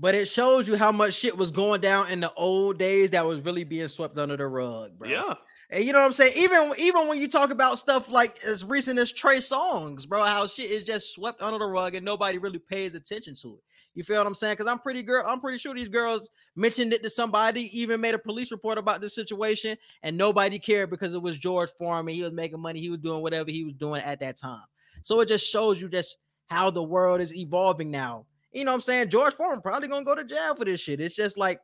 but 0.00 0.14
it 0.14 0.28
shows 0.28 0.68
you 0.68 0.76
how 0.76 0.92
much 0.92 1.14
shit 1.14 1.36
was 1.36 1.50
going 1.50 1.80
down 1.80 2.08
in 2.08 2.20
the 2.20 2.32
old 2.34 2.78
days 2.78 3.10
that 3.10 3.26
was 3.26 3.40
really 3.40 3.64
being 3.64 3.88
swept 3.88 4.16
under 4.16 4.36
the 4.36 4.46
rug, 4.46 4.96
bro. 4.96 5.08
Yeah. 5.08 5.34
And 5.70 5.84
you 5.84 5.92
know 5.92 5.98
what 5.98 6.06
I'm 6.06 6.12
saying? 6.12 6.32
Even 6.36 6.72
even 6.78 7.08
when 7.08 7.20
you 7.20 7.28
talk 7.28 7.50
about 7.50 7.78
stuff 7.78 8.10
like 8.10 8.42
as 8.42 8.64
recent 8.64 8.98
as 8.98 9.12
Trey 9.12 9.38
Songz, 9.38 10.08
bro, 10.08 10.24
how 10.24 10.46
shit 10.46 10.70
is 10.70 10.82
just 10.82 11.12
swept 11.12 11.42
under 11.42 11.58
the 11.58 11.66
rug 11.66 11.94
and 11.94 12.04
nobody 12.04 12.38
really 12.38 12.58
pays 12.58 12.94
attention 12.94 13.34
to 13.42 13.56
it. 13.56 13.62
You 13.94 14.04
feel 14.04 14.18
what 14.18 14.26
I'm 14.26 14.34
saying? 14.34 14.52
Because 14.52 14.70
I'm 14.70 14.78
pretty 14.78 15.02
girl, 15.02 15.24
I'm 15.26 15.40
pretty 15.40 15.58
sure 15.58 15.74
these 15.74 15.88
girls 15.88 16.30
mentioned 16.54 16.92
it 16.92 17.02
to 17.02 17.10
somebody, 17.10 17.78
even 17.78 18.00
made 18.00 18.14
a 18.14 18.18
police 18.18 18.52
report 18.52 18.78
about 18.78 19.00
this 19.00 19.14
situation, 19.14 19.76
and 20.02 20.16
nobody 20.16 20.58
cared 20.58 20.88
because 20.88 21.12
it 21.12 21.20
was 21.20 21.36
George 21.36 21.70
Foreman. 21.76 22.14
He 22.14 22.22
was 22.22 22.32
making 22.32 22.60
money, 22.60 22.80
he 22.80 22.90
was 22.90 23.00
doing 23.00 23.22
whatever 23.22 23.50
he 23.50 23.64
was 23.64 23.74
doing 23.74 24.00
at 24.02 24.20
that 24.20 24.38
time. 24.38 24.64
So 25.02 25.20
it 25.20 25.28
just 25.28 25.46
shows 25.46 25.80
you 25.80 25.88
just 25.88 26.18
how 26.46 26.70
the 26.70 26.82
world 26.82 27.20
is 27.20 27.34
evolving 27.34 27.90
now 27.90 28.24
you 28.52 28.64
know 28.64 28.72
what 28.72 28.76
I'm 28.76 28.80
saying? 28.82 29.10
George 29.10 29.34
Foreman 29.34 29.60
probably 29.60 29.88
gonna 29.88 30.04
go 30.04 30.14
to 30.14 30.24
jail 30.24 30.54
for 30.54 30.64
this 30.64 30.80
shit. 30.80 31.00
It's 31.00 31.14
just 31.14 31.36
like, 31.36 31.60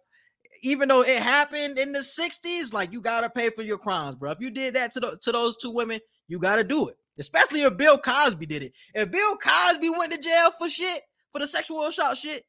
even 0.63 0.89
though 0.89 1.03
it 1.03 1.23
happened 1.23 1.79
in 1.79 1.93
the 1.93 2.01
60s, 2.01 2.73
like 2.73 2.93
you 2.93 3.01
gotta 3.01 3.31
pay 3.31 3.51
for 3.51 3.63
your 3.63 3.79
crimes, 3.79 4.17
bro. 4.17 4.31
If 4.31 4.41
you 4.41 4.51
did 4.51 4.75
that 4.75 4.93
to 4.93 5.01
the, 5.01 5.19
to 5.23 5.33
those 5.33 5.57
two 5.57 5.71
women, 5.71 6.01
you 6.29 6.39
gotta 6.39 6.65
do 6.65 6.89
it. 6.89 6.97
Especially 7.19 7.63
if 7.63 7.77
Bill 7.77 7.97
Cosby 7.97 8.47
did 8.47 8.63
it. 8.63 8.73
If 8.95 9.11
Bill 9.11 9.37
Cosby 9.37 9.91
went 9.91 10.13
to 10.13 10.19
jail 10.21 10.51
for 10.59 10.69
shit, 10.69 11.03
for 11.33 11.39
the 11.41 11.47
sexual 11.47 11.85
assault 11.87 12.17
shit, 12.17 12.45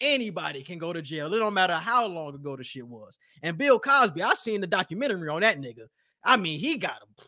anybody 0.00 0.62
can 0.62 0.78
go 0.78 0.92
to 0.92 1.02
jail. 1.02 1.32
It 1.32 1.38
don't 1.38 1.54
matter 1.54 1.74
how 1.74 2.06
long 2.06 2.34
ago 2.34 2.56
the 2.56 2.64
shit 2.64 2.86
was. 2.86 3.18
And 3.42 3.58
Bill 3.58 3.78
Cosby, 3.78 4.22
I 4.22 4.34
seen 4.34 4.60
the 4.60 4.66
documentary 4.66 5.28
on 5.28 5.40
that 5.40 5.60
nigga. 5.60 5.86
I 6.24 6.36
mean, 6.36 6.58
he 6.58 6.76
got 6.76 7.02
him. 7.02 7.26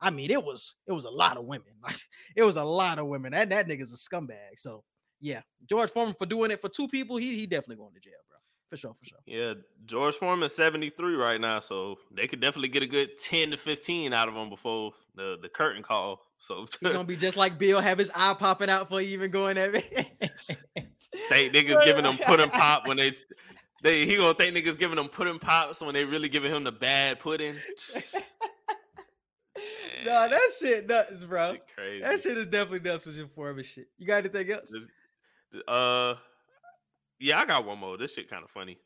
I 0.00 0.10
mean, 0.10 0.30
it 0.30 0.44
was 0.44 0.74
it 0.86 0.92
was 0.92 1.04
a 1.04 1.10
lot 1.10 1.36
of 1.36 1.44
women. 1.44 1.68
Like 1.82 2.00
it 2.36 2.42
was 2.42 2.56
a 2.56 2.64
lot 2.64 2.98
of 2.98 3.06
women. 3.06 3.32
That 3.32 3.50
that 3.50 3.66
nigga's 3.66 3.92
a 3.92 3.96
scumbag. 3.96 4.58
So 4.58 4.84
yeah, 5.24 5.40
George 5.66 5.90
Foreman 5.90 6.14
for 6.14 6.26
doing 6.26 6.50
it 6.50 6.60
for 6.60 6.68
two 6.68 6.86
people, 6.86 7.16
he 7.16 7.34
he 7.34 7.46
definitely 7.46 7.76
going 7.76 7.94
to 7.94 8.00
jail, 8.00 8.12
bro. 8.28 8.36
For 8.68 8.76
sure, 8.76 8.92
for 8.92 9.06
sure. 9.06 9.18
Yeah, 9.24 9.54
George 9.86 10.16
Foreman 10.16 10.50
73 10.50 11.14
right 11.14 11.40
now, 11.40 11.60
so 11.60 11.96
they 12.14 12.26
could 12.26 12.40
definitely 12.40 12.68
get 12.68 12.82
a 12.82 12.86
good 12.86 13.16
10 13.16 13.52
to 13.52 13.56
15 13.56 14.12
out 14.12 14.28
of 14.28 14.34
him 14.34 14.50
before 14.50 14.92
the, 15.14 15.38
the 15.40 15.48
curtain 15.48 15.82
call. 15.82 16.20
So 16.38 16.66
he's 16.78 16.92
gonna 16.92 17.04
be 17.04 17.16
just 17.16 17.38
like 17.38 17.58
Bill, 17.58 17.80
have 17.80 17.96
his 17.96 18.10
eye 18.14 18.34
popping 18.38 18.68
out 18.68 18.90
for 18.90 19.00
even 19.00 19.30
going 19.30 19.56
at 19.56 19.72
me. 19.72 19.82
they 21.30 21.48
niggas 21.48 21.82
giving 21.86 22.04
them 22.04 22.18
pudding 22.18 22.50
pop 22.50 22.86
when 22.86 22.98
they 22.98 23.12
they 23.82 24.04
he 24.04 24.16
gonna 24.16 24.34
think 24.34 24.54
niggas 24.54 24.78
giving 24.78 24.96
them 24.96 25.08
pudding 25.08 25.38
pops 25.38 25.80
when 25.80 25.94
they 25.94 26.04
really 26.04 26.28
giving 26.28 26.54
him 26.54 26.64
the 26.64 26.72
bad 26.72 27.18
pudding. 27.18 27.54
no, 30.04 30.28
that 30.28 30.50
shit 30.60 30.86
nuts, 30.86 31.24
bro. 31.24 31.56
Crazy. 31.74 32.02
That 32.02 32.20
shit 32.20 32.36
is 32.36 32.46
definitely 32.46 32.90
nuts 32.90 33.06
with 33.06 33.16
your 33.16 33.28
Foreman 33.28 33.64
shit. 33.64 33.88
You 33.96 34.06
got 34.06 34.18
anything 34.18 34.52
else? 34.52 34.70
Uh, 35.68 36.14
yeah, 37.20 37.40
I 37.40 37.46
got 37.46 37.64
one 37.64 37.78
more. 37.78 37.96
This 37.96 38.14
shit 38.14 38.28
kind 38.28 38.44
of 38.44 38.50
funny. 38.50 38.78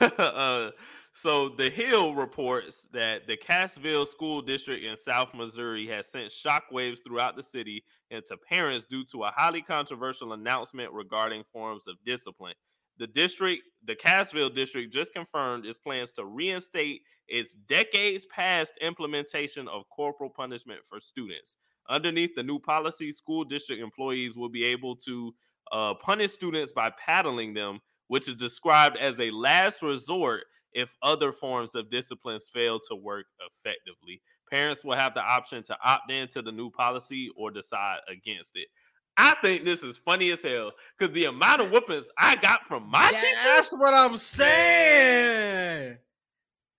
uh, 0.18 0.70
so 1.14 1.48
the 1.48 1.68
Hill 1.68 2.14
reports 2.14 2.86
that 2.92 3.26
the 3.26 3.36
Cassville 3.36 4.06
School 4.06 4.40
District 4.40 4.84
in 4.84 4.96
South 4.96 5.34
Missouri 5.34 5.86
has 5.88 6.10
sent 6.10 6.32
shockwaves 6.32 6.98
throughout 7.04 7.36
the 7.36 7.42
city 7.42 7.84
and 8.10 8.24
to 8.26 8.36
parents 8.36 8.86
due 8.86 9.04
to 9.12 9.24
a 9.24 9.32
highly 9.34 9.62
controversial 9.62 10.32
announcement 10.32 10.92
regarding 10.92 11.44
forms 11.52 11.86
of 11.86 11.96
discipline. 12.04 12.54
The 12.98 13.06
district, 13.06 13.62
the 13.84 13.96
Cassville 13.96 14.54
district, 14.54 14.92
just 14.92 15.12
confirmed 15.14 15.66
its 15.66 15.78
plans 15.78 16.12
to 16.12 16.24
reinstate 16.24 17.02
its 17.28 17.54
decades 17.54 18.26
past 18.26 18.72
implementation 18.80 19.66
of 19.68 19.88
corporal 19.94 20.30
punishment 20.30 20.80
for 20.88 21.00
students. 21.00 21.56
Underneath 21.88 22.34
the 22.36 22.42
new 22.42 22.58
policy, 22.58 23.12
school 23.12 23.44
district 23.44 23.82
employees 23.82 24.36
will 24.36 24.48
be 24.48 24.64
able 24.64 24.94
to 24.96 25.34
uh, 25.70 25.94
punish 25.94 26.32
students 26.32 26.72
by 26.72 26.90
paddling 26.90 27.54
them, 27.54 27.80
which 28.08 28.28
is 28.28 28.36
described 28.36 28.96
as 28.96 29.18
a 29.20 29.30
last 29.30 29.82
resort 29.82 30.44
if 30.72 30.94
other 31.02 31.32
forms 31.32 31.74
of 31.74 31.90
disciplines 31.90 32.48
fail 32.52 32.80
to 32.88 32.96
work 32.96 33.26
effectively. 33.64 34.20
Parents 34.50 34.84
will 34.84 34.96
have 34.96 35.14
the 35.14 35.22
option 35.22 35.62
to 35.64 35.76
opt 35.84 36.10
into 36.10 36.42
the 36.42 36.52
new 36.52 36.70
policy 36.70 37.30
or 37.36 37.50
decide 37.50 37.98
against 38.10 38.52
it. 38.54 38.68
I 39.16 39.36
think 39.42 39.64
this 39.64 39.82
is 39.82 39.98
funny 39.98 40.30
as 40.30 40.42
hell 40.42 40.72
because 40.98 41.14
the 41.14 41.26
amount 41.26 41.60
of 41.60 41.70
whoopings 41.70 42.06
I 42.18 42.36
got 42.36 42.66
from 42.66 42.90
my 42.90 43.10
yeah, 43.10 43.20
teacher. 43.20 43.36
That's 43.44 43.72
what 43.72 43.94
I'm 43.94 44.16
saying. 44.16 45.98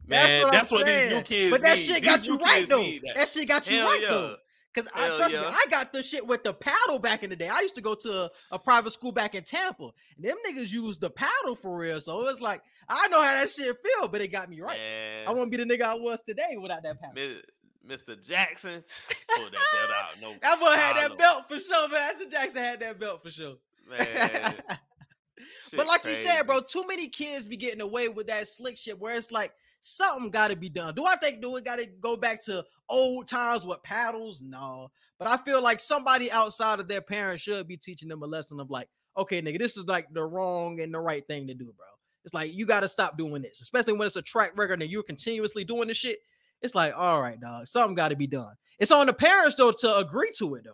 Man, 0.05 0.09
that's 0.09 0.43
what, 0.43 0.53
that's 0.53 0.71
what 0.71 0.85
these 0.85 1.09
new 1.11 1.21
kids. 1.21 1.51
But 1.51 1.61
that 1.61 1.77
need. 1.77 1.85
shit 1.85 2.03
got 2.03 2.19
these 2.19 2.27
you 2.27 2.37
right 2.37 2.67
though. 2.67 2.79
That. 2.79 3.13
that. 3.15 3.29
shit 3.29 3.47
got 3.47 3.69
you 3.69 3.77
hell 3.77 3.87
right 3.87 4.01
yeah. 4.01 4.09
though. 4.09 4.35
Cause 4.73 4.87
I 4.95 5.07
trust 5.15 5.33
yeah. 5.33 5.41
me, 5.41 5.47
I 5.47 5.65
got 5.69 5.93
the 5.93 6.01
shit 6.01 6.25
with 6.25 6.43
the 6.43 6.53
paddle 6.53 6.97
back 6.97 7.21
in 7.21 7.29
the 7.29 7.35
day. 7.35 7.47
I 7.47 7.59
used 7.61 7.75
to 7.75 7.81
go 7.81 7.93
to 7.93 8.23
a, 8.23 8.29
a, 8.53 8.57
private 8.57 8.89
school 8.89 9.11
back 9.11 9.35
in 9.35 9.43
Tampa, 9.43 9.91
and 10.15 10.25
them 10.25 10.35
niggas 10.49 10.71
used 10.71 10.99
the 10.99 11.11
paddle 11.11 11.55
for 11.55 11.77
real. 11.77 12.01
So 12.01 12.27
it's 12.27 12.41
like 12.41 12.63
I 12.89 13.07
know 13.09 13.21
how 13.21 13.33
that 13.35 13.51
shit 13.51 13.77
feel, 13.83 14.07
but 14.07 14.21
it 14.21 14.29
got 14.29 14.49
me 14.49 14.61
right. 14.61 14.79
Man. 14.79 15.27
I 15.27 15.31
won't 15.31 15.51
be 15.51 15.57
the 15.57 15.65
nigga 15.65 15.83
I 15.83 15.93
was 15.93 16.21
today 16.21 16.57
without 16.59 16.81
that 16.81 16.99
paddle. 16.99 17.41
Mr. 17.87 18.21
Jackson, 18.25 18.83
pull 19.35 19.45
that 19.45 19.51
belt 19.51 19.91
out. 19.91 20.21
No, 20.21 20.33
that 20.41 20.59
boy 20.59 20.65
had 20.67 20.95
that 20.95 21.17
belt 21.17 21.47
for 21.47 21.59
sure, 21.59 21.89
man. 21.89 22.13
Mr. 22.15 22.31
Jackson 22.31 22.63
had 22.63 22.79
that 22.79 22.99
belt 22.99 23.21
for 23.21 23.29
sure. 23.29 23.55
Man. 23.89 24.55
but 25.75 25.85
like 25.85 26.03
crazy. 26.03 26.21
you 26.21 26.27
said, 26.27 26.43
bro, 26.47 26.61
too 26.61 26.85
many 26.87 27.09
kids 27.09 27.45
be 27.45 27.57
getting 27.57 27.81
away 27.81 28.07
with 28.07 28.27
that 28.27 28.47
slick 28.47 28.77
shit 28.77 28.99
where 28.99 29.15
it's 29.15 29.31
like 29.31 29.53
something 29.83 30.31
got 30.31 30.49
to 30.49 30.55
be 30.55 30.69
done. 30.69 30.95
Do 30.95 31.05
I 31.05 31.17
think 31.17 31.41
do 31.41 31.51
we 31.51 31.61
got 31.61 31.77
to 31.77 31.85
go 31.85 32.15
back 32.15 32.41
to 32.45 32.63
old 32.89 33.27
times 33.27 33.65
with 33.65 33.83
paddles? 33.83 34.41
No, 34.41 34.89
but 35.19 35.27
I 35.27 35.37
feel 35.37 35.61
like 35.61 35.79
somebody 35.79 36.31
outside 36.31 36.79
of 36.79 36.87
their 36.87 37.01
parents 37.01 37.43
should 37.43 37.67
be 37.67 37.77
teaching 37.77 38.09
them 38.09 38.23
a 38.23 38.25
lesson 38.25 38.59
of 38.59 38.71
like, 38.71 38.87
okay, 39.17 39.41
nigga, 39.41 39.59
this 39.59 39.77
is 39.77 39.85
like 39.85 40.07
the 40.13 40.23
wrong 40.23 40.79
and 40.79 40.93
the 40.93 40.99
right 40.99 41.27
thing 41.27 41.47
to 41.47 41.53
do, 41.53 41.65
bro. 41.65 41.85
It's 42.23 42.33
like 42.33 42.53
you 42.53 42.65
got 42.65 42.79
to 42.79 42.87
stop 42.87 43.17
doing 43.17 43.41
this, 43.41 43.61
especially 43.61 43.93
when 43.93 44.05
it's 44.05 44.15
a 44.15 44.21
track 44.21 44.53
record 44.55 44.81
and 44.81 44.89
you're 44.89 45.03
continuously 45.03 45.65
doing 45.65 45.89
this 45.89 45.97
shit. 45.97 46.19
It's 46.61 46.73
like, 46.73 46.93
all 46.97 47.21
right, 47.21 47.39
dog, 47.39 47.67
something 47.67 47.93
got 47.93 48.09
to 48.09 48.15
be 48.15 48.27
done. 48.27 48.53
It's 48.79 48.91
on 48.91 49.07
the 49.07 49.13
parents 49.13 49.55
though 49.55 49.73
to 49.73 49.97
agree 49.97 50.31
to 50.37 50.55
it 50.55 50.63
though. 50.63 50.71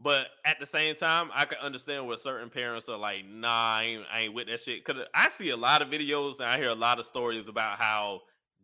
But 0.00 0.26
at 0.44 0.60
the 0.60 0.66
same 0.66 0.94
time, 0.94 1.30
I 1.34 1.44
can 1.44 1.58
understand 1.58 2.06
where 2.06 2.16
certain 2.16 2.50
parents 2.50 2.88
are 2.88 2.96
like, 2.96 3.24
nah, 3.28 3.78
I 3.78 3.82
ain't, 3.84 4.04
I 4.12 4.20
ain't 4.20 4.34
with 4.34 4.46
that 4.46 4.60
shit. 4.60 4.84
Cause 4.84 4.96
I 5.12 5.28
see 5.28 5.50
a 5.50 5.56
lot 5.56 5.82
of 5.82 5.88
videos 5.88 6.38
and 6.38 6.46
I 6.46 6.56
hear 6.58 6.70
a 6.70 6.74
lot 6.74 7.00
of 7.00 7.04
stories 7.04 7.48
about 7.48 7.78
how 7.78 8.20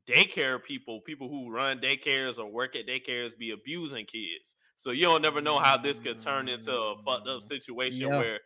daycare 0.07 0.63
people, 0.63 1.01
people 1.01 1.29
who 1.29 1.51
run 1.51 1.81
daycares 1.81 2.39
or 2.39 2.47
work 2.47 2.77
at 2.77 2.87
daycares, 2.87 3.37
be 3.37 3.51
abusing 3.51 4.07
kids. 4.07 4.55
So 4.77 4.91
you 4.91 5.05
don't 5.05 5.23
never 5.23 5.41
know 5.41 5.59
how 5.59 5.77
this 5.77 5.99
could 5.99 6.19
turn 6.19 6.49
into 6.49 6.73
a 6.73 6.97
fucked 7.05 7.29
up 7.29 7.43
situation 7.43 8.11
where 8.11 8.39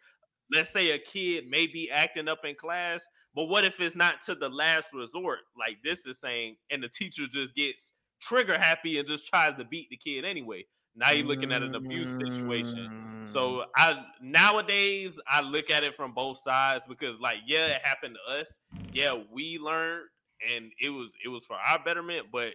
let's 0.51 0.71
say 0.71 0.93
a 0.93 0.99
kid 0.99 1.49
may 1.49 1.67
be 1.67 1.91
acting 1.91 2.29
up 2.29 2.45
in 2.45 2.55
class, 2.55 3.07
but 3.35 3.45
what 3.45 3.65
if 3.65 3.81
it's 3.81 3.97
not 3.97 4.23
to 4.27 4.35
the 4.35 4.49
last 4.49 4.89
resort? 4.95 5.41
Like 5.59 5.79
this 5.85 6.07
is 6.07 6.21
saying, 6.21 6.57
and 6.71 6.83
the 6.83 6.89
teacher 6.89 7.27
just 7.31 7.55
gets 7.55 7.93
trigger 8.21 8.59
happy 8.59 8.99
and 8.99 9.07
just 9.07 9.27
tries 9.27 9.57
to 9.59 9.65
beat 9.65 9.89
the 9.91 9.97
kid 9.97 10.25
anyway. 10.25 10.65
Now 10.99 11.13
you're 11.13 11.27
looking 11.27 11.53
at 11.53 11.63
an 11.63 11.75
abuse 11.75 12.17
situation. 12.17 13.23
So 13.27 13.41
mm. 13.41 13.65
I 13.77 14.05
nowadays 14.21 15.21
I 15.29 15.43
look 15.43 15.71
at 15.71 15.85
it 15.85 15.95
from 15.95 16.13
both 16.13 16.39
sides 16.43 16.85
because 16.89 17.21
like 17.21 17.39
yeah, 17.47 17.67
it 17.67 17.83
happened 17.85 18.17
to 18.27 18.41
us. 18.41 18.59
Yeah, 18.93 19.17
we 19.33 19.59
learned 19.59 20.09
and 20.55 20.73
it 20.81 20.91
was 20.91 21.13
it 21.25 21.29
was 21.29 21.45
for 21.45 21.57
our 21.57 21.79
betterment, 21.83 22.27
but 22.33 22.49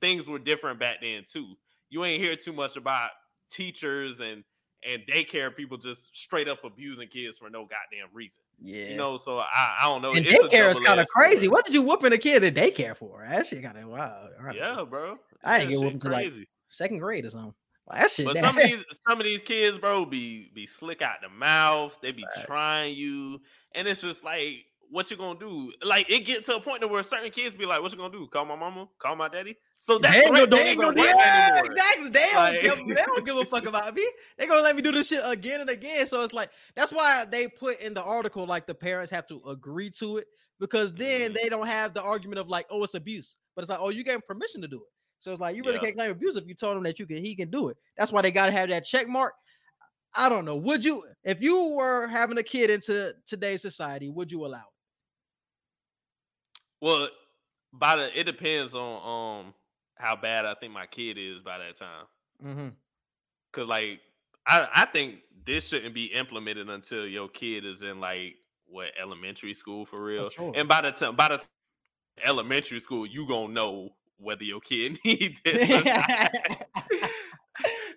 things 0.00 0.26
were 0.26 0.38
different 0.38 0.80
back 0.80 0.98
then 1.02 1.24
too. 1.30 1.54
You 1.90 2.04
ain't 2.04 2.22
hear 2.22 2.36
too 2.36 2.52
much 2.52 2.76
about 2.76 3.10
teachers 3.50 4.20
and 4.20 4.42
and 4.86 5.02
daycare 5.10 5.54
people 5.54 5.76
just 5.76 6.14
straight 6.14 6.48
up 6.48 6.64
abusing 6.64 7.08
kids 7.08 7.38
for 7.38 7.50
no 7.50 7.62
goddamn 7.62 8.08
reason. 8.12 8.42
Yeah, 8.60 8.90
you 8.90 8.96
know. 8.96 9.16
So 9.16 9.38
I, 9.38 9.76
I 9.80 9.84
don't 9.84 10.02
know. 10.02 10.12
And 10.12 10.26
it's 10.26 10.42
daycare 10.44 10.70
is 10.70 10.78
kind 10.80 11.00
of 11.00 11.08
crazy. 11.08 11.48
What 11.48 11.64
did 11.64 11.74
you 11.74 11.82
whooping 11.82 12.12
a 12.12 12.18
kid 12.18 12.44
at 12.44 12.54
daycare 12.54 12.96
for? 12.96 13.24
That 13.28 13.46
shit 13.46 13.62
kind 13.62 13.76
of 13.76 13.88
wild. 13.88 14.30
Yeah, 14.54 14.84
bro. 14.88 15.18
I 15.44 15.58
didn't 15.58 15.70
get 15.70 15.80
whooping 15.80 16.00
to 16.00 16.08
like 16.08 16.32
second 16.68 16.98
grade 16.98 17.24
or 17.24 17.30
something. 17.30 17.54
Well, 17.86 18.00
that 18.00 18.10
shit. 18.10 18.26
But 18.26 18.36
some 18.36 18.56
of 18.56 18.62
these 18.64 18.84
some 19.06 19.20
of 19.20 19.24
these 19.24 19.42
kids, 19.42 19.78
bro, 19.78 20.04
be 20.04 20.50
be 20.54 20.66
slick 20.66 21.02
out 21.02 21.16
the 21.22 21.28
mouth. 21.28 21.98
They 22.02 22.12
be 22.12 22.24
trying 22.44 22.96
you, 22.96 23.40
and 23.74 23.86
it's 23.86 24.00
just 24.00 24.24
like, 24.24 24.64
what 24.90 25.10
you 25.10 25.16
gonna 25.16 25.38
do? 25.38 25.72
Like 25.82 26.10
it 26.10 26.20
get 26.20 26.44
to 26.46 26.56
a 26.56 26.60
point 26.60 26.88
where 26.88 27.02
certain 27.02 27.30
kids 27.30 27.54
be 27.54 27.64
like, 27.64 27.80
"What 27.82 27.92
you 27.92 27.98
gonna 27.98 28.12
do? 28.12 28.26
Call 28.26 28.44
my 28.44 28.56
mama? 28.56 28.88
Call 28.98 29.16
my 29.16 29.28
daddy?" 29.28 29.56
So 29.78 29.98
that 29.98 30.12
they 30.12 30.30
don't, 30.30 30.50
they 30.50 30.72
even 30.72 30.86
work 30.86 30.96
yeah, 30.98 31.50
anymore. 31.52 31.62
Exactly. 31.64 32.10
They 32.10 32.28
don't, 32.32 32.62
give, 32.62 32.96
they 32.96 33.02
don't 33.02 33.26
give 33.26 33.36
a 33.36 33.44
fuck 33.44 33.66
about 33.66 33.94
me. 33.94 34.08
They 34.38 34.46
gonna 34.46 34.62
let 34.62 34.76
me 34.76 34.82
do 34.82 34.92
this 34.92 35.08
shit 35.08 35.22
again 35.24 35.60
and 35.60 35.70
again. 35.70 36.06
So 36.06 36.22
it's 36.22 36.32
like 36.32 36.50
that's 36.74 36.92
why 36.92 37.24
they 37.30 37.48
put 37.48 37.80
in 37.80 37.94
the 37.94 38.02
article 38.02 38.46
like 38.46 38.66
the 38.66 38.74
parents 38.74 39.10
have 39.12 39.26
to 39.28 39.40
agree 39.46 39.90
to 39.98 40.18
it 40.18 40.26
because 40.60 40.92
then 40.92 41.32
mm. 41.32 41.34
they 41.34 41.48
don't 41.48 41.66
have 41.66 41.94
the 41.94 42.02
argument 42.02 42.38
of 42.38 42.48
like, 42.48 42.66
oh, 42.70 42.82
it's 42.82 42.94
abuse. 42.94 43.36
But 43.54 43.62
it's 43.62 43.70
like, 43.70 43.80
oh, 43.80 43.90
you 43.90 44.04
gave 44.04 44.26
permission 44.26 44.60
to 44.62 44.68
do 44.68 44.76
it. 44.76 44.88
So 45.26 45.32
it's 45.32 45.40
like 45.40 45.56
you 45.56 45.64
really 45.64 45.74
yeah. 45.78 45.80
can't 45.80 45.96
claim 45.96 46.10
abuse 46.12 46.36
if 46.36 46.46
you 46.46 46.54
told 46.54 46.76
him 46.76 46.84
that 46.84 47.00
you 47.00 47.04
can 47.06 47.16
he 47.16 47.34
can 47.34 47.50
do 47.50 47.68
it. 47.68 47.76
That's 47.98 48.12
why 48.12 48.22
they 48.22 48.30
gotta 48.30 48.52
have 48.52 48.68
that 48.68 48.84
check 48.84 49.08
mark. 49.08 49.34
I 50.14 50.28
don't 50.28 50.44
know. 50.44 50.54
Would 50.54 50.84
you 50.84 51.02
if 51.24 51.42
you 51.42 51.74
were 51.74 52.06
having 52.06 52.38
a 52.38 52.44
kid 52.44 52.70
into 52.70 53.12
today's 53.26 53.60
society, 53.60 54.08
would 54.08 54.30
you 54.30 54.46
allow 54.46 54.58
it? 54.58 54.64
Well, 56.80 57.08
by 57.72 57.96
the 57.96 58.20
it 58.20 58.22
depends 58.22 58.76
on 58.76 59.46
um 59.46 59.54
how 59.96 60.14
bad 60.14 60.46
I 60.46 60.54
think 60.54 60.72
my 60.72 60.86
kid 60.86 61.18
is 61.18 61.40
by 61.40 61.58
that 61.58 61.74
time. 61.74 62.06
Mm-hmm. 62.44 62.68
Cause 63.52 63.66
like 63.66 63.98
I 64.46 64.68
I 64.72 64.84
think 64.84 65.16
this 65.44 65.66
shouldn't 65.66 65.92
be 65.92 66.04
implemented 66.04 66.70
until 66.70 67.04
your 67.04 67.28
kid 67.28 67.64
is 67.64 67.82
in 67.82 67.98
like 67.98 68.36
what 68.68 68.90
elementary 68.96 69.54
school 69.54 69.86
for 69.86 70.00
real. 70.04 70.30
Sure. 70.30 70.52
And 70.54 70.68
by 70.68 70.82
the 70.82 70.92
time 70.92 71.16
by 71.16 71.30
the 71.30 71.38
time 71.38 71.46
elementary 72.22 72.78
school, 72.78 73.04
you 73.04 73.26
gonna 73.26 73.52
know 73.52 73.90
whether 74.18 74.44
your 74.44 74.60
kid 74.60 74.98
needs 75.04 75.40
this. 75.44 75.68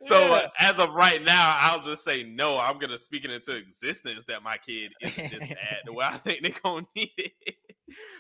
so 0.02 0.20
yeah. 0.20 0.32
Uh, 0.32 0.48
as 0.60 0.80
of 0.80 0.94
right 0.94 1.24
now, 1.24 1.58
I'll 1.60 1.82
just 1.82 2.04
say 2.04 2.24
no. 2.24 2.58
I'm 2.58 2.80
gonna 2.80 2.98
speak 2.98 3.26
it 3.26 3.32
into 3.32 3.56
existence 3.56 4.26
that 4.28 4.44
my 4.44 4.58
kid 4.58 4.92
isn't 5.02 5.32
this 5.32 5.50
bad 5.50 5.78
the 5.86 5.94
way 5.94 6.06
I 6.06 6.18
think 6.18 6.42
they're 6.42 6.54
gonna 6.64 6.86
need 6.96 7.12
it. 7.18 7.56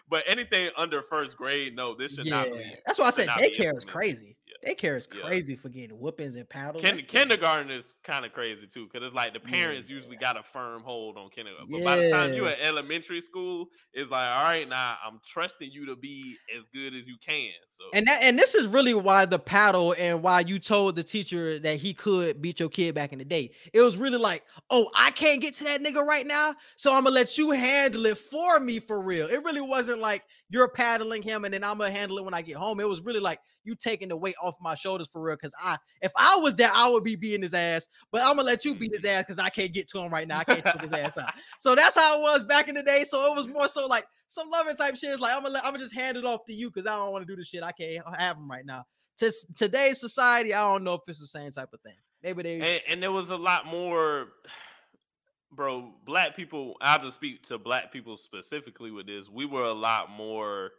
but 0.10 0.24
anything 0.28 0.70
under 0.78 1.02
first 1.04 1.38
grade, 1.38 1.76
no, 1.76 1.96
this 1.96 2.14
should 2.16 2.26
yeah. 2.26 2.44
not 2.44 2.52
be. 2.52 2.76
That's 2.86 3.00
why 3.00 3.08
I 3.08 3.12
said 3.12 3.28
daycare 3.30 3.78
is 3.78 3.86
crazy. 3.86 4.36
Yeah. 4.64 4.74
daycare 4.74 4.98
is 4.98 5.06
crazy 5.06 5.54
yeah. 5.54 5.60
for 5.60 5.70
getting 5.70 5.98
whoopings 6.00 6.36
and 6.36 6.48
paddles. 6.48 6.84
Kin- 6.84 7.06
kindergarten 7.08 7.72
is 7.72 7.96
kind 8.04 8.26
of 8.26 8.34
crazy 8.34 8.68
too, 8.68 8.88
because 8.92 9.06
it's 9.06 9.16
like 9.16 9.34
the 9.34 9.40
parents 9.40 9.90
yeah. 9.90 9.96
usually 9.96 10.18
got 10.18 10.38
a 10.38 10.44
firm 10.44 10.82
hold 10.84 11.18
on 11.18 11.30
kindergarten. 11.30 11.74
Uh, 11.74 11.78
but 11.78 11.84
by 11.84 11.98
the 11.98 12.10
time 12.10 12.34
you're 12.34 12.48
at 12.48 12.60
elementary 12.62 13.22
school, 13.22 13.68
it's 13.94 14.10
like, 14.10 14.30
all 14.30 14.44
right, 14.44 14.68
now 14.68 14.98
I'm 15.06 15.20
trusting 15.26 15.72
you 15.72 15.86
to 15.88 15.96
be 15.96 16.38
as 16.58 16.68
good 16.74 16.94
as 16.94 17.08
you 17.08 17.16
can. 17.26 17.52
So 17.72 17.86
and 17.94 18.08
that 18.08 18.20
and 18.22 18.38
this 18.38 18.56
is 18.56 18.68
really 18.68 18.94
why 18.94 19.26
the 19.26 19.40
paddle 19.40 19.96
and 19.98 20.22
why 20.22 20.42
you 20.42 20.60
told 20.60 20.96
the 20.96 21.04
teacher 21.04 21.60
that 21.60 21.78
he 21.78 21.94
could 21.94 22.42
beat 22.42 22.60
your 22.60 22.70
kid 22.70 22.96
back 22.96 23.14
in 23.14 23.20
the 23.20 23.26
day. 23.26 23.52
It 23.74 23.82
was 23.82 23.98
really 23.98 24.18
like, 24.18 24.44
oh, 24.70 24.90
I 24.96 25.12
can't 25.12 25.42
get 25.42 25.54
to 25.56 25.64
that 25.66 25.82
nigga 25.82 26.06
right 26.06 26.28
now, 26.28 26.56
so 26.76 26.94
I'm 26.94 27.04
gonna 27.04 27.16
let 27.16 27.38
you 27.38 27.52
handle 27.52 28.06
it 28.06 28.18
for 28.18 28.60
me 28.60 28.80
for 28.80 29.02
real. 29.02 29.28
It 29.28 29.44
really 29.44 29.62
wasn't 29.62 30.00
like 30.00 30.24
you're 30.50 30.68
paddling 30.68 31.22
him 31.22 31.46
and 31.46 31.54
then 31.54 31.64
I'm 31.64 31.78
gonna 31.78 31.92
handle 31.92 32.18
it 32.18 32.26
when 32.26 32.34
I 32.34 32.42
get 32.42 32.56
home. 32.56 32.80
It 32.80 32.88
was 32.88 33.02
really 33.02 33.20
like 33.20 33.40
you 33.64 33.76
taking 33.76 34.10
the 34.10 34.18
weight 34.18 34.36
off 34.42 34.56
my 34.62 34.76
shoulders 34.76 35.08
for 35.12 35.22
real. 35.22 35.38
Cause 35.38 35.52
I, 35.62 35.78
if 36.02 36.12
I 36.16 36.38
was 36.38 36.56
there, 36.56 36.72
I 36.74 36.88
would 36.88 37.04
be 37.04 37.16
beating 37.16 37.42
his 37.42 37.54
ass. 37.54 37.88
But 38.12 38.22
I'm 38.22 38.36
gonna 38.36 38.44
let 38.44 38.66
you 38.66 38.76
beat 38.76 38.94
his 38.94 39.06
ass 39.06 39.24
because 39.24 39.40
I 39.40 39.50
can't 39.50 39.74
get 39.74 39.88
to 39.90 40.00
him 40.00 40.12
right 40.12 40.28
now. 40.28 40.40
I 40.40 40.44
can't 40.44 40.64
take 40.64 40.82
his 40.82 40.94
ass 40.94 41.18
out. 41.18 41.34
So 41.58 41.76
that's 41.76 41.96
how 41.96 42.18
it 42.18 42.22
was 42.22 42.44
back 42.44 42.70
in 42.70 42.76
the 42.76 42.84
day. 42.84 43.04
So 43.04 43.32
it 43.32 43.36
was 43.36 43.48
more 43.48 43.68
so 43.68 43.86
like 43.86 44.06
some 44.30 44.50
loving 44.50 44.76
type 44.76 44.96
shit. 44.96 45.10
Is 45.10 45.20
like 45.20 45.36
I'm 45.36 45.44
gonna, 45.44 45.56
let, 45.56 45.66
I'm 45.66 45.72
gonna 45.72 45.84
just 45.84 45.96
hand 45.96 46.16
it 46.16 46.24
off 46.24 46.46
to 46.46 46.54
you 46.54 46.70
because 46.70 46.88
I 46.88 46.96
don't 46.96 47.12
want 47.12 47.28
to 47.28 47.32
do 47.32 47.36
the 47.36 47.44
shit. 47.44 47.64
I 47.64 47.74
can't 47.74 48.04
have 48.18 48.38
him 48.38 48.50
right 48.50 48.66
now. 48.66 48.86
To 49.18 49.32
today's 49.56 50.00
society, 50.00 50.54
I 50.54 50.62
don't 50.62 50.86
know 50.86 50.94
if 50.94 51.02
it's 51.08 51.20
the 51.20 51.28
same 51.28 51.52
type 51.52 51.70
of 51.74 51.82
thing. 51.82 51.96
Maybe 52.24 52.44
they 52.44 52.56
and, 52.56 52.82
and 52.88 53.04
there 53.04 53.12
was 53.12 53.30
a 53.30 53.38
lot 53.38 53.66
more 53.66 54.28
bro, 55.52 55.92
black 56.06 56.36
people, 56.36 56.76
I'll 56.82 57.00
just 57.00 57.16
speak 57.16 57.44
to 57.48 57.58
black 57.58 57.92
people 57.92 58.18
specifically 58.18 58.92
with 58.92 59.08
this. 59.08 59.30
We 59.30 59.46
were 59.46 59.64
a 59.64 59.74
lot 59.74 60.10
more 60.10 60.72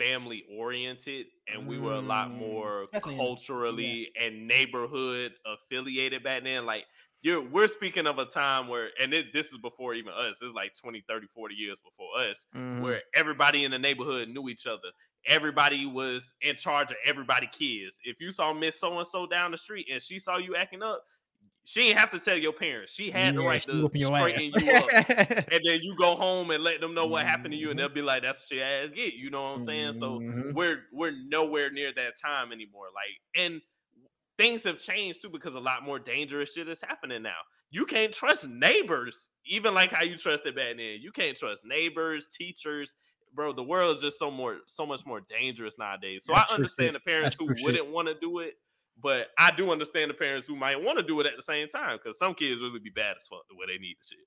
family 0.00 0.44
oriented 0.56 1.26
and 1.52 1.66
we 1.66 1.78
were 1.78 1.92
a 1.92 2.00
lot 2.00 2.30
mm, 2.30 2.38
more 2.38 2.84
culturally 3.02 4.08
yeah. 4.14 4.24
and 4.24 4.48
neighborhood 4.48 5.32
affiliated 5.46 6.22
back 6.22 6.44
then. 6.44 6.64
Like 6.64 6.84
you're 7.22 7.42
we're 7.42 7.68
speaking 7.68 8.06
of 8.06 8.18
a 8.18 8.24
time 8.24 8.68
where 8.68 8.88
and 9.00 9.12
it, 9.12 9.32
this 9.32 9.46
is 9.48 9.58
before 9.58 9.94
even 9.94 10.12
us 10.12 10.36
it's 10.40 10.54
like 10.54 10.74
20 10.74 11.04
30 11.08 11.26
40 11.34 11.54
years 11.54 11.80
before 11.80 12.08
us 12.18 12.46
mm-hmm. 12.56 12.82
where 12.82 13.02
everybody 13.14 13.64
in 13.64 13.70
the 13.70 13.78
neighborhood 13.78 14.28
knew 14.28 14.48
each 14.48 14.66
other 14.66 14.88
everybody 15.26 15.86
was 15.86 16.32
in 16.40 16.56
charge 16.56 16.90
of 16.90 16.96
everybody 17.04 17.46
kids 17.46 18.00
if 18.04 18.20
you 18.20 18.32
saw 18.32 18.52
miss 18.52 18.80
so 18.80 18.96
and 18.96 19.06
so 19.06 19.26
down 19.26 19.50
the 19.50 19.58
street 19.58 19.86
and 19.92 20.02
she 20.02 20.18
saw 20.18 20.38
you 20.38 20.56
acting 20.56 20.82
up 20.82 21.04
she 21.70 21.82
didn't 21.82 21.98
have 21.98 22.10
to 22.10 22.18
tell 22.18 22.36
your 22.36 22.52
parents. 22.52 22.92
She 22.92 23.12
had 23.12 23.34
yeah, 23.34 23.40
the 23.40 23.46
right 23.46 23.62
to 23.62 23.88
straighten 23.88 24.60
you 24.60 24.72
up. 24.72 24.88
and 25.52 25.60
then 25.64 25.78
you 25.82 25.94
go 25.96 26.16
home 26.16 26.50
and 26.50 26.64
let 26.64 26.80
them 26.80 26.94
know 26.94 27.06
what 27.06 27.24
happened 27.24 27.54
to 27.54 27.60
you, 27.60 27.70
and 27.70 27.78
they'll 27.78 27.88
be 27.88 28.02
like, 28.02 28.24
That's 28.24 28.40
what 28.40 28.58
your 28.58 28.66
ass 28.66 28.90
get. 28.92 29.14
You 29.14 29.30
know 29.30 29.40
what 29.40 29.58
I'm 29.58 29.62
saying? 29.62 29.92
Mm-hmm. 29.92 30.00
So 30.00 30.52
we're 30.52 30.80
we're 30.92 31.12
nowhere 31.28 31.70
near 31.70 31.92
that 31.94 32.14
time 32.20 32.50
anymore. 32.50 32.86
Like, 32.92 33.44
and 33.44 33.60
things 34.36 34.64
have 34.64 34.78
changed 34.78 35.22
too 35.22 35.30
because 35.30 35.54
a 35.54 35.60
lot 35.60 35.84
more 35.84 36.00
dangerous 36.00 36.54
shit 36.54 36.68
is 36.68 36.80
happening 36.80 37.22
now. 37.22 37.38
You 37.70 37.86
can't 37.86 38.12
trust 38.12 38.48
neighbors, 38.48 39.28
even 39.46 39.72
like 39.72 39.92
how 39.92 40.02
you 40.02 40.16
trusted 40.16 40.56
back 40.56 40.76
then. 40.76 40.98
You 41.00 41.12
can't 41.12 41.36
trust 41.36 41.64
neighbors, 41.64 42.26
teachers. 42.36 42.96
Bro, 43.32 43.52
the 43.52 43.62
world 43.62 43.98
is 43.98 44.02
just 44.02 44.18
so 44.18 44.28
more 44.28 44.56
so 44.66 44.84
much 44.84 45.06
more 45.06 45.20
dangerous 45.20 45.78
nowadays. 45.78 46.24
So 46.24 46.32
That's 46.32 46.50
I 46.50 46.54
understand 46.56 46.96
the 46.96 47.00
parents 47.00 47.36
That's 47.38 47.60
who 47.60 47.64
wouldn't 47.64 47.92
want 47.92 48.08
to 48.08 48.14
do 48.20 48.40
it 48.40 48.54
but 49.02 49.28
I 49.38 49.50
do 49.50 49.70
understand 49.70 50.10
the 50.10 50.14
parents 50.14 50.46
who 50.46 50.56
might 50.56 50.80
want 50.80 50.98
to 50.98 51.04
do 51.04 51.20
it 51.20 51.26
at 51.26 51.36
the 51.36 51.42
same 51.42 51.68
time 51.68 51.98
because 52.02 52.18
some 52.18 52.34
kids 52.34 52.60
really 52.60 52.78
be 52.78 52.90
bad 52.90 53.16
as 53.18 53.26
fuck 53.26 53.46
the 53.48 53.56
way 53.56 53.66
they 53.66 53.78
need 53.78 53.96
the 54.00 54.06
shit. 54.08 54.26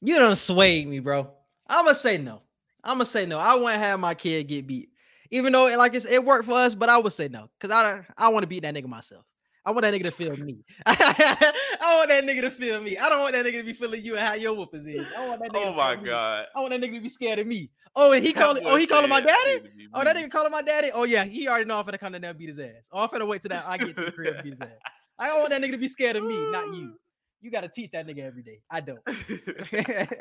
You 0.00 0.18
don't 0.18 0.36
sway 0.36 0.84
me, 0.84 1.00
bro. 1.00 1.30
I'm 1.68 1.84
gonna 1.84 1.94
say 1.94 2.18
no. 2.18 2.42
I'm 2.82 2.94
gonna 2.94 3.06
say 3.06 3.26
no. 3.26 3.38
I 3.38 3.56
to 3.56 3.78
have 3.78 4.00
my 4.00 4.14
kid 4.14 4.48
get 4.48 4.66
beat, 4.66 4.90
even 5.30 5.52
though 5.52 5.66
it, 5.68 5.78
like 5.78 5.94
it 5.94 6.24
worked 6.24 6.46
for 6.46 6.54
us. 6.54 6.74
But 6.74 6.88
I 6.88 6.98
would 6.98 7.12
say 7.12 7.28
no 7.28 7.48
because 7.58 7.74
I 7.74 7.82
don't 7.82 8.06
I 8.18 8.28
want 8.28 8.42
to 8.42 8.46
beat 8.46 8.62
that 8.62 8.74
nigga 8.74 8.86
myself. 8.86 9.24
I 9.66 9.70
want 9.70 9.82
that 9.82 9.94
nigga 9.94 10.04
to 10.04 10.10
feel 10.10 10.36
me. 10.36 10.62
I 10.86 11.96
want 11.96 12.10
that 12.10 12.24
nigga 12.24 12.42
to 12.42 12.50
feel 12.50 12.82
me. 12.82 12.98
I 12.98 13.08
don't 13.08 13.20
want 13.20 13.32
that 13.32 13.46
nigga 13.46 13.60
to 13.60 13.64
be 13.64 13.72
feeling 13.72 14.04
you 14.04 14.16
and 14.16 14.26
how 14.26 14.34
your 14.34 14.54
whoopers 14.54 14.86
is. 14.86 15.08
I 15.16 15.26
want 15.26 15.40
that 15.40 15.52
nigga. 15.52 15.66
Oh 15.66 15.72
my 15.72 15.96
god. 15.96 16.42
Me. 16.42 16.48
I 16.54 16.60
want 16.60 16.70
that 16.72 16.80
nigga 16.82 16.96
to 16.96 17.00
be 17.00 17.08
scared 17.08 17.38
of 17.38 17.46
me. 17.46 17.70
Oh, 17.96 18.12
and 18.12 18.24
he 18.24 18.32
called. 18.32 18.58
Oh, 18.64 18.76
he 18.76 18.86
calling 18.86 19.08
my 19.08 19.20
daddy. 19.20 19.60
Oh, 19.92 20.02
that 20.02 20.16
nigga 20.16 20.30
calling 20.30 20.50
my 20.50 20.62
daddy. 20.62 20.90
Oh 20.92 21.04
yeah, 21.04 21.24
he 21.24 21.48
already 21.48 21.66
know 21.66 21.78
I'm 21.78 21.84
finna 21.84 21.98
come 21.98 22.12
down 22.12 22.22
there 22.22 22.30
and 22.30 22.38
beat 22.38 22.48
his 22.48 22.58
ass. 22.58 22.88
Oh, 22.92 23.00
I'm 23.00 23.08
finna 23.08 23.26
wait 23.26 23.42
till 23.42 23.50
that 23.50 23.64
I 23.66 23.78
get 23.78 23.94
to 23.96 24.06
the 24.06 24.12
crib 24.12 24.34
and 24.34 24.42
beat 24.42 24.50
his 24.50 24.60
ass. 24.60 24.68
I 25.18 25.28
don't 25.28 25.38
want 25.38 25.50
that 25.50 25.62
nigga 25.62 25.72
to 25.72 25.78
be 25.78 25.88
scared 25.88 26.16
of 26.16 26.24
me, 26.24 26.34
not 26.50 26.74
you. 26.74 26.94
You 27.40 27.50
got 27.50 27.60
to 27.60 27.68
teach 27.68 27.92
that 27.92 28.06
nigga 28.06 28.20
every 28.20 28.42
day. 28.42 28.60
I 28.70 28.80
don't. 28.80 28.98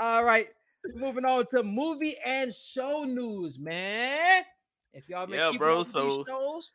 All 0.00 0.22
right, 0.24 0.46
moving 0.94 1.24
on 1.24 1.46
to 1.46 1.62
movie 1.64 2.16
and 2.24 2.54
show 2.54 3.04
news, 3.04 3.58
man. 3.58 4.42
If 4.92 5.08
y'all 5.08 5.26
been 5.26 5.38
yeah, 5.38 5.52
bro, 5.56 5.82
so 5.82 6.24
shows, 6.28 6.74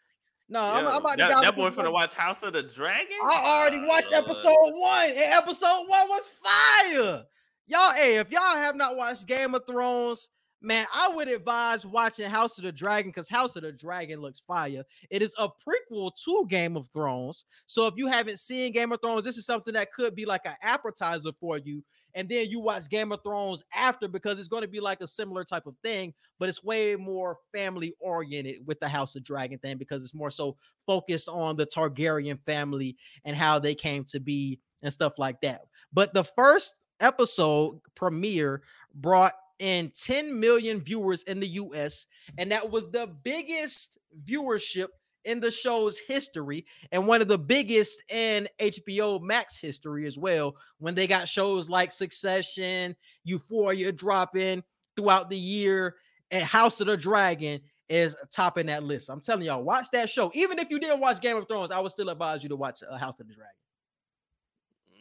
no, 0.50 0.60
yeah, 0.60 0.74
I'm, 0.74 0.88
I'm, 0.88 0.96
about 0.98 1.18
that, 1.18 1.36
to. 1.36 1.42
That 1.42 1.56
boy 1.56 1.70
finna 1.70 1.92
watch 1.94 2.14
House 2.14 2.44
of 2.44 2.54
the 2.54 2.64
Dragon. 2.64 3.18
I 3.30 3.60
already 3.62 3.86
watched 3.86 4.12
uh, 4.12 4.18
episode 4.18 4.56
one, 4.74 5.10
and 5.10 5.18
episode 5.18 5.86
one 5.88 6.10
was 6.10 6.30
fire. 6.44 7.26
Y'all, 7.68 7.94
hey, 7.94 8.18
if 8.18 8.32
y'all 8.32 8.56
have 8.56 8.76
not 8.76 8.96
watched 8.96 9.28
Game 9.28 9.54
of 9.54 9.66
Thrones, 9.68 10.30
man, 10.62 10.86
I 10.94 11.10
would 11.10 11.28
advise 11.28 11.86
watching 11.86 12.30
House 12.30 12.58
of 12.58 12.64
the 12.64 12.72
Dragon 12.72 13.12
because 13.12 13.30
House 13.30 13.56
of 13.56 13.64
the 13.64 13.72
Dragon 13.72 14.22
looks 14.22 14.40
fire. 14.40 14.84
It 15.10 15.22
is 15.22 15.36
a 15.38 15.50
prequel 15.50 16.12
to 16.26 16.46
Game 16.48 16.78
of 16.78 16.88
Thrones. 16.88 17.46
So 17.66 17.86
if 17.86 17.96
you 17.98 18.08
haven't 18.08 18.40
seen 18.40 18.72
Game 18.72 18.92
of 18.92 19.02
Thrones, 19.02 19.26
this 19.26 19.38
is 19.38 19.46
something 19.46 19.74
that 19.74 19.92
could 19.92 20.16
be 20.16 20.26
like 20.26 20.46
an 20.46 20.56
appetizer 20.62 21.32
for 21.40 21.58
you 21.58 21.84
and 22.18 22.28
then 22.28 22.50
you 22.50 22.60
watch 22.60 22.90
Game 22.90 23.12
of 23.12 23.22
Thrones 23.24 23.64
after 23.76 24.08
because 24.08 24.40
it's 24.40 24.48
going 24.48 24.64
to 24.64 24.68
be 24.68 24.80
like 24.80 25.02
a 25.02 25.08
similar 25.08 25.44
type 25.44 25.68
of 25.68 25.76
thing, 25.84 26.16
but 26.40 26.50
it's 26.50 26.64
way 26.64 26.96
more 26.96 27.38
family 27.54 27.94
oriented 28.00 28.66
with 28.66 28.80
the 28.80 28.88
House 28.88 29.16
of 29.16 29.24
Dragon 29.24 29.60
thing 29.60 29.78
because 29.78 30.04
it's 30.04 30.16
more 30.16 30.32
so 30.32 30.58
focused 30.88 31.30
on 31.30 31.58
the 31.58 31.68
Targaryen 31.68 32.40
family 32.44 32.98
and 33.24 33.36
how 33.36 33.60
they 33.60 33.76
came 33.76 34.04
to 34.06 34.20
be 34.20 34.60
and 34.82 34.92
stuff 34.92 35.14
like 35.20 35.40
that. 35.42 35.62
But 35.94 36.16
the 36.16 36.24
first 36.24 36.74
episode 37.00 37.80
premiere 37.96 38.64
brought 38.96 39.34
in 39.60 39.92
10 39.96 40.40
million 40.40 40.80
viewers 40.80 41.24
in 41.24 41.40
the 41.40 41.48
US, 41.48 42.08
and 42.38 42.52
that 42.52 42.70
was 42.70 42.90
the 42.92 43.08
biggest 43.24 43.98
viewership 44.26 44.88
in 45.26 45.42
the 45.42 45.52
show's 45.52 45.98
history 45.98 46.66
and 46.92 47.06
one 47.06 47.22
of 47.22 47.28
the 47.28 47.38
biggest 47.38 48.02
in 48.10 48.48
HBO 48.60 49.22
Max 49.22 49.58
history 49.58 50.08
as 50.08 50.18
well. 50.18 50.56
When 50.80 50.96
they 50.96 51.06
got 51.06 51.28
shows 51.28 51.70
like 51.70 51.92
Succession, 51.92 52.96
Euphoria 53.26 53.92
dropping 53.92 54.64
throughout 54.96 55.30
the 55.30 55.38
year, 55.38 55.96
and 56.32 56.44
House 56.44 56.80
of 56.82 56.88
the 56.88 56.98
Dragon 56.98 57.60
is 57.90 58.16
topping 58.32 58.68
that 58.68 58.84
list. 58.84 59.10
I'm 59.10 59.22
telling 59.22 59.46
y'all, 59.46 59.64
watch 59.64 59.88
that 59.94 60.10
show. 60.10 60.32
Even 60.34 60.60
if 60.60 60.70
you 60.70 60.80
didn't 60.80 61.00
watch 61.00 61.22
Game 61.22 61.38
of 61.38 61.48
Thrones, 61.48 61.72
I 61.72 61.80
would 61.80 61.92
still 61.92 62.10
advise 62.10 62.44
you 62.44 62.50
to 62.50 62.56
watch 62.56 62.82
uh, 62.90 62.98
House 62.98 63.20
of 63.20 63.28
the 63.28 63.34
Dragon. 63.34 63.54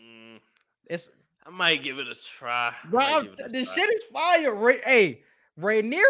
Mm, 0.00 0.40
it's 0.88 1.10
I 1.46 1.50
might 1.50 1.82
give 1.82 1.98
it 1.98 2.08
a 2.08 2.14
try. 2.14 2.74
Bro, 2.90 3.22
try. 3.36 3.52
shit 3.52 3.94
is 3.94 4.04
fire. 4.12 4.54
Ray, 4.54 4.80
hey, 4.84 5.20
Rhaenyra 5.60 6.00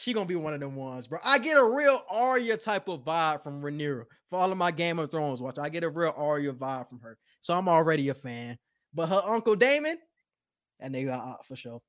she 0.00 0.14
gonna 0.14 0.24
be 0.24 0.36
one 0.36 0.54
of 0.54 0.60
them 0.60 0.76
ones, 0.76 1.06
bro. 1.06 1.18
I 1.22 1.38
get 1.38 1.58
a 1.58 1.64
real 1.64 2.02
Arya 2.08 2.56
type 2.56 2.88
of 2.88 3.04
vibe 3.04 3.42
from 3.42 3.60
Rhaenyra 3.60 4.04
for 4.28 4.38
all 4.38 4.50
of 4.50 4.56
my 4.56 4.70
Game 4.70 4.98
of 4.98 5.10
Thrones 5.10 5.42
watch. 5.42 5.58
I 5.58 5.68
get 5.68 5.84
a 5.84 5.90
real 5.90 6.14
Arya 6.16 6.54
vibe 6.54 6.88
from 6.88 7.00
her, 7.00 7.18
so 7.42 7.52
I'm 7.52 7.68
already 7.68 8.08
a 8.08 8.14
fan. 8.14 8.56
But 8.94 9.10
her 9.10 9.22
uncle 9.26 9.54
Daemon, 9.54 9.98
that 10.80 10.90
nigga 10.90 11.10
out 11.10 11.46
for 11.46 11.54
sure. 11.54 11.82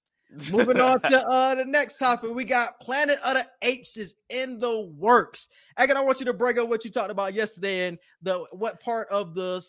Moving 0.51 0.81
on 0.81 0.99
to 1.03 1.25
uh 1.29 1.55
the 1.55 1.63
next 1.63 1.99
topic, 1.99 2.33
we 2.33 2.43
got 2.43 2.81
Planet 2.81 3.17
of 3.23 3.35
the 3.35 3.45
Apes 3.61 3.95
is 3.95 4.15
in 4.29 4.57
the 4.57 4.81
works. 4.97 5.47
Again, 5.77 5.95
I 5.95 6.01
want 6.01 6.19
you 6.19 6.25
to 6.25 6.33
break 6.33 6.57
up 6.57 6.67
what 6.67 6.83
you 6.83 6.91
talked 6.91 7.11
about 7.11 7.33
yesterday 7.33 7.87
and 7.87 7.97
the 8.21 8.45
what 8.51 8.81
part 8.81 9.07
of 9.07 9.33
the 9.35 9.65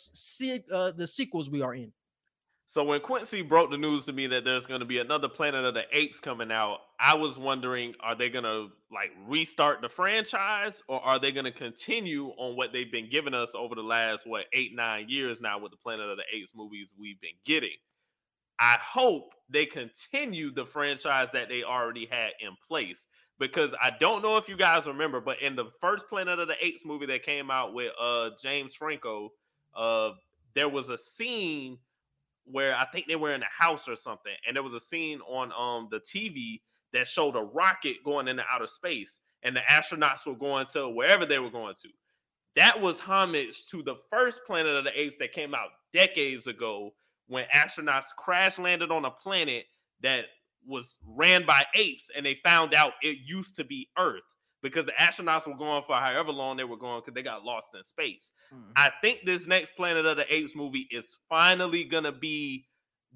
uh, 0.73 0.91
the 0.91 1.07
sequels 1.07 1.49
we 1.49 1.63
are 1.63 1.75
in. 1.75 1.93
So 2.73 2.83
when 2.83 3.01
Quincy 3.01 3.43
broke 3.43 3.71
the 3.71 3.77
news 3.77 4.07
to 4.07 4.15
me 4.15 4.27
that 4.29 4.47
there's 4.47 4.65
going 4.65 4.81
to 4.81 4.87
be 4.87 4.99
another 4.99 5.29
Planet 5.29 5.63
of 5.63 5.75
the 5.75 5.85
Apes 5.93 6.21
coming 6.21 6.51
out, 6.51 6.79
I 6.99 7.13
was 7.13 7.39
wondering, 7.39 7.93
are 8.01 8.15
they 8.15 8.31
going 8.31 8.47
to 8.47 8.69
like 8.91 9.11
restart 9.29 9.83
the 9.83 9.91
franchise, 9.91 10.83
or 10.89 10.99
are 11.03 11.19
they 11.19 11.33
going 11.33 11.45
to 11.45 11.53
continue 11.53 12.29
on 12.39 12.57
what 12.57 12.73
they've 12.73 12.91
been 12.91 13.11
giving 13.11 13.35
us 13.35 13.51
over 13.55 13.75
the 13.75 13.83
last 13.83 14.27
what 14.27 14.47
eight 14.55 14.75
nine 14.75 15.05
years 15.11 15.43
now 15.43 15.59
with 15.59 15.71
the 15.71 15.77
Planet 15.77 16.09
of 16.09 16.17
the 16.17 16.23
Apes 16.35 16.55
movies 16.57 16.95
we've 16.99 17.21
been 17.21 17.37
getting? 17.45 17.77
I 18.59 18.79
hope 18.81 19.35
they 19.51 19.67
continue 19.67 20.51
the 20.51 20.65
franchise 20.65 21.29
that 21.35 21.51
they 21.51 21.65
already 21.65 22.09
had 22.11 22.31
in 22.41 22.57
place 22.67 23.05
because 23.39 23.75
I 23.83 23.91
don't 24.01 24.23
know 24.23 24.39
if 24.39 24.49
you 24.49 24.57
guys 24.57 24.87
remember, 24.87 25.21
but 25.21 25.43
in 25.43 25.57
the 25.57 25.67
first 25.83 26.09
Planet 26.09 26.39
of 26.39 26.49
the 26.49 26.57
Apes 26.65 26.87
movie 26.87 27.05
that 27.05 27.23
came 27.23 27.51
out 27.51 27.75
with 27.75 27.93
uh 28.01 28.31
James 28.43 28.75
Franco, 28.75 29.29
uh 29.75 30.13
there 30.55 30.71
was 30.71 30.89
a 30.89 30.97
scene 30.97 31.77
where 32.45 32.75
I 32.75 32.87
think 32.87 33.07
they 33.07 33.17
were 33.17 33.33
in 33.35 33.43
a 33.43 33.47
house 33.47 33.89
or 33.89 33.97
something, 33.97 34.33
and 34.47 34.57
there 34.57 34.63
was 34.63 34.75
a 34.75 34.81
scene 34.81 35.21
on 35.29 35.53
um 35.53 35.89
the 35.91 36.01
TV 36.01 36.61
that 36.93 37.09
showed 37.09 37.37
a 37.37 37.43
rocket 37.43 37.97
going 38.05 38.29
into 38.29 38.45
outer 38.51 38.67
space, 38.67 39.21
and 39.43 39.57
the 39.57 39.61
astronauts 39.61 40.27
were 40.27 40.35
going 40.35 40.67
to 40.67 40.89
wherever 40.89 41.25
they 41.27 41.39
were 41.39 41.51
going 41.51 41.75
to. 41.83 41.89
That 42.55 42.81
was 42.81 43.01
homage 43.01 43.67
to 43.67 43.83
the 43.83 43.97
first 44.11 44.41
Planet 44.47 44.77
of 44.77 44.85
the 44.85 45.01
Apes 45.01 45.17
that 45.21 45.33
came 45.33 45.55
out 45.55 45.69
decades 45.93 46.47
ago 46.47 46.93
when 47.27 47.45
astronauts 47.55 48.15
crash 48.17 48.59
landed 48.59 48.91
on 48.91 49.05
a 49.07 49.11
planet 49.11 49.65
that 50.03 50.27
was 50.67 50.99
ran 51.07 51.45
by 51.47 51.65
apes 51.75 52.09
and 52.15 52.25
they 52.25 52.39
found 52.45 52.75
out 52.75 52.93
it 53.03 53.19
used 53.25 53.57
to 53.57 53.65
be 53.65 53.89
Earth. 53.99 54.23
Because 54.63 54.87
the 54.87 54.93
astronauts 54.93 55.47
were 55.47 55.57
going 55.57 55.83
for 55.87 55.97
however 55.97 56.31
long 56.31 56.57
they 56.57 56.65
were 56.65 56.77
going 56.77 57.01
because 57.01 57.15
they 57.15 57.23
got 57.23 57.45
lost 57.45 57.71
in 57.75 57.85
space. 57.85 58.33
Mm-hmm. 58.53 58.73
I 58.77 58.91
think 59.03 59.21
this 59.25 59.47
next 59.47 59.77
Planet 59.77 60.07
of 60.07 60.17
the 60.17 60.35
Apes 60.35 60.55
movie 60.55 60.89
is 60.91 61.15
finally 61.29 61.85
gonna 61.85 62.13
be 62.13 62.67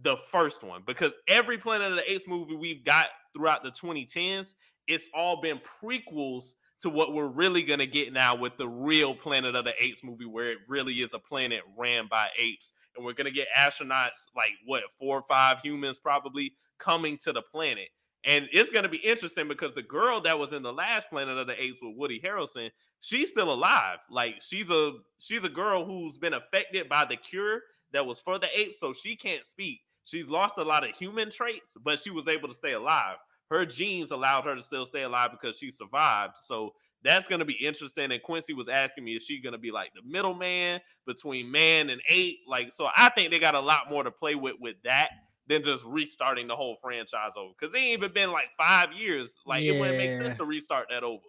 the 0.02 0.16
first 0.30 0.62
one 0.62 0.82
because 0.86 1.12
every 1.28 1.56
Planet 1.56 1.92
of 1.92 1.96
the 1.96 2.10
Apes 2.10 2.26
movie 2.26 2.56
we've 2.56 2.84
got 2.84 3.08
throughout 3.34 3.62
the 3.62 3.70
2010s, 3.70 4.54
it's 4.88 5.08
all 5.14 5.40
been 5.40 5.60
prequels 5.82 6.54
to 6.80 6.90
what 6.90 7.14
we're 7.14 7.28
really 7.28 7.62
gonna 7.62 7.86
get 7.86 8.12
now 8.12 8.34
with 8.34 8.56
the 8.58 8.68
real 8.68 9.14
Planet 9.14 9.54
of 9.54 9.64
the 9.64 9.74
Apes 9.82 10.04
movie, 10.04 10.26
where 10.26 10.50
it 10.50 10.58
really 10.68 10.94
is 10.94 11.14
a 11.14 11.18
planet 11.18 11.62
ran 11.76 12.06
by 12.08 12.28
apes, 12.38 12.72
and 12.96 13.04
we're 13.04 13.14
gonna 13.14 13.30
get 13.30 13.48
astronauts 13.56 14.26
like 14.34 14.50
what 14.66 14.82
four 14.98 15.18
or 15.18 15.24
five 15.28 15.60
humans 15.60 15.98
probably 15.98 16.52
coming 16.78 17.16
to 17.18 17.32
the 17.32 17.42
planet. 17.42 17.88
And 18.26 18.48
it's 18.52 18.72
going 18.72 18.82
to 18.82 18.88
be 18.88 18.98
interesting 18.98 19.46
because 19.46 19.72
the 19.74 19.82
girl 19.82 20.20
that 20.22 20.38
was 20.38 20.52
in 20.52 20.62
the 20.62 20.72
last 20.72 21.08
Planet 21.10 21.38
of 21.38 21.46
the 21.46 21.62
Apes 21.62 21.78
with 21.80 21.96
Woody 21.96 22.20
Harrelson, 22.20 22.70
she's 23.00 23.30
still 23.30 23.52
alive. 23.52 23.98
Like 24.10 24.42
she's 24.42 24.68
a 24.68 24.94
she's 25.18 25.44
a 25.44 25.48
girl 25.48 25.84
who's 25.84 26.18
been 26.18 26.34
affected 26.34 26.88
by 26.88 27.04
the 27.04 27.16
cure 27.16 27.60
that 27.92 28.04
was 28.04 28.18
for 28.18 28.38
the 28.38 28.48
apes, 28.58 28.80
so 28.80 28.92
she 28.92 29.16
can't 29.16 29.46
speak. 29.46 29.80
She's 30.04 30.28
lost 30.28 30.58
a 30.58 30.62
lot 30.62 30.88
of 30.88 30.94
human 30.96 31.30
traits, 31.30 31.76
but 31.84 32.00
she 32.00 32.10
was 32.10 32.28
able 32.28 32.48
to 32.48 32.54
stay 32.54 32.72
alive. 32.72 33.16
Her 33.48 33.64
genes 33.64 34.10
allowed 34.10 34.44
her 34.44 34.56
to 34.56 34.62
still 34.62 34.86
stay 34.86 35.02
alive 35.02 35.30
because 35.30 35.56
she 35.56 35.70
survived. 35.70 36.34
So 36.36 36.72
that's 37.02 37.28
going 37.28 37.38
to 37.38 37.44
be 37.44 37.54
interesting. 37.54 38.10
And 38.10 38.22
Quincy 38.22 38.54
was 38.54 38.68
asking 38.68 39.04
me, 39.04 39.14
is 39.14 39.22
she 39.22 39.40
going 39.40 39.52
to 39.52 39.58
be 39.58 39.70
like 39.70 39.92
the 39.94 40.02
middleman 40.04 40.80
between 41.06 41.50
man 41.50 41.90
and 41.90 42.00
ape? 42.08 42.40
Like, 42.48 42.72
so 42.72 42.88
I 42.96 43.08
think 43.10 43.30
they 43.30 43.38
got 43.38 43.54
a 43.54 43.60
lot 43.60 43.88
more 43.88 44.02
to 44.02 44.10
play 44.10 44.34
with 44.34 44.56
with 44.60 44.76
that 44.84 45.10
than 45.48 45.62
just 45.62 45.84
restarting 45.84 46.46
the 46.46 46.56
whole 46.56 46.76
franchise 46.82 47.32
over. 47.36 47.52
Because 47.58 47.74
it 47.74 47.78
ain't 47.78 47.98
even 47.98 48.12
been 48.12 48.32
like 48.32 48.48
five 48.58 48.92
years. 48.92 49.38
Like 49.46 49.62
yeah. 49.62 49.72
it 49.72 49.80
wouldn't 49.80 49.98
make 49.98 50.12
sense 50.12 50.36
to 50.38 50.44
restart 50.44 50.88
that 50.90 51.02
over. 51.02 51.22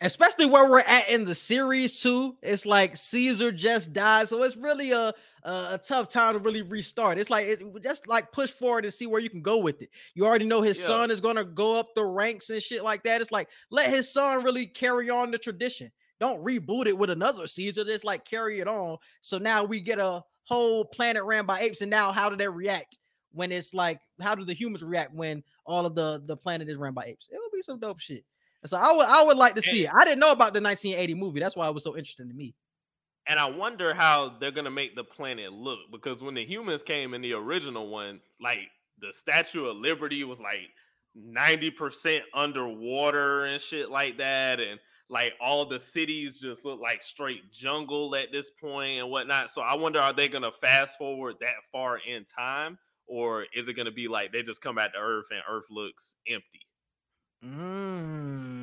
Especially 0.00 0.46
where 0.46 0.68
we're 0.68 0.80
at 0.80 1.08
in 1.08 1.24
the 1.24 1.34
series 1.34 2.00
too. 2.00 2.36
It's 2.42 2.66
like 2.66 2.96
Caesar 2.96 3.52
just 3.52 3.92
died, 3.92 4.28
so 4.28 4.42
it's 4.42 4.56
really 4.56 4.90
a 4.90 5.14
a, 5.44 5.68
a 5.70 5.78
tough 5.78 6.08
time 6.08 6.34
to 6.34 6.40
really 6.40 6.62
restart. 6.62 7.18
It's 7.18 7.30
like 7.30 7.46
it, 7.46 7.62
just 7.82 8.08
like 8.08 8.32
push 8.32 8.50
forward 8.50 8.84
and 8.84 8.92
see 8.92 9.06
where 9.06 9.20
you 9.20 9.30
can 9.30 9.42
go 9.42 9.58
with 9.58 9.80
it. 9.80 9.90
You 10.14 10.26
already 10.26 10.44
know 10.44 10.60
his 10.60 10.80
yeah. 10.80 10.86
son 10.86 11.10
is 11.12 11.20
gonna 11.20 11.44
go 11.44 11.76
up 11.76 11.94
the 11.94 12.04
ranks 12.04 12.50
and 12.50 12.60
shit 12.60 12.82
like 12.82 13.04
that. 13.04 13.20
It's 13.20 13.30
like 13.30 13.48
let 13.70 13.90
his 13.90 14.12
son 14.12 14.42
really 14.42 14.66
carry 14.66 15.08
on 15.08 15.30
the 15.30 15.38
tradition. 15.38 15.92
Don't 16.18 16.44
reboot 16.44 16.86
it 16.86 16.98
with 16.98 17.10
another 17.10 17.46
Caesar. 17.46 17.84
Just 17.84 18.04
like 18.04 18.24
carry 18.24 18.58
it 18.58 18.68
on. 18.68 18.96
So 19.20 19.38
now 19.38 19.62
we 19.62 19.80
get 19.80 19.98
a 19.98 20.24
whole 20.44 20.84
planet 20.84 21.22
ran 21.24 21.46
by 21.46 21.60
apes, 21.60 21.80
and 21.80 21.90
now 21.90 22.10
how 22.10 22.28
do 22.28 22.36
they 22.36 22.48
react? 22.48 22.98
When 23.32 23.52
it's 23.52 23.74
like, 23.74 24.00
how 24.20 24.34
do 24.34 24.44
the 24.44 24.54
humans 24.54 24.82
react 24.82 25.14
when 25.14 25.42
all 25.64 25.86
of 25.86 25.94
the 25.94 26.22
the 26.26 26.36
planet 26.36 26.68
is 26.68 26.76
run 26.76 26.94
by 26.94 27.04
apes? 27.04 27.28
It 27.30 27.38
would 27.40 27.52
be 27.52 27.62
some 27.62 27.78
dope 27.78 28.00
shit. 28.00 28.24
so 28.64 28.76
I 28.76 28.92
would 28.92 29.06
I 29.06 29.24
would 29.24 29.36
like 29.36 29.54
to 29.54 29.62
see 29.62 29.84
it. 29.84 29.90
I 29.92 30.04
didn't 30.04 30.20
know 30.20 30.32
about 30.32 30.54
the 30.54 30.60
1980 30.60 31.14
movie. 31.14 31.40
That's 31.40 31.56
why 31.56 31.68
it 31.68 31.74
was 31.74 31.84
so 31.84 31.96
interesting 31.96 32.28
to 32.28 32.34
me. 32.34 32.54
And 33.28 33.38
I 33.38 33.46
wonder 33.46 33.94
how 33.94 34.36
they're 34.40 34.50
gonna 34.50 34.70
make 34.70 34.96
the 34.96 35.04
planet 35.04 35.52
look 35.52 35.78
because 35.90 36.22
when 36.22 36.34
the 36.34 36.44
humans 36.44 36.82
came 36.82 37.14
in 37.14 37.22
the 37.22 37.34
original 37.34 37.88
one, 37.88 38.20
like 38.40 38.68
the 39.00 39.12
Statue 39.12 39.66
of 39.66 39.76
Liberty 39.76 40.24
was 40.24 40.40
like 40.40 40.70
90% 41.16 42.20
underwater 42.34 43.44
and 43.44 43.60
shit 43.60 43.90
like 43.90 44.18
that. 44.18 44.60
And 44.60 44.80
like 45.08 45.34
all 45.40 45.66
the 45.66 45.78
cities 45.78 46.40
just 46.40 46.64
look 46.64 46.80
like 46.80 47.02
straight 47.02 47.52
jungle 47.52 48.16
at 48.16 48.32
this 48.32 48.50
point 48.50 49.00
and 49.00 49.10
whatnot. 49.10 49.50
So 49.50 49.60
I 49.60 49.74
wonder 49.74 50.00
are 50.00 50.12
they 50.12 50.28
gonna 50.28 50.50
fast 50.50 50.98
forward 50.98 51.36
that 51.40 51.54
far 51.70 51.98
in 51.98 52.24
time 52.24 52.78
or 53.12 53.44
is 53.54 53.68
it 53.68 53.74
going 53.74 53.84
to 53.84 53.92
be 53.92 54.08
like 54.08 54.32
they 54.32 54.40
just 54.42 54.62
come 54.62 54.74
back 54.74 54.94
to 54.94 54.98
Earth 54.98 55.26
and 55.30 55.42
Earth 55.46 55.66
looks 55.70 56.14
empty? 56.26 56.66
Mm. 57.44 58.61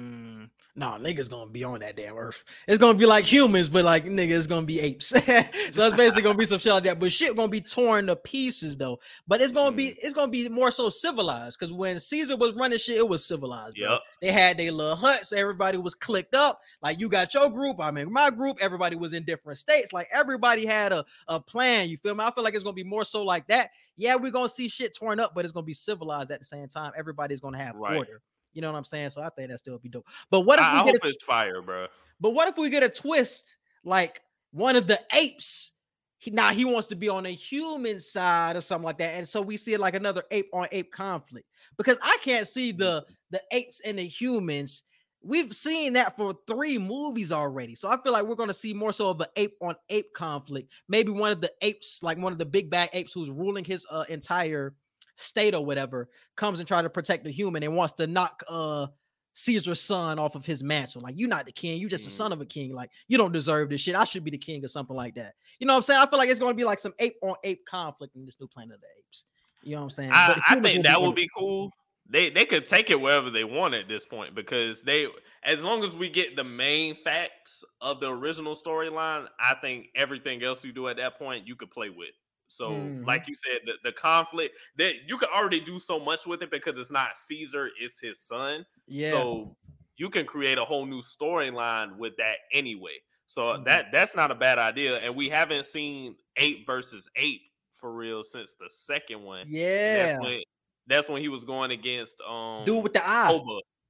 No, 0.79 0.91
niggas 0.91 1.29
gonna 1.29 1.51
be 1.51 1.65
on 1.65 1.81
that 1.81 1.97
damn 1.97 2.15
earth. 2.15 2.41
It's 2.65 2.77
gonna 2.77 2.97
be 2.97 3.05
like 3.05 3.25
humans, 3.25 3.67
but 3.67 3.83
like 3.83 4.05
niggas 4.05 4.47
gonna 4.47 4.65
be 4.65 4.79
apes. 4.79 5.07
so 5.07 5.17
it's 5.19 5.95
basically 5.97 6.21
gonna 6.21 6.37
be 6.37 6.45
some 6.45 6.57
shit 6.57 6.71
like 6.71 6.85
that. 6.85 7.01
But 7.01 7.11
shit 7.11 7.35
gonna 7.35 7.49
be 7.49 7.59
torn 7.59 8.07
to 8.07 8.15
pieces 8.15 8.77
though. 8.77 8.97
But 9.27 9.41
it's 9.41 9.51
gonna 9.51 9.73
mm. 9.73 9.75
be 9.75 9.87
it's 10.01 10.13
gonna 10.13 10.31
be 10.31 10.47
more 10.47 10.71
so 10.71 10.89
civilized 10.89 11.59
because 11.59 11.73
when 11.73 11.99
Caesar 11.99 12.37
was 12.37 12.55
running 12.55 12.77
shit, 12.77 12.95
it 12.95 13.09
was 13.09 13.25
civilized. 13.25 13.75
Bro. 13.75 13.91
Yep. 13.91 13.99
They 14.21 14.31
had 14.31 14.57
their 14.57 14.71
little 14.71 14.95
huts. 14.95 15.33
Everybody 15.33 15.77
was 15.77 15.93
clicked 15.93 16.33
up. 16.33 16.61
Like 16.81 16.97
you 16.97 17.09
got 17.09 17.33
your 17.33 17.49
group, 17.49 17.81
I'm 17.81 17.97
in 17.97 18.09
my 18.13 18.29
group. 18.29 18.55
Everybody 18.61 18.95
was 18.95 19.11
in 19.11 19.25
different 19.25 19.59
states. 19.59 19.91
Like 19.91 20.07
everybody 20.13 20.65
had 20.65 20.93
a, 20.93 21.03
a 21.27 21.41
plan. 21.41 21.89
You 21.89 21.97
feel 21.97 22.15
me? 22.15 22.23
I 22.23 22.31
feel 22.31 22.45
like 22.45 22.53
it's 22.53 22.63
gonna 22.63 22.73
be 22.73 22.85
more 22.85 23.03
so 23.03 23.21
like 23.21 23.47
that. 23.47 23.71
Yeah, 23.97 24.15
we're 24.15 24.31
gonna 24.31 24.47
see 24.47 24.69
shit 24.69 24.95
torn 24.95 25.19
up, 25.19 25.35
but 25.35 25.43
it's 25.43 25.51
gonna 25.51 25.65
be 25.65 25.73
civilized 25.73 26.31
at 26.31 26.39
the 26.39 26.45
same 26.45 26.69
time. 26.69 26.93
Everybody's 26.97 27.41
gonna 27.41 27.61
have 27.61 27.75
right. 27.75 27.97
order. 27.97 28.21
You 28.53 28.61
know 28.61 28.71
what 28.71 28.77
I'm 28.77 28.85
saying? 28.85 29.11
So 29.11 29.21
I 29.21 29.29
think 29.29 29.49
that 29.49 29.59
still 29.59 29.77
be 29.77 29.89
dope. 29.89 30.05
But 30.29 30.41
what 30.41 30.59
if 30.59 30.65
I, 30.65 30.73
we 30.83 30.89
I 30.89 30.91
get 30.93 31.03
a, 31.03 31.07
it's 31.07 31.23
fire, 31.23 31.61
bro? 31.61 31.87
But 32.19 32.31
what 32.31 32.47
if 32.47 32.57
we 32.57 32.69
get 32.69 32.83
a 32.83 32.89
twist 32.89 33.57
like 33.83 34.21
one 34.51 34.75
of 34.75 34.87
the 34.87 34.99
apes? 35.13 35.73
He, 36.17 36.31
now 36.31 36.49
he 36.49 36.65
wants 36.65 36.87
to 36.87 36.95
be 36.95 37.07
on 37.07 37.23
the 37.23 37.29
human 37.29 37.99
side 37.99 38.57
or 38.57 38.61
something 38.61 38.85
like 38.85 38.97
that, 38.97 39.15
and 39.15 39.27
so 39.27 39.41
we 39.41 39.55
see 39.55 39.73
it 39.73 39.79
like 39.79 39.93
another 39.93 40.23
ape 40.31 40.49
on 40.51 40.67
ape 40.73 40.91
conflict 40.91 41.47
because 41.77 41.97
I 42.01 42.17
can't 42.21 42.45
see 42.45 42.73
the 42.73 43.01
mm-hmm. 43.01 43.13
the 43.31 43.41
apes 43.51 43.79
and 43.85 43.97
the 43.97 44.03
humans. 44.03 44.83
We've 45.21 45.53
seen 45.53 45.93
that 45.93 46.17
for 46.17 46.33
three 46.45 46.77
movies 46.77 47.31
already, 47.31 47.75
so 47.75 47.87
I 47.87 48.01
feel 48.01 48.11
like 48.11 48.25
we're 48.25 48.35
going 48.35 48.49
to 48.49 48.53
see 48.53 48.73
more 48.73 48.91
so 48.91 49.09
of 49.09 49.21
an 49.21 49.27
ape 49.37 49.55
on 49.61 49.75
ape 49.89 50.13
conflict. 50.13 50.69
Maybe 50.89 51.09
one 51.09 51.31
of 51.31 51.39
the 51.39 51.53
apes, 51.61 52.01
like 52.03 52.17
one 52.17 52.33
of 52.33 52.37
the 52.37 52.45
big 52.45 52.69
bad 52.69 52.89
apes, 52.91 53.13
who's 53.13 53.29
ruling 53.29 53.63
his 53.63 53.85
uh, 53.89 54.03
entire 54.09 54.75
state 55.19 55.53
or 55.53 55.65
whatever 55.65 56.09
comes 56.35 56.59
and 56.59 56.67
try 56.67 56.81
to 56.81 56.89
protect 56.89 57.23
the 57.23 57.31
human 57.31 57.63
and 57.63 57.75
wants 57.75 57.93
to 57.93 58.07
knock 58.07 58.43
uh 58.47 58.87
Caesar's 59.33 59.79
son 59.79 60.19
off 60.19 60.35
of 60.35 60.45
his 60.45 60.63
mantle. 60.63 61.01
Like, 61.01 61.15
you're 61.17 61.29
not 61.29 61.45
the 61.45 61.51
king, 61.51 61.79
you're 61.79 61.89
just 61.89 62.03
the 62.03 62.09
son 62.09 62.31
mm. 62.31 62.33
of 62.33 62.41
a 62.41 62.45
king. 62.45 62.73
Like, 62.73 62.89
you 63.07 63.17
don't 63.17 63.31
deserve 63.31 63.69
this 63.69 63.81
shit. 63.81 63.95
I 63.95 64.03
should 64.03 64.23
be 64.23 64.31
the 64.31 64.37
king 64.37 64.63
or 64.65 64.67
something 64.67 64.95
like 64.95 65.15
that. 65.15 65.33
You 65.59 65.67
know 65.67 65.73
what 65.73 65.77
I'm 65.77 65.83
saying? 65.83 66.01
I 66.01 66.07
feel 66.07 66.19
like 66.19 66.29
it's 66.29 66.39
going 66.39 66.51
to 66.51 66.57
be 66.57 66.65
like 66.65 66.79
some 66.79 66.93
ape 66.99 67.15
on 67.21 67.35
ape 67.43 67.65
conflict 67.65 68.15
in 68.15 68.25
this 68.25 68.37
new 68.39 68.47
Planet 68.47 68.75
of 68.75 68.81
the 68.81 68.87
Apes. 68.97 69.25
You 69.63 69.75
know 69.75 69.81
what 69.81 69.83
I'm 69.85 69.89
saying? 69.91 70.11
I, 70.11 70.41
I 70.49 70.59
think 70.59 70.83
that 70.85 71.01
would 71.01 71.15
be 71.15 71.27
cool. 71.37 71.71
They 72.11 72.29
they 72.31 72.45
could 72.45 72.65
take 72.65 72.89
it 72.89 72.99
wherever 72.99 73.29
they 73.29 73.43
want 73.43 73.75
at 73.75 73.87
this 73.87 74.05
point 74.05 74.33
because 74.33 74.81
they 74.81 75.07
as 75.43 75.63
long 75.63 75.83
as 75.83 75.95
we 75.95 76.09
get 76.09 76.35
the 76.35 76.43
main 76.43 76.97
facts 77.03 77.63
of 77.81 77.99
the 77.99 78.09
original 78.09 78.55
storyline, 78.55 79.27
I 79.39 79.55
think 79.61 79.87
everything 79.95 80.43
else 80.43 80.65
you 80.65 80.71
do 80.71 80.87
at 80.87 80.97
that 80.97 81.19
point 81.19 81.47
you 81.47 81.55
could 81.55 81.69
play 81.69 81.89
with. 81.89 82.09
So, 82.49 82.71
mm. 82.71 83.05
like 83.05 83.27
you 83.27 83.35
said, 83.35 83.59
the, 83.65 83.73
the 83.83 83.91
conflict 83.91 84.55
that 84.77 84.95
you 85.07 85.17
can 85.17 85.29
already 85.33 85.59
do 85.59 85.79
so 85.79 85.99
much 85.99 86.25
with 86.25 86.41
it 86.41 86.51
because 86.51 86.77
it's 86.77 86.91
not 86.91 87.17
Caesar, 87.17 87.69
it's 87.79 87.99
his 87.99 88.19
son. 88.19 88.65
Yeah. 88.87 89.11
So 89.11 89.55
you 89.97 90.09
can 90.09 90.25
create 90.25 90.57
a 90.57 90.65
whole 90.65 90.85
new 90.85 91.01
storyline 91.01 91.97
with 91.97 92.17
that 92.17 92.37
anyway. 92.51 92.97
So 93.27 93.43
mm-hmm. 93.43 93.63
that 93.65 93.85
that's 93.93 94.15
not 94.15 94.31
a 94.31 94.35
bad 94.35 94.57
idea. 94.57 94.97
And 94.97 95.15
we 95.15 95.29
haven't 95.29 95.67
seen 95.67 96.15
ape 96.37 96.65
versus 96.65 97.07
ape 97.15 97.41
for 97.75 97.93
real 97.93 98.23
since 98.23 98.55
the 98.59 98.67
second 98.71 99.21
one. 99.21 99.45
Yeah. 99.47 100.07
That's 100.07 100.23
when, 100.25 100.41
that's 100.87 101.09
when 101.09 101.21
he 101.21 101.29
was 101.29 101.45
going 101.45 101.71
against 101.71 102.19
um 102.27 102.65
dude 102.65 102.83
with 102.83 102.93
the 102.93 103.07
eye. 103.07 103.39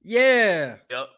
Yeah. 0.02 0.76
Yep. 0.90 1.08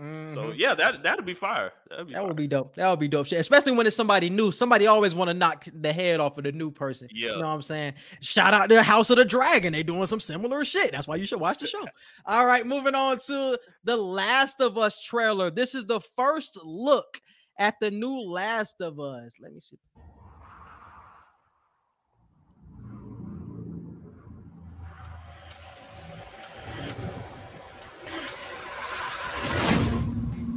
Mm-hmm. 0.00 0.34
So 0.34 0.52
yeah, 0.56 0.74
that 0.74 1.02
that'd 1.02 1.26
be 1.26 1.34
fire. 1.34 1.72
That'd 1.90 2.06
be 2.06 2.14
that 2.14 2.20
fire. 2.20 2.26
would 2.26 2.36
be 2.36 2.46
dope. 2.46 2.74
That 2.76 2.88
would 2.88 2.98
be 2.98 3.08
dope. 3.08 3.26
shit. 3.26 3.38
Especially 3.38 3.72
when 3.72 3.86
it's 3.86 3.94
somebody 3.94 4.30
new. 4.30 4.50
Somebody 4.50 4.86
always 4.86 5.14
want 5.14 5.28
to 5.28 5.34
knock 5.34 5.66
the 5.72 5.92
head 5.92 6.18
off 6.18 6.38
of 6.38 6.44
the 6.44 6.52
new 6.52 6.70
person. 6.70 7.08
Yeah. 7.12 7.32
You 7.32 7.38
know 7.40 7.48
what 7.48 7.54
I'm 7.54 7.62
saying? 7.62 7.94
Shout 8.20 8.54
out 8.54 8.68
to 8.70 8.82
House 8.82 9.10
of 9.10 9.16
the 9.16 9.24
Dragon. 9.24 9.72
They 9.72 9.82
doing 9.82 10.06
some 10.06 10.20
similar 10.20 10.64
shit. 10.64 10.92
That's 10.92 11.06
why 11.06 11.16
you 11.16 11.26
should 11.26 11.40
watch 11.40 11.58
the 11.58 11.66
show. 11.66 11.84
All 12.26 12.46
right, 12.46 12.66
moving 12.66 12.94
on 12.94 13.18
to 13.26 13.58
the 13.84 13.96
Last 13.96 14.60
of 14.60 14.78
Us 14.78 15.02
trailer. 15.02 15.50
This 15.50 15.74
is 15.74 15.84
the 15.84 16.00
first 16.16 16.58
look 16.62 17.20
at 17.58 17.78
the 17.80 17.90
new 17.90 18.18
Last 18.18 18.80
of 18.80 18.98
Us. 18.98 19.34
Let 19.40 19.52
me 19.52 19.60
see. 19.60 19.78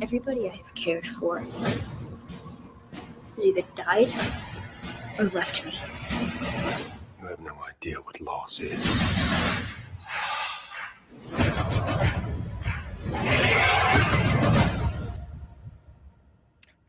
Everybody 0.05 0.51
I've 0.51 0.75
cared 0.75 1.07
for 1.07 1.39
has 1.39 1.79
either 3.43 3.63
died 3.73 4.13
or 5.17 5.25
left 5.29 5.65
me. 5.65 5.73
You 7.19 7.27
have 7.27 7.39
no 7.39 7.57
idea 7.67 7.95
what 7.95 8.21
loss 8.21 8.59
is. 8.59 8.85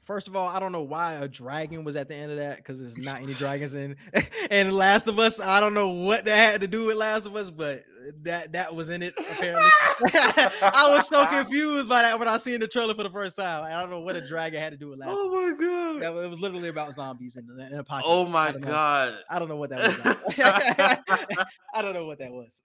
First 0.06 0.28
of 0.28 0.36
all, 0.36 0.46
I 0.46 0.60
don't 0.60 0.70
know 0.70 0.82
why 0.82 1.14
a 1.14 1.26
dragon 1.26 1.82
was 1.82 1.96
at 1.96 2.06
the 2.06 2.14
end 2.14 2.30
of 2.30 2.38
that 2.38 2.58
because 2.58 2.78
there's 2.78 2.96
not 2.96 3.20
any 3.20 3.34
dragons 3.34 3.74
in. 3.74 3.96
and 4.52 4.72
Last 4.72 5.08
of 5.08 5.18
Us, 5.18 5.40
I 5.40 5.58
don't 5.58 5.74
know 5.74 5.88
what 5.88 6.24
that 6.26 6.52
had 6.52 6.60
to 6.60 6.68
do 6.68 6.86
with 6.86 6.96
Last 6.96 7.26
of 7.26 7.34
Us, 7.34 7.50
but 7.50 7.82
that 8.22 8.52
that 8.52 8.72
was 8.72 8.88
in 8.88 9.02
it 9.02 9.14
apparently. 9.18 9.68
I 10.14 10.94
was 10.94 11.08
so 11.08 11.26
confused 11.26 11.88
by 11.88 12.02
that 12.02 12.20
when 12.20 12.28
I 12.28 12.38
seen 12.38 12.60
the 12.60 12.68
trailer 12.68 12.94
for 12.94 13.02
the 13.02 13.10
first 13.10 13.36
time. 13.36 13.64
I 13.64 13.80
don't 13.80 13.90
know 13.90 13.98
what 13.98 14.14
a 14.14 14.24
dragon 14.24 14.62
had 14.62 14.70
to 14.70 14.78
do 14.78 14.90
with 14.90 15.00
Last. 15.00 15.08
Of 15.08 15.14
us. 15.14 15.20
Oh 15.24 15.50
my 15.50 15.66
god! 15.66 16.02
That, 16.02 16.24
it 16.24 16.30
was 16.30 16.38
literally 16.38 16.68
about 16.68 16.94
zombies 16.94 17.36
in, 17.36 17.60
in 17.60 17.76
a 17.76 17.82
pocket. 17.82 18.06
Oh 18.06 18.26
my 18.26 18.50
I 18.50 18.52
god! 18.52 19.12
Know. 19.12 19.18
I 19.28 19.38
don't 19.40 19.48
know 19.48 19.56
what 19.56 19.70
that 19.70 20.04
was. 20.38 21.48
I 21.74 21.82
don't 21.82 21.94
know 21.94 22.06
what 22.06 22.20
that 22.20 22.30
was. 22.30 22.62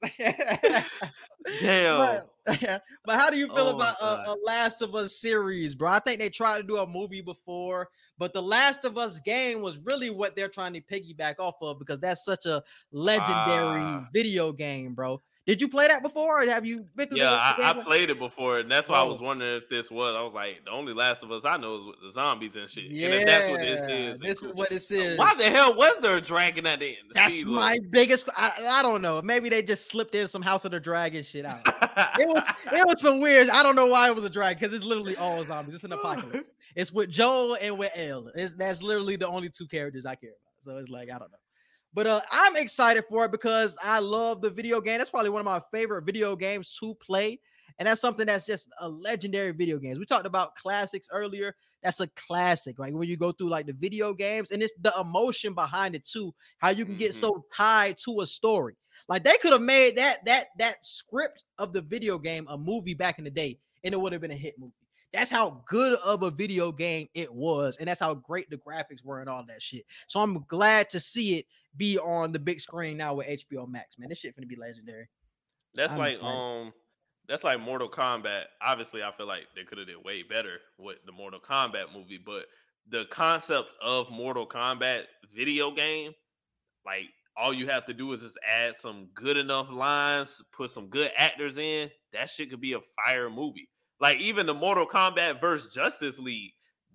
Damn. 1.59 2.01
But, 2.03 2.29
but 3.05 3.19
how 3.19 3.29
do 3.29 3.37
you 3.37 3.47
feel 3.47 3.67
oh, 3.67 3.75
about 3.75 3.95
a, 4.01 4.31
a, 4.31 4.35
Last 4.45 4.81
of 4.81 4.95
Us 4.95 5.19
series, 5.19 5.75
bro? 5.75 5.89
I 5.89 5.99
think 5.99 6.19
they 6.19 6.29
tried 6.29 6.57
to 6.57 6.63
do 6.63 6.77
a 6.77 6.87
movie 6.87 7.21
before, 7.21 7.89
but 8.17 8.33
the 8.33 8.41
Last 8.41 8.85
of 8.85 8.97
Us 8.97 9.19
game 9.19 9.61
was 9.61 9.79
really 9.79 10.09
what 10.09 10.35
they're 10.35 10.49
trying 10.49 10.73
to 10.73 10.81
piggyback 10.81 11.35
off 11.39 11.55
of 11.61 11.79
because 11.79 11.99
that's 11.99 12.25
such 12.25 12.45
a 12.45 12.63
legendary 12.91 13.81
uh, 13.81 14.01
video 14.13 14.51
game, 14.51 14.93
bro. 14.93 15.21
Did 15.47 15.59
you 15.59 15.67
play 15.67 15.87
that 15.87 16.03
before, 16.03 16.43
or 16.43 16.47
have 16.47 16.67
you 16.67 16.85
been 16.95 17.09
through? 17.09 17.17
Yeah, 17.17 17.31
I, 17.31 17.71
I, 17.71 17.83
played 17.83 18.11
it 18.11 18.19
before, 18.19 18.59
and 18.59 18.69
that's 18.69 18.87
why 18.87 18.99
oh. 18.99 19.01
I 19.01 19.03
was 19.05 19.17
oh. 19.21 19.25
wondering 19.25 19.57
if 19.57 19.67
this 19.69 19.89
was. 19.89 20.15
I 20.15 20.21
was 20.21 20.33
like, 20.35 20.63
the 20.65 20.71
only 20.71 20.93
Last 20.93 21.23
of 21.23 21.31
Us 21.31 21.45
I 21.45 21.57
know 21.57 21.77
is 21.77 21.85
with 21.87 21.95
the 22.03 22.11
zombies 22.11 22.55
and 22.55 22.69
shit. 22.69 22.91
Yeah, 22.91 23.07
and 23.07 23.27
that's 23.27 23.49
what 23.49 23.59
this 23.59 23.89
is. 23.89 24.19
This 24.19 24.43
is 24.43 24.53
what 24.53 24.69
this 24.69 24.91
is. 24.91 25.17
Why 25.17 25.33
the 25.33 25.49
hell 25.49 25.73
was 25.73 25.99
there 25.99 26.17
a 26.17 26.21
dragon 26.21 26.67
at 26.67 26.79
the 26.79 26.89
end? 26.89 26.97
That's 27.13 27.43
my 27.43 27.79
biggest. 27.89 28.29
I, 28.37 28.51
I 28.69 28.81
don't 28.83 29.01
know. 29.01 29.19
Maybe 29.23 29.49
they 29.49 29.63
just 29.63 29.89
slipped 29.89 30.13
in 30.13 30.27
some 30.27 30.43
House 30.43 30.63
of 30.63 30.71
the 30.71 30.79
Dragon 30.79 31.23
shit 31.23 31.47
out. 31.47 31.61
it 32.19 32.27
was 32.27 32.47
it 32.71 32.87
was 32.87 33.01
some 33.01 33.19
weird. 33.19 33.49
I 33.49 33.63
don't 33.63 33.75
know 33.75 33.87
why 33.87 34.09
it 34.09 34.15
was 34.15 34.25
a 34.25 34.29
dragon 34.29 34.59
because 34.59 34.73
it's 34.73 34.85
literally 34.85 35.17
all 35.17 35.43
zombies. 35.43 35.73
It's 35.73 35.83
an 35.83 35.93
apocalypse. 35.93 36.49
it's 36.75 36.91
with 36.91 37.09
Joel 37.09 37.57
and 37.59 37.79
with 37.79 37.91
El. 37.95 38.27
It's, 38.35 38.53
that's 38.53 38.83
literally 38.83 39.15
the 39.15 39.27
only 39.27 39.49
two 39.49 39.65
characters 39.65 40.05
I 40.05 40.13
care 40.13 40.29
about. 40.29 40.63
So 40.63 40.77
it's 40.77 40.91
like 40.91 41.09
I 41.09 41.17
don't 41.17 41.31
know. 41.31 41.37
But 41.93 42.07
uh, 42.07 42.21
I'm 42.31 42.55
excited 42.55 43.03
for 43.09 43.25
it 43.25 43.31
because 43.31 43.75
I 43.83 43.99
love 43.99 44.41
the 44.41 44.49
video 44.49 44.79
game. 44.79 44.97
That's 44.97 45.09
probably 45.09 45.29
one 45.29 45.41
of 45.41 45.45
my 45.45 45.61
favorite 45.71 46.03
video 46.03 46.35
games 46.35 46.77
to 46.79 46.95
play. 46.95 47.39
And 47.79 47.87
that's 47.87 48.01
something 48.01 48.27
that's 48.27 48.45
just 48.45 48.69
a 48.79 48.87
legendary 48.87 49.51
video 49.51 49.77
games. 49.77 49.99
We 49.99 50.05
talked 50.05 50.25
about 50.25 50.55
classics 50.55 51.09
earlier. 51.11 51.55
That's 51.83 51.99
a 51.99 52.07
classic. 52.09 52.77
Like 52.77 52.93
when 52.93 53.09
you 53.09 53.17
go 53.17 53.31
through 53.31 53.49
like 53.49 53.65
the 53.65 53.73
video 53.73 54.13
games, 54.13 54.51
and 54.51 54.61
it's 54.61 54.73
the 54.81 54.93
emotion 54.99 55.53
behind 55.53 55.95
it 55.95 56.05
too. 56.05 56.33
How 56.59 56.69
you 56.69 56.85
can 56.85 56.95
get 56.95 57.11
mm-hmm. 57.11 57.21
so 57.21 57.45
tied 57.53 57.97
to 58.05 58.21
a 58.21 58.27
story. 58.27 58.75
Like 59.07 59.23
they 59.23 59.37
could 59.41 59.51
have 59.51 59.61
made 59.61 59.95
that 59.95 60.23
that 60.25 60.49
that 60.59 60.85
script 60.85 61.43
of 61.57 61.73
the 61.73 61.81
video 61.81 62.19
game 62.19 62.45
a 62.49 62.57
movie 62.57 62.93
back 62.93 63.17
in 63.17 63.25
the 63.25 63.31
day, 63.31 63.57
and 63.83 63.93
it 63.93 63.99
would 63.99 64.13
have 64.13 64.21
been 64.21 64.31
a 64.31 64.35
hit 64.35 64.59
movie. 64.59 64.73
That's 65.11 65.31
how 65.31 65.63
good 65.67 65.93
of 66.05 66.23
a 66.23 66.31
video 66.31 66.71
game 66.71 67.07
it 67.13 67.33
was, 67.33 67.77
and 67.77 67.87
that's 67.87 67.99
how 67.99 68.13
great 68.13 68.49
the 68.49 68.57
graphics 68.57 69.03
were 69.03 69.19
and 69.19 69.29
all 69.29 69.43
that 69.47 69.61
shit. 69.61 69.85
So 70.07 70.21
I'm 70.21 70.45
glad 70.47 70.89
to 70.91 70.99
see 70.99 71.39
it 71.39 71.45
be 71.77 71.97
on 71.97 72.31
the 72.31 72.39
big 72.39 72.59
screen 72.59 72.97
now 72.97 73.15
with 73.15 73.27
HBO 73.27 73.67
Max. 73.67 73.97
Man, 73.97 74.09
this 74.09 74.19
shit 74.19 74.35
gonna 74.35 74.47
be 74.47 74.55
legendary. 74.55 75.07
That's 75.75 75.93
I'm 75.93 75.99
like 75.99 76.15
excited. 76.15 76.35
um, 76.35 76.73
that's 77.27 77.43
like 77.43 77.59
Mortal 77.59 77.89
Kombat. 77.89 78.43
Obviously, 78.61 79.03
I 79.03 79.11
feel 79.11 79.27
like 79.27 79.43
they 79.55 79.63
could 79.63 79.77
have 79.77 79.87
did 79.87 80.03
way 80.03 80.23
better 80.23 80.57
with 80.77 80.97
the 81.05 81.11
Mortal 81.11 81.39
Kombat 81.39 81.93
movie, 81.93 82.19
but 82.23 82.45
the 82.89 83.05
concept 83.11 83.69
of 83.81 84.09
Mortal 84.11 84.47
Kombat 84.47 85.03
video 85.35 85.71
game, 85.71 86.11
like 86.85 87.05
all 87.37 87.53
you 87.53 87.67
have 87.67 87.85
to 87.85 87.93
do 87.93 88.11
is 88.11 88.21
just 88.21 88.37
add 88.47 88.75
some 88.75 89.07
good 89.13 89.37
enough 89.37 89.67
lines, 89.71 90.41
put 90.51 90.69
some 90.71 90.87
good 90.87 91.11
actors 91.15 91.57
in. 91.57 91.89
That 92.13 92.29
shit 92.29 92.49
could 92.49 92.61
be 92.61 92.73
a 92.73 92.79
fire 93.05 93.29
movie. 93.29 93.69
Like 93.99 94.19
even 94.19 94.45
the 94.45 94.53
Mortal 94.53 94.85
Kombat 94.85 95.39
versus 95.39 95.73
Justice 95.73 96.19
League, 96.19 96.51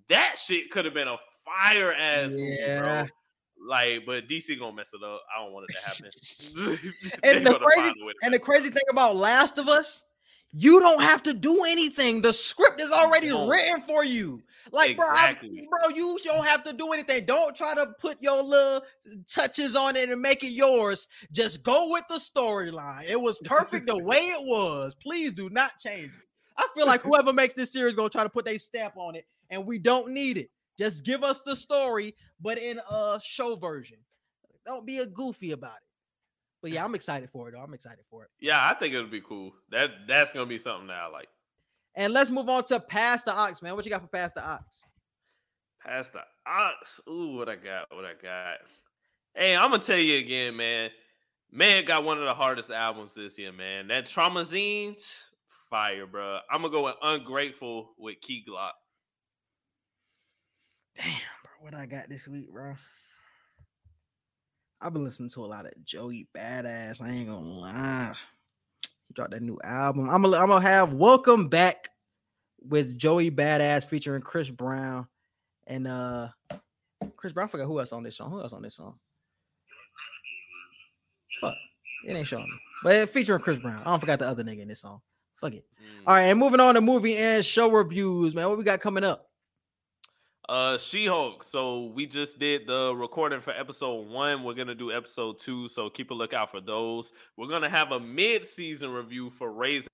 that 0.09 0.37
shit 0.37 0.69
could 0.69 0.85
have 0.85 0.93
been 0.93 1.07
a 1.07 1.17
fire 1.45 1.93
ass 1.93 2.31
yeah. 2.35 2.81
movie, 2.81 2.81
bro. 2.81 3.03
Like, 3.65 4.05
but 4.05 4.27
DC 4.27 4.57
gonna 4.59 4.75
mess 4.75 4.91
it 4.93 5.03
up. 5.03 5.21
I 5.35 5.43
don't 5.43 5.53
want 5.53 5.67
it 5.69 5.75
to 5.75 5.85
happen. 5.85 6.89
and 7.23 7.45
the 7.45 7.59
crazy 7.59 7.93
and 8.23 8.33
the 8.33 8.39
crazy 8.39 8.69
thing 8.69 8.83
about 8.89 9.15
Last 9.15 9.57
of 9.57 9.67
Us, 9.67 10.03
you 10.51 10.79
don't 10.79 11.01
have 11.01 11.23
to 11.23 11.33
do 11.33 11.63
anything. 11.63 12.21
The 12.21 12.33
script 12.33 12.81
is 12.81 12.91
already 12.91 13.31
written 13.31 13.81
for 13.81 14.03
you. 14.03 14.41
Like, 14.71 14.91
exactly. 14.91 15.67
bro, 15.69 15.79
I, 15.79 15.87
bro, 15.87 15.95
you 15.95 16.17
don't 16.23 16.45
have 16.45 16.63
to 16.65 16.73
do 16.73 16.91
anything. 16.91 17.25
Don't 17.25 17.55
try 17.55 17.73
to 17.73 17.87
put 17.99 18.21
your 18.21 18.41
little 18.43 18.81
touches 19.31 19.75
on 19.75 19.95
it 19.95 20.09
and 20.09 20.21
make 20.21 20.43
it 20.43 20.51
yours. 20.51 21.07
Just 21.31 21.63
go 21.63 21.89
with 21.91 22.03
the 22.09 22.15
storyline. 22.15 23.05
It 23.07 23.19
was 23.19 23.37
perfect 23.39 23.87
the 23.87 23.97
way 24.03 24.17
it 24.17 24.43
was. 24.43 24.95
Please 24.95 25.33
do 25.33 25.49
not 25.49 25.79
change 25.79 26.11
it. 26.13 26.21
I 26.57 26.67
feel 26.75 26.87
like 26.87 27.01
whoever 27.01 27.33
makes 27.33 27.53
this 27.53 27.71
series 27.71 27.95
gonna 27.95 28.09
try 28.09 28.23
to 28.23 28.29
put 28.29 28.45
their 28.45 28.57
stamp 28.57 28.97
on 28.97 29.15
it, 29.15 29.25
and 29.49 29.65
we 29.65 29.77
don't 29.77 30.09
need 30.09 30.37
it. 30.37 30.49
Just 30.77 31.05
give 31.05 31.23
us 31.23 31.41
the 31.41 31.55
story, 31.55 32.15
but 32.41 32.57
in 32.57 32.79
a 32.89 33.19
show 33.23 33.55
version. 33.55 33.97
Don't 34.65 34.85
be 34.85 34.99
a 34.99 35.05
goofy 35.05 35.51
about 35.51 35.77
it. 35.77 35.87
But 36.61 36.71
yeah, 36.71 36.83
I'm 36.83 36.95
excited 36.95 37.29
for 37.29 37.47
it. 37.47 37.53
Though. 37.53 37.61
I'm 37.61 37.73
excited 37.73 38.03
for 38.09 38.23
it. 38.23 38.29
Yeah, 38.39 38.67
I 38.67 38.73
think 38.73 38.93
it'll 38.93 39.07
be 39.07 39.21
cool. 39.21 39.53
That 39.71 39.91
that's 40.07 40.33
gonna 40.33 40.45
be 40.45 40.57
something 40.57 40.87
that 40.87 40.97
I 40.97 41.07
like. 41.07 41.29
And 41.95 42.13
let's 42.13 42.29
move 42.29 42.49
on 42.49 42.63
to 42.65 42.79
pass 42.79 43.23
the 43.23 43.33
aux, 43.33 43.53
man. 43.61 43.75
What 43.75 43.85
you 43.85 43.91
got 43.91 44.01
for 44.01 44.07
pass 44.07 44.31
the 44.33 44.47
aux? 44.47 44.59
Pass 45.85 46.09
the 46.09 46.19
aux. 46.47 47.11
Ooh, 47.11 47.37
what 47.37 47.49
I 47.49 47.55
got? 47.55 47.95
What 47.95 48.05
I 48.05 48.13
got? 48.21 48.57
Hey, 49.35 49.55
I'm 49.55 49.71
gonna 49.71 49.83
tell 49.83 49.97
you 49.97 50.17
again, 50.17 50.55
man. 50.55 50.89
Megan 51.51 51.85
got 51.85 52.03
one 52.03 52.17
of 52.17 52.25
the 52.25 52.33
hardest 52.33 52.71
albums 52.71 53.13
this 53.13 53.37
year, 53.37 53.51
man. 53.51 53.87
That 53.87 54.05
Traumazine, 54.05 55.01
fire, 55.69 56.05
bro. 56.05 56.39
I'm 56.51 56.61
gonna 56.61 56.71
go 56.71 56.85
with 56.85 56.95
Ungrateful 57.01 57.91
with 57.97 58.19
Key 58.21 58.43
Glock. 58.47 58.71
Damn, 60.97 61.13
what 61.61 61.73
I 61.73 61.85
got 61.85 62.09
this 62.09 62.27
week, 62.27 62.51
bro? 62.51 62.75
I've 64.79 64.93
been 64.93 65.03
listening 65.03 65.29
to 65.29 65.45
a 65.45 65.47
lot 65.47 65.65
of 65.65 65.73
Joey 65.83 66.27
Badass. 66.35 67.01
I 67.01 67.09
ain't 67.09 67.29
gonna 67.29 67.47
lie. 67.47 68.13
He 69.07 69.13
dropped 69.13 69.31
that 69.31 69.41
new 69.41 69.59
album. 69.63 70.09
I'm 70.09 70.21
gonna 70.21 70.37
I'm 70.37 70.49
gonna 70.49 70.61
have 70.61 70.93
Welcome 70.93 71.49
Back 71.49 71.89
with 72.61 72.97
Joey 72.97 73.31
Badass 73.31 73.87
featuring 73.87 74.21
Chris 74.21 74.49
Brown 74.49 75.07
and 75.65 75.87
uh 75.87 76.29
Chris 77.15 77.33
Brown. 77.33 77.47
I 77.47 77.51
forgot 77.51 77.65
who 77.65 77.79
else 77.79 77.91
on 77.91 78.03
this 78.03 78.17
song. 78.17 78.29
Who 78.29 78.41
else 78.41 78.53
on 78.53 78.61
this 78.61 78.75
song? 78.75 78.95
Fuck, 81.41 81.55
it 82.05 82.13
ain't 82.13 82.27
showing 82.27 82.43
me. 82.43 82.59
But 82.83 83.09
featuring 83.09 83.41
Chris 83.41 83.57
Brown. 83.57 83.81
I 83.81 83.85
don't 83.85 83.99
forgot 83.99 84.19
the 84.19 84.27
other 84.27 84.43
nigga 84.43 84.61
in 84.61 84.67
this 84.67 84.81
song. 84.81 85.01
Fuck 85.41 85.53
it. 85.53 85.65
Mm. 85.81 86.07
All 86.07 86.13
right, 86.13 86.23
and 86.23 86.39
moving 86.39 86.59
on 86.59 86.75
to 86.75 86.81
movie 86.81 87.17
and 87.17 87.43
show 87.43 87.71
reviews, 87.71 88.35
man. 88.35 88.47
What 88.47 88.57
we 88.57 88.63
got 88.63 88.79
coming 88.79 89.03
up? 89.03 89.27
Uh, 90.49 90.77
She-Hulk. 90.77 91.43
So 91.43 91.91
we 91.93 92.05
just 92.05 92.39
did 92.39 92.67
the 92.67 92.95
recording 92.95 93.41
for 93.41 93.51
episode 93.51 94.07
one. 94.07 94.43
We're 94.43 94.53
gonna 94.53 94.75
do 94.75 94.91
episode 94.91 95.39
two, 95.39 95.67
so 95.67 95.89
keep 95.89 96.11
a 96.11 96.13
lookout 96.13 96.51
for 96.51 96.61
those. 96.61 97.11
We're 97.35 97.49
gonna 97.49 97.69
have 97.69 97.91
a 97.91 97.99
mid-season 97.99 98.89
review 98.91 99.29
for 99.29 99.51
Raising 99.51 99.89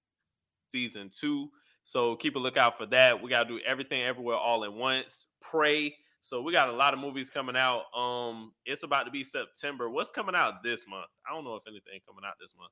season 0.72 1.10
two. 1.10 1.50
So 1.86 2.16
keep 2.16 2.36
a 2.36 2.40
lookout 2.40 2.78
for 2.78 2.86
that. 2.88 3.22
We 3.22 3.30
gotta 3.30 3.50
do 3.50 3.60
everything 3.66 4.04
everywhere 4.04 4.38
all 4.38 4.64
at 4.64 4.72
once. 4.72 5.26
Prey. 5.42 5.96
So 6.22 6.42
we 6.42 6.54
got 6.54 6.70
a 6.70 6.72
lot 6.72 6.94
of 6.94 7.00
movies 7.00 7.30
coming 7.30 7.58
out. 7.58 7.84
Um, 7.94 8.54
it's 8.66 8.84
about 8.84 9.04
to 9.04 9.12
be 9.12 9.24
September. 9.24 9.90
What's 9.90 10.12
coming 10.12 10.36
out 10.36 10.64
this 10.64 10.86
month? 10.88 11.08
I 11.28 11.34
don't 11.34 11.44
know 11.44 11.56
if 11.56 11.64
anything 11.68 12.00
coming 12.08 12.24
out 12.26 12.36
this 12.40 12.54
month. 12.58 12.72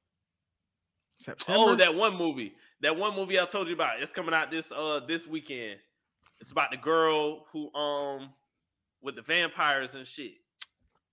September. 1.18 1.72
Oh, 1.72 1.76
that 1.76 1.94
one 1.94 2.16
movie. 2.16 2.54
That 2.82 2.96
one 2.96 3.16
movie 3.16 3.40
I 3.40 3.46
told 3.46 3.68
you 3.68 3.74
about. 3.74 4.02
It's 4.02 4.12
coming 4.12 4.34
out 4.34 4.52
this 4.52 4.72
uh 4.72 5.02
this 5.08 5.28
weekend. 5.28 5.80
It's 6.42 6.52
about 6.52 6.72
the 6.72 6.78
girl 6.78 7.46
who 7.52 7.72
um 7.74 8.32
with 9.02 9.16
the 9.16 9.22
vampires 9.22 9.96
and 9.96 10.06
shit. 10.06 10.34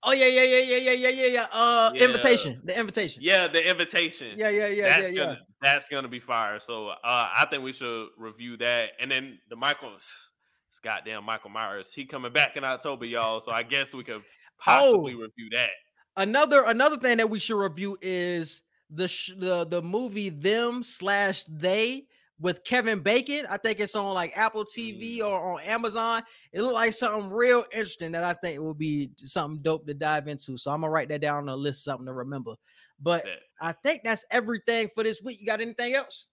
Oh 0.03 0.13
yeah, 0.13 0.27
yeah, 0.27 0.43
yeah, 0.43 0.59
yeah, 0.59 0.77
yeah, 0.77 0.93
yeah, 0.93 1.09
yeah, 1.09 1.27
yeah. 1.27 1.47
Uh, 1.53 1.91
yeah. 1.95 2.05
invitation, 2.05 2.61
the 2.65 2.79
invitation. 2.79 3.23
Yeah, 3.23 3.49
the 3.49 3.69
invitation. 3.69 4.39
Yeah, 4.39 4.49
yeah, 4.49 4.69
yeah, 4.69 5.01
that's 5.01 5.13
yeah, 5.13 5.25
gonna, 5.25 5.33
yeah. 5.33 5.39
That's 5.61 5.89
gonna 5.89 6.09
be 6.09 6.21
fire. 6.21 6.61
So 6.61 6.89
uh, 6.89 6.97
I 7.05 7.47
think 7.51 7.63
we 7.63 7.73
should 7.73 8.09
review 8.17 8.57
that, 8.59 8.91
and 9.01 9.11
then 9.11 9.39
the 9.51 9.57
Michael, 9.57 9.91
goddamn 10.85 11.25
Michael 11.25 11.51
Myers, 11.51 11.93
he 11.93 12.05
coming 12.05 12.33
back 12.33 12.57
in 12.57 12.65
October, 12.65 13.07
y'all. 13.07 13.41
So 13.41 13.51
I 13.51 13.65
guess 13.65 13.93
we 13.93 14.05
could 14.05 14.23
possibly 14.59 15.15
oh, 15.15 15.23
review 15.23 15.51
that. 15.53 15.71
Another 16.17 16.63
another 16.67 16.97
thing 16.97 17.19
that 17.19 17.29
we 17.29 17.39
should 17.39 17.59
review 17.59 17.99
is 18.01 18.63
the 18.89 19.09
sh- 19.09 19.33
the 19.37 19.65
the 19.67 19.83
movie 19.83 20.31
them 20.31 20.83
slash 20.83 21.43
they 21.45 22.07
with 22.41 22.65
Kevin 22.65 23.01
Bacon. 23.01 23.47
I 23.51 23.57
think 23.57 23.81
it's 23.81 23.95
on 23.95 24.15
like 24.15 24.37
Apple 24.37 24.65
TV 24.65 25.19
mm. 25.19 25.25
or 25.25 25.55
on 25.55 25.61
Amazon. 25.63 26.23
It 26.53 26.63
looked 26.63 26.75
like 26.75 26.93
something 26.93 27.31
real 27.31 27.65
interesting 27.73 28.13
that 28.13 28.25
I 28.25 28.35
think 28.35 28.61
will 28.61 28.75
be 28.75 29.11
something 29.17 29.63
dope 29.63 29.87
to 29.87 29.95
dive 29.95 30.29
into. 30.29 30.57
So 30.57 30.71
I'm 30.71 30.81
gonna 30.81 30.91
write 30.91 31.09
that 31.09 31.21
down 31.21 31.39
on 31.39 31.47
the 31.47 31.57
list, 31.57 31.85
something 31.85 32.07
to 32.07 32.13
remember. 32.13 32.55
But 33.01 33.25
I 33.61 33.73
think 33.73 34.03
that's 34.05 34.25
everything 34.31 34.89
for 34.95 35.05
this 35.05 35.23
week. 35.23 35.41
You 35.41 35.47
got 35.47 35.61
anything 35.61 35.95
else? 35.95 36.29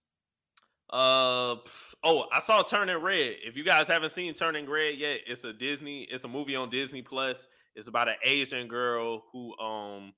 Uh 0.88 1.56
oh, 2.04 2.26
I 2.32 2.40
saw 2.40 2.62
Turning 2.62 2.98
Red. 2.98 3.36
If 3.44 3.56
you 3.56 3.64
guys 3.64 3.88
haven't 3.88 4.12
seen 4.12 4.34
Turning 4.34 4.68
Red 4.70 4.96
yet, 4.96 5.20
it's 5.26 5.42
a 5.44 5.52
Disney, 5.52 6.02
it's 6.02 6.24
a 6.24 6.28
movie 6.28 6.56
on 6.56 6.70
Disney 6.70 7.02
Plus. 7.02 7.48
It's 7.74 7.88
about 7.88 8.08
an 8.08 8.14
Asian 8.22 8.68
girl 8.68 9.24
who 9.32 9.56
um 9.58 10.12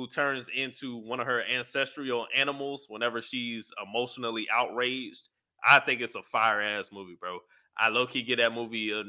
who 0.00 0.06
turns 0.06 0.48
into 0.56 0.96
one 0.96 1.20
of 1.20 1.26
her 1.26 1.42
ancestral 1.42 2.26
animals 2.34 2.86
whenever 2.88 3.20
she's 3.20 3.70
emotionally 3.86 4.46
outraged. 4.50 5.28
I 5.68 5.78
think 5.78 6.00
it's 6.00 6.14
a 6.14 6.22
fire 6.22 6.62
ass 6.62 6.88
movie, 6.90 7.18
bro. 7.20 7.38
I 7.76 7.88
low 7.90 8.06
key 8.06 8.22
get 8.22 8.38
that 8.38 8.54
movie 8.54 8.92
a, 8.92 9.02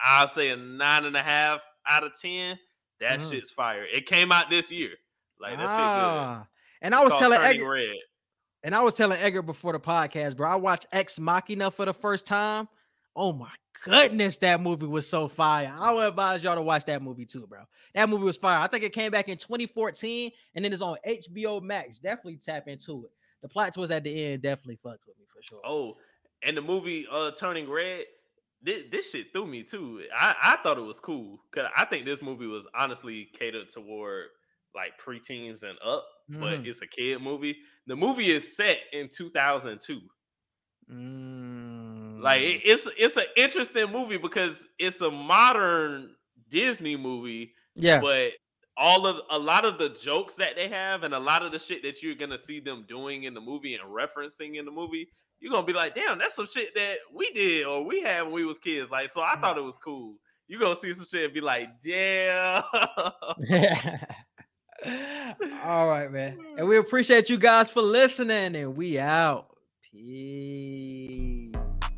I'll 0.00 0.28
say 0.28 0.50
a 0.50 0.56
nine 0.56 1.04
and 1.04 1.16
a 1.16 1.22
half 1.22 1.60
out 1.88 2.04
of 2.04 2.12
ten. 2.20 2.56
That 3.00 3.18
mm. 3.18 3.28
shit's 3.28 3.50
fire. 3.50 3.84
It 3.92 4.06
came 4.06 4.30
out 4.30 4.48
this 4.48 4.70
year. 4.70 4.92
Like 5.40 5.58
that 5.58 5.66
ah. 5.66 5.72
shit 5.72 5.78
good. 5.78 6.20
Ah, 6.20 6.46
and 6.82 6.94
I 6.94 7.02
was 7.02 7.12
telling 7.14 7.40
Edgar, 7.40 7.68
Red. 7.68 7.96
and 8.62 8.72
I 8.72 8.82
was 8.82 8.94
telling 8.94 9.18
Edgar 9.18 9.42
before 9.42 9.72
the 9.72 9.80
podcast, 9.80 10.36
bro. 10.36 10.48
I 10.48 10.54
watched 10.54 10.86
Ex 10.92 11.18
Machina 11.18 11.72
for 11.72 11.86
the 11.86 11.94
first 11.94 12.24
time. 12.24 12.68
Oh 13.16 13.32
my 13.32 13.50
goodness, 13.84 14.36
that 14.38 14.60
movie 14.60 14.86
was 14.86 15.08
so 15.08 15.28
fire. 15.28 15.74
I 15.78 15.92
would 15.92 16.08
advise 16.08 16.42
y'all 16.42 16.54
to 16.54 16.62
watch 16.62 16.84
that 16.86 17.02
movie 17.02 17.24
too, 17.24 17.46
bro. 17.46 17.60
That 17.94 18.08
movie 18.08 18.24
was 18.24 18.36
fire. 18.36 18.60
I 18.60 18.66
think 18.66 18.84
it 18.84 18.92
came 18.92 19.10
back 19.10 19.28
in 19.28 19.38
2014 19.38 20.30
and 20.54 20.64
then 20.64 20.72
it's 20.72 20.82
on 20.82 20.96
HBO 21.06 21.62
Max. 21.62 21.98
Definitely 21.98 22.36
tap 22.36 22.68
into 22.68 23.04
it. 23.04 23.10
the 23.42 23.48
plot 23.48 23.74
twist 23.74 23.92
at 23.92 24.04
the 24.04 24.24
end 24.24 24.42
definitely 24.42 24.78
fucked 24.82 25.06
with 25.06 25.18
me 25.18 25.24
for 25.34 25.42
sure. 25.42 25.60
Oh, 25.64 25.96
and 26.42 26.56
the 26.56 26.62
movie 26.62 27.06
uh 27.10 27.30
Turning 27.32 27.70
Red, 27.70 28.04
this, 28.62 28.82
this 28.90 29.10
shit 29.10 29.32
threw 29.32 29.46
me 29.46 29.62
too. 29.62 30.02
I, 30.16 30.34
I 30.42 30.56
thought 30.62 30.78
it 30.78 30.82
was 30.82 31.00
cool 31.00 31.40
because 31.50 31.70
I 31.76 31.84
think 31.84 32.04
this 32.04 32.22
movie 32.22 32.46
was 32.46 32.66
honestly 32.74 33.28
catered 33.38 33.70
toward 33.70 34.26
like 34.74 34.92
preteens 35.04 35.62
and 35.62 35.78
up, 35.84 36.06
mm. 36.30 36.40
but 36.40 36.66
it's 36.66 36.82
a 36.82 36.86
kid 36.86 37.22
movie. 37.22 37.56
The 37.86 37.96
movie 37.96 38.30
is 38.30 38.56
set 38.56 38.78
in 38.92 39.08
2002. 39.08 40.00
Mm. 40.92 42.22
Like 42.22 42.42
it, 42.42 42.62
it's 42.64 42.88
it's 42.96 43.16
an 43.16 43.24
interesting 43.36 43.90
movie 43.90 44.18
because 44.18 44.64
it's 44.78 45.00
a 45.00 45.10
modern 45.10 46.14
Disney 46.50 46.96
movie. 46.96 47.52
Yeah. 47.74 48.00
But 48.00 48.32
all 48.76 49.06
of 49.06 49.20
a 49.30 49.38
lot 49.38 49.64
of 49.64 49.78
the 49.78 49.88
jokes 49.90 50.34
that 50.34 50.54
they 50.54 50.68
have 50.68 51.02
and 51.02 51.14
a 51.14 51.18
lot 51.18 51.42
of 51.42 51.50
the 51.52 51.58
shit 51.58 51.82
that 51.82 52.02
you're 52.02 52.14
gonna 52.14 52.38
see 52.38 52.60
them 52.60 52.84
doing 52.88 53.24
in 53.24 53.34
the 53.34 53.40
movie 53.40 53.74
and 53.74 53.82
referencing 53.84 54.58
in 54.58 54.64
the 54.64 54.70
movie, 54.70 55.08
you're 55.40 55.52
gonna 55.52 55.66
be 55.66 55.72
like, 55.72 55.94
damn, 55.94 56.18
that's 56.18 56.36
some 56.36 56.46
shit 56.46 56.74
that 56.74 56.98
we 57.14 57.30
did 57.30 57.66
or 57.66 57.84
we 57.84 58.02
had 58.02 58.22
when 58.22 58.32
we 58.32 58.44
was 58.44 58.58
kids. 58.58 58.90
Like, 58.90 59.10
so 59.10 59.22
I 59.22 59.34
mm. 59.36 59.40
thought 59.40 59.58
it 59.58 59.64
was 59.64 59.78
cool. 59.78 60.16
You 60.48 60.60
gonna 60.60 60.76
see 60.76 60.92
some 60.94 61.06
shit 61.06 61.24
and 61.24 61.34
be 61.34 61.40
like, 61.40 61.68
damn. 61.82 62.62
All 65.64 65.88
right, 65.88 66.10
man. 66.10 66.38
And 66.58 66.68
we 66.68 66.76
appreciate 66.78 67.28
you 67.30 67.38
guys 67.38 67.70
for 67.70 67.82
listening, 67.82 68.54
and 68.54 68.76
we 68.76 68.98
out. 68.98 69.55
Peace. 69.96 71.52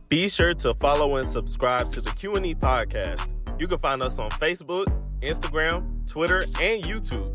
Be 0.09 0.29
sure 0.29 0.55
to 0.55 0.75
follow 0.75 1.17
and 1.17 1.27
subscribe 1.27 1.91
to 1.91 2.01
the 2.01 2.11
Q&E 2.13 2.55
podcast. 2.55 3.35
You 3.61 3.67
can 3.67 3.79
find 3.79 4.03
us 4.03 4.19
on 4.19 4.31
Facebook, 4.31 4.87
Instagram, 5.21 6.09
Twitter, 6.09 6.45
and 6.61 6.83
YouTube. 6.83 7.35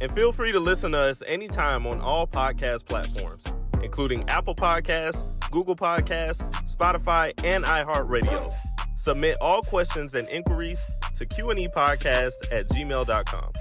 And 0.00 0.12
feel 0.12 0.32
free 0.32 0.52
to 0.52 0.60
listen 0.60 0.92
to 0.92 0.98
us 0.98 1.22
anytime 1.26 1.86
on 1.86 2.00
all 2.00 2.26
podcast 2.26 2.86
platforms, 2.86 3.44
including 3.82 4.28
Apple 4.28 4.54
Podcasts, 4.54 5.50
Google 5.50 5.76
Podcasts, 5.76 6.42
Spotify, 6.70 7.32
and 7.44 7.64
iHeartRadio. 7.64 8.52
Submit 8.96 9.36
all 9.40 9.62
questions 9.62 10.14
and 10.14 10.28
inquiries 10.28 10.80
to 11.14 11.26
Q&E 11.26 11.68
podcast 11.68 12.32
at 12.50 12.68
gmail.com. 12.68 13.52